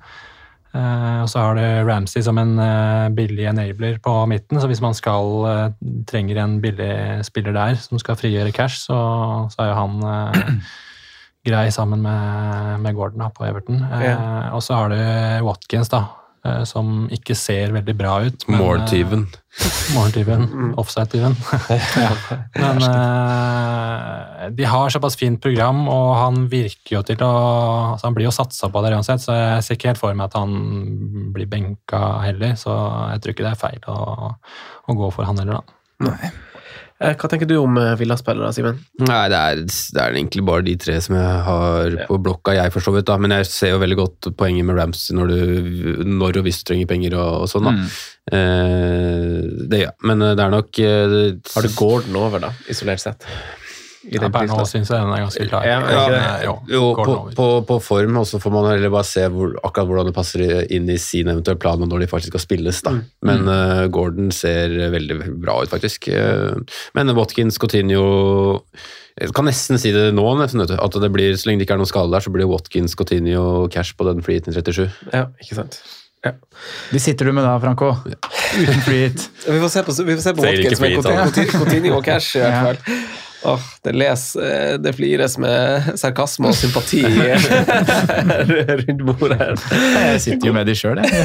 Eh, 0.71 1.17
og 1.21 1.27
så 1.29 1.43
har 1.43 1.57
du 1.59 1.65
Ramsey 1.89 2.23
som 2.25 2.39
en 2.41 2.55
eh, 2.63 3.09
billig 3.15 3.49
enabler 3.51 3.99
på 4.03 4.15
midten. 4.31 4.61
Så 4.61 4.69
hvis 4.71 4.83
man 4.83 4.97
skal 4.97 5.75
trenger 6.09 6.41
en 6.41 6.61
billig 6.63 6.93
spiller 7.27 7.55
der 7.57 7.77
som 7.81 8.01
skal 8.01 8.17
frigjøre 8.19 8.55
cash, 8.55 8.87
så, 8.87 9.01
så 9.53 9.65
er 9.65 9.73
jo 9.73 9.81
han 9.81 10.57
grei 11.47 11.67
sammen 11.73 12.01
med, 12.05 12.81
med 12.81 12.97
Gordon 12.97 13.25
da, 13.25 13.29
på 13.33 13.45
Everton. 13.45 13.83
Ja. 14.01 14.17
Og 14.55 14.65
så 14.65 14.77
har 14.77 14.93
du 14.93 15.45
Watkins, 15.45 15.89
da. 15.93 16.05
Eh, 16.45 16.63
Som 16.69 17.07
ikke 17.13 17.35
ser 17.37 17.73
veldig 17.75 17.95
bra 17.97 18.19
ut. 18.25 18.47
men, 18.47 18.59
eh. 18.59 18.65
Morgentyven. 19.95 20.45
Offside-tyven. 20.79 21.35
Men 22.61 22.83
uh, 22.87 24.47
de 24.55 24.63
har 24.63 24.89
såpass 24.89 25.17
fint 25.19 25.41
program, 25.43 25.83
og 25.91 26.15
han 26.15 26.45
virker 26.51 26.95
jo 26.95 27.01
til 27.03 27.19
å 27.25 27.31
altså 27.91 28.07
Han 28.07 28.15
blir 28.15 28.29
jo 28.29 28.35
satsa 28.35 28.69
på 28.71 28.83
der 28.85 28.95
uansett, 28.95 29.23
så 29.23 29.35
jeg 29.35 29.65
ser 29.65 29.79
ikke 29.79 29.91
helt 29.91 30.01
for 30.01 30.15
meg 30.15 30.29
at 30.31 30.39
han 30.39 30.55
blir 31.35 31.49
benka 31.51 32.01
heller. 32.23 32.55
Så 32.59 32.71
jeg 33.11 33.21
tror 33.21 33.35
ikke 33.35 33.47
det 33.49 33.51
er 33.51 33.61
feil 33.65 33.91
å, 33.91 34.31
å 34.87 34.97
gå 35.03 35.11
for 35.11 35.27
han 35.27 35.43
heller, 35.43 35.59
da. 35.59 35.77
Eh, 36.09 36.31
Hva 37.01 37.29
tenker 37.31 37.49
du 37.49 37.55
om 37.57 37.73
villaspillere 37.73 37.97
Villa-spillere, 37.97 38.51
Simen? 38.53 38.81
Nei, 39.01 39.23
det 39.33 39.39
er, 39.39 39.61
det 39.65 40.01
er 40.03 40.17
egentlig 40.19 40.43
bare 40.45 40.65
de 40.67 40.75
tre 40.77 40.99
som 41.01 41.15
jeg 41.17 41.39
har 41.47 41.95
på 42.05 42.19
blokka, 42.21 42.53
jeg 42.53 42.73
for 42.75 42.85
så 42.85 42.93
vidt. 42.93 43.07
da, 43.09 43.17
Men 43.17 43.33
jeg 43.39 43.49
ser 43.49 43.73
jo 43.73 43.81
veldig 43.81 43.97
godt 43.97 44.29
poenget 44.37 44.67
med 44.67 44.77
Ramsey 44.77 45.17
når, 45.17 45.33
du, 45.33 46.03
når 46.05 46.41
og 46.41 46.45
hvis 46.45 46.61
du 46.61 46.67
trenger 46.69 46.91
penger 46.91 47.17
og, 47.17 47.45
og 47.45 47.49
sånn. 47.49 47.71
da. 47.71 47.89
Eh, 48.37 49.39
det, 49.71 49.81
ja. 49.87 49.95
Men 50.05 50.21
eh, 50.21 50.35
det 50.37 50.45
er 50.45 50.53
nok 50.53 50.79
eh, 50.83 51.17
Har 51.55 51.65
du 51.65 51.73
Gordon 51.75 52.21
over, 52.21 52.43
da, 52.43 52.53
isolert 52.69 53.01
sett? 53.01 53.25
I 54.01 54.15
Ja, 54.17 54.29
per 54.33 54.47
nå 54.49 54.63
syns 54.65 54.89
jeg 54.89 54.97
den 54.97 55.11
er 55.13 55.21
ganske 55.21 55.45
klar. 55.45 55.65
Ja, 55.67 55.75
er? 55.85 56.13
Eh, 56.17 56.45
jo, 56.47 56.53
Jo, 56.71 56.85
på, 56.97 57.15
på, 57.37 57.45
på 57.69 57.75
form, 57.85 58.17
og 58.17 58.25
så 58.25 58.39
får 58.41 58.53
man 58.55 58.69
heller 58.71 58.89
bare 58.93 59.05
se 59.05 59.27
hvor, 59.29 59.53
akkurat 59.61 59.89
hvordan 59.91 60.09
det 60.09 60.15
passer 60.15 60.43
inn 60.73 60.89
i 60.89 60.97
sin 61.01 61.29
eventuelle 61.29 61.61
plan 61.61 61.83
og 61.85 61.91
når 61.91 62.01
de 62.05 62.09
faktisk 62.09 62.33
skal 62.33 62.43
spilles. 62.47 62.81
da. 62.87 62.95
Men 63.27 63.45
uh, 63.45 63.85
Gordon 63.93 64.31
ser 64.33 64.73
veldig 64.95 65.19
bra 65.43 65.59
ut, 65.61 65.69
faktisk. 65.69 66.09
Eh, 66.09 66.57
men 66.97 67.13
Watkins, 67.17 67.59
Coutinho 67.61 68.63
Jeg 69.21 69.33
kan 69.37 69.45
nesten 69.45 69.77
si 69.77 69.91
det 69.93 70.09
nå, 70.17 70.25
nesten, 70.39 70.65
at 70.65 70.97
det 71.03 71.13
blir, 71.13 71.35
så 71.37 71.49
lenge 71.51 71.61
det 71.61 71.67
ikke 71.69 71.77
er 71.77 71.83
noen 71.83 71.93
skade 71.93 72.09
der, 72.13 72.25
så 72.25 72.33
blir 72.33 72.49
Watkins, 72.49 72.95
Coutinho, 72.97 73.67
Cash 73.69 73.93
på 73.99 74.07
den 74.07 74.23
i 74.23 74.55
37. 74.55 74.87
Ja, 75.13 75.27
ikke 75.43 75.59
sant. 75.61 75.81
Ja. 76.25 76.35
De 76.91 76.99
sitter 77.01 77.25
du 77.29 77.33
med 77.33 77.43
da, 77.45 77.55
Franco. 77.61 77.95
Uten 78.05 78.81
free. 78.85 79.09
Vi 79.51 79.59
får 79.61 79.73
se 79.73 79.83
på, 79.87 79.95
vi 80.05 80.15
får 80.17 80.21
se 80.25 80.33
på 80.37 80.45
Watkins 80.45 80.81
med 80.81 81.51
Coutinho- 81.51 81.97
og 81.97 82.05
Cash, 82.05 82.37
i 82.37 82.43
hvert 82.43 82.53
Ja. 82.53 82.63
fall. 82.71 83.19
Åh, 83.43 83.59
det, 83.83 83.91
les, 83.91 84.35
eh, 84.35 84.77
det 84.77 84.93
flires 84.93 85.37
med 85.41 85.81
sarkasme 86.01 86.47
og 86.51 86.57
sympati 86.57 87.01
rundt 88.81 89.01
bordet 89.07 89.37
her. 89.39 89.55
Jeg 90.11 90.21
sitter 90.25 90.51
jo 90.51 90.55
med 90.55 90.65
de 90.69 90.75
sjøl, 90.77 91.01
jeg. 91.01 91.11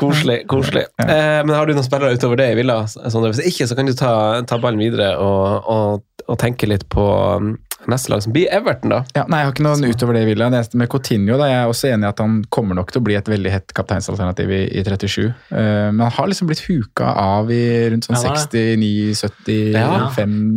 Koselig. 0.00 0.40
koselig. 0.50 0.84
Eh, 1.04 1.40
men 1.46 1.54
har 1.54 1.66
du 1.66 1.74
noen 1.76 1.86
spillere 1.86 2.16
utover 2.18 2.36
det 2.40 2.48
i 2.54 2.58
Villa? 2.58 2.76
Sånn, 2.90 3.28
Hvis 3.28 3.44
ikke, 3.46 3.68
så 3.70 3.74
kan 3.78 3.90
du 3.90 3.94
ta, 3.98 4.14
ta 4.48 4.58
ballen 4.62 4.82
videre 4.82 5.08
og, 5.22 5.70
og, 5.70 6.02
og 6.26 6.36
tenke 6.42 6.64
litt 6.70 6.86
på 6.92 7.04
um, 7.38 7.54
neste 7.92 8.10
lag, 8.12 8.22
som 8.22 8.32
blir 8.34 8.48
Everton, 8.54 8.90
da. 8.94 9.00
Ja, 9.14 9.24
nei, 9.28 9.40
jeg 9.42 9.48
har 9.48 9.54
ikke 9.54 9.66
noen 9.66 9.84
utover 9.90 10.14
det 10.18 10.22
i 10.24 10.28
Villa. 10.30 10.48
Det 10.50 10.60
eneste 10.60 10.80
med 10.80 10.90
Coutinho, 10.92 11.36
da, 11.40 11.48
jeg 11.50 11.60
er 11.62 11.72
også 11.72 11.90
enig 11.92 12.06
i 12.06 12.10
at 12.12 12.22
han 12.24 12.36
kommer 12.54 12.78
nok 12.78 12.92
til 12.92 13.00
å 13.02 13.04
bli 13.04 13.16
et 13.18 13.28
veldig 13.30 13.52
hett 13.52 13.74
kapteinsalternativ 13.76 14.50
i, 14.54 14.62
i 14.78 14.84
37. 14.86 15.26
Uh, 15.50 15.90
men 15.92 16.02
han 16.06 16.14
har 16.18 16.30
liksom 16.30 16.48
blitt 16.50 16.64
huka 16.68 17.10
av 17.24 17.50
i 17.52 17.62
rundt 17.92 18.08
sånn 18.08 18.16
Ja, 18.20 18.34
det 18.52 18.64
er 18.72 18.76
69-75. 18.80 19.74
Ja, 19.74 20.10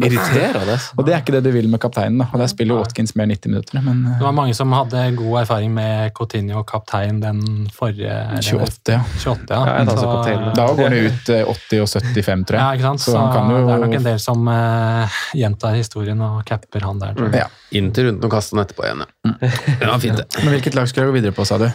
Irriterende. 0.08 0.78
Og 0.98 1.06
det 1.08 1.16
er 1.16 1.22
ikke 1.24 1.36
det 1.38 1.44
du 1.48 1.52
vil 1.56 1.70
med 1.72 1.82
kapteinen. 1.84 2.22
da, 2.24 2.30
og 2.32 2.40
Der 2.42 2.52
spiller 2.52 2.76
jo 2.76 2.82
Watkins 2.84 3.16
mer 3.20 3.28
90 3.30 3.52
minutter. 3.54 3.82
Men 3.84 4.04
uh, 4.08 4.18
Det 4.20 4.28
var 4.28 4.36
mange 4.38 4.56
som 4.58 4.72
hadde 4.76 5.04
god 5.18 5.42
erfaring 5.44 5.74
med 5.76 6.14
Coutinho 6.18 6.64
kaptein 6.68 7.22
den 7.24 7.42
forrige 7.74 8.12
eller- 8.12 8.44
28, 8.48 8.94
ja. 8.94 9.02
28, 9.24 9.54
ja. 9.54 9.64
Ja, 9.68 9.86
Så- 9.86 10.56
da. 10.56 10.68
Går 10.78 10.84
han 10.84 10.94
ut 10.94 11.30
eh, 11.30 11.44
80 11.48 11.82
og 11.82 11.88
75, 11.88 12.46
tror 12.46 12.58
jeg. 12.58 12.62
Ja, 12.62 12.74
ikke 12.74 12.88
sant? 12.88 13.02
Så 13.02 13.12
Så, 13.12 13.18
han 13.18 13.34
kan 13.34 13.50
jo 13.52 13.58
det 13.68 13.74
er 13.76 13.84
nok 13.86 13.96
en 13.98 14.04
del 14.08 14.20
som 14.20 14.48
uh, 14.48 15.18
gjentar 15.36 15.76
historien 15.78 16.22
og 16.22 16.44
capper 16.46 16.86
han 16.86 17.00
der. 17.02 17.17
Tror 17.18 17.28
jeg. 17.34 17.44
Ja. 17.44 17.50
Inn 17.78 17.92
til 17.96 18.08
runden 18.08 18.24
og 18.30 18.32
kaste 18.32 18.56
den 18.56 18.64
etterpå 18.64 18.86
igjen, 18.88 19.04
ja. 19.04 19.38
Det 19.82 19.88
var 19.90 20.00
fint, 20.04 20.22
det. 20.22 20.28
Men 20.44 20.54
hvilket 20.56 20.78
lag 20.78 20.88
skal 20.90 21.04
jeg 21.04 21.12
gå 21.12 21.18
videre 21.20 21.36
på, 21.36 21.46
sa 21.50 21.58
du? 21.62 21.68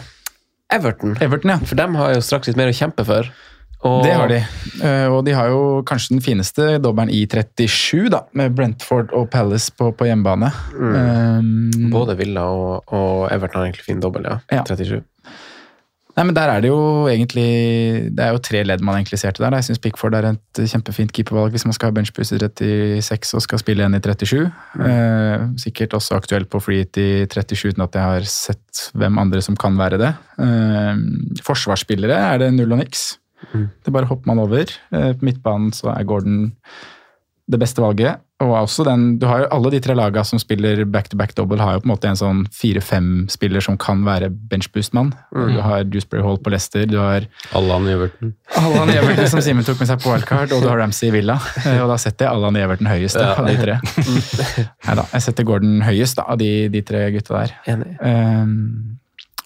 Everton. 0.73 1.17
Everton, 1.21 1.53
ja. 1.53 1.57
For 1.69 1.77
dem 1.77 1.95
har 1.99 2.15
jo 2.15 2.23
straks 2.25 2.49
litt 2.49 2.57
mer 2.57 2.71
å 2.71 2.77
kjempe 2.77 3.05
for. 3.05 3.27
Og 3.83 3.99
Det 4.05 4.13
har 4.15 4.29
de. 4.31 4.37
Eh, 4.79 5.07
Og 5.11 5.25
de 5.27 5.33
har 5.35 5.49
jo 5.51 5.83
kanskje 5.85 6.15
den 6.15 6.21
fineste 6.23 6.77
dobbelen 6.81 7.11
i 7.11 7.25
37, 7.27 8.07
da, 8.13 8.21
med 8.31 8.55
Brentford 8.55 9.11
og 9.11 9.27
Palace 9.33 9.73
på, 9.75 9.89
på 9.91 10.07
hjemmebane. 10.07 10.49
Um, 10.79 11.89
Både 11.91 12.15
Villa 12.15 12.45
og, 12.47 12.87
og 12.95 13.27
Everton 13.35 13.59
har 13.59 13.67
egentlig 13.67 13.83
fin 13.89 13.99
dobbel, 14.03 14.23
ja. 14.29 14.37
Ja. 14.55 14.63
37. 14.63 15.01
Nei, 16.13 16.25
men 16.27 16.35
Der 16.35 16.49
er 16.51 16.61
det 16.61 16.69
jo 16.69 17.07
egentlig 17.09 18.13
Det 18.13 18.21
er 18.21 18.35
jo 18.35 18.41
tre 18.43 18.61
ledd 18.63 18.83
man 18.85 18.99
egentlig 18.99 19.19
ser 19.19 19.33
til 19.33 19.45
der. 19.45 19.55
Jeg 19.57 19.69
syns 19.69 19.81
Pickford 19.81 20.13
er 20.13 20.27
et 20.29 20.61
kjempefint 20.69 21.13
keepervalg 21.15 21.55
hvis 21.55 21.65
man 21.65 21.73
skal 21.73 21.89
ha 21.89 21.95
benchboost 21.97 22.35
i 22.35 23.01
36 23.01 23.33
og 23.39 23.45
skal 23.45 23.61
spille 23.61 23.81
igjen 23.81 23.97
i 23.97 24.03
37. 24.03 24.43
Eh, 24.89 25.47
sikkert 25.65 25.97
også 25.97 26.19
aktuelt 26.19 26.51
på 26.53 26.61
freehit 26.61 26.97
i 27.01 27.25
37 27.25 27.73
uten 27.73 27.85
at 27.87 27.97
jeg 27.97 28.03
har 28.03 28.29
sett 28.29 28.85
hvem 28.93 29.17
andre 29.17 29.41
som 29.41 29.57
kan 29.57 29.77
være 29.79 29.97
det. 30.01 30.13
Eh, 30.37 31.03
forsvarsspillere 31.41 32.21
er 32.29 32.43
det 32.43 32.53
null 32.53 32.77
og 32.77 32.83
niks. 32.83 33.17
Det 33.53 33.91
bare 33.91 34.07
hopper 34.07 34.29
man 34.29 34.39
over. 34.39 34.69
Eh, 34.93 35.11
på 35.17 35.25
midtbanen 35.25 35.73
så 35.73 35.91
er 35.97 36.05
Gordon 36.07 36.51
det 37.49 37.59
beste 37.59 37.81
valget. 37.83 38.21
Og 38.43 38.51
også 38.57 38.83
den, 38.87 39.05
du 39.21 39.25
har 39.29 39.43
jo 39.43 39.47
Alle 39.55 39.71
de 39.73 39.79
tre 39.83 39.95
lagene 39.97 40.25
som 40.27 40.39
spiller 40.41 40.83
back-to-back 40.89 41.33
double, 41.37 41.61
har 41.63 41.77
jo 41.77 41.83
på 41.83 41.87
en 41.87 41.93
måte 41.93 42.09
en 42.09 42.19
sånn 42.19 42.41
fire-fem 42.53 43.25
spiller 43.31 43.63
som 43.63 43.77
kan 43.79 44.03
være 44.05 44.29
benchboost-mann. 44.51 45.13
Du 45.31 45.59
har 45.63 45.85
Dewsbury 45.87 46.23
Hall 46.25 46.39
på 46.43 46.51
Leicester, 46.53 46.85
du 46.89 46.97
har 46.99 47.27
Allan 47.55 47.87
Everton. 47.91 48.33
Allan 48.59 48.91
Everton 48.93 49.29
som 49.31 49.41
Simen 49.45 49.65
tok 49.67 49.79
med 49.81 49.89
seg 49.89 50.01
på 50.03 50.11
wildcard, 50.11 50.51
og 50.55 50.65
du 50.65 50.69
har 50.71 50.81
Ramsey 50.83 51.09
i 51.11 51.15
Villa. 51.19 51.39
Eh, 51.63 51.79
Og 51.79 51.87
da 51.87 51.95
setter 52.01 52.25
jeg 52.27 52.35
Allan 52.35 52.57
Everton 52.59 52.89
høyest 52.89 53.15
da, 53.15 53.29
av 53.39 53.47
de 53.47 53.53
tre. 53.55 53.77
Neida, 54.87 55.05
jeg 55.13 55.23
setter 55.23 55.45
Gordon 55.47 55.77
høyest 55.85 56.17
da, 56.19 56.25
av 56.33 56.41
de, 56.41 56.49
de 56.73 56.81
tre 56.83 57.05
gutta 57.15 57.37
der. 57.37 57.53
Enig. 57.71 57.93
Um, 58.03 58.97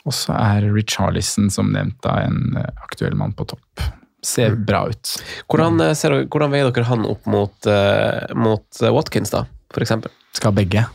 og 0.08 0.16
så 0.16 0.34
er 0.40 0.66
Richarlison 0.74 1.52
som 1.54 1.70
nevnt 1.76 2.00
da 2.06 2.16
en 2.26 2.58
eh, 2.58 2.70
aktuell 2.88 3.14
mann 3.20 3.36
på 3.38 3.46
topp. 3.52 3.84
Ser 4.26 4.56
bra 4.56 4.88
ut. 4.90 5.16
Hvordan, 5.50 5.82
eh, 5.86 5.94
ser, 5.98 6.16
hvordan 6.26 6.54
veier 6.54 6.72
dere 6.74 6.88
han 6.90 7.06
opp 7.06 7.28
mot, 7.30 7.70
eh, 7.70 8.34
mot 8.36 8.82
eh, 8.82 8.94
Watkins, 8.94 9.34
da, 9.34 9.46
eksempel? 9.78 10.12
Skal 10.38 10.56
begge. 10.58 10.88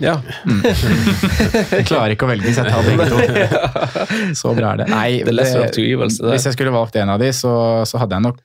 Ja. 0.00 0.14
Jeg 1.74 1.84
klarer 1.90 2.14
ikke 2.14 2.26
å 2.26 2.30
velge, 2.30 2.54
så 2.54 2.64
jeg 2.64 2.72
tar 2.72 2.86
begge 2.86 3.06
to. 3.10 4.32
Så 4.40 4.54
bra 4.56 4.72
er 4.72 4.82
det. 4.82 4.86
Nei, 4.90 5.20
det 5.26 5.34
hvis 5.36 6.46
jeg 6.48 6.56
skulle 6.56 6.72
valgt 6.74 6.96
en 6.98 7.12
av 7.12 7.20
de, 7.20 7.28
så, 7.36 7.52
så 7.86 8.00
hadde 8.00 8.16
jeg 8.16 8.24
nok 8.24 8.40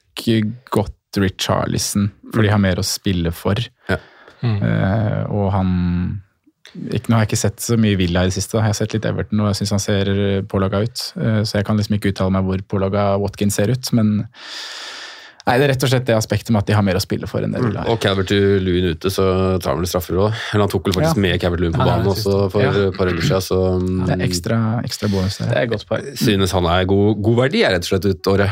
gått 0.76 0.94
Richarlison, 1.18 2.10
for 2.34 2.44
de 2.44 2.52
har 2.52 2.62
mer 2.62 2.82
å 2.82 2.86
spille 2.86 3.32
for. 3.34 3.62
Ja. 3.90 3.98
Eh, 4.44 5.22
og 5.34 5.48
han 5.56 5.70
ikke, 6.76 7.10
Nå 7.10 7.16
har 7.18 7.26
jeg 7.26 7.30
ikke 7.32 7.42
sett 7.46 7.60
så 7.64 7.78
mye 7.80 7.98
Villa 7.98 8.22
i 8.26 8.30
det 8.32 8.34
siste. 8.38 8.58
da. 8.58 8.64
Jeg 8.66 8.74
har 8.74 8.80
sett 8.82 8.94
litt 8.94 9.06
Everton, 9.06 9.40
og 9.40 9.48
jeg 9.54 9.62
syns 9.62 9.70
han 9.78 9.80
ser 9.80 10.06
pålaga 10.52 10.84
ut. 10.84 11.14
Eh, 11.22 11.42
så 11.48 11.58
jeg 11.60 11.66
kan 11.66 11.78
liksom 11.78 11.96
ikke 11.98 12.12
uttale 12.14 12.32
meg 12.32 12.44
hvor 12.46 12.58
pålaga 12.68 13.18
Watkins 13.20 13.56
ser 13.56 13.70
ut, 13.72 13.94
men 13.94 14.28
Nei, 15.48 15.54
det 15.62 15.64
er 15.64 15.70
rett 15.72 15.84
og 15.86 15.88
slett 15.88 16.04
det 16.10 16.12
aspektet 16.18 16.50
med 16.52 16.60
at 16.60 16.68
de 16.68 16.74
har 16.76 16.84
mer 16.84 16.98
å 17.00 17.00
spille 17.00 17.24
for 17.26 17.40
enn 17.40 17.54
det 17.56 17.62
Villa 17.64 17.80
har. 17.86 17.88
Og 17.94 18.02
Calvert 18.04 18.34
Lewin 18.36 18.90
ute, 18.92 19.08
så 19.08 19.56
tar 19.64 19.72
han 19.72 19.80
vel 19.80 19.88
straffer 19.88 20.18
òg. 20.20 20.34
Eller 20.52 20.66
han 20.66 20.72
tok 20.74 20.90
vel 20.90 20.98
faktisk 20.98 21.16
Ja. 21.16 21.22
med 21.24 21.40
Calvert 21.40 21.62
Lewin 21.64 21.72
på 21.72 21.86
Ja, 21.86 21.86
banen 21.86 22.04
det 22.04 22.12
også 22.18 22.52
for 22.52 22.62
Ja. 22.66 22.72
et 22.90 22.98
par 22.98 23.08
runder 23.08 23.24
siden, 23.24 23.46
så 23.48 23.80
mm, 23.80 24.06
Det 24.08 24.18
er 24.20 24.26
ekstra, 24.28 24.58
ekstra 24.84 25.08
bonus. 25.10 25.38
Det 25.38 25.56
er 25.56 25.66
godt 25.72 25.88
poeng. 25.88 26.04
synes 26.20 26.52
han 26.52 26.66
er 26.66 26.84
god, 26.84 27.22
god 27.24 27.36
verdi, 27.38 27.64
er 27.64 27.72
rett 27.72 27.88
og 27.88 27.94
slett 28.02 28.06
ut 28.12 28.28
året. 28.28 28.52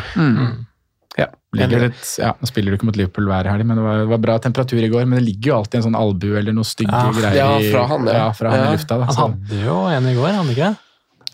Ja. 1.17 1.27
Litt, 1.55 2.01
ja, 2.19 2.33
nå 2.35 2.47
spiller 2.49 2.73
du 2.73 2.77
ikke 2.77 2.87
mot 2.89 2.97
Liverpool 2.99 3.29
hver 3.29 3.47
helg, 3.47 3.63
men 3.63 3.77
det 3.79 3.83
var, 3.85 4.01
var 4.11 4.17
bra 4.19 4.33
temperatur 4.43 4.81
i 4.83 4.89
går. 4.91 5.05
Men 5.07 5.19
det 5.21 5.25
ligger 5.29 5.51
jo 5.53 5.57
alltid 5.61 5.77
en 5.79 5.85
sånn 5.87 5.95
albue 5.99 6.37
eller 6.41 6.51
noe 6.57 6.67
stygge 6.67 6.91
Ja. 6.91 7.11
greier 7.15 7.37
Ja, 7.39 7.51
fra 7.71 7.85
han, 7.87 8.05
ja. 8.09 8.13
ja. 8.19 8.25
fra 8.35 8.49
han 8.51 8.59
Ja. 8.59 8.65
i 8.67 8.75
lufta. 8.75 8.97
Da, 8.99 9.05
Han 9.05 9.15
hadde 9.21 9.61
jo 9.63 9.77
en 9.87 10.07
i 10.11 10.15
går, 10.17 10.33
han 10.35 10.51
ikke? 10.51 10.73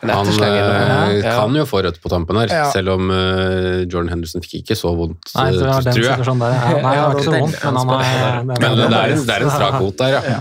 Han 0.01 0.27
eh, 0.27 1.19
Ja. 1.21 1.35
kan 1.37 1.53
jo 1.53 1.63
få 1.69 1.83
rødt 1.85 1.99
på 2.01 2.09
tampen 2.09 2.35
her, 2.39 2.47
Ja. 2.49 2.71
selv 2.73 2.89
om 2.95 3.11
uh, 3.11 3.83
Jordan 3.85 4.09
Henderson 4.09 4.41
fikk 4.41 4.63
ikke 4.63 4.75
så 4.79 4.89
vondt, 4.97 5.29
Nei, 5.35 5.51
det 5.51 5.61
eh, 5.61 5.81
tror 5.81 6.01
jeg. 6.01 6.17
der. 6.17 6.25
Ja, 6.25 6.33
nei, 6.81 6.93
det 6.95 7.01
har 7.01 7.13
ikke 7.13 7.25
så 7.27 7.33
vondt, 7.37 7.57
men 7.63 7.75
han 7.77 7.89
er 7.91 8.43
Men 8.43 8.55
det 8.55 8.65
er, 8.65 8.71
en- 9.13 9.25
det 9.27 9.35
er 9.35 9.41
en 9.45 9.51
strak 9.57 9.77
fot 9.77 9.97
der, 10.01 10.17
ja. 10.25 10.39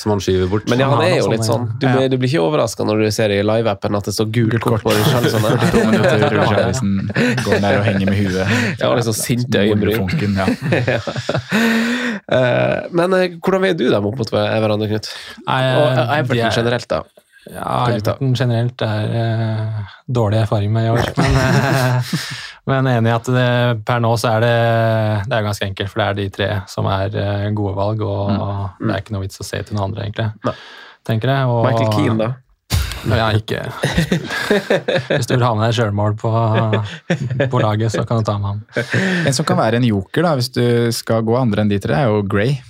Som 0.00 0.10
han 0.14 0.20
skyver 0.24 0.48
bort. 0.48 0.64
Men 0.72 0.78
ja, 0.80 0.88
han 0.88 0.96
Han 0.98 1.06
er 1.10 1.18
jo 1.18 1.28
litt 1.30 1.44
sånn, 1.44 1.68
sånn. 1.68 1.78
Du, 1.78 1.86
blir- 1.92 2.08
du 2.08 2.16
blir 2.16 2.28
ikke 2.32 2.40
overraska 2.46 2.84
når 2.88 3.04
du 3.04 3.10
ser 3.12 3.28
i 3.36 3.42
live-appen 3.44 3.96
at 4.00 4.04
det 4.08 4.14
står 4.16 4.30
gult 4.32 4.60
kort 4.64 4.82
på 4.82 4.90
Richarlison. 4.96 5.40
her. 5.44 5.56
42 5.72 5.84
minutter, 5.92 6.18
Richarlison 6.32 7.10
går 7.44 7.60
der 7.66 7.78
og 7.78 7.84
henger 7.84 8.06
med 8.06 8.16
huet. 8.16 8.46
Ja, 8.80 8.94
liksom 8.96 9.12
sinte 9.12 9.60
Eh, 12.32 12.78
Men 12.94 13.10
hvordan 13.42 13.62
veier 13.64 13.74
du 13.76 13.88
dem 13.90 14.06
opp 14.08 14.16
mot 14.20 14.30
hverandre, 14.30 14.88
Knut? 14.88 15.08
Og 15.46 15.98
Everton 16.16 16.46
er- 16.46 16.56
generelt, 16.56 16.88
da. 16.88 17.02
Ja? 17.50 17.88
Everton 17.90 18.34
generelt 18.38 18.82
er 18.86 19.14
eh, 19.18 19.80
dårlig 20.06 20.42
erfaring 20.44 20.72
med 20.72 20.86
i 20.86 20.92
år. 20.92 21.08
Men, 21.16 21.38
eh, 21.40 22.12
men 22.70 22.90
enig 22.92 23.10
i 23.10 23.16
at 23.16 23.32
det, 23.34 23.48
per 23.88 24.04
nå 24.04 24.12
så 24.20 24.36
er 24.36 24.44
det, 24.44 24.54
det 25.26 25.38
er 25.38 25.48
ganske 25.48 25.66
enkelt, 25.66 25.90
for 25.90 26.02
det 26.02 26.06
er 26.06 26.20
de 26.20 26.28
tre 26.36 26.52
som 26.70 26.88
er 26.92 27.18
eh, 27.18 27.48
gode 27.56 27.74
valg. 27.78 28.06
Og 28.06 28.30
det 28.78 28.94
er 28.94 29.02
ikke 29.02 29.16
noe 29.16 29.26
vits 29.26 29.42
å 29.42 29.48
se 29.48 29.62
til 29.62 29.78
noen 29.78 29.90
andre, 29.90 30.06
egentlig. 30.06 30.54
Tenker 31.08 31.34
jeg. 31.34 31.50
Og, 31.50 31.66
Michael 31.66 31.92
Keane, 31.96 32.18
da. 32.22 32.32
Ja, 33.02 33.32
ikke 33.34 33.64
Hvis 35.08 35.26
du 35.26 35.32
vil 35.34 35.42
ha 35.42 35.48
med 35.58 35.64
deg 35.64 35.72
sjølmål 35.74 36.12
på, 36.20 36.30
på 37.50 37.62
laget, 37.64 37.90
så 37.90 38.04
kan 38.06 38.20
du 38.22 38.28
ta 38.28 38.36
med 38.38 38.52
han. 38.52 38.60
En 39.26 39.34
som 39.34 39.48
kan 39.48 39.58
være 39.58 39.80
en 39.80 39.88
joker 39.88 40.22
da, 40.22 40.36
hvis 40.38 40.52
du 40.54 40.62
skal 40.94 41.26
gå 41.26 41.34
andre 41.34 41.64
enn 41.64 41.72
de 41.72 41.80
tre, 41.82 41.98
er 41.98 42.12
jo 42.12 42.22
Gray. 42.22 42.60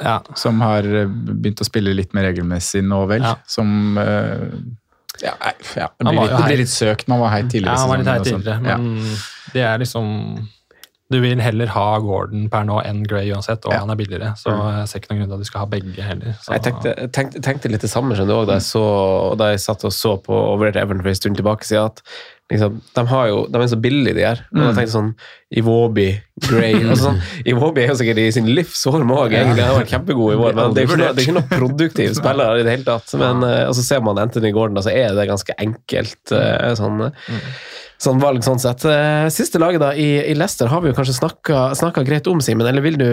Ja, 0.00 0.22
Som 0.34 0.60
har 0.64 0.86
eh, 0.86 1.08
begynt 1.08 1.60
å 1.60 1.66
spille 1.68 1.92
litt 1.94 2.14
mer 2.16 2.30
regelmessig 2.30 2.80
nå, 2.86 3.02
vel. 3.10 3.26
Ja. 3.26 3.34
Som 3.46 3.98
eh, 4.00 4.48
ja, 5.20 5.34
ja, 5.76 5.90
det, 5.98 6.06
blir 6.08 6.16
litt, 6.16 6.32
det 6.32 6.42
blir 6.46 6.60
litt 6.64 6.72
søkt. 6.72 7.06
Man 7.12 7.20
var 7.22 7.34
heit 7.34 7.50
tidligere. 7.52 7.76
ja 7.76 7.84
han 7.84 7.92
var 7.92 8.00
litt 8.00 8.10
heit 8.10 8.26
sånn. 8.26 8.42
tidligere, 8.42 8.78
men 8.80 9.52
det 9.52 9.64
er 9.68 9.82
liksom 9.82 10.08
Du 11.12 11.18
vil 11.22 11.40
heller 11.44 11.70
ha 11.74 11.86
Gordon 12.02 12.48
per 12.52 12.66
nå 12.68 12.80
enn 12.88 13.04
Gray 13.08 13.30
uansett, 13.34 13.64
og 13.68 13.74
Ja. 13.76 13.82
han 13.84 13.92
er 13.92 14.00
billigere. 14.00 14.32
Så 14.40 14.50
jeg 14.56 14.88
ser 14.90 15.02
ikke 15.02 15.12
noen 15.12 15.22
grunn 15.22 15.32
til 15.32 15.38
at 15.38 15.46
du 15.46 15.50
skal 15.52 15.64
ha 15.66 15.70
begge 15.76 16.02
heller. 16.10 16.36
Så. 16.42 16.52
Jeg 16.56 16.66
tenkte, 16.66 16.94
tenkte, 17.12 17.42
tenkte 17.44 17.72
litt 17.72 17.84
det 17.84 17.92
samme 17.92 18.16
skjønner 18.18 18.42
du, 18.42 18.46
da, 18.50 18.58
jeg 18.60 18.66
så, 18.72 18.84
da 19.38 19.52
jeg 19.52 19.60
satt 19.68 19.84
og 19.88 19.92
så 19.94 20.16
på 20.24 20.32
og 20.36 20.60
vurderte 20.62 20.80
Everton 20.82 21.04
for 21.04 21.12
en 21.12 21.20
stund 21.20 21.36
tilbake, 21.40 21.68
siden 21.68 21.90
at 21.92 22.02
liksom, 22.52 22.80
de, 22.96 23.04
har 23.08 23.26
jo, 23.30 23.38
de 23.48 23.60
er 23.62 23.70
så 23.72 23.78
billige, 23.80 24.14
de 24.18 24.24
her. 24.26 24.42
Og 24.52 24.60
tenkte 24.62 24.84
jeg 24.86 24.92
sånn 24.94 25.12
Iwobi, 25.62 26.08
Gray 26.48 26.74
altså 26.90 27.10
sånn, 27.10 27.20
Iwobi 27.48 27.84
er 27.84 27.92
jo 27.92 27.98
sikkert 28.00 28.20
i 28.22 28.26
sin 28.34 28.48
livsform 28.56 29.12
òg, 29.14 29.32
egentlig. 29.36 29.62
Han 29.64 29.74
har 29.74 29.80
vært 29.82 29.92
kjempegod 29.94 30.34
i 30.34 30.40
vår, 30.40 30.56
men 30.58 30.76
det 30.76 30.84
er, 30.84 30.88
ikke 30.88 31.00
noe, 31.00 31.10
er 31.12 31.26
ikke 31.26 31.36
noe 31.38 31.50
produktiv 31.52 32.14
spiller 32.20 32.60
i 32.60 32.64
det 32.66 32.76
hele 32.78 32.88
tatt. 32.88 33.12
Men, 33.20 33.44
eh, 33.48 33.64
og 33.68 33.76
så 33.78 33.84
ser 33.86 34.04
man 34.04 34.20
Anthony 34.20 34.52
Gordon, 34.52 34.76
da, 34.80 34.84
så 34.84 34.92
er 34.94 35.14
det 35.16 35.28
ganske 35.30 35.56
enkelt 35.60 36.34
eh, 36.36 36.72
sånn, 36.80 37.06
sånn 38.02 38.22
valg 38.22 38.44
sånn 38.44 38.60
sett. 38.62 38.84
Eh, 38.88 39.26
Siste 39.32 39.60
laget 39.62 39.82
da, 39.82 39.92
i, 39.94 40.08
i 40.30 40.34
Leicester 40.36 40.70
har 40.70 40.82
vi 40.82 40.90
jo 40.90 40.96
kanskje 40.96 41.16
snakka 41.16 42.04
greit 42.06 42.28
om, 42.30 42.42
Simen, 42.44 42.66
eller 42.66 42.84
vil 42.84 42.98
du, 43.00 43.08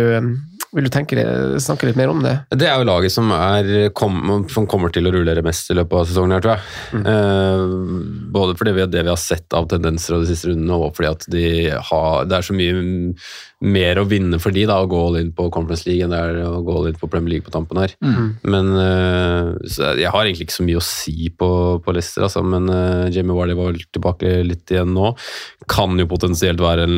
vil 0.75 0.87
du 0.87 0.91
tenke, 0.93 1.23
snakke 1.61 1.89
litt 1.89 1.99
mer 1.99 2.11
om 2.11 2.23
det? 2.25 2.35
Det 2.53 2.69
er 2.69 2.81
jo 2.81 2.87
laget 2.89 3.13
som, 3.13 3.29
er, 3.35 3.89
kom, 3.97 4.45
som 4.51 4.67
kommer 4.69 4.93
til 4.93 5.09
å 5.09 5.13
rullere 5.13 5.43
mest 5.45 5.71
i 5.71 5.77
løpet 5.77 6.01
av 6.01 6.09
sesongen, 6.09 6.35
her, 6.37 6.45
tror 6.45 6.57
jeg. 6.57 7.03
Eh, 7.13 7.65
både 8.33 8.57
fordi 8.59 8.75
vi, 8.77 8.87
det 8.93 9.05
vi 9.05 9.13
har 9.13 9.21
sett 9.21 9.57
av 9.57 9.69
tendenser 9.71 10.17
av 10.17 10.25
de 10.25 10.31
siste 10.33 10.51
rundene, 10.51 10.79
og 10.79 10.97
fordi 10.97 11.11
at 11.11 11.29
de 11.33 11.45
har, 11.91 12.25
det 12.29 12.39
er 12.39 12.49
så 12.49 12.57
mye 12.57 12.83
mer 13.59 13.99
å 13.99 14.05
vinne 14.07 14.37
for 14.39 14.55
de 14.55 14.61
da, 14.69 14.77
å 14.79 14.87
gå 14.87 14.99
all 15.03 15.17
in 15.19 15.33
på 15.35 15.49
Conference 15.51 15.83
League 15.83 16.05
enn 16.05 16.13
det 16.13 16.19
er 16.19 16.37
å 16.47 16.61
gå 16.63 16.77
all 16.79 16.87
in 16.87 16.95
på 16.99 17.09
Premier 17.11 17.33
League 17.33 17.43
på 17.43 17.51
tampen 17.51 17.81
her. 17.81 17.91
Men 18.47 18.69
eh, 18.79 19.49
Jeg 19.99 20.13
har 20.13 20.23
egentlig 20.23 20.47
ikke 20.47 20.55
så 20.61 20.67
mye 20.67 20.79
å 20.79 20.85
si 20.85 21.27
på, 21.35 21.49
på 21.83 21.95
Leicester, 21.95 22.23
altså, 22.23 22.43
men 22.47 22.71
eh, 22.71 23.09
Jamie 23.11 23.35
Warley 23.35 23.57
var 23.59 23.73
vel 23.73 23.83
tilbake 23.91 24.31
litt 24.47 24.71
igjen 24.71 24.95
nå. 24.95 25.11
Kan 25.67 25.99
jo 25.99 26.07
potensielt 26.07 26.63
være 26.63 26.87
en 26.87 26.97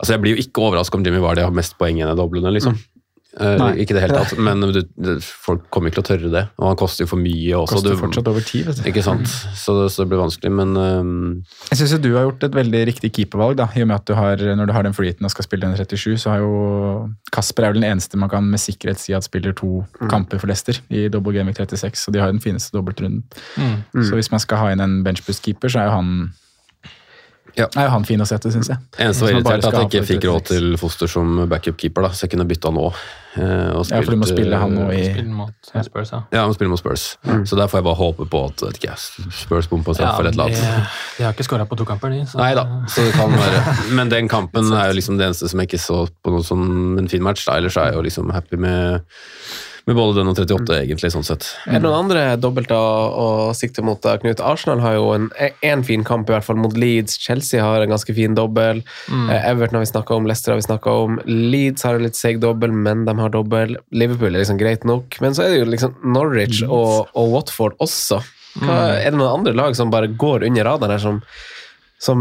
Altså 0.00 0.14
Jeg 0.14 0.22
blir 0.24 0.36
jo 0.36 0.42
ikke 0.46 0.64
overraska 0.70 0.96
om 0.96 1.04
Jamie 1.04 1.20
Wardy 1.22 1.44
har 1.44 1.52
mest 1.54 1.76
poeng 1.76 2.00
i 2.00 2.06
det 2.08 2.16
doble. 2.16 2.40
liksom. 2.56 2.76
Eh, 2.80 2.95
Nei. 3.36 3.72
ikke 3.82 3.92
i 3.92 3.96
det 3.98 4.02
hele 4.06 4.16
tatt, 4.16 4.38
men 4.46 4.60
du, 4.72 4.80
det, 4.96 5.16
folk 5.24 5.66
kommer 5.70 5.90
ikke 5.92 6.00
til 6.00 6.04
å 6.04 6.08
tørre 6.08 6.30
det. 6.32 6.42
Og 6.56 6.68
han 6.70 6.78
koster 6.80 7.04
jo 7.04 7.10
for 7.10 7.20
mye 7.20 7.52
også. 7.58 7.74
Koster 7.76 7.92
Du- 7.92 8.00
fortsatt 8.00 8.30
over 8.32 8.40
tid, 8.48 8.64
vet 8.70 8.80
du. 8.80 8.88
Ikke 8.88 9.02
sant? 9.04 9.28
Så, 9.28 9.74
det- 9.76 9.90
så 9.92 10.04
det 10.04 10.08
blir 10.14 10.22
vanskelig, 10.22 10.52
men 10.56 10.72
ehm, 10.80 11.44
Jeg 11.70 11.78
syns 11.82 11.96
du 12.00 12.08
har 12.16 12.24
gjort 12.30 12.46
et 12.48 12.56
veldig 12.56 12.80
riktig 12.88 13.12
keepervalg, 13.18 13.56
da, 13.60 13.68
i 13.76 13.82
og 13.84 13.90
med 13.90 13.96
at 14.00 14.06
du 14.08 14.14
har, 14.16 14.36
når 14.56 14.66
du 14.66 14.72
har 14.72 14.82
den 14.88 14.96
freeheaten 14.96 15.28
og 15.28 15.34
skal 15.34 15.44
spille 15.48 15.66
den 15.68 15.76
37, 15.76 16.16
så 16.24 16.32
har 16.32 16.40
jo 16.44 17.10
Kasper 17.32 17.66
er 17.68 17.72
vel 17.74 17.82
den 17.82 17.90
eneste 17.92 18.16
man 18.16 18.30
kan 18.32 18.46
med 18.48 18.60
sikkerhet 18.62 18.98
si 19.02 19.12
at 19.12 19.26
spiller 19.26 19.52
to 19.52 19.84
kamper 20.08 20.38
for 20.40 20.48
Leicester 20.48 20.78
i 20.90 21.08
double 21.12 21.32
game 21.36 21.50
i 21.52 21.56
36, 21.56 22.08
og 22.08 22.14
de 22.16 22.20
har 22.22 22.30
jo 22.32 22.38
den 22.38 22.40
fineste 22.44 22.72
dobbeltrunden. 22.72 23.22
Mm. 23.60 24.02
Så 24.02 24.14
hvis 24.16 24.30
man 24.32 24.40
skal 24.40 24.58
ha 24.62 24.72
inn 24.72 24.80
en 24.80 25.02
benchboost-keeper, 25.04 25.68
så 25.72 25.82
er 25.84 25.90
jo 25.90 25.96
han 25.98 26.12
Ja. 27.56 27.66
er 27.76 27.86
jo 27.86 27.90
han 27.94 28.04
fin 28.04 28.20
å 28.20 28.26
sette, 28.28 28.50
syns 28.52 28.68
jeg. 28.68 28.76
eneste 29.00 29.24
var 29.24 29.30
irritert 29.32 29.64
at 29.64 29.76
jeg 29.78 29.86
ikke 29.88 30.06
fikk 30.10 30.24
råd 30.28 30.44
til 30.50 30.76
Foster 30.76 31.08
som 31.08 31.46
backup-keeper, 31.48 32.02
da, 32.04 32.10
så 32.12 32.26
jeg 32.26 32.34
kunne 32.34 32.44
bytta 32.48 32.68
nå. 32.74 32.90
Og 33.36 33.82
spilt, 33.84 33.90
Ja, 33.92 34.00
for 34.00 34.12
du 34.12 34.16
må 34.16 34.26
spille 34.28 34.56
han 34.60 34.74
nå 34.76 34.84
eh, 34.90 34.96
i 34.96 35.06
spille 35.12 35.32
mot 35.36 35.52
Spurs, 35.84 36.12
ja. 36.12 36.20
Ja, 36.32 36.46
må 36.48 36.54
spille 36.56 36.70
mot 36.72 36.80
Spurs. 36.80 37.02
Så 37.48 37.56
der 37.58 37.68
får 37.68 37.80
jeg 37.80 37.84
bare 37.88 37.98
håpe 38.00 38.26
på 38.32 38.40
at 38.48 38.62
vet 38.64 38.78
ikke, 38.80 38.94
Spurs 39.40 39.68
bommer 39.68 39.84
på 39.84 39.96
Ja, 40.00 40.12
for 40.16 40.24
eller 40.24 40.30
et 40.30 40.38
eller 40.38 40.44
annet. 40.44 40.94
de 41.18 41.24
har 41.26 41.32
ikke 41.36 41.44
skåra 41.48 41.66
på 41.68 41.76
to 41.76 41.84
kamper, 41.88 42.10
de. 42.12 42.22
så- 42.28 42.38
Nei 42.40 42.54
da, 42.56 42.64
så 42.88 43.04
det 43.04 43.12
kan 43.16 43.32
være. 43.36 43.76
Men 43.98 44.08
den 44.12 44.28
kampen 44.28 44.72
er 44.72 44.88
jo 44.92 44.96
liksom 45.00 45.18
det 45.20 45.26
eneste 45.28 45.48
som 45.52 45.60
jeg 45.60 45.68
ikke 45.68 45.80
så 45.84 46.02
på 46.24 46.32
noe 46.32 46.44
som 46.44 46.98
en 46.98 47.08
fin 47.08 47.22
match. 47.22 47.44
Da. 47.44 47.56
Ellers 47.60 47.76
er 47.76 47.90
jeg 47.90 47.94
jo 48.00 48.02
liksom 48.08 48.32
happy 48.32 48.56
med, 48.56 49.02
med 49.86 49.94
både 49.94 50.18
den 50.18 50.30
og 50.32 50.34
38, 50.38 50.80
egentlig, 50.82 51.12
sånn 51.14 51.26
sett. 51.26 51.44
Er 51.68 51.76
det 51.78 51.84
noen 51.84 52.08
andre 52.08 52.22
dobbelter 52.42 52.74
å 52.74 53.52
sikte 53.54 53.84
mot? 53.86 54.00
da, 54.02 54.16
Knut? 54.18 54.42
Arsenal 54.42 54.82
har 54.82 54.96
jo 54.96 55.04
en, 55.14 55.28
en 55.62 55.84
fin 55.86 56.02
kamp, 56.06 56.26
i 56.26 56.34
hvert 56.34 56.46
fall 56.48 56.58
mot 56.58 56.74
Leeds. 56.74 57.20
Chelsea 57.22 57.62
har 57.62 57.84
en 57.84 57.92
ganske 57.94 58.16
fin 58.16 58.34
dobbel. 58.34 58.82
Eh, 59.14 59.36
Everton 59.52 59.78
har 59.78 59.86
vi 59.86 59.92
snakka 59.92 60.18
om, 60.18 60.26
Leicester 60.26 60.56
har 60.56 60.58
vi 60.58 60.66
snakka 60.66 60.96
om. 61.06 61.20
Leeds 61.30 61.86
har 61.86 62.00
en 62.00 62.06
litt 62.08 62.18
seig 62.18 62.42
dobbel, 62.42 62.74
men 62.74 63.04
de 63.06 63.14
har 63.20 63.30
dobbel. 63.34 63.76
Liverpool 63.94 64.34
er 64.34 64.42
liksom 64.42 64.58
greit 64.58 64.86
nok. 64.88 65.20
Men 65.22 65.38
så 65.38 65.46
er 65.46 65.54
det 65.54 65.60
jo 65.62 65.70
liksom 65.70 65.94
Norwich 66.16 66.64
og, 66.66 67.12
og 67.14 67.36
Watford 67.36 67.78
også. 67.78 68.18
Hva, 68.56 68.80
Er 68.96 69.12
det 69.12 69.18
noen 69.20 69.42
andre 69.42 69.54
lag 69.54 69.76
som 69.78 69.92
bare 69.92 70.10
går 70.10 70.48
under 70.48 70.66
radaren 70.66 70.96
her, 70.96 71.02
som, 71.02 71.22
som 71.98 72.20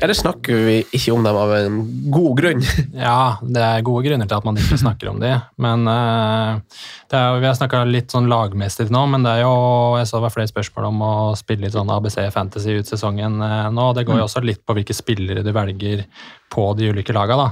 Eller 0.00 0.16
snakker 0.16 0.62
vi 0.64 0.76
ikke 0.96 1.12
om 1.12 1.24
dem 1.26 1.36
av 1.36 1.50
en 1.56 1.80
god 2.12 2.38
grunn? 2.38 2.62
Ja, 2.94 3.36
det 3.42 3.60
er 3.60 3.84
gode 3.84 4.06
grunner 4.06 4.28
til 4.28 4.38
at 4.38 4.46
man 4.46 4.56
ikke 4.60 4.78
snakker 4.80 5.10
om 5.10 5.20
dem. 5.20 5.42
Men 5.60 5.84
eh, 5.90 6.78
det 7.12 7.20
jo, 7.20 7.40
Vi 7.42 7.48
har 7.48 7.58
snakka 7.58 7.82
litt 7.88 8.14
sånn 8.14 8.30
lagmessig 8.32 8.88
nå, 8.94 9.04
men 9.12 9.26
det 9.26 9.36
er 9.36 9.44
jo 9.44 9.54
Jeg 9.98 10.08
så 10.08 10.18
det 10.18 10.26
var 10.26 10.36
flere 10.36 10.52
spørsmål 10.52 10.88
om 10.88 11.04
å 11.04 11.14
spille 11.38 11.66
litt 11.66 11.76
sånn 11.76 11.92
ABC 11.92 12.18
Fantasy 12.34 12.78
ut 12.80 12.88
sesongen 12.88 13.40
eh, 13.44 13.68
nå. 13.74 13.90
Det 13.96 14.06
går 14.08 14.22
jo 14.22 14.26
også 14.28 14.44
litt 14.44 14.64
på 14.64 14.76
hvilke 14.78 14.96
spillere 14.96 15.44
du 15.44 15.52
velger 15.54 16.06
på 16.54 16.68
de 16.78 16.90
ulike 16.94 17.14
laga. 17.16 17.36
da. 17.36 17.48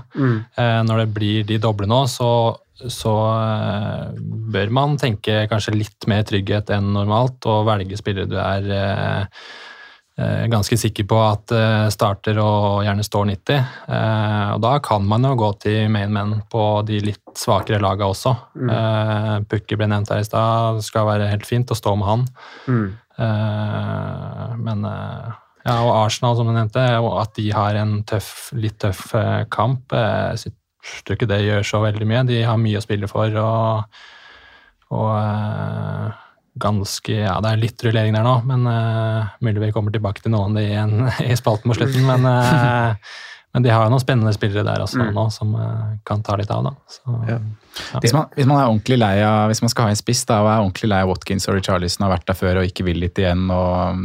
Eh, 0.57 0.81
når 0.87 1.05
det 1.05 1.15
blir 1.17 1.49
de 1.49 1.61
doble 1.63 1.89
nå, 1.91 2.05
så 2.11 2.33
så 2.83 3.13
eh, 3.31 4.07
bør 4.51 4.73
man 4.75 4.97
tenke 4.99 5.45
kanskje 5.51 5.77
litt 5.77 6.07
mer 6.11 6.25
trygghet 6.27 6.73
enn 6.75 6.89
normalt 6.97 7.45
og 7.47 7.69
velge 7.69 7.95
spillere 8.01 8.27
du 8.27 8.35
er 8.43 8.65
eh, 10.19 10.45
er 10.45 10.53
ganske 10.53 10.77
sikker 10.79 11.07
på 11.09 11.19
at 11.25 11.53
eh, 11.57 11.89
starter 11.93 12.39
og 12.43 12.83
gjerne 12.87 13.05
står 13.07 13.29
90. 13.33 13.61
Eh, 13.97 14.49
og 14.55 14.63
da 14.65 14.73
kan 14.85 15.07
man 15.09 15.27
jo 15.29 15.35
gå 15.41 15.51
til 15.65 15.93
main 15.93 16.13
men 16.13 16.35
på 16.53 16.65
de 16.89 17.01
litt 17.05 17.37
svakere 17.39 17.81
laga 17.83 18.09
også. 18.11 18.35
Mm. 18.57 19.47
Pukki 19.51 19.79
ble 19.81 19.89
nevnt 19.93 20.13
her 20.13 20.23
i 20.23 20.29
stad, 20.29 20.83
skal 20.85 21.09
være 21.09 21.31
helt 21.33 21.49
fint 21.49 21.73
å 21.73 21.79
stå 21.79 21.95
med 21.99 22.11
han. 22.11 22.27
Mm. 22.69 22.91
men 24.65 24.85
ja, 24.85 25.75
og 25.79 25.93
Arsenal, 25.95 26.35
som 26.37 26.49
du 26.49 26.53
nevnte, 26.57 26.83
og 26.99 27.21
at 27.21 27.37
de 27.37 27.45
har 27.55 27.77
en 27.79 28.01
tøff, 28.09 28.51
litt 28.57 28.81
tøff 28.83 29.13
kamp. 29.53 29.95
Jeg 29.95 30.53
tror 31.07 31.17
ikke 31.17 31.31
det 31.31 31.45
gjør 31.45 31.69
så 31.69 31.83
veldig 31.85 32.09
mye. 32.09 32.25
De 32.29 32.41
har 32.45 32.59
mye 32.61 32.81
å 32.81 32.85
spille 32.85 33.09
for. 33.11 33.37
og, 33.39 34.03
og 34.93 36.21
ganske 36.61 37.15
Ja, 37.15 37.39
det 37.41 37.53
er 37.53 37.61
litt 37.61 37.83
rullering 37.85 38.17
der 38.17 38.25
nå, 38.27 38.39
men 38.49 38.67
uh, 38.69 39.35
mulig 39.45 39.69
vi 39.69 39.75
kommer 39.75 39.95
tilbake 39.95 40.25
til 40.25 40.35
noen 40.35 40.53
av 40.53 40.61
de 40.61 40.69
igjen 40.69 41.07
i 41.31 41.37
spalten 41.39 41.73
på 41.73 41.79
slutten. 41.79 42.05
Men, 42.09 42.27
uh, 42.29 43.13
men 43.57 43.65
de 43.65 43.73
har 43.73 43.87
jo 43.87 43.93
noen 43.95 44.03
spennende 44.03 44.35
spillere 44.37 44.67
der 44.67 44.85
også 44.85 45.09
nå 45.15 45.27
som 45.33 45.55
uh, 45.57 45.95
kan 46.09 46.25
ta 46.25 46.37
litt 46.41 46.53
av, 46.53 46.69
da. 46.69 46.75
Så, 46.93 47.19
Ja. 47.31 47.41
Hvis 48.05 48.13
man, 48.13 48.27
hvis 48.37 48.45
man 48.45 48.59
er 48.61 48.67
ordentlig 48.69 48.99
lei 48.99 49.15
av, 49.25 49.47
hvis 49.49 49.63
man 49.65 49.71
skal 49.73 49.87
ha 49.87 49.93
en 49.95 49.97
spiss 49.97 50.27
da, 50.29 50.43
og 50.45 50.51
er 50.51 50.59
ordentlig 50.61 50.91
lei 50.93 50.99
av 51.01 51.09
Watkins 51.09 51.49
og 51.49 51.57
Charlison 51.65 52.05
har 52.05 52.13
vært 52.13 52.27
der 52.29 52.37
før 52.37 52.61
og 52.61 52.69
ikke 52.69 52.85
vil 52.85 53.01
litt 53.01 53.17
igjen 53.17 53.47
og 53.49 53.97
um, 53.97 54.03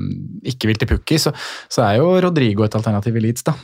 ikke 0.48 0.70
vil 0.70 0.80
til 0.80 0.88
Pukki, 0.93 1.20
så, 1.20 1.34
så 1.68 1.84
er 1.84 1.98
jo 2.00 2.14
Rodrigo 2.24 2.64
et 2.64 2.78
alternativ 2.80 3.20
i 3.20 3.26
Leeds. 3.28 3.43
da. 3.50 3.58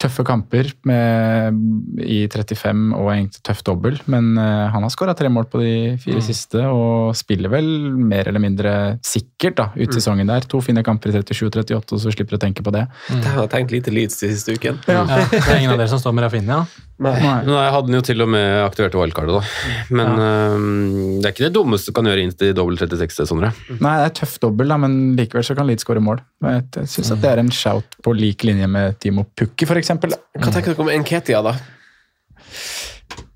Tøffe 0.00 0.24
kamper 0.24 0.70
med, 0.88 1.60
i 2.00 2.22
35 2.32 2.94
og 2.96 3.10
egentlig 3.12 3.42
tøff 3.44 3.60
dobbel, 3.66 3.98
men 4.10 4.32
uh, 4.38 4.70
han 4.72 4.86
har 4.86 4.92
skåra 4.92 5.14
tre 5.18 5.28
mål 5.32 5.48
på 5.52 5.60
de 5.60 5.72
fire 6.00 6.22
siste 6.24 6.62
og 6.64 7.12
spiller 7.18 7.52
vel 7.52 7.68
mer 7.92 8.30
eller 8.30 8.40
mindre 8.42 8.74
sikkert 9.04 9.58
da, 9.60 9.68
ut 9.76 9.92
sesongen 9.96 10.30
der. 10.30 10.46
To 10.48 10.62
fine 10.64 10.84
kamper 10.86 11.12
i 11.12 11.18
37 11.20 11.46
og 11.50 11.58
38, 11.60 12.00
så 12.00 12.14
slipper 12.16 12.36
du 12.36 12.40
å 12.40 12.44
tenke 12.46 12.64
på 12.64 12.72
det. 12.74 12.86
Jeg 13.10 13.34
har 13.36 13.50
tenkt 13.52 13.74
lite 13.76 13.92
Leeds 13.92 14.22
de 14.22 14.32
siste 14.32 14.56
uken. 14.56 14.80
ja, 14.88 15.04
det 15.04 15.42
er 15.44 15.58
ingen 15.58 15.74
av 15.74 15.82
dere 15.82 15.90
som 15.92 16.00
står 16.00 16.16
med 16.16 16.26
Rafinha? 16.28 16.64
Nei. 17.00 17.14
Nei. 17.24 17.36
jeg 17.48 17.72
hadde 17.72 17.88
den 17.88 17.96
jo 17.96 18.02
til 18.04 18.20
og 18.20 18.28
med 18.28 18.46
aktivert 18.60 18.96
wildcardet, 18.98 19.38
da. 19.38 19.76
Men 19.96 20.10
øhm, 20.20 21.20
det 21.20 21.30
er 21.30 21.32
ikke 21.32 21.46
det 21.46 21.54
dummeste 21.56 21.92
du 21.92 21.96
kan 21.96 22.08
gjøre 22.10 22.26
inn 22.26 22.34
til 22.36 22.52
dobbel 22.56 22.76
36, 22.76 23.24
Sondre. 23.30 23.52
Nei, 23.70 23.94
det 24.02 24.10
er 24.10 24.16
tøff 24.20 24.36
dobbel, 24.42 24.68
da, 24.68 24.76
men 24.82 24.98
likevel 25.16 25.46
så 25.46 25.56
kan 25.56 25.68
Leeds 25.68 25.86
skåre 25.86 26.02
mål. 26.04 26.20
Jeg, 26.44 26.66
jeg 26.76 26.92
syns 26.92 27.12
at 27.16 27.22
det 27.24 27.30
er 27.32 27.40
en 27.40 27.52
shout 27.54 27.96
på 28.04 28.12
lik 28.16 28.44
linje 28.44 28.68
med 28.68 28.98
Timo 29.00 29.24
Pukki, 29.32 29.68
f.eks. 29.68 29.89
Hva 29.90 30.52
tenker 30.54 30.74
dere 30.74 30.84
om 30.84 30.90
Nketia, 31.02 31.40
da? 31.42 31.54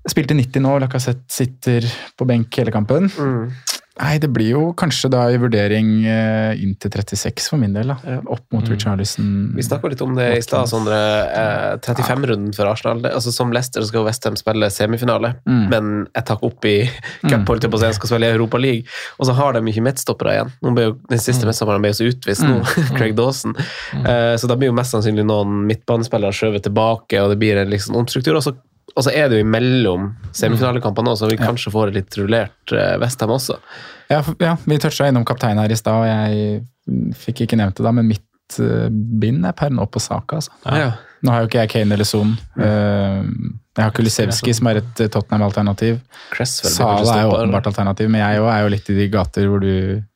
Spilte 0.07 0.37
90 0.37 0.61
nå, 0.63 0.75
Lacassette 0.83 1.25
sitter 1.33 1.87
på 2.15 2.27
benk 2.29 2.59
hele 2.61 2.71
kampen. 2.73 3.09
Nei, 3.95 4.17
det 4.19 4.27
blir 4.35 4.49
jo 4.51 4.61
kanskje 4.75 5.07
da 5.13 5.21
i 5.31 5.37
vurdering 5.39 5.91
eh, 6.03 6.59
inn 6.59 6.73
til 6.83 6.91
36 6.91 7.45
for 7.47 7.61
min 7.61 7.71
del, 7.77 7.93
da. 7.93 8.17
Opp 8.27 8.43
mot 8.51 8.67
Richarlison. 8.67 9.29
Vi 9.55 9.63
snakka 9.63 9.87
litt 9.93 10.01
om 10.03 10.17
det 10.17 10.25
i 10.35 10.41
stad, 10.43 10.67
Sondre. 10.67 10.97
Eh, 11.31 11.77
35-runden 11.85 12.51
for 12.57 12.67
Arsenal. 12.67 12.99
Det, 13.05 13.13
altså 13.15 13.31
Som 13.31 13.53
Leicester 13.55 13.85
skal 13.87 14.03
Westham 14.07 14.35
spille 14.39 14.67
semifinale, 14.73 15.35
Mm. 15.47 15.69
men 15.71 15.87
et 16.17 16.27
hakk 16.27 16.43
opp 16.43 16.65
i 16.67 16.89
cup, 17.29 17.47
holdt 17.47 17.63
jeg 17.63 17.71
på 17.71 17.77
å 17.79 17.83
si, 17.85 17.93
skal 17.95 18.11
spille 18.11 18.27
i 18.27 18.35
Europa 18.35 18.57
League. 18.59 18.83
Og 19.19 19.29
så 19.29 19.35
har 19.37 19.53
de 19.55 19.61
ikke 19.71 19.85
midtstoppere 19.87 20.35
igjen. 20.35 20.51
Nå 20.65 20.75
ble 20.75 20.87
jo, 20.89 20.97
den 21.09 21.21
siste 21.23 21.47
midtstopperen 21.47 21.81
ble 21.85 21.93
jo 21.93 21.99
så 22.01 22.09
utvist 22.11 22.43
nå, 22.43 22.59
Craig 22.97 23.15
Dawson. 23.15 23.55
Eh, 24.03 24.35
så 24.35 24.49
da 24.51 24.59
blir 24.59 24.73
jo 24.73 24.75
mest 24.77 24.91
sannsynlig 24.91 25.23
noen 25.29 25.63
midtbanespillere 25.69 26.35
skjøvet 26.35 26.67
tilbake, 26.67 27.21
og 27.23 27.31
det 27.31 27.39
blir 27.39 27.63
en 27.63 27.71
liksom 27.71 27.95
omstruktur. 28.03 28.35
Og 28.35 28.43
så, 28.43 28.55
og 28.93 29.03
så 29.03 29.11
er 29.11 29.29
det 29.31 29.39
jo 29.39 29.45
imellom 29.47 30.11
semifinalekampene 30.35 31.09
nå, 31.09 31.15
så 31.19 31.29
vi 31.31 31.39
kanskje 31.41 31.73
får 31.73 31.91
et 31.91 31.97
litt 32.01 32.17
rullert 32.19 32.71
Vestheim 32.71 33.01
Westham 33.01 33.33
også. 33.35 33.57
Ja, 34.11 34.21
ja, 34.39 34.53
vi 34.63 34.77
toucha 34.79 35.09
innom 35.09 35.25
kapteinen 35.27 35.63
her 35.63 35.73
i 35.73 35.79
stad, 35.79 36.03
og 36.03 36.07
jeg 36.07 36.61
mm, 36.87 37.11
fikk 37.17 37.45
ikke 37.45 37.59
nevnt 37.59 37.79
det 37.79 37.87
da, 37.87 37.91
men 37.97 38.07
mitt 38.13 38.59
eh, 38.61 38.87
bind 38.91 39.47
er 39.49 39.55
per 39.57 39.73
nå 39.73 39.87
på 39.89 40.01
Saka, 40.03 40.39
altså. 40.39 40.53
Ja. 40.69 40.93
Nå 41.25 41.33
har 41.33 41.41
jo 41.41 41.49
ikke 41.49 41.63
jeg 41.63 41.71
Kane 41.73 41.95
eller 41.97 42.05
Son. 42.05 42.35
Eh, 42.61 43.21
jeg 43.75 43.83
har 43.83 43.91
Kulisevskij, 43.97 44.53
som 44.55 44.69
er 44.69 44.79
et 44.79 44.99
eh, 45.03 45.09
Tottenham-alternativ. 45.11 45.97
Sala 46.45 47.15
er 47.17 47.23
jo 47.25 47.31
åpenbart 47.33 47.65
alternativ, 47.71 48.11
men 48.13 48.21
jeg 48.21 48.43
er 48.43 48.61
jo 48.61 48.69
litt 48.71 48.91
i 48.93 48.97
de 48.99 49.07
gater 49.11 49.49
hvor 49.51 49.63
du 49.63 49.71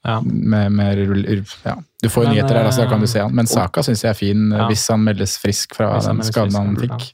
Ja. 0.06 0.20
med, 0.24 0.72
med, 0.72 1.42
ja. 1.66 1.76
Du 2.02 2.08
får 2.08 2.24
jo 2.28 2.36
nyheter 2.36 2.54
der, 2.56 2.70
altså, 2.70 2.86
da 2.86 2.92
kan 2.94 3.02
du 3.02 3.08
eh, 3.10 3.12
se 3.12 3.24
han. 3.26 3.34
Men 3.36 3.50
Saka 3.50 3.84
syns 3.84 4.06
jeg 4.06 4.14
er 4.14 4.20
fin 4.20 4.52
eh, 4.54 4.60
Ja. 4.62 4.68
hvis 4.70 4.86
han 4.94 5.04
meldes 5.04 5.36
frisk 5.42 5.76
fra 5.76 5.92
Hvis 5.98 6.08
den 6.08 6.24
skaden 6.24 6.56
han 6.56 6.78
ja. 6.78 6.86
fikk. 6.86 7.10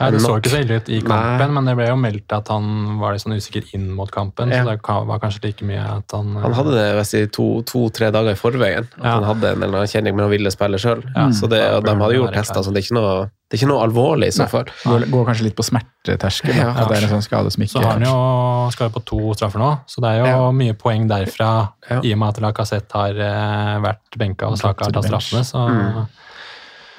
Ja, 0.00 0.10
det 0.10 0.20
så 0.24 0.32
ikke 0.40 0.50
så 0.50 0.58
ille 0.64 0.76
ut 0.80 0.88
i 0.90 0.98
Nei. 0.98 1.06
kampen, 1.06 1.52
men 1.54 1.64
det 1.68 1.76
ble 1.78 1.84
jo 1.86 1.94
meldt 1.96 2.32
at 2.34 2.48
han 2.50 2.98
var 2.98 3.12
litt 3.14 3.22
sånn 3.22 3.36
usikker 3.38 3.62
inn 3.76 3.92
mot 3.94 4.10
kampen. 4.10 4.50
Ja. 4.50 4.64
Så 4.64 4.72
det 4.74 4.80
var 5.06 5.20
kanskje 5.22 5.44
like 5.44 5.62
mye 5.68 5.78
at 5.98 6.10
han 6.16 6.34
Han 6.42 6.52
hadde 6.52 6.72
det 6.74 6.86
visst 6.98 7.14
i 7.14 7.26
to-tre 7.30 8.10
dager 8.10 8.32
i 8.34 8.34
forveien. 8.34 8.88
At 8.98 9.04
Ja. 9.04 9.12
han 9.20 9.24
hadde 9.24 9.52
en 9.52 9.62
eller 9.62 9.78
annen 9.78 9.86
kjenning, 9.92 10.16
men 10.16 10.24
han 10.26 10.30
ville 10.34 10.50
spille 10.50 10.78
sjøl. 10.82 11.04
Ja. 11.14 11.28
Så 11.30 11.46
det, 11.48 11.60
de 11.84 11.94
hadde 11.94 12.14
gjort 12.18 12.34
tester, 12.34 12.62
så 12.66 12.72
det 12.74 12.82
er 12.82 12.86
ikke 12.88 12.98
noe, 12.98 13.30
det 13.50 13.54
er 13.54 13.62
ikke 13.62 13.70
noe 13.70 13.84
alvorlig 13.86 14.26
i 14.26 14.34
så 14.34 14.48
fall. 14.50 14.64
Går, 14.84 15.06
går 15.14 15.24
kanskje 15.30 15.44
litt 15.46 15.56
på 15.56 15.62
smerteterskel. 15.70 16.56
Ja. 16.56 16.70
At 16.74 16.88
det 16.90 16.98
er 16.98 17.06
en 17.06 17.14
sånn 17.14 17.22
skade 17.28 17.52
som 17.54 17.62
ikke 17.62 17.76
Så 17.78 17.84
har 17.84 17.92
han 17.92 18.02
jo, 18.02 18.70
skal 18.74 18.90
på 18.90 19.04
to 19.06 19.20
straffer 19.38 19.58
nå, 19.62 19.70
så 19.86 20.00
det 20.02 20.10
er 20.10 20.18
jo 20.18 20.26
Ja. 20.26 20.50
mye 20.50 20.74
poeng 20.74 21.06
derfra, 21.08 21.52
Ja. 21.88 22.00
i 22.02 22.12
og 22.12 22.18
med 22.18 22.28
at 22.34 22.42
Lacassette 22.42 22.92
har 22.92 23.10
eh, 23.14 23.78
vært 23.80 24.18
benka 24.18 24.48
og 24.50 24.58
Saka 24.58 24.86
har 24.86 24.90
tatt 24.92 25.04
straffene. 25.04 25.44
Så 25.46 25.68
Mm. 25.70 26.06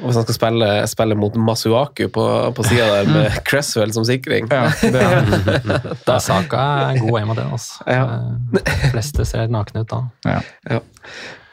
Og 0.01 0.09
hvis 0.09 0.17
han 0.19 0.25
skal 0.25 0.35
spille, 0.35 0.69
spille 0.91 1.15
mot 1.15 1.35
Masuaku 1.39 2.09
på, 2.11 2.25
på 2.57 2.65
sida 2.67 2.87
der 2.97 3.07
med 3.07 3.37
Cresswell 3.47 3.93
som 3.95 4.03
sikring 4.07 4.49
Ja, 4.51 4.65
det 4.81 4.99
er, 4.99 5.29
da 6.07 6.17
er 6.17 6.23
Saka 6.25 6.65
er 6.89 6.99
god 6.99 7.15
hjemme 7.21 7.35
av 7.35 7.39
den. 7.39 7.53
Altså. 7.55 7.79
Ja. 7.87 8.03
Eh, 8.03 8.59
De 8.59 8.91
fleste 8.91 9.25
ser 9.29 9.47
nakne 9.53 9.85
ut 9.85 9.91
da. 9.93 10.01
ja. 10.27 10.39
Ja. 10.69 10.81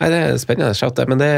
Nei, 0.02 0.08
Det 0.10 0.20
er 0.26 0.38
spennende 0.42 0.74
shout, 0.74 0.96
det. 0.98 1.04
Men 1.06 1.20
det, 1.22 1.28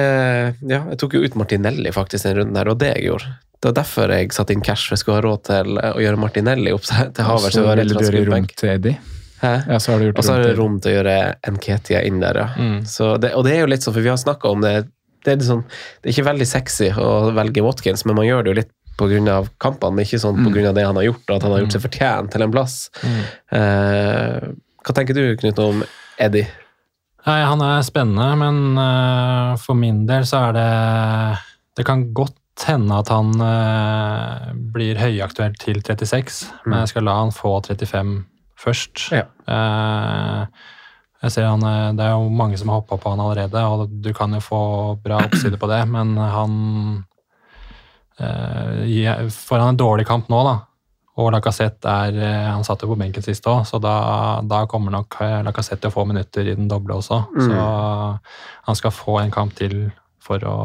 ja, 0.71 0.79
jeg 0.89 0.97
tok 1.03 1.19
jo 1.19 1.25
ut 1.27 1.35
Martinelli 1.37 1.91
faktisk 1.93 2.25
den 2.25 2.39
runden 2.39 2.57
her, 2.57 2.71
og 2.73 2.79
det 2.81 2.95
jeg 2.95 3.11
gjorde. 3.11 3.35
Det 3.61 3.69
var 3.69 3.75
derfor 3.83 4.13
jeg 4.17 4.33
satte 4.33 4.55
inn 4.57 4.63
cash, 4.65 4.87
for 4.89 4.97
jeg 4.97 5.03
skulle 5.03 5.19
ha 5.19 5.25
råd 5.27 5.43
til 5.51 5.77
å 5.81 5.99
gjøre 6.01 6.21
Martinelli 6.21 6.73
opp 6.73 6.87
til 6.89 7.11
til 7.17 7.29
Havert. 7.29 7.53
Så 7.53 7.67
ville 7.69 7.85
du 7.85 8.01
gjøre 8.01 8.25
rom 8.31 8.49
til 8.57 8.73
Eddie. 8.79 8.97
Hæ? 9.43 9.53
Ja, 9.69 9.77
så 9.83 9.93
har 9.93 10.01
du 10.01 10.07
gjort 10.09 10.19
Og 10.23 10.25
så 10.25 10.39
rom 10.39 10.45
du 10.49 10.55
rom 10.63 10.77
til 10.81 10.95
å 10.95 10.97
gjøre 10.97 11.17
Nketia 11.53 12.01
inn 12.09 12.21
der, 12.25 12.39
ja. 12.41 12.47
Mm. 12.57 12.79
Så 12.89 13.11
det, 13.21 13.35
og 13.37 13.45
det 13.45 13.59
er 13.59 13.65
jo 13.67 13.71
litt 13.75 13.85
sånn, 13.85 13.93
for 13.99 14.05
vi 14.07 14.13
har 14.15 14.21
snakka 14.21 14.49
om 14.57 14.65
det 14.65 14.73
det 15.25 15.35
er, 15.35 15.45
sånn, 15.47 15.64
det 16.01 16.11
er 16.11 16.14
ikke 16.14 16.31
veldig 16.31 16.49
sexy 16.49 16.91
å 17.01 17.11
velge 17.37 17.64
Watkins, 17.64 18.05
men 18.09 18.18
man 18.18 18.29
gjør 18.29 18.45
det 18.45 18.53
jo 18.53 18.59
litt 18.61 18.72
pga. 19.01 19.39
kampene, 19.62 20.05
ikke 20.05 20.20
sånn 20.22 20.45
pga. 20.45 20.75
det 20.77 20.85
han 20.87 21.01
har 21.01 21.09
gjort, 21.09 21.25
og 21.29 21.37
at 21.37 21.47
han 21.47 21.55
har 21.55 21.64
gjort 21.64 21.77
seg 21.77 21.85
fortjent 21.87 22.35
til 22.35 22.45
en 22.47 22.53
plass. 22.55 22.77
Eh, 23.05 24.53
hva 24.85 24.95
tenker 24.97 25.16
du, 25.16 25.25
Knut, 25.41 25.59
om 25.59 25.83
Eddie? 26.20 26.47
Nei, 27.25 27.41
han 27.41 27.62
er 27.64 27.85
spennende, 27.87 28.27
men 28.37 28.77
uh, 28.77 29.55
for 29.61 29.79
min 29.79 30.03
del 30.05 30.27
så 30.29 30.51
er 30.51 30.57
det 30.59 30.64
Det 31.79 31.87
kan 31.89 32.03
godt 32.12 32.66
hende 32.68 32.99
at 33.01 33.09
han 33.09 33.33
uh, 33.41 34.53
blir 34.75 35.01
høyaktuell 35.01 35.57
til 35.59 35.81
36, 35.81 36.45
men 36.68 36.85
jeg 36.85 36.93
skal 36.93 37.09
la 37.09 37.16
han 37.22 37.33
få 37.35 37.57
35 37.64 38.12
først. 38.64 39.09
Ja. 39.12 39.25
Eh, 39.49 40.45
jeg 41.25 41.33
ser 41.33 41.49
han, 41.49 41.64
eh, 41.64 41.95
Det 41.97 42.05
er 42.05 42.12
jo 42.14 42.29
mange 42.29 42.59
som 42.61 42.70
har 42.70 42.83
hoppa 42.83 42.99
på 43.01 43.14
han 43.14 43.22
allerede, 43.25 43.64
og 43.64 43.89
du 43.89 44.12
kan 44.16 44.33
jo 44.37 44.43
få 44.45 44.62
bra 45.03 45.22
oppside 45.25 45.59
på 45.61 45.70
det, 45.70 45.81
men 45.89 46.16
han 46.18 46.55
eh, 48.20 49.29
Får 49.33 49.59
han 49.59 49.75
en 49.75 49.81
dårlig 49.81 50.07
kamp 50.07 50.29
nå, 50.29 50.43
da, 50.45 50.55
og 51.20 51.31
Lacassette 51.31 51.91
er 51.91 52.16
eh, 52.18 52.47
Han 52.51 52.64
satt 52.66 52.83
jo 52.83 52.91
på 52.93 52.99
benken 52.99 53.25
sist 53.25 53.47
òg, 53.51 53.62
så 53.68 53.81
da, 53.83 53.97
da 54.43 54.64
kommer 54.70 54.95
nok 54.95 55.20
eh, 55.22 55.41
Lacassette 55.47 55.87
til 55.87 55.93
å 55.93 55.97
få 55.97 56.07
minutter 56.11 56.47
i 56.47 56.57
den 56.59 56.70
doble 56.70 56.99
også. 56.99 57.20
Mm. 57.35 57.45
Så 57.47 57.68
han 58.68 58.81
skal 58.81 58.95
få 58.95 59.20
en 59.22 59.35
kamp 59.35 59.55
til 59.59 59.93
for 60.25 60.43
å 60.49 60.59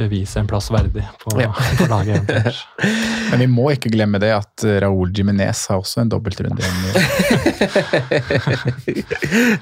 bevise 0.00 0.40
en 0.40 0.48
plass 0.50 0.70
verdig 0.72 1.04
på, 1.22 1.34
Ja. 1.40 1.50
på 1.78 1.86
laget. 1.90 2.20
eventuelt. 2.20 2.60
Men 3.30 3.42
vi 3.44 3.48
må 3.50 3.68
ikke 3.74 3.92
glemme 3.92 4.18
det 4.22 4.32
at 4.34 4.64
Raúl 4.82 5.12
Jiminez 5.14 5.66
har 5.70 5.80
også 5.82 6.02
en 6.02 6.10
dobbeltrunde 6.12 6.60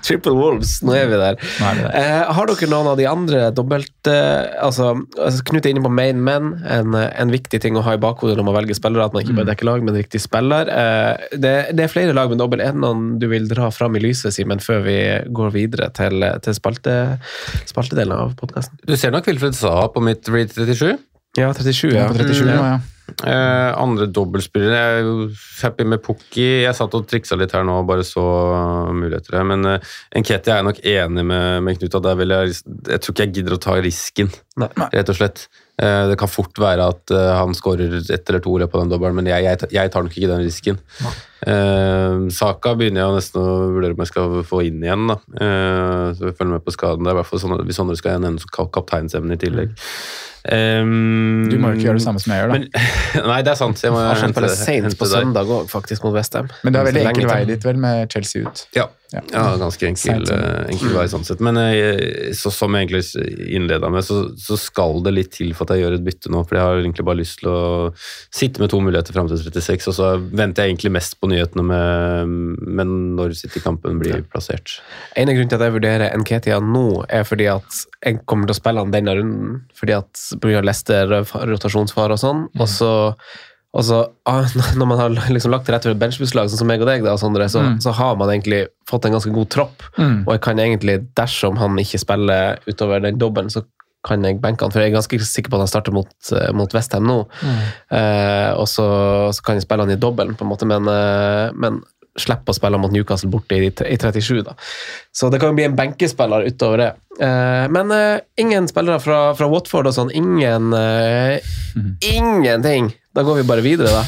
Triple 0.04 0.32
Wolves, 0.36 0.78
nå 0.86 0.94
er 0.96 1.08
vi 1.10 1.18
der. 1.20 1.38
Er 1.38 1.78
vi 1.78 1.84
der. 1.84 1.96
Eh, 1.98 2.32
har 2.38 2.50
dere 2.50 2.68
noen 2.70 2.90
av 2.92 2.98
de 3.00 3.06
andre 3.08 3.48
dobbelt 3.54 4.10
eh, 4.10 4.48
altså, 4.64 4.92
altså, 5.18 5.44
Knut 5.48 5.66
er 5.66 5.74
inne 5.74 5.84
på 5.84 5.92
main 5.92 6.20
men, 6.24 6.52
en, 6.68 6.94
en 6.96 7.32
viktig 7.32 7.60
ting 7.62 7.76
å 7.78 7.82
ha 7.86 7.94
i 7.96 8.00
bakhodet 8.02 8.36
når 8.38 8.46
man 8.48 8.56
velger 8.60 8.78
spillere, 8.78 9.06
at 9.08 9.14
man 9.16 9.24
ikke 9.24 9.36
bare 9.38 9.50
dekker 9.52 9.68
lag, 9.68 9.84
men 9.86 9.96
riktig 9.98 10.20
spiller. 10.24 10.70
Eh, 10.72 11.28
det, 11.40 11.54
det 11.78 11.86
er 11.86 11.92
flere 11.92 12.14
lag 12.16 12.30
med 12.32 12.40
dobbel. 12.42 12.62
Er 12.64 12.74
det 12.76 12.82
noen 12.82 13.02
du 13.20 13.26
vil 13.30 13.48
dra 13.50 13.70
fram 13.74 13.96
i 13.98 14.02
lyset, 14.02 14.34
Simen, 14.36 14.60
før 14.62 14.82
vi 14.86 14.96
går 15.34 15.52
videre 15.54 15.90
til, 15.96 16.24
til 16.44 16.56
spalte, 16.56 16.94
spaltedelen 17.68 18.14
av 18.16 18.34
podkasten? 18.38 18.78
Du 18.88 18.94
ser 18.98 19.12
nok 19.14 19.28
Wilfred 19.30 19.56
Saha 19.58 19.88
på 19.94 20.02
mitt 20.04 20.27
read 20.32 20.52
37. 20.54 20.98
Ja, 21.38 21.50
37. 21.54 21.92
Ja, 21.92 22.06
Ja. 22.06 22.08
på 22.08 22.18
37 22.20 22.46
Mm, 22.48 22.54
nå, 22.56 22.62
ja. 22.74 22.78
Eh, 23.24 23.70
andre 23.80 24.04
dobbeltspillere 24.12 24.76
Jeg 24.76 24.96
er 24.98 25.06
jo 25.06 25.30
happy 25.62 25.84
med 25.88 26.02
Pukki. 26.04 26.44
Jeg 26.66 26.74
satt 26.76 26.92
og 26.94 27.06
triksa 27.08 27.38
litt 27.40 27.54
her 27.56 27.64
nå 27.64 27.78
og 27.80 27.86
bare 27.88 28.04
så 28.04 28.20
muligheter 28.92 29.38
her. 29.38 29.46
Men 29.48 29.64
uh, 29.64 29.78
Nketi 30.14 30.52
er 30.52 30.60
jeg 30.60 30.66
nok 30.68 30.82
enig 30.84 31.24
med, 31.24 31.62
med 31.64 31.78
Knut 31.80 31.96
at 31.98 32.10
vil 32.20 32.34
jeg 32.36 32.52
Jeg 32.52 33.00
tror 33.00 33.14
ikke 33.14 33.24
jeg 33.24 33.32
gidder 33.38 33.56
å 33.56 33.60
ta 33.64 33.78
risken, 33.80 34.28
Nei. 34.60 34.68
rett 34.92 35.08
og 35.08 35.16
slett. 35.16 35.46
Eh, 35.80 36.04
det 36.10 36.18
kan 36.18 36.28
fort 36.30 36.58
være 36.58 36.88
at 36.90 37.12
eh, 37.14 37.32
han 37.38 37.54
skårer 37.54 38.00
ett 38.02 38.28
eller 38.28 38.42
to 38.42 38.56
i 38.56 38.62
løpet 38.64 38.74
av 38.74 38.82
den 38.82 38.90
dobbelen, 38.90 39.14
men 39.20 39.28
jeg, 39.30 39.44
jeg, 39.46 39.68
jeg 39.76 39.92
tar 39.94 40.02
nok 40.02 40.16
ikke 40.18 40.30
den 40.32 40.42
risken. 40.42 40.80
Eh, 41.46 42.28
Saka 42.34 42.74
begynner 42.78 43.04
jeg 43.04 43.18
nesten 43.20 43.42
å 43.42 43.56
vurdere 43.76 43.94
om 43.94 44.02
jeg 44.02 44.10
skal 44.12 44.38
få 44.48 44.62
inn 44.66 44.80
igjen. 44.82 45.06
da. 45.12 45.18
Eh, 45.38 46.06
så 46.18 46.26
vi 46.28 46.32
følger 46.34 46.56
med 46.56 46.64
på 46.66 46.74
skaden. 46.74 47.04
Det 47.04 47.12
er 47.12 47.18
i 47.18 47.20
hvert 47.22 47.30
fall 47.30 47.44
sånn, 47.44 47.66
Hvis 47.68 47.78
andre 47.84 47.96
skal 48.00 48.16
jeg 48.16 48.24
nevne 48.26 48.70
kapteinsemne 48.74 49.38
i 49.38 49.42
tillegg. 49.44 49.76
Um, 50.48 51.48
Du 51.50 51.58
må 51.60 51.72
jo 51.72 51.76
ikke 51.76 51.88
gjøre 51.90 51.98
det 51.98 52.04
samme 52.06 52.20
som 52.22 52.32
jeg 52.32 52.40
gjør, 52.40 52.52
da. 52.52 52.58
men, 52.62 52.68
nei, 53.32 53.40
det 53.44 53.50
er 53.52 53.58
sant. 53.58 53.80
Jeg 53.82 53.92
må 53.92 53.98
jeg 54.00 54.20
hente- 54.22 54.44
det 54.46 54.52
sent 54.56 54.94
på 54.96 55.08
søndag 55.10 55.50
òg, 55.50 55.66
faktisk, 55.68 56.04
mot 56.06 56.14
Westham. 56.14 56.48
Men 56.64 56.72
det 56.72 56.80
er 56.80 56.86
veldig 56.92 57.02
enkel 57.10 57.28
vei 57.28 57.40
dit, 57.50 57.66
vel, 57.66 57.76
med 57.82 58.08
Chelsea 58.14 58.46
ut. 58.46 58.62
Ja, 58.78 58.86
Ja. 59.12 59.20
ja 59.32 59.42
ganske 59.56 59.86
enkel, 59.88 60.24
sånn. 60.28 60.38
eh, 60.38 60.70
enkel 60.72 60.94
vei 60.94 61.04
sånn 61.10 61.24
sett. 61.26 61.40
Men 61.44 61.56
jeg, 61.56 62.32
så, 62.38 62.52
som 62.54 62.72
jeg 62.76 62.86
egentlig 62.86 63.02
innleda 63.58 63.90
med, 63.92 64.04
så, 64.06 64.22
så 64.38 64.56
skal 64.60 65.02
det 65.04 65.12
litt 65.16 65.30
til 65.36 65.52
for 65.56 65.64
at 65.68 65.74
jeg 65.76 65.84
gjør 65.84 65.96
et 65.98 66.04
bytte 66.06 66.32
nå. 66.32 66.42
For 66.46 66.56
jeg 66.58 66.64
har 66.64 66.80
egentlig 66.82 67.04
bare 67.08 67.20
lyst 67.20 67.40
til 67.42 67.48
å 67.52 67.60
sitte 67.98 68.60
med 68.62 68.70
to 68.72 68.80
muligheter 68.84 69.16
fram 69.16 69.28
til 69.28 69.40
36, 69.42 69.88
og 69.90 69.96
så 69.98 70.10
venter 70.32 70.64
jeg 70.64 70.76
egentlig 70.76 70.92
mest 70.96 71.18
på 71.20 71.27
nyhetene 71.30 71.64
med, 71.66 72.32
med 72.78 72.94
når 73.18 73.34
City-kampen 73.38 74.00
blir 74.00 74.22
plassert. 74.32 74.78
En 75.18 75.30
av 75.30 75.36
grunnen 75.36 75.52
til 75.52 75.58
at 75.58 75.66
jeg 75.66 75.76
vurderer 75.76 76.16
Nketia 76.22 76.60
nå, 76.64 76.86
er 77.08 77.26
fordi 77.28 77.50
at 77.52 77.82
jeg 78.04 78.22
kommer 78.28 78.48
til 78.48 78.56
å 78.56 78.60
spille 78.60 78.84
han 78.84 78.94
denne 78.94 79.14
runden. 79.18 79.60
Fordi 79.78 79.98
at 79.98 80.24
pga. 80.42 80.64
Lester, 80.68 81.12
rotasjonsfare 81.48 82.16
og 82.16 82.20
sånn. 82.20 82.48
Og 82.58 82.68
så 82.70 82.90
og 83.76 83.84
så, 83.84 83.98
ah, 84.24 84.46
Når 84.80 84.86
man 84.88 85.00
har 85.00 85.16
liksom 85.28 85.52
lagt 85.52 85.68
til 85.68 85.76
rette 85.76 85.90
for 85.90 85.96
et 85.96 86.00
benchbusslag, 86.00 86.48
sånn 86.50 86.62
som 86.62 86.70
meg 86.70 86.82
og 86.82 86.88
deg, 86.88 87.04
da, 87.04 87.16
Sondre, 87.20 87.48
så, 87.52 87.64
så 87.84 87.92
har 87.94 88.16
man 88.20 88.32
egentlig 88.32 88.64
fått 88.88 89.06
en 89.06 89.18
ganske 89.18 89.32
god 89.34 89.50
tropp. 89.52 89.84
Mm. 89.98 90.22
Og 90.24 90.32
jeg 90.34 90.44
kan 90.46 90.62
egentlig, 90.62 90.96
dersom 91.18 91.60
han 91.60 91.76
ikke 91.80 92.00
spiller 92.00 92.62
utover 92.68 93.04
den 93.04 93.20
dobbelen, 93.20 93.52
så 93.52 93.66
kan 94.06 94.24
jeg 94.24 94.38
benke 94.42 94.64
han, 94.64 94.72
for 94.72 94.82
jeg 94.82 94.92
er 94.92 94.96
ganske 94.98 95.18
sikker 95.26 95.50
på 95.50 95.58
at 95.58 95.66
han 95.66 95.70
starter 95.70 95.94
mot, 95.94 96.10
eh, 96.36 96.50
mot 96.56 96.74
Westham 96.74 97.06
nå. 97.08 97.18
Eh, 97.90 98.50
og 98.54 98.68
så, 98.70 98.86
så 99.34 99.44
kan 99.44 99.58
jeg 99.58 99.66
spille 99.66 99.86
han 99.86 99.94
i 99.94 100.00
dobbelen, 100.00 100.36
på 100.38 100.46
en 100.46 100.52
måte, 100.52 100.68
men, 100.70 100.86
eh, 100.92 101.54
men 101.58 101.80
slippe 102.18 102.50
å 102.52 102.56
spille 102.56 102.78
mot 102.80 102.92
Newcastle 102.94 103.30
borte 103.30 103.58
i, 103.58 103.68
i 103.68 103.98
37. 103.98 104.42
da. 104.46 104.54
Så 105.14 105.30
det 105.30 105.40
kan 105.42 105.52
jo 105.52 105.58
bli 105.58 105.68
en 105.68 105.76
benkespiller 105.78 106.46
utover 106.48 106.82
det. 106.82 106.88
Eh, 107.22 107.66
men 107.74 107.94
eh, 107.94 108.20
ingen 108.42 108.68
spillere 108.70 109.00
fra, 109.02 109.20
fra 109.38 109.50
Watford 109.50 109.90
og 109.90 109.96
sånn. 109.96 110.12
Ingen 110.14 110.72
eh, 110.78 111.54
Ingenting! 112.14 112.92
Da 113.14 113.24
går 113.26 113.40
vi 113.42 113.48
bare 113.48 113.64
videre, 113.64 113.90
da. 114.00 114.04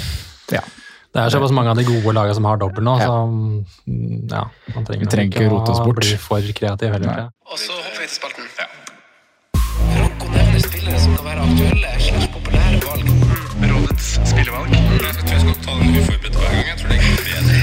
Ja. 0.59 0.65
Det 1.11 1.19
er 1.19 1.33
såpass 1.35 1.51
mange 1.51 1.73
av 1.73 1.79
de 1.79 1.83
gode 1.89 2.13
lagene 2.15 2.37
som 2.39 2.47
har 2.47 2.59
dobbel 2.61 2.85
nå, 2.87 2.93
så 3.03 3.15
mm, 3.27 4.29
ja, 4.31 4.45
man 4.77 4.85
trenger, 4.87 5.11
trenger 5.11 5.33
ikke 5.33 5.49
rote 5.51 5.73
oss 5.73 5.81
å 5.83 5.89
bort. 5.89 5.99
bli 6.05 6.15
for 6.23 6.53
kreativ 6.55 6.95
heller. 6.95 7.25
Og 7.51 7.59
så 7.59 7.75
hopper 7.75 7.99
vi 7.99 8.07
til 8.07 8.15
spalten. 8.15 8.40
Aktuelle 11.45 11.91
slags 12.07 12.27
populære 12.35 12.81
valg. 12.85 13.09
Rådets 13.71 14.09
spillevalg. 14.31 14.75
Jeg 14.75 14.85
tror 14.89 15.35
jeg 15.35 15.41
skal 15.45 15.57
ta 15.65 15.77
den 15.81 15.99
uforberedt 16.01 16.39
hver 16.41 16.55
gang. 16.55 16.67
Jeg 16.71 16.79
tror 16.81 16.93
det 16.93 16.99
går 17.05 17.23
bedre. 17.29 17.61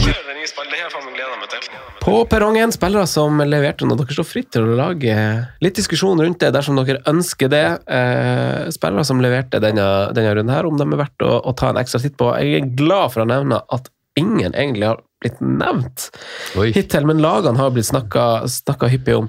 Kjør 0.00 0.22
den 0.28 0.38
nye 0.40 0.50
spalten. 0.50 0.72
Det 0.72 0.80
har 0.80 0.86
jeg 0.86 0.94
faen 0.94 1.06
meg 1.06 1.18
gleda 1.18 1.38
meg 1.40 1.52
til. 1.54 1.68
På 2.00 2.14
perrongen, 2.32 2.74
spillere 2.74 3.10
som 3.10 3.42
leverte 3.44 3.88
når 3.88 4.00
dere 4.00 4.16
står 4.16 4.28
fritt 4.28 4.50
til 4.54 4.66
å 4.66 4.78
lage 4.78 5.16
litt 5.64 5.78
diskusjon 5.78 6.22
rundt 6.24 6.40
det 6.42 6.52
dersom 6.56 6.80
dere 6.80 7.02
ønsker 7.10 7.52
det. 7.52 7.66
Eh, 7.98 8.70
spillere 8.74 9.06
som 9.06 9.22
leverte 9.22 9.62
denne, 9.62 9.86
denne 10.16 10.34
runden 10.38 10.54
her, 10.54 10.68
om 10.68 10.80
de 10.80 10.88
er 10.88 11.02
verdt 11.04 11.26
å, 11.26 11.36
å 11.44 11.54
ta 11.56 11.70
en 11.70 11.80
ekstra 11.82 12.02
titt 12.02 12.18
på. 12.20 12.32
Jeg 12.40 12.62
er 12.62 12.74
glad 12.78 13.14
for 13.14 13.24
å 13.24 13.30
nevne 13.30 13.62
at 13.70 13.92
ingen 14.18 14.54
egentlig 14.54 14.90
har 14.90 15.04
blitt 15.20 15.40
nevnt 15.44 16.08
Oi. 16.58 16.70
hittil, 16.74 17.04
men 17.08 17.20
lagene 17.22 17.60
har 17.60 17.72
blitt 17.74 17.88
snakka 17.90 18.88
hyppig 18.90 19.16
om. 19.18 19.28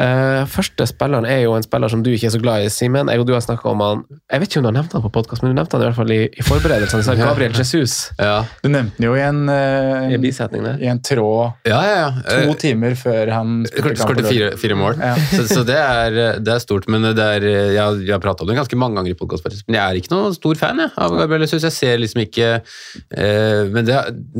Uh, 0.00 0.46
første 0.48 0.86
spilleren 0.88 1.26
er 1.28 1.42
jo 1.44 1.54
en 1.56 1.64
spiller 1.64 1.90
som 1.92 2.02
du 2.04 2.10
ikke 2.12 2.28
er 2.28 2.34
så 2.34 2.40
glad 2.42 2.64
i, 2.64 2.70
Simen. 2.72 3.10
Jeg 3.12 3.20
og 3.20 3.26
du 3.28 3.34
har 3.34 3.42
snakka 3.44 3.68
om 3.68 3.82
han 3.84 4.04
Jeg 4.30 4.40
vet 4.40 4.50
ikke 4.50 4.60
om 4.60 4.64
du 4.64 4.70
har 4.70 4.76
nevnt 4.78 4.94
han 4.96 5.04
på 5.04 5.12
podkast, 5.12 5.42
men 5.42 5.52
du 5.52 5.58
nevnte 5.58 5.76
han 5.76 5.84
i 5.84 5.88
hvert 5.88 5.98
fall 5.98 6.12
i, 6.14 6.20
i 6.28 6.46
forberedelsene. 6.46 7.04
Så 7.04 7.16
Gabriel 7.20 7.56
Jesus 7.56 7.96
Ja, 8.18 8.44
Du 8.62 8.70
nevnte 8.70 8.96
han 8.96 9.08
jo 9.08 9.16
i 9.16 9.24
en, 9.24 9.42
uh, 9.48 10.12
i 10.12 10.20
bisetning 10.22 10.64
der. 10.66 10.78
i 10.80 10.88
en 10.92 11.02
tråd 11.04 11.68
ja, 11.68 11.80
ja. 11.84 11.96
ja. 12.00 12.12
to 12.28 12.50
Eh, 12.50 12.54
timer 12.60 12.96
før 12.98 13.32
han 13.34 13.64
på 13.64 14.24
fire, 14.26 14.52
fire 14.60 14.76
mål. 14.78 15.00
Ja. 15.00 15.14
Så, 15.36 15.46
så 15.48 15.62
det, 15.66 15.76
er, 15.78 16.40
det 16.42 16.52
er 16.52 16.60
stort. 16.62 16.86
Men 16.90 17.04
det 17.16 17.24
er, 17.24 17.44
jeg, 17.46 18.00
jeg 18.04 18.12
har 18.12 18.20
prata 18.22 18.44
om 18.44 18.50
det 18.50 18.56
ganske 18.58 18.78
mange 18.78 18.98
ganger 18.98 19.14
i 19.14 19.18
podkast, 19.18 19.46
men 19.68 19.78
jeg 19.78 19.82
er 19.82 19.98
ikke 20.00 20.12
noen 20.12 20.34
stor 20.36 20.58
fan 20.58 20.80
jeg, 20.82 20.92
av 21.00 21.14
Gabriel 21.16 21.44
Jesus. 21.46 21.64
Jeg 21.68 21.76
ser 21.76 22.00
liksom 22.02 22.22
ikke 22.24 22.48
uh, 22.60 23.62
Men 23.70 23.86
det, 23.86 23.98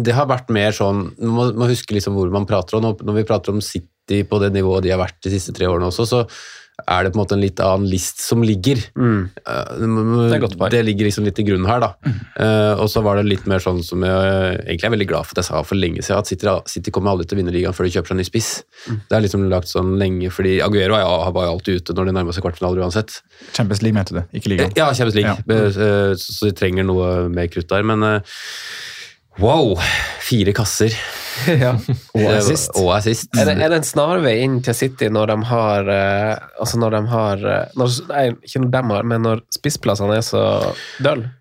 det 0.08 0.16
har 0.16 0.28
vært 0.30 0.50
mer 0.52 0.74
sånn 0.76 0.89
Man 0.92 1.52
må, 1.56 1.68
huske 1.70 1.94
liksom 1.96 2.14
hvor 2.18 2.30
man 2.34 2.46
prater 2.46 2.78
om. 2.80 2.90
Når, 3.00 3.14
vi 3.20 3.24
prater 3.28 3.52
om 3.54 3.60
City 3.64 4.24
på 4.26 4.40
det 4.42 4.52
nivået 4.56 4.82
de 4.86 4.90
har 4.94 4.98
vært 5.04 5.20
de 5.22 5.30
siste 5.30 5.52
tre 5.54 5.66
årene 5.70 5.86
også, 5.90 6.06
så 6.08 6.24
er 6.88 7.04
det 7.04 7.10
på 7.12 7.18
en 7.18 7.20
måte 7.20 7.34
en 7.36 7.42
litt 7.42 7.60
annen 7.60 7.84
list 7.92 8.22
som 8.24 8.40
ligger. 8.40 8.78
Mm. 8.96 9.28
Eh, 9.36 9.72
Det 9.82 10.36
er 10.38 10.40
godt 10.40 10.54
det 10.72 10.78
ligger 10.86 11.04
liksom 11.10 11.26
litt 11.26 11.36
i 11.38 11.44
grunnen 11.44 11.68
her, 11.68 11.82
da. 11.84 11.90
Eh, 12.40 12.80
og 12.80 12.88
så 12.88 13.02
var 13.04 13.18
det 13.20 13.26
litt 13.28 13.44
mer 13.50 13.60
sånn 13.60 13.82
som 13.84 14.00
jeg 14.00 14.62
egentlig 14.64 14.88
er 14.88 14.94
veldig 14.94 15.08
glad 15.10 15.26
for 15.28 15.36
at 15.36 15.42
jeg 15.42 15.48
sa 15.50 15.60
for 15.62 15.76
lenge 15.76 16.00
siden, 16.00 16.22
at 16.24 16.30
City, 16.30 16.48
City 16.72 16.90
kommer 16.90 17.12
aldri 17.12 17.28
til 17.28 17.36
å 17.36 17.40
vinne 17.42 17.52
ligaen 17.52 17.76
før 17.76 17.84
de 17.84 17.92
kjøper 17.98 18.14
seg 18.14 18.20
ny 18.22 18.24
spiss. 18.30 18.50
Det 18.88 19.12
er 19.18 19.20
liksom 19.26 19.44
lagt 19.52 19.68
sånn 19.68 19.92
lenge, 20.00 20.32
fordi 20.32 20.56
Aguero 20.64 20.96
er, 20.96 21.04
jo- 21.04 21.32
var 21.36 21.50
jo 21.50 21.52
alltid 21.58 21.82
ute 21.82 21.98
når 22.00 22.06
de 22.08 22.16
nærmer 22.16 22.32
seg 22.38 22.46
kvartfinaler 22.48 22.80
uansett. 22.86 23.20
Champions 23.52 23.82
League, 23.84 23.94
mente 24.00 24.16
du? 24.16 24.22
Ikke 24.40 24.54
ligaen? 24.54 24.72
Ja, 24.80 24.88
Champions 24.94 25.20
League, 25.20 25.36
Ja. 25.36 25.60
Eh, 25.60 26.14
så 26.16 26.48
de 26.48 26.52
trenger 26.56 26.88
noe 26.88 27.28
mer 27.28 27.46
krutt 27.52 27.68
der, 27.68 27.82
men 27.84 28.02
eh, 28.02 28.20
wow! 29.40 29.74
Fire 30.20 30.52
kasser. 30.54 30.94
ja. 31.62 31.72
Og 32.14 32.26
assist. 32.34 32.72
Og 32.78 32.92
assist. 32.94 33.30
Er 33.38 33.48
det, 33.48 33.56
er 33.58 33.72
det 33.72 33.80
en 33.80 33.88
snarvei 33.88 34.36
inn 34.44 34.60
til 34.64 34.76
City 34.76 35.08
når 35.12 35.32
de 35.32 35.36
har 35.50 35.90
eh, 35.94 36.48
Altså 36.60 36.80
når 36.80 36.96
de 36.96 37.00
har 37.12 37.44
eh, 37.48 37.76
når, 37.78 37.98
Nei, 38.10 38.24
ikke 38.46 38.64
når 38.64 38.72
de 38.74 38.82
har, 38.92 39.08
men 39.14 39.24
når 39.26 39.44
spissplassene 39.56 40.18
er 40.20 40.26
så 40.26 40.44
dølle? 41.02 41.32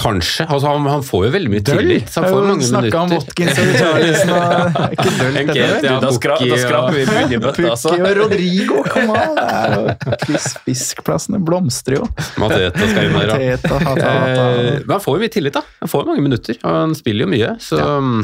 Kanskje. 0.00 0.46
Altså, 0.48 0.66
han, 0.72 0.86
han 0.88 1.02
får 1.04 1.24
jo 1.26 1.30
veldig 1.34 1.50
mye 1.52 1.62
tillit. 1.66 2.08
så 2.10 2.22
Han 2.22 2.32
får 2.32 2.38
jo 2.38 2.46
mange 2.48 2.68
minutter. 2.72 2.98
om. 2.98 3.10
Watkins 3.12 3.58
og 3.60 3.72
Charlison 3.76 4.30
og 4.32 4.78
Ikke 4.96 5.10
dølt, 5.18 5.38
Enkelt, 5.42 5.58
dette. 5.58 5.86
ja. 5.90 5.96
Da, 6.02 6.12
skra, 6.16 6.38
da 6.40 6.58
skraper 6.62 6.96
vi 6.96 7.04
mye 7.10 7.26
i 7.36 7.40
bøtta, 7.42 7.66
altså. 7.74 7.92
Pukki 7.92 8.06
og 8.08 8.16
Rodrigo, 8.22 8.82
kom 8.88 9.12
an! 9.16 9.90
Det 10.24 10.40
Fiskplassene 10.64 11.40
blomstrer 11.44 11.98
jo. 12.00 12.08
Mateta 12.40 12.88
skal 12.88 13.10
inn 13.10 13.18
der, 13.18 13.34
da. 13.34 13.82
Eh, 13.92 14.80
Men 14.86 14.94
han 14.96 15.04
får 15.04 15.18
jo 15.18 15.24
mye 15.26 15.34
tillit, 15.36 15.58
da. 15.58 15.64
Han 15.84 15.92
får 15.92 16.08
mange 16.08 16.24
minutter, 16.24 16.58
og 16.64 16.78
han 16.80 16.96
spiller 16.98 17.26
jo 17.28 17.32
mye. 17.34 17.52
Så 17.62 17.76
mm, 17.82 18.22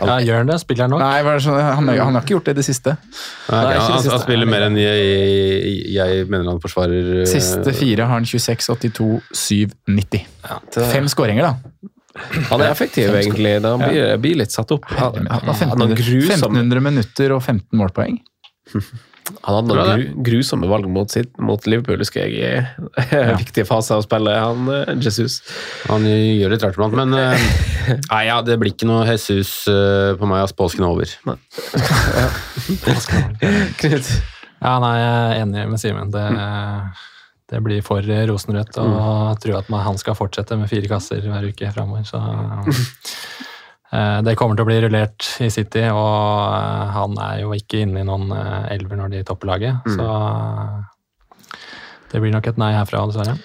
Ja, 0.00 0.16
gjør 0.22 0.42
han 0.42 0.50
det? 0.50 0.58
Spiller 0.62 0.86
han 0.86 0.94
nok? 0.94 1.02
Nei, 1.02 1.22
var 1.26 1.40
det 1.40 1.54
han, 1.56 1.88
han 1.88 2.18
har 2.18 2.22
ikke 2.22 2.36
gjort 2.36 2.48
det 2.48 2.56
i 2.56 2.58
det 2.60 2.66
siste. 2.66 2.96
Nei, 2.96 3.62
okay, 3.62 3.80
han, 3.80 3.98
siste. 4.00 4.12
han 4.14 4.22
spiller 4.24 4.50
mer 4.50 4.66
enn 4.68 4.78
jeg, 4.80 5.74
jeg 5.96 6.28
mener 6.30 6.52
han 6.52 6.62
forsvarer 6.62 7.12
eh, 7.22 7.28
Siste 7.30 7.74
fire 7.76 8.06
har 8.08 8.18
han 8.18 8.28
26, 8.28 8.70
82, 8.76 9.10
7, 9.42 9.76
90. 9.96 10.30
Fem 10.92 11.10
skåringer, 11.12 11.50
da. 11.50 11.92
Han 12.50 12.62
er 12.62 12.70
effektiv, 12.70 13.12
egentlig. 13.12 13.58
Da 13.64 13.74
han 13.76 13.84
blir, 13.84 14.14
blir 14.22 14.40
litt 14.40 14.54
satt 14.54 14.72
opp. 14.76 14.88
Han, 14.96 15.26
Han 15.26 15.26
han, 15.26 15.50
har 15.50 15.60
han 15.72 15.84
har 15.84 15.92
1500, 15.92 16.00
grusomme, 16.00 16.62
1500 16.62 16.86
minutter 16.90 17.36
og 17.36 17.44
15 17.44 17.82
målpoeng. 17.82 18.20
han 19.26 19.56
hadde 19.56 19.74
noen 19.74 19.86
gru, 19.86 20.22
grusomme 20.28 20.68
valg 20.70 20.86
mot, 20.90 21.10
sitt, 21.10 21.32
mot 21.42 21.64
Liverpool, 21.66 21.98
husker 22.02 22.26
jeg, 22.26 22.36
i 22.38 23.16
viktige 23.42 23.66
faser 23.66 23.98
av 23.98 24.04
spillet. 24.06 24.36
Han, 24.38 24.68
eh, 24.70 24.92
Jesus. 25.02 25.40
Han 25.90 26.06
gjør 26.06 26.54
litt 26.54 26.66
rart 26.66 26.78
iblant, 26.78 26.94
men 26.98 27.14
eh, 27.18 27.48
Nei, 28.12 28.22
ja, 28.28 28.38
det 28.46 28.58
blir 28.60 28.74
ikke 28.74 28.88
noe 28.88 29.06
Jesus 29.08 29.50
eh, 29.70 30.14
på 30.18 30.30
meg. 30.30 30.44
ass. 30.46 30.54
Påsken 30.58 30.86
er 30.86 30.90
over. 30.92 31.10
Knut. 33.82 34.14
Ja, 34.56 34.78
nei, 34.82 34.94
jeg 34.98 35.10
er 35.10 35.42
enig 35.42 35.66
med 35.70 35.82
Simen. 35.82 36.14
Det, 36.14 36.26
det 37.52 37.60
blir 37.66 37.82
for 37.86 38.06
rosenrødt. 38.30 38.78
Og 38.82 38.96
jeg 38.96 39.42
tror 39.44 39.60
at 39.60 39.68
man, 39.74 39.84
han 39.86 40.00
skal 40.00 40.16
fortsette 40.18 40.58
med 40.58 40.70
fire 40.70 40.88
kasser 40.90 41.22
hver 41.26 41.50
uke 41.50 41.74
framover. 41.74 42.06
Så 42.08 42.22
det 44.26 44.34
kommer 44.38 44.58
til 44.58 44.66
å 44.66 44.68
bli 44.68 44.78
rullert 44.82 45.28
i 45.44 45.48
City, 45.52 45.84
og 45.92 46.52
eh, 46.56 46.84
han 46.96 47.16
er 47.22 47.40
jo 47.44 47.54
ikke 47.56 47.84
inne 47.84 48.02
i 48.02 48.08
noen 48.08 48.32
eh, 48.34 48.68
elver 48.76 49.00
når 49.00 49.14
de 49.14 49.24
topper 49.28 49.52
laget. 49.52 49.90
Så 49.96 50.06
det 52.12 52.22
blir 52.22 52.34
nok 52.34 52.46
et 52.50 52.60
nei 52.60 52.72
herfra, 52.76 53.04
dessverre. 53.10 53.36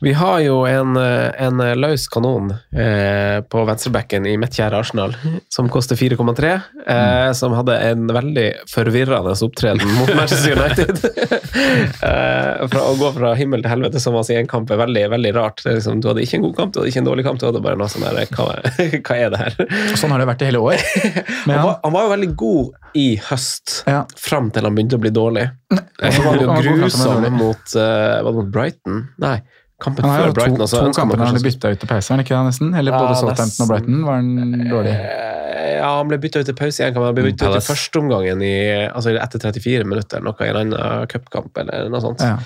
Vi 0.00 0.12
har 0.12 0.40
jo 0.40 0.60
en, 0.66 0.96
eh, 0.96 1.30
en 1.42 1.58
løs 1.80 2.04
kanon 2.08 2.52
eh, 2.72 3.40
på 3.50 3.64
venstrebacken 3.66 4.26
i 4.30 4.36
mitt 4.38 4.54
kjære 4.54 4.78
Arsenal, 4.78 5.14
som 5.50 5.66
koster 5.68 5.98
4,3. 5.98 6.52
Eh, 6.86 7.32
Som 7.34 7.52
hadde 7.58 7.74
en 7.82 8.06
veldig 8.06 8.44
forvirrende 8.70 9.34
opptreden 9.42 9.90
mot 9.98 10.12
Manchester 10.14 10.54
United. 10.54 11.02
eh, 12.08 12.68
fra 12.70 12.84
å 12.86 12.94
gå 13.00 13.10
fra 13.16 13.32
himmel 13.38 13.64
til 13.64 13.72
helvete 13.74 14.00
som 14.02 14.14
altså 14.18 14.36
i 14.36 14.40
en 14.40 14.50
kamp 14.50 14.70
er 14.70 14.78
veldig 14.84 15.04
veldig 15.16 15.34
rart. 15.34 15.64
Det 15.64 15.74
liksom, 15.80 15.98
du 16.00 16.08
hadde 16.12 16.22
ikke 16.22 16.38
en 16.38 16.46
god 16.46 16.56
kamp, 16.60 16.72
du 16.74 16.80
hadde 16.80 16.92
ikke 16.94 17.02
en 17.02 17.10
dårlig 17.10 17.26
kamp, 17.26 17.42
du 17.42 17.48
hadde 17.50 17.64
bare 17.66 17.80
noe 17.82 17.90
sånn 17.90 18.06
der 18.06 18.30
hva, 18.38 18.48
hva 19.08 19.18
er 19.18 19.34
det 19.34 19.42
her? 19.42 19.58
Sånn 19.98 20.14
har 20.14 20.22
det 20.22 20.30
vært 20.30 20.46
i 20.46 20.50
hele 20.52 20.62
år. 20.62 20.78
Han 21.48 21.64
var, 21.64 21.78
han 21.82 21.94
var 21.94 22.04
jo 22.04 22.10
veldig 22.12 22.28
god 22.38 22.98
i 22.98 23.08
høst, 23.28 23.82
Ja. 23.88 24.02
fram 24.20 24.50
til 24.54 24.66
han 24.66 24.74
begynte 24.76 24.98
å 24.98 25.02
bli 25.02 25.10
dårlig. 25.14 25.46
Og 25.72 26.12
så 26.14 26.22
var 26.24 26.36
han 26.38 26.64
jo 26.64 26.74
grusom 26.78 27.26
mot, 27.34 27.74
uh, 27.76 28.28
mot 28.36 28.48
Brighton. 28.52 29.02
Nei, 29.20 29.38
kampen 29.80 30.04
Han 30.04 30.10
har 30.10 30.20
før 30.24 30.28
to, 30.28 30.34
Brighton. 30.40 30.56
to 30.58 30.62
ønsker 30.64 30.82
man 30.84 30.94
kamper 30.96 31.24
han 31.24 31.34
ble 31.38 31.42
bytta 31.50 31.70
ut 31.74 31.78
til 31.84 31.88
pause, 31.88 32.16
ikke 32.18 32.34
det, 32.34 32.44
nesten? 32.48 32.74
Eller 32.78 32.92
Ja, 32.92 32.98
både 33.04 33.16
Southampton 33.20 33.62
og 33.64 33.68
Brighton 33.72 34.04
var 34.04 34.14
han 34.14 34.68
dårlig. 34.70 34.94
Eh, 34.98 35.34
Ja, 35.78 35.90
han 35.98 36.08
ble 36.10 36.18
bytta 36.18 36.40
ut 36.42 36.46
til 36.50 36.54
pause 36.58 36.82
i 36.82 36.86
én 36.88 36.94
kamp. 36.94 37.04
Han 37.06 37.14
ble 37.14 37.22
bytta 37.28 37.50
ut 37.52 37.56
i 37.60 37.66
førsteomgangen 37.68 38.40
i, 38.42 38.54
altså 38.90 39.12
etter 39.14 39.38
34 39.38 39.84
minutter, 39.86 40.20
noe 40.24 40.34
i 40.42 40.48
en 40.50 40.56
annen 40.64 41.06
cupkamp 41.06 41.56
eller 41.62 41.88
noe 41.92 42.00
sånt. 42.02 42.20
Ja. 42.24 42.38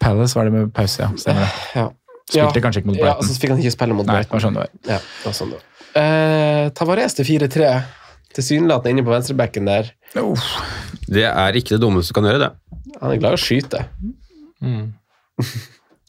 Palace 0.00 0.36
var 0.36 0.44
det 0.44 0.52
med 0.52 0.72
pause, 0.76 1.00
ja. 1.00 1.08
Stemmer 1.16 1.46
det. 1.46 1.52
Ja. 1.80 1.86
Spilte 2.28 2.60
kanskje 2.64 2.80
ikke 2.82 2.90
mot 2.92 2.96
Ja, 3.00 3.14
Brighton. 3.14 3.28
så 3.28 3.40
fikk 3.40 3.50
han 3.54 3.58
ikke 3.64 3.72
spille 3.72 3.94
mot 3.96 4.06
Nei, 4.06 4.18
det 4.20 4.28
Brighton. 4.28 4.36
var 4.36 4.44
sånn 4.44 4.54
det 4.54 4.60
var. 4.60 4.70
Ja, 4.92 4.98
det 5.00 5.24
var 5.24 5.36
sånn 5.40 5.50
det 5.54 5.60
var. 5.60 5.64
Eh, 6.02 6.68
Tavares 6.76 7.14
til 7.16 7.24
4-3. 7.24 7.72
Tilsynelatende 8.34 8.90
inne 8.92 9.04
på 9.06 9.12
venstrebacken 9.14 9.64
der. 9.68 9.90
Det 11.08 11.24
er 11.24 11.52
ikke 11.60 11.76
det 11.76 11.80
dummeste 11.80 12.12
du 12.12 12.20
kan 12.20 12.24
gjøre, 12.28 12.40
det. 12.48 12.52
Han 13.00 13.12
er 13.12 13.16
glad 13.22 13.36
i 13.36 13.40
å 13.40 13.44
skyte. 13.44 13.84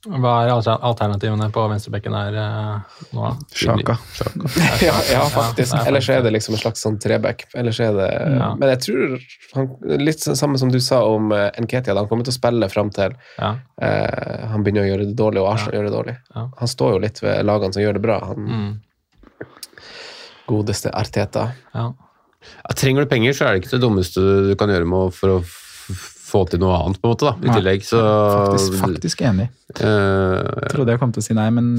Hva 0.06 0.32
er 0.46 0.52
alternativene 0.54 1.48
på 1.54 1.64
venstrebekken 1.72 2.14
her 2.14 2.36
eh, 2.38 3.00
nå? 3.18 3.32
Sjaka. 3.58 3.96
Ja, 4.86 4.94
ja 5.12 5.24
faktisk. 5.34 5.74
Er 5.74 5.90
Ellers 5.90 6.10
er 6.14 6.22
det 6.22 6.32
liksom 6.36 6.54
en 6.58 6.62
slags 6.62 6.84
sånn 6.86 7.00
treback. 7.02 7.46
Ellers 7.58 7.80
er 7.82 7.94
det 7.98 8.10
Ja. 8.38 8.52
Men 8.60 8.70
jeg 8.76 8.82
tror 8.86 9.16
han, 9.56 9.70
Litt 10.04 10.22
sånn 10.22 10.38
samme 10.38 10.62
som 10.62 10.70
du 10.74 10.80
sa 10.84 11.02
om 11.10 11.32
uh, 11.34 11.48
Nketia, 11.62 11.96
han 11.98 12.08
kommer 12.12 12.28
til 12.28 12.36
å 12.36 12.38
spille 12.38 12.70
fram 12.70 12.92
til 12.94 13.16
Ja. 13.40 13.56
eh, 13.82 14.46
han 14.52 14.64
begynner 14.64 14.86
å 14.86 14.90
gjøre 14.92 15.10
det 15.10 15.16
dårlig, 15.18 15.42
og 15.42 15.54
Arsenal 15.56 15.80
gjør 15.80 15.90
det 15.90 15.96
dårlig. 15.98 16.18
Ja. 16.36 16.48
Han 16.62 16.68
står 16.78 16.94
jo 16.96 17.04
litt 17.08 17.22
ved 17.26 17.46
lagene 17.46 17.74
som 17.74 17.82
gjør 17.86 17.98
det 18.00 18.06
bra. 18.06 18.20
Han 18.30 18.46
Mm. 18.46 18.74
godeste 20.48 20.92
Arteta. 20.94 21.52
ja. 21.74 21.94
Ja, 22.46 22.74
trenger 22.78 23.02
du 23.02 23.10
penger, 23.10 23.34
så 23.34 23.48
er 23.48 23.56
det 23.56 23.64
ikke 23.64 23.72
det 23.74 23.82
dummeste 23.82 24.22
du 24.22 24.52
kan 24.60 24.70
gjøre 24.70 24.86
med 24.86 25.14
for 25.18 25.40
å 25.40 25.44
få 26.36 26.44
til 26.52 26.62
noe 26.64 26.76
annet, 26.78 27.00
på 27.02 27.08
en 27.10 27.16
måte, 27.16 27.32
da, 27.32 27.36
i 27.40 27.50
Nei, 27.50 27.60
tillegg. 27.60 27.88
Så 27.88 28.02
Faktisk, 28.04 28.80
faktisk 28.84 29.24
enig. 29.32 29.48
Uh, 29.80 30.44
Jeg 30.66 30.76
trodde 30.76 30.96
jeg 30.96 31.02
kom 31.02 31.16
til 31.16 31.24
å 31.24 31.28
si 31.30 31.38
nei, 31.38 31.48
men 31.56 31.72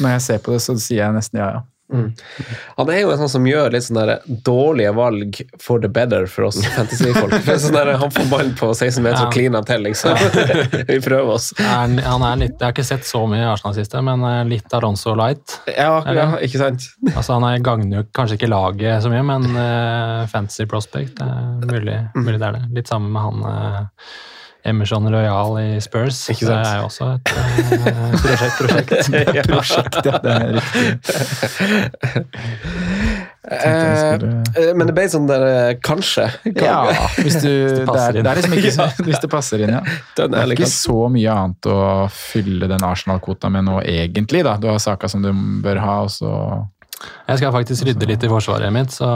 når 0.00 0.16
jeg 0.16 0.24
ser 0.28 0.42
på 0.42 0.54
det, 0.54 0.62
så 0.64 0.76
sier 0.80 1.04
jeg 1.04 1.16
nesten 1.16 1.42
ja, 1.42 1.50
ja. 1.58 1.62
Han 1.92 2.90
er 2.92 3.00
jo 3.02 3.10
en 3.12 3.20
sånn 3.22 3.30
som 3.32 3.46
gjør 3.46 3.72
litt 3.74 3.84
sånn 3.86 3.98
der 4.00 4.22
dårlige 4.46 4.92
valg 4.96 5.40
for 5.62 5.82
the 5.82 5.90
better 5.92 6.26
for 6.30 6.48
oss 6.48 6.58
fantasy-folk. 6.76 7.34
Sånn 7.62 7.76
han 7.92 8.14
får 8.14 8.28
ballen 8.30 8.54
på 8.58 8.70
16 8.74 9.02
meter 9.04 9.20
Ja. 9.22 9.26
og 9.28 9.34
kliner 9.34 9.66
til, 9.68 9.84
liksom. 9.86 10.16
Vi 10.90 10.98
prøver 11.04 11.34
oss. 11.36 11.52
Han- 11.58 11.98
er 12.02 12.36
litt, 12.40 12.56
jeg 12.58 12.64
har 12.66 12.72
ikke 12.74 12.86
sett 12.86 13.04
så 13.08 13.24
mye 13.28 13.42
i 13.42 13.48
Arsenal 13.50 13.74
siste, 13.76 14.00
men 14.04 14.22
eh, 14.24 14.42
litt 14.48 14.72
Aronso 14.76 15.14
light. 15.18 15.58
Ja, 15.68 16.02
ja, 16.14 16.28
ikke 16.42 16.60
sant? 16.62 16.88
Altså 17.16 17.36
Han 17.36 17.46
er 17.48 17.62
gagner 17.64 18.00
jo 18.02 18.04
kanskje 18.14 18.38
ikke 18.38 18.50
laget 18.52 19.02
så 19.04 19.10
mye, 19.12 19.22
men 19.26 19.48
uh, 19.56 20.26
fantasy 20.32 20.66
prospect 20.70 21.20
er 21.22 21.66
mulig, 21.68 21.98
mulig 22.16 22.38
det 22.38 22.48
er 22.48 22.58
det. 22.60 22.64
Litt 22.78 22.90
sammen 22.92 23.12
med 23.14 23.22
han 23.26 23.42
eh, 23.52 23.80
Emerson 24.64 25.08
Royal 25.10 25.58
i 25.60 25.80
Spurs. 25.80 26.28
Ikke 26.30 26.46
Det 26.46 26.54
er 26.54 26.76
jo 26.78 26.84
også 26.86 27.08
et 27.16 27.32
uh, 27.32 27.36
prosjekt. 28.24 28.56
prosjekt. 28.58 29.48
Prosjekt, 29.52 30.06
ja. 30.06 30.18
Det 30.22 30.32
er 30.32 30.52
riktig. 30.56 31.92
Eh, 33.42 34.12
eh, 34.14 34.70
men 34.78 34.86
det 34.86 34.94
ble 34.94 35.08
sånn 35.10 35.26
der 35.26 35.74
kanskje. 35.82 36.28
kanskje. 36.46 36.62
Ja, 36.62 37.08
hvis, 37.18 37.40
du, 37.42 37.50
det, 37.50 37.86
er, 37.90 38.14
inn. 38.14 38.22
det 38.22 38.30
er 38.30 38.38
liksom 38.38 38.54
ikke 38.54 39.06
hvis 39.08 39.22
det 39.24 39.30
passer 39.32 39.64
inn, 39.64 39.74
ja. 39.74 39.82
Det 40.14 40.28
er 40.30 40.54
ikke 40.54 40.70
så 40.70 41.08
mye 41.12 41.34
annet 41.34 41.68
å 41.68 41.80
fylle 42.14 42.70
den 42.70 42.86
Arsenal-kvota 42.86 43.50
med 43.50 43.66
nå, 43.66 43.80
egentlig. 43.82 44.44
da. 44.46 44.54
Du 44.62 44.70
har 44.70 44.78
saker 44.82 45.10
som 45.10 45.26
du 45.26 45.32
bør 45.64 45.82
ha, 45.82 45.96
og 46.06 46.14
så 46.14 46.30
Jeg 47.28 47.40
skal 47.40 47.52
faktisk 47.54 47.86
rydde 47.88 48.08
litt 48.10 48.24
i 48.26 48.30
forsvaret 48.30 48.72
mitt, 48.74 48.92
så 48.94 49.08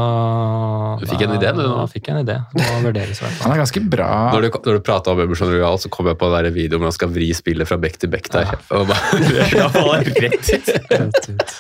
Du 1.01 1.07
fikk 1.11 1.27
en 1.27 1.35
idé, 1.37 1.53
du, 1.57 1.63
nå? 1.67 1.87
Fikk 1.93 2.09
jeg 2.11 2.17
en 2.17 2.23
idé. 2.25 2.37
Det 2.55 2.67
må 2.71 2.81
vurderes 2.89 3.21
i. 3.21 3.31
Han 3.43 3.55
er 3.55 3.63
ganske 3.63 3.83
bra. 3.93 4.11
Når 4.35 4.47
du, 4.47 4.51
når 4.67 4.79
du 4.79 4.85
prata 4.87 5.13
om 5.15 5.23
Emerson 5.25 5.51
Royal, 5.53 5.79
så 5.83 5.91
kom 5.93 6.09
jeg 6.11 6.19
på 6.21 6.31
den 6.33 6.47
der 6.47 6.55
videoen 6.55 6.83
hvor 6.85 6.91
han 6.93 6.99
skal 6.99 7.13
vri 7.15 7.31
spillet 7.37 7.69
fra 7.69 7.79
bekk 7.83 7.99
til 8.03 8.13
bekk 8.13 8.31
der. 8.37 8.55
Og 8.77 8.87
bare, 8.91 9.21
det 10.07 10.15
rett 10.23 11.31
ut. 11.31 11.57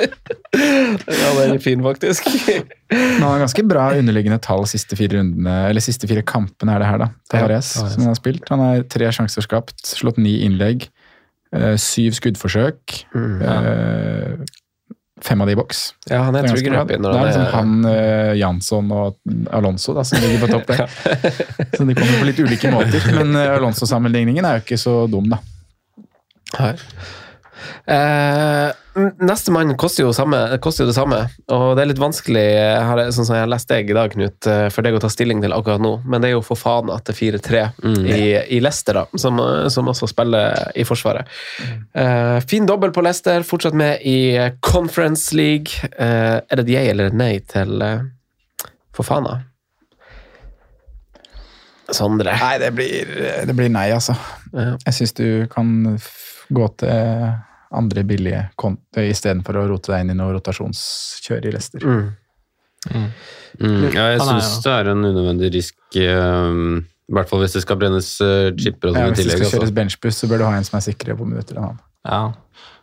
Ja, 0.00 1.30
den 1.36 1.54
er 1.56 1.60
fin, 1.62 1.82
faktisk. 1.84 2.26
Han 2.90 3.22
har 3.24 3.42
ganske 3.42 3.64
bra 3.68 3.90
underliggende 3.98 4.40
tall 4.42 4.66
siste 4.70 4.96
fire 4.98 5.18
rundene, 5.20 5.56
eller 5.70 5.84
siste 5.84 6.08
fire 6.10 6.22
kampene 6.26 6.74
er 6.76 6.82
det 6.82 6.88
her, 6.90 7.02
da. 7.04 7.08
Tavares, 7.30 7.72
Tavares. 7.74 7.94
som 7.94 8.04
han 8.06 8.12
har 8.12 8.18
spilt. 8.18 8.48
Han 8.52 8.64
har 8.64 8.86
tre 8.90 9.10
sjanser 9.14 9.46
skapt, 9.46 9.82
slått 9.86 10.18
ni 10.22 10.38
innlegg, 10.46 10.88
eh, 11.54 11.76
syv 11.80 12.16
skuddforsøk. 12.18 13.00
eh, 13.14 14.59
Fem 15.24 15.40
av 15.40 15.46
de 15.46 15.52
i 15.52 15.58
boks. 15.58 15.82
Ja, 16.08 16.22
han 16.24 16.36
er 16.36 16.46
ganske 16.46 16.56
tryggere 16.56 16.84
bra. 16.88 16.98
Det 17.04 17.10
er 17.10 17.26
liksom 17.28 17.48
han 17.52 17.72
uh, 17.84 18.32
Jansson 18.38 18.92
og 18.96 19.18
Alonso 19.52 19.92
da, 19.96 20.04
som 20.06 20.22
ligger 20.22 20.46
på 20.46 20.50
topp 20.54 20.70
der. 20.70 20.84
Så 21.76 21.84
de 21.84 21.96
kommer 21.98 22.22
på 22.22 22.28
litt 22.30 22.40
ulike 22.40 22.72
måter. 22.72 23.04
Men 23.18 23.36
uh, 23.36 23.56
Alonso-sammenligningen 23.58 24.48
er 24.48 24.58
jo 24.58 24.64
ikke 24.64 24.80
så 24.80 24.94
dum, 25.12 25.28
da. 25.32 25.40
her. 26.56 26.80
Eh, 27.90 28.70
neste 29.22 29.52
mann 29.54 29.72
koster 29.78 30.04
jo, 30.04 30.12
samme, 30.14 30.38
koster 30.62 30.84
jo 30.84 30.90
det 30.90 30.96
samme, 30.96 31.20
og 31.52 31.66
det 31.76 31.84
er 31.84 31.90
litt 31.92 32.02
vanskelig, 32.02 32.42
jeg 32.42 32.84
har, 32.88 33.02
sånn 33.14 33.28
som 33.28 33.36
jeg 33.36 33.44
har 33.44 33.50
lest 33.52 33.70
deg 33.70 33.90
i 33.90 33.96
dag, 33.96 34.14
Knut, 34.14 34.48
eh, 34.50 34.66
for 34.74 34.86
deg 34.86 34.96
å 34.96 35.02
ta 35.02 35.10
stilling 35.12 35.42
til 35.44 35.54
akkurat 35.54 35.82
nå, 35.82 35.92
men 36.04 36.22
det 36.22 36.30
er 36.30 36.34
jo 36.36 36.44
for 36.46 36.58
faen 36.58 36.90
at 36.94 37.06
det 37.06 37.14
er 37.14 37.20
4-3 37.20 37.64
i, 38.10 38.22
i 38.56 38.62
Leicester, 38.62 39.00
da, 39.00 39.20
som, 39.20 39.38
eh, 39.42 39.68
som 39.72 39.90
også 39.90 40.10
spiller 40.10 40.72
i 40.78 40.86
Forsvaret. 40.88 41.28
Eh, 41.94 42.38
fin 42.50 42.66
dobbel 42.68 42.94
på 42.94 43.04
Leicester, 43.06 43.44
fortsatt 43.46 43.76
med 43.78 44.02
i 44.06 44.18
Conference 44.64 45.36
League. 45.36 45.90
Eh, 45.92 46.40
er 46.40 46.60
det 46.60 46.66
et 46.66 46.74
jeg 46.74 46.94
eller 46.94 47.10
et 47.10 47.20
nei 47.20 47.34
til 47.50 47.84
for 48.96 49.06
faen, 49.06 49.28
da? 49.28 49.38
Sondre. 51.94 52.34
Nei, 52.38 52.56
det 52.62 52.70
blir, 52.74 53.14
det 53.46 53.54
blir 53.56 53.70
nei, 53.72 53.88
altså. 53.94 54.14
Ja. 54.54 54.74
Jeg 54.86 54.96
syns 54.96 55.14
du 55.18 55.46
kan 55.50 55.98
gå 56.54 56.66
til 56.78 57.32
andre 57.70 58.04
billige 58.06 58.44
konti 58.58 59.06
istedenfor 59.10 59.60
å 59.60 59.66
rote 59.70 59.92
deg 59.92 60.04
inn 60.04 60.14
i 60.14 60.18
noe 60.18 60.34
rotasjonskjør 60.36 61.46
i 61.46 61.52
Leicester. 61.54 61.86
Mm. 61.86 62.08
Mm, 63.60 63.82
ja, 63.92 64.06
jeg 64.14 64.20
Han 64.22 64.30
er 64.32 64.40
syns 64.40 64.62
det 64.64 64.72
er 64.72 64.90
en 64.94 65.04
unødvendig 65.04 65.50
risk, 65.58 65.76
eh, 66.00 66.52
i 67.10 67.16
hvert 67.16 67.28
fall 67.28 67.42
hvis 67.42 67.56
det 67.58 67.64
skal 67.64 67.76
brennes 67.80 68.08
uh, 68.22 68.48
chipper 68.56 68.92
og 68.92 68.96
Ja, 68.96 69.08
hvis 69.10 69.26
det 69.26 69.34
skal 69.34 69.48
kjøres 69.48 69.66
Altså. 69.66 69.76
benchbuss, 69.80 70.20
så 70.22 70.28
bør 70.30 70.40
du 70.40 70.46
ha 70.46 70.54
en 70.56 70.66
som 70.66 70.78
er 70.78 70.86
sikrere 70.86 71.18
på 71.18 71.26
minutter 71.26 71.58
enn 71.58 71.66
han. 71.72 71.80
Ja. 72.06 72.22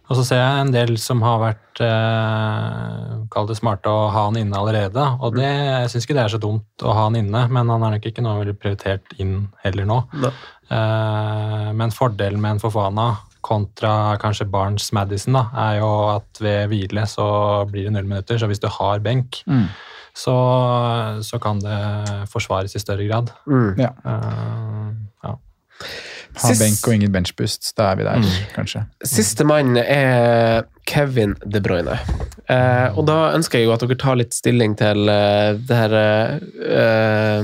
Og 0.07 0.15
så 0.15 0.23
ser 0.23 0.39
jeg 0.39 0.63
en 0.63 0.71
del 0.71 0.93
som 1.03 1.23
har 1.25 1.39
vært 1.41 1.81
eh, 1.83 3.15
Kall 3.33 3.47
det 3.49 3.57
smarte 3.59 3.91
å 3.91 4.05
ha 4.13 4.27
han 4.29 4.37
inne 4.39 4.55
allerede. 4.55 5.03
Og 5.19 5.35
det, 5.35 5.47
jeg 5.47 5.89
syns 5.91 6.07
ikke 6.07 6.15
det 6.15 6.23
er 6.23 6.33
så 6.35 6.39
dumt 6.39 6.85
å 6.85 6.93
ha 6.95 7.07
han 7.09 7.17
inne, 7.19 7.41
men 7.51 7.73
han 7.73 7.83
er 7.83 7.97
nok 7.97 8.07
ikke 8.07 8.23
noe 8.23 8.37
veldig 8.39 8.55
prioritert 8.61 9.17
inn 9.19 9.49
heller 9.65 9.89
nå. 9.89 9.99
Eh, 10.23 11.67
men 11.75 11.95
fordelen 11.95 12.39
med 12.43 12.55
en 12.55 12.63
Fofana 12.63 13.09
kontra 13.41 14.17
kanskje 14.21 14.45
Barnes 14.51 14.91
Madison, 14.93 15.33
da, 15.33 15.45
er 15.69 15.77
jo 15.79 15.91
at 16.15 16.41
ved 16.41 16.67
hvile 16.71 17.05
så 17.07 17.27
blir 17.71 17.83
det 17.87 17.93
null 17.93 18.07
minutter. 18.09 18.37
Så 18.37 18.47
hvis 18.47 18.59
du 18.63 18.67
har 18.67 18.99
benk, 18.99 19.43
Mm. 19.47 19.67
så, 20.17 20.33
så 21.21 21.39
kan 21.39 21.59
det 21.61 22.27
forsvares 22.31 22.75
i 22.75 22.79
større 22.79 23.05
grad. 23.07 23.29
Mm. 23.47 23.75
Ja. 23.79 23.91
Uh, 24.05 24.93
ja. 25.23 25.35
Ha 26.37 26.49
Sist- 26.49 26.61
benk 26.61 26.87
og 26.87 26.93
ingen 26.97 27.11
benchboost, 27.13 27.71
da 27.77 27.91
er 27.91 27.95
vi 27.95 28.03
der, 28.03 28.17
Mm. 28.17 28.31
kanskje. 28.55 28.85
Siste 29.05 29.43
mann 29.45 29.77
er 29.77 30.63
Kevin 30.85 31.35
De 31.45 31.61
Bruyne. 31.61 31.99
Eh, 32.49 32.97
og 32.97 33.05
da 33.05 33.33
ønsker 33.35 33.59
jeg 33.59 33.65
jo 33.67 33.73
at 33.73 33.81
dere 33.81 33.95
tar 33.99 34.15
litt 34.15 34.33
stilling 34.33 34.75
til 34.79 35.09
uh, 35.09 35.53
det 35.67 35.75
her 35.75 35.93
eh, 35.99 37.43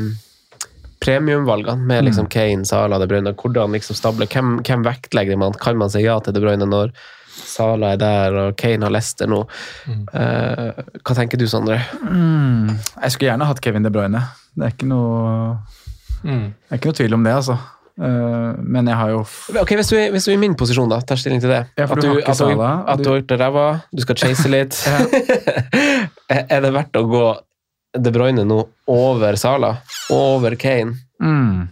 premiumvalgene 1.03 1.85
med 1.89 2.05
liksom 2.07 2.29
Kane, 2.31 2.65
Sala, 2.65 2.97
De 3.01 3.07
Bruyne. 3.11 3.33
Hvordan 3.35 3.75
liksom 3.75 3.95
stable, 3.99 4.25
hvem, 4.31 4.55
hvem 4.63 4.85
vektlegger 4.87 5.37
man? 5.41 5.53
Kan 5.59 5.77
man 5.81 5.91
si 5.93 6.01
ja 6.05 6.17
til 6.23 6.33
De 6.35 6.41
Bruyne 6.43 6.65
når 6.69 6.93
Sala 7.33 7.93
er 7.95 7.97
der 8.01 8.35
og 8.43 8.55
Kane 8.61 8.85
har 8.85 8.93
Leicester 8.93 9.27
nå? 9.29 9.39
Eh, 9.89 10.81
hva 11.01 11.15
tenker 11.17 11.39
du, 11.41 11.47
Sondre? 11.49 11.79
Mm. 12.05 12.73
Jeg 13.01 13.11
skulle 13.15 13.31
gjerne 13.31 13.47
hatt 13.49 13.61
Kevin 13.65 13.83
De 13.85 13.91
Bruyne. 13.93 14.21
Det 14.55 14.67
er 14.69 14.75
ikke 14.75 14.89
noe, 14.89 15.57
Mm. 16.23 16.53
det 16.55 16.71
er 16.71 16.77
ikke 16.79 16.87
noe 16.91 16.95
tvil 17.01 17.13
om 17.17 17.23
det, 17.25 17.33
altså. 17.35 17.57
Uh, 17.99 18.55
men 18.57 18.87
jeg 18.89 18.95
har 18.97 19.09
jo 19.11 19.19
Ok, 19.61 19.73
Hvis 19.77 19.89
du, 19.91 19.95
er- 19.99 20.09
hvis 20.09 20.25
du 20.25 20.31
er 20.31 20.37
i 20.37 20.39
min 20.41 20.55
posisjon, 20.57 20.89
da, 20.89 20.97
tar 21.05 21.15
stilling 21.19 21.41
til 21.43 21.51
det. 21.51 21.59
Ja, 21.77 21.85
for 21.85 21.99
at 21.99 22.01
du 22.01 22.15
ikke 22.17 22.31
at 22.31 22.39
du, 22.39 22.61
at 22.63 22.97
du- 22.97 23.03
du 23.03 23.09
har 23.09 23.19
gjort 23.19 23.27
det 23.29 23.39
ræva, 23.39 23.65
du 23.93 24.01
skal 24.01 24.15
chase 24.15 24.49
litt. 24.55 24.73
er 26.29 26.61
det 26.63 26.71
verdt 26.73 26.97
å 26.97 27.03
gå 27.09 27.25
De 27.93 28.11
Bruyne 28.11 28.43
nå 28.47 28.59
over 28.89 29.35
Sala? 29.37 29.75
Over 30.11 30.55
Kane? 30.55 30.95
mm. 31.21 31.67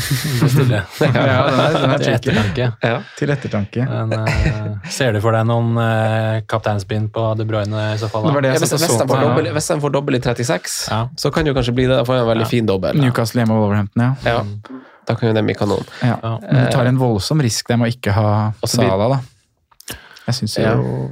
Stille. 0.00 0.82
Ja, 1.00 1.10
den 1.50 1.60
er- 1.60 1.74
den 1.82 1.90
er 1.90 1.98
Til 1.98 2.12
ettertanke. 2.14 2.66
Ja. 2.82 3.00
Til 3.18 3.30
ettertanke. 3.34 3.84
Men, 3.88 4.12
uh, 4.22 4.76
ser 4.88 5.12
du 5.12 5.20
for 5.20 5.34
deg 5.36 5.44
noen 5.48 5.74
uh, 5.76 6.38
kapteinspinn 6.48 7.08
på 7.12 7.24
De 7.36 7.44
Bruyne 7.48 7.82
i 7.94 7.98
så 8.00 8.08
fall? 8.08 8.24
Det 8.28 8.34
var 8.36 8.44
det 8.46 8.52
Ja, 8.52 8.54
jeg 8.56 8.62
hvis, 8.62 8.72
hvis, 8.78 8.86
de 8.86 9.08
får 9.10 9.24
dobbel, 9.26 9.50
får 9.84 9.94
dobbel 9.96 10.16
i 10.16 10.20
36, 10.24 10.76
Ja. 10.90 11.00
så 11.18 11.32
kan 11.34 11.44
det 11.44 11.52
jo 11.52 11.58
kanskje 11.58 11.74
bli 11.76 11.88
det. 11.90 11.98
Da 11.98 12.04
får 12.08 12.16
jeg 12.20 12.24
en 12.24 12.30
veldig 12.30 12.46
Ja. 12.46 12.52
fin 12.54 12.66
dobbel. 12.70 12.96
da. 12.96 13.04
Newcastle 13.04 13.42
hjemme 13.42 13.56
og 13.58 13.64
Wolverhampton, 13.66 14.02
ja. 14.06 14.14
Ja. 14.24 14.78
Da 15.10 15.14
kan 15.18 15.28
jo 15.28 15.34
dem 15.34 15.50
i 15.50 15.54
kanon. 15.58 15.84
ja. 16.02 16.16
Men 16.46 16.64
du 16.66 16.72
tar 16.72 16.86
en 16.86 16.98
voldsom 16.98 17.42
risk 17.42 17.68
der 17.68 17.76
med 17.76 17.90
å 17.90 17.96
ikke 17.98 18.12
ha 18.14 18.52
Salah, 18.64 19.18
da. 19.18 19.96
Jeg 20.28 20.34
syns 20.38 20.56
jo, 20.62 21.10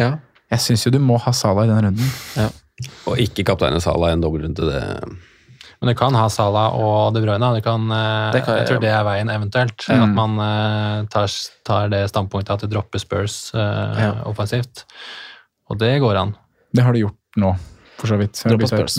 Ja. 0.00 0.14
Ja. 0.46 0.56
jeg 0.56 0.60
synes 0.68 0.86
jo 0.86 0.92
du 0.94 0.98
må 1.02 1.18
ha 1.22 1.32
Salah 1.34 1.66
i 1.66 1.70
den 1.70 1.84
runden. 1.88 2.52
Og 3.08 3.18
ikke 3.22 3.44
kapteinen 3.48 3.80
Salah 3.80 4.12
i 4.12 4.16
en 4.16 4.22
dobbeltrunde. 4.24 4.66
Det 4.70 4.82
Men 5.80 5.90
du 5.92 5.94
kan 5.98 6.14
ha 6.16 6.26
Salah 6.32 6.74
og 6.76 7.14
De 7.14 7.20
Bruyne. 7.24 7.48
Du 7.56 7.60
kan, 7.64 7.90
eh, 7.92 8.32
Det 8.32 8.44
kan 8.44 8.54
jeg, 8.56 8.62
jeg 8.62 8.68
tror 8.68 8.76
ja. 8.78 8.82
det 8.86 8.92
er 8.96 9.04
veien 9.04 9.28
eventuelt. 9.32 9.86
Mm. 9.88 10.02
At 10.02 10.14
man 10.16 10.38
eh, 10.40 11.06
tar, 11.12 11.28
tar 11.64 11.88
det 11.92 12.02
standpunktet 12.12 12.54
at 12.56 12.64
du 12.64 12.72
dropper 12.72 12.98
Spurs 13.02 13.52
uh, 13.54 13.60
Ja. 14.00 14.12
offensivt. 14.24 14.84
Og 15.68 15.78
det 15.78 15.98
går 16.00 16.16
an. 16.16 16.34
Det 16.72 16.84
har 16.84 16.92
du 16.92 17.00
gjort 17.00 17.18
nå, 17.40 17.50
for 17.98 18.06
så 18.12 18.16
vidt. 18.20 18.38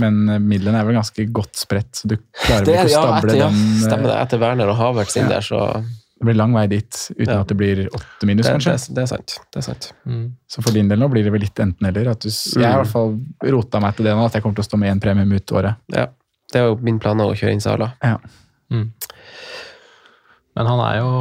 Men 0.02 0.48
midlene 0.48 0.82
er 0.82 0.86
vel 0.90 0.98
ganske 1.00 1.26
godt 1.32 1.56
spredt, 1.58 1.94
så 1.96 2.10
du 2.12 2.18
klarer 2.18 2.66
Det 2.66 2.74
vel 2.76 2.90
ikke 2.90 2.90
å 2.90 2.92
ja, 2.92 3.06
stable 3.06 3.18
etter, 3.32 3.38
ja, 3.40 3.48
den 3.48 3.62
eh, 3.62 3.86
stemmer 3.86 4.10
det. 4.12 4.18
Etter 4.26 4.42
Werner 4.42 4.74
og 4.74 4.78
Havertz 4.82 5.18
inn 5.18 5.30
Ja. 5.30 5.38
der, 5.38 5.46
så 5.48 5.62
Det 6.18 6.26
blir 6.26 6.38
lang 6.40 6.54
vei 6.56 6.66
dit 6.72 6.98
uten 7.14 7.30
Ja. 7.30 7.42
at 7.44 7.48
det 7.52 7.58
blir 7.60 7.84
åtte 7.94 8.26
minus, 8.26 8.46
det, 8.48 8.54
kanskje. 8.58 8.74
det, 8.74 8.96
det 8.96 9.02
er 9.04 9.10
sant. 9.12 9.36
Det 9.54 9.60
er 9.62 9.66
sant. 9.68 9.94
Mm. 10.10 10.24
Så 10.50 10.64
for 10.66 10.74
din 10.74 10.88
del 10.90 10.98
nå 11.00 11.10
blir 11.14 11.24
det 11.28 11.32
vel 11.36 11.44
litt 11.46 11.60
enten-eller. 11.62 12.10
at 12.12 12.20
du 12.26 12.30
Jeg 12.30 12.66
har 12.66 12.80
i 12.80 12.84
hvert 12.84 12.92
fall 12.92 13.14
rota 13.54 13.80
meg 13.84 13.96
til 13.96 14.06
det 14.10 14.16
nå, 14.18 14.26
at 14.26 14.34
jeg 14.34 14.42
kommer 14.46 14.56
til 14.58 14.66
å 14.66 14.70
stå 14.72 14.80
med 14.82 14.96
én 14.96 15.02
premium 15.04 15.32
ut 15.38 15.52
året. 15.54 15.76
Ja. 15.94 16.08
Det 16.52 16.62
er 16.62 16.66
jo 16.72 16.78
min 16.82 16.98
plan 17.00 17.20
å 17.22 17.30
kjøre 17.36 17.54
inn 17.54 17.62
Sala. 17.62 17.92
Ja. 18.02 18.18
Mm. 18.72 18.90
Men 20.58 20.66
han 20.72 20.80
er 20.88 20.96
jo 21.04 21.12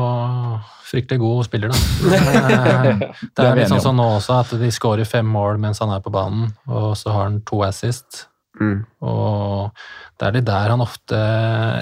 fryktelig 0.87 1.19
god 1.21 1.45
spiller, 1.45 1.69
da. 1.75 1.77
Det 3.37 3.45
er 3.45 3.59
litt 3.59 3.69
sånn 3.69 3.83
som 3.85 3.99
nå 3.99 4.07
også, 4.17 4.39
at 4.41 4.55
de 4.61 4.71
skårer 4.73 5.05
fem 5.09 5.27
mål 5.29 5.59
mens 5.61 5.83
han 5.83 5.91
er 5.93 6.01
på 6.01 6.13
banen, 6.15 6.55
og 6.71 6.95
så 6.97 7.13
har 7.13 7.27
han 7.29 7.43
to 7.45 7.61
assist. 7.67 8.29
Mm. 8.61 8.87
Og 9.05 9.75
det 10.17 10.29
er 10.31 10.39
litt 10.39 10.47
der 10.49 10.73
han 10.73 10.81
ofte 10.81 11.19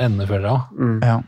ender, 0.03 0.27
føler 0.27 0.49
jeg 0.49 0.57
òg. 0.57 0.75
Mm. 0.81 0.97
Ja. 1.05 1.21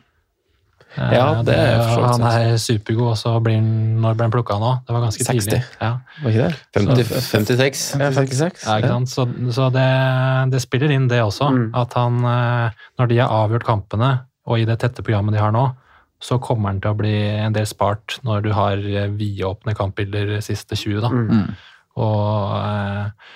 Ja, 0.97 1.43
det 1.45 1.55
er 1.55 1.83
Han 2.01 2.25
er 2.25 2.57
supergod, 2.61 3.11
og 3.13 3.19
så 3.21 3.35
blir 3.45 3.59
han 3.59 4.01
Når 4.03 4.17
ble 4.17 4.27
han 4.27 4.35
plukka 4.35 4.59
nå? 4.61 4.73
Det 4.87 4.97
var 4.97 5.05
ganske 5.05 5.25
60. 5.25 5.45
tidlig. 5.45 5.63
Ja. 5.81 5.93
Var 6.23 6.35
ikke 6.35 6.49
det? 6.49 6.61
50, 6.77 7.11
56. 7.31 7.85
Ja, 8.01 8.11
56. 8.17 8.67
Ja, 8.67 8.77
ikke 8.81 8.93
sant? 8.95 9.13
Så, 9.13 9.27
så 9.57 9.71
det, 9.75 9.89
det 10.53 10.63
spiller 10.65 10.95
inn, 10.95 11.09
det 11.13 11.23
også. 11.25 11.51
Mm. 11.53 11.67
At 11.77 11.97
han, 11.99 12.21
eh, 12.33 12.87
når 13.01 13.13
de 13.13 13.21
har 13.23 13.35
avgjort 13.45 13.67
kampene, 13.69 14.13
og 14.47 14.63
i 14.63 14.69
det 14.69 14.79
tette 14.83 15.05
programmet 15.05 15.37
de 15.37 15.43
har 15.43 15.53
nå, 15.55 15.69
så 16.23 16.39
kommer 16.41 16.73
han 16.73 16.81
til 16.81 16.95
å 16.95 16.99
bli 16.99 17.17
en 17.37 17.55
del 17.57 17.67
spart 17.69 18.19
når 18.27 18.47
du 18.47 18.53
har 18.57 18.81
eh, 18.81 19.11
vidåpne 19.13 19.77
kampbilder 19.77 20.39
siste 20.45 20.79
20. 20.79 21.03
da. 21.05 21.11
Mm. 21.13 21.51
Og 22.01 22.55
eh, 22.61 23.35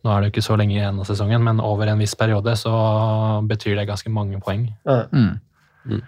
nå 0.00 0.12
er 0.12 0.22
det 0.22 0.30
jo 0.30 0.34
ikke 0.34 0.46
så 0.46 0.56
lenge 0.58 0.76
igjen 0.78 1.00
av 1.02 1.08
sesongen, 1.08 1.44
men 1.44 1.60
over 1.62 1.90
en 1.90 2.00
viss 2.00 2.16
periode 2.18 2.54
så 2.58 2.72
betyr 3.48 3.76
det 3.78 3.88
ganske 3.90 4.12
mange 4.12 4.40
poeng. 4.42 4.70
Ja. 4.88 5.04
Mm. 5.12 6.00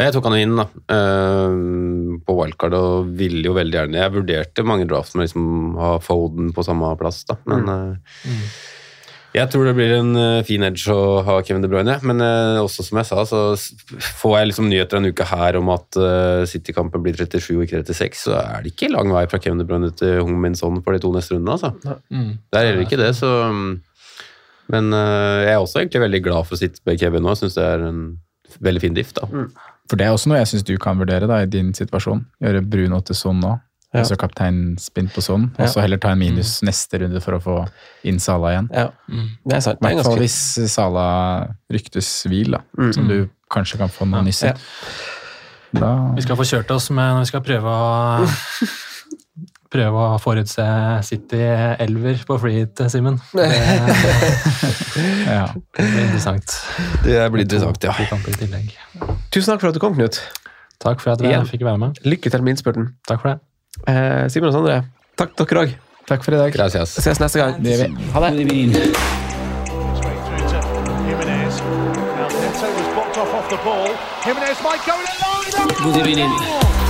Jeg 0.00 0.14
tok 0.14 0.26
han 0.30 0.38
inn 0.38 0.56
da, 0.56 0.66
eh, 0.94 1.54
på 2.24 2.36
wildcard 2.38 2.76
og 2.78 3.14
ville 3.18 3.44
jo 3.44 3.56
veldig 3.56 3.76
gjerne 3.76 4.00
Jeg 4.00 4.14
vurderte 4.16 4.66
mange 4.66 4.88
drafts 4.88 5.16
med 5.16 5.26
liksom 5.26 5.76
å 5.76 5.80
ha 5.84 5.94
Foden 6.02 6.52
på 6.56 6.64
samme 6.64 6.92
plass, 7.00 7.22
da, 7.28 7.36
men 7.50 7.68
mm. 7.68 8.44
Jeg 9.30 9.46
tror 9.52 9.68
det 9.68 9.76
blir 9.76 9.92
en 9.94 10.14
eh, 10.18 10.44
fin 10.46 10.64
edge 10.66 10.90
å 10.90 11.20
ha 11.26 11.36
Kevin 11.46 11.62
De 11.62 11.68
Bruyne, 11.70 11.98
men 12.02 12.24
eh, 12.24 12.56
også 12.58 12.82
som 12.82 12.98
jeg 12.98 13.06
sa, 13.06 13.22
så 13.28 13.42
får 14.22 14.34
jeg 14.38 14.48
liksom 14.50 14.70
nyheter 14.72 14.98
en 14.98 15.10
uke 15.12 15.26
her 15.30 15.58
om 15.60 15.70
at 15.74 16.00
City-kampen 16.50 17.04
blir 17.04 17.14
37 17.14 17.52
og 17.54 17.62
ikke 17.66 17.84
36, 17.84 18.24
så 18.24 18.34
er 18.40 18.64
det 18.64 18.72
ikke 18.72 18.90
lang 18.90 19.12
vei 19.14 19.26
fra 19.30 19.38
Kevin 19.42 19.62
De 19.62 19.68
Bruyne 19.68 19.92
til 19.94 20.18
Hung 20.24 20.34
Min 20.42 20.58
Son 20.58 20.80
for 20.82 20.96
de 20.96 21.02
to 21.04 21.12
neste 21.14 21.36
rundene, 21.36 21.54
altså. 21.54 22.00
Mm. 22.10 22.32
Det 22.50 22.58
er 22.58 22.72
heller 22.72 22.88
ikke 22.88 22.98
det, 22.98 23.12
så 23.20 23.30
Men 24.70 24.92
eh, 24.94 25.44
jeg 25.44 25.52
er 25.52 25.60
også 25.60 25.84
egentlig 25.84 26.02
veldig 26.08 26.24
glad 26.26 26.48
for 26.48 26.56
å 26.56 26.62
sitte 26.64 26.82
med 26.86 26.98
Kevin 26.98 27.22
nå. 27.26 27.34
Jeg 27.34 27.44
syns 27.44 27.58
det 27.58 27.68
er 27.68 27.86
en 27.86 28.02
veldig 28.58 28.82
fin 28.82 28.98
diff, 28.98 29.14
da. 29.14 29.30
For 29.90 29.98
det 29.98 30.06
er 30.06 30.14
også 30.14 30.30
noe 30.30 30.38
jeg 30.38 30.52
syns 30.52 30.62
du 30.68 30.76
kan 30.78 31.00
vurdere 31.00 31.26
da, 31.26 31.40
i 31.42 31.48
din 31.50 31.72
situasjon. 31.74 32.22
Gjøre 32.44 32.62
Bruno 32.70 33.00
til 33.02 33.16
sånn 33.18 33.40
nå. 33.42 33.56
Ja. 33.90 34.04
Altså 34.04 34.14
kapteinspinn 34.14 35.08
på 35.10 35.18
sånn, 35.24 35.48
Ja. 35.58 35.64
og 35.64 35.70
så 35.72 35.80
heller 35.82 35.98
ta 35.98 36.12
en 36.14 36.20
minus 36.20 36.60
neste 36.62 37.00
runde 37.02 37.18
for 37.24 37.34
å 37.34 37.40
få 37.42 37.56
inn 38.06 38.20
Sala 38.22 38.52
igjen. 38.54 38.68
Ja, 38.72 38.84
Mm. 39.10 39.28
det 39.48 39.56
er 39.56 39.60
sant. 39.60 39.78
I 39.82 39.86
er 39.90 39.94
hvert 39.96 40.04
fall 40.06 40.18
hvis 40.22 40.70
Sala 40.70 41.06
ryktes 41.72 42.06
hvil, 42.30 42.52
da, 42.52 42.60
Mm. 42.78 42.92
som 42.94 43.08
du 43.08 43.28
kanskje 43.50 43.78
kan 43.78 43.88
få 43.88 44.06
noe 44.06 44.22
nyss 44.22 44.44
i. 44.44 44.46
Ja. 44.46 44.54
Da 45.74 46.12
Vi 46.14 46.22
skal 46.22 46.36
få 46.36 46.46
kjørt 46.46 46.70
oss 46.70 46.88
med 46.90 47.14
når 47.14 47.20
vi 47.20 47.26
skal 47.26 47.40
prøve 47.40 47.66
å 47.66 48.28
Prøve 49.70 49.92
å 49.94 50.18
forutse 50.20 50.64
City 51.04 51.36
elver 51.78 52.24
på 52.26 52.38
freehit, 52.40 52.74
Simen. 52.90 53.20
Det, 53.34 53.46
ja. 55.26 55.46
det 55.76 55.84
blir 55.92 56.04
interessant. 56.06 56.56
Det 57.04 57.30
blir 57.32 57.42
interessant, 57.42 57.84
ja. 57.84 59.16
Tusen 59.30 59.52
takk 59.52 59.62
for 59.62 59.70
at 59.70 59.76
du 59.76 59.82
kom, 59.82 59.94
Knut. 59.94 60.18
Takk 60.82 61.02
for 61.02 61.12
at 61.14 61.22
jeg 61.22 61.46
fikk 61.46 61.62
være 61.62 61.78
med. 61.78 62.00
Lykke 62.02 62.32
til 62.32 62.42
med 62.42 62.56
innspurten. 62.56 62.90
Takk 63.06 63.22
for 63.22 63.30
det. 63.30 63.38
Eh, 63.86 64.26
Simen 64.32 64.50
og 64.50 64.56
Sondre, 64.56 64.82
takk 65.20 65.36
dere 65.38 65.64
òg. 65.64 65.76
Takk 66.10 66.24
for 66.26 66.34
i 66.34 66.40
dag. 66.40 66.52
Gracias. 66.52 66.96
Ses 66.98 67.20
neste 67.22 67.38
gang. 67.38 67.60
Det 67.62 67.76
gjør 67.76 67.86
vi. 67.86 68.10
Ha 68.10 68.18
det. 68.26 68.30
Jimenez. 74.26 74.58
Might 74.62 74.82
go 74.86 74.94
in 74.98 75.06
alone. 75.06 75.94
Good 75.94 75.96
evening. 76.06 76.89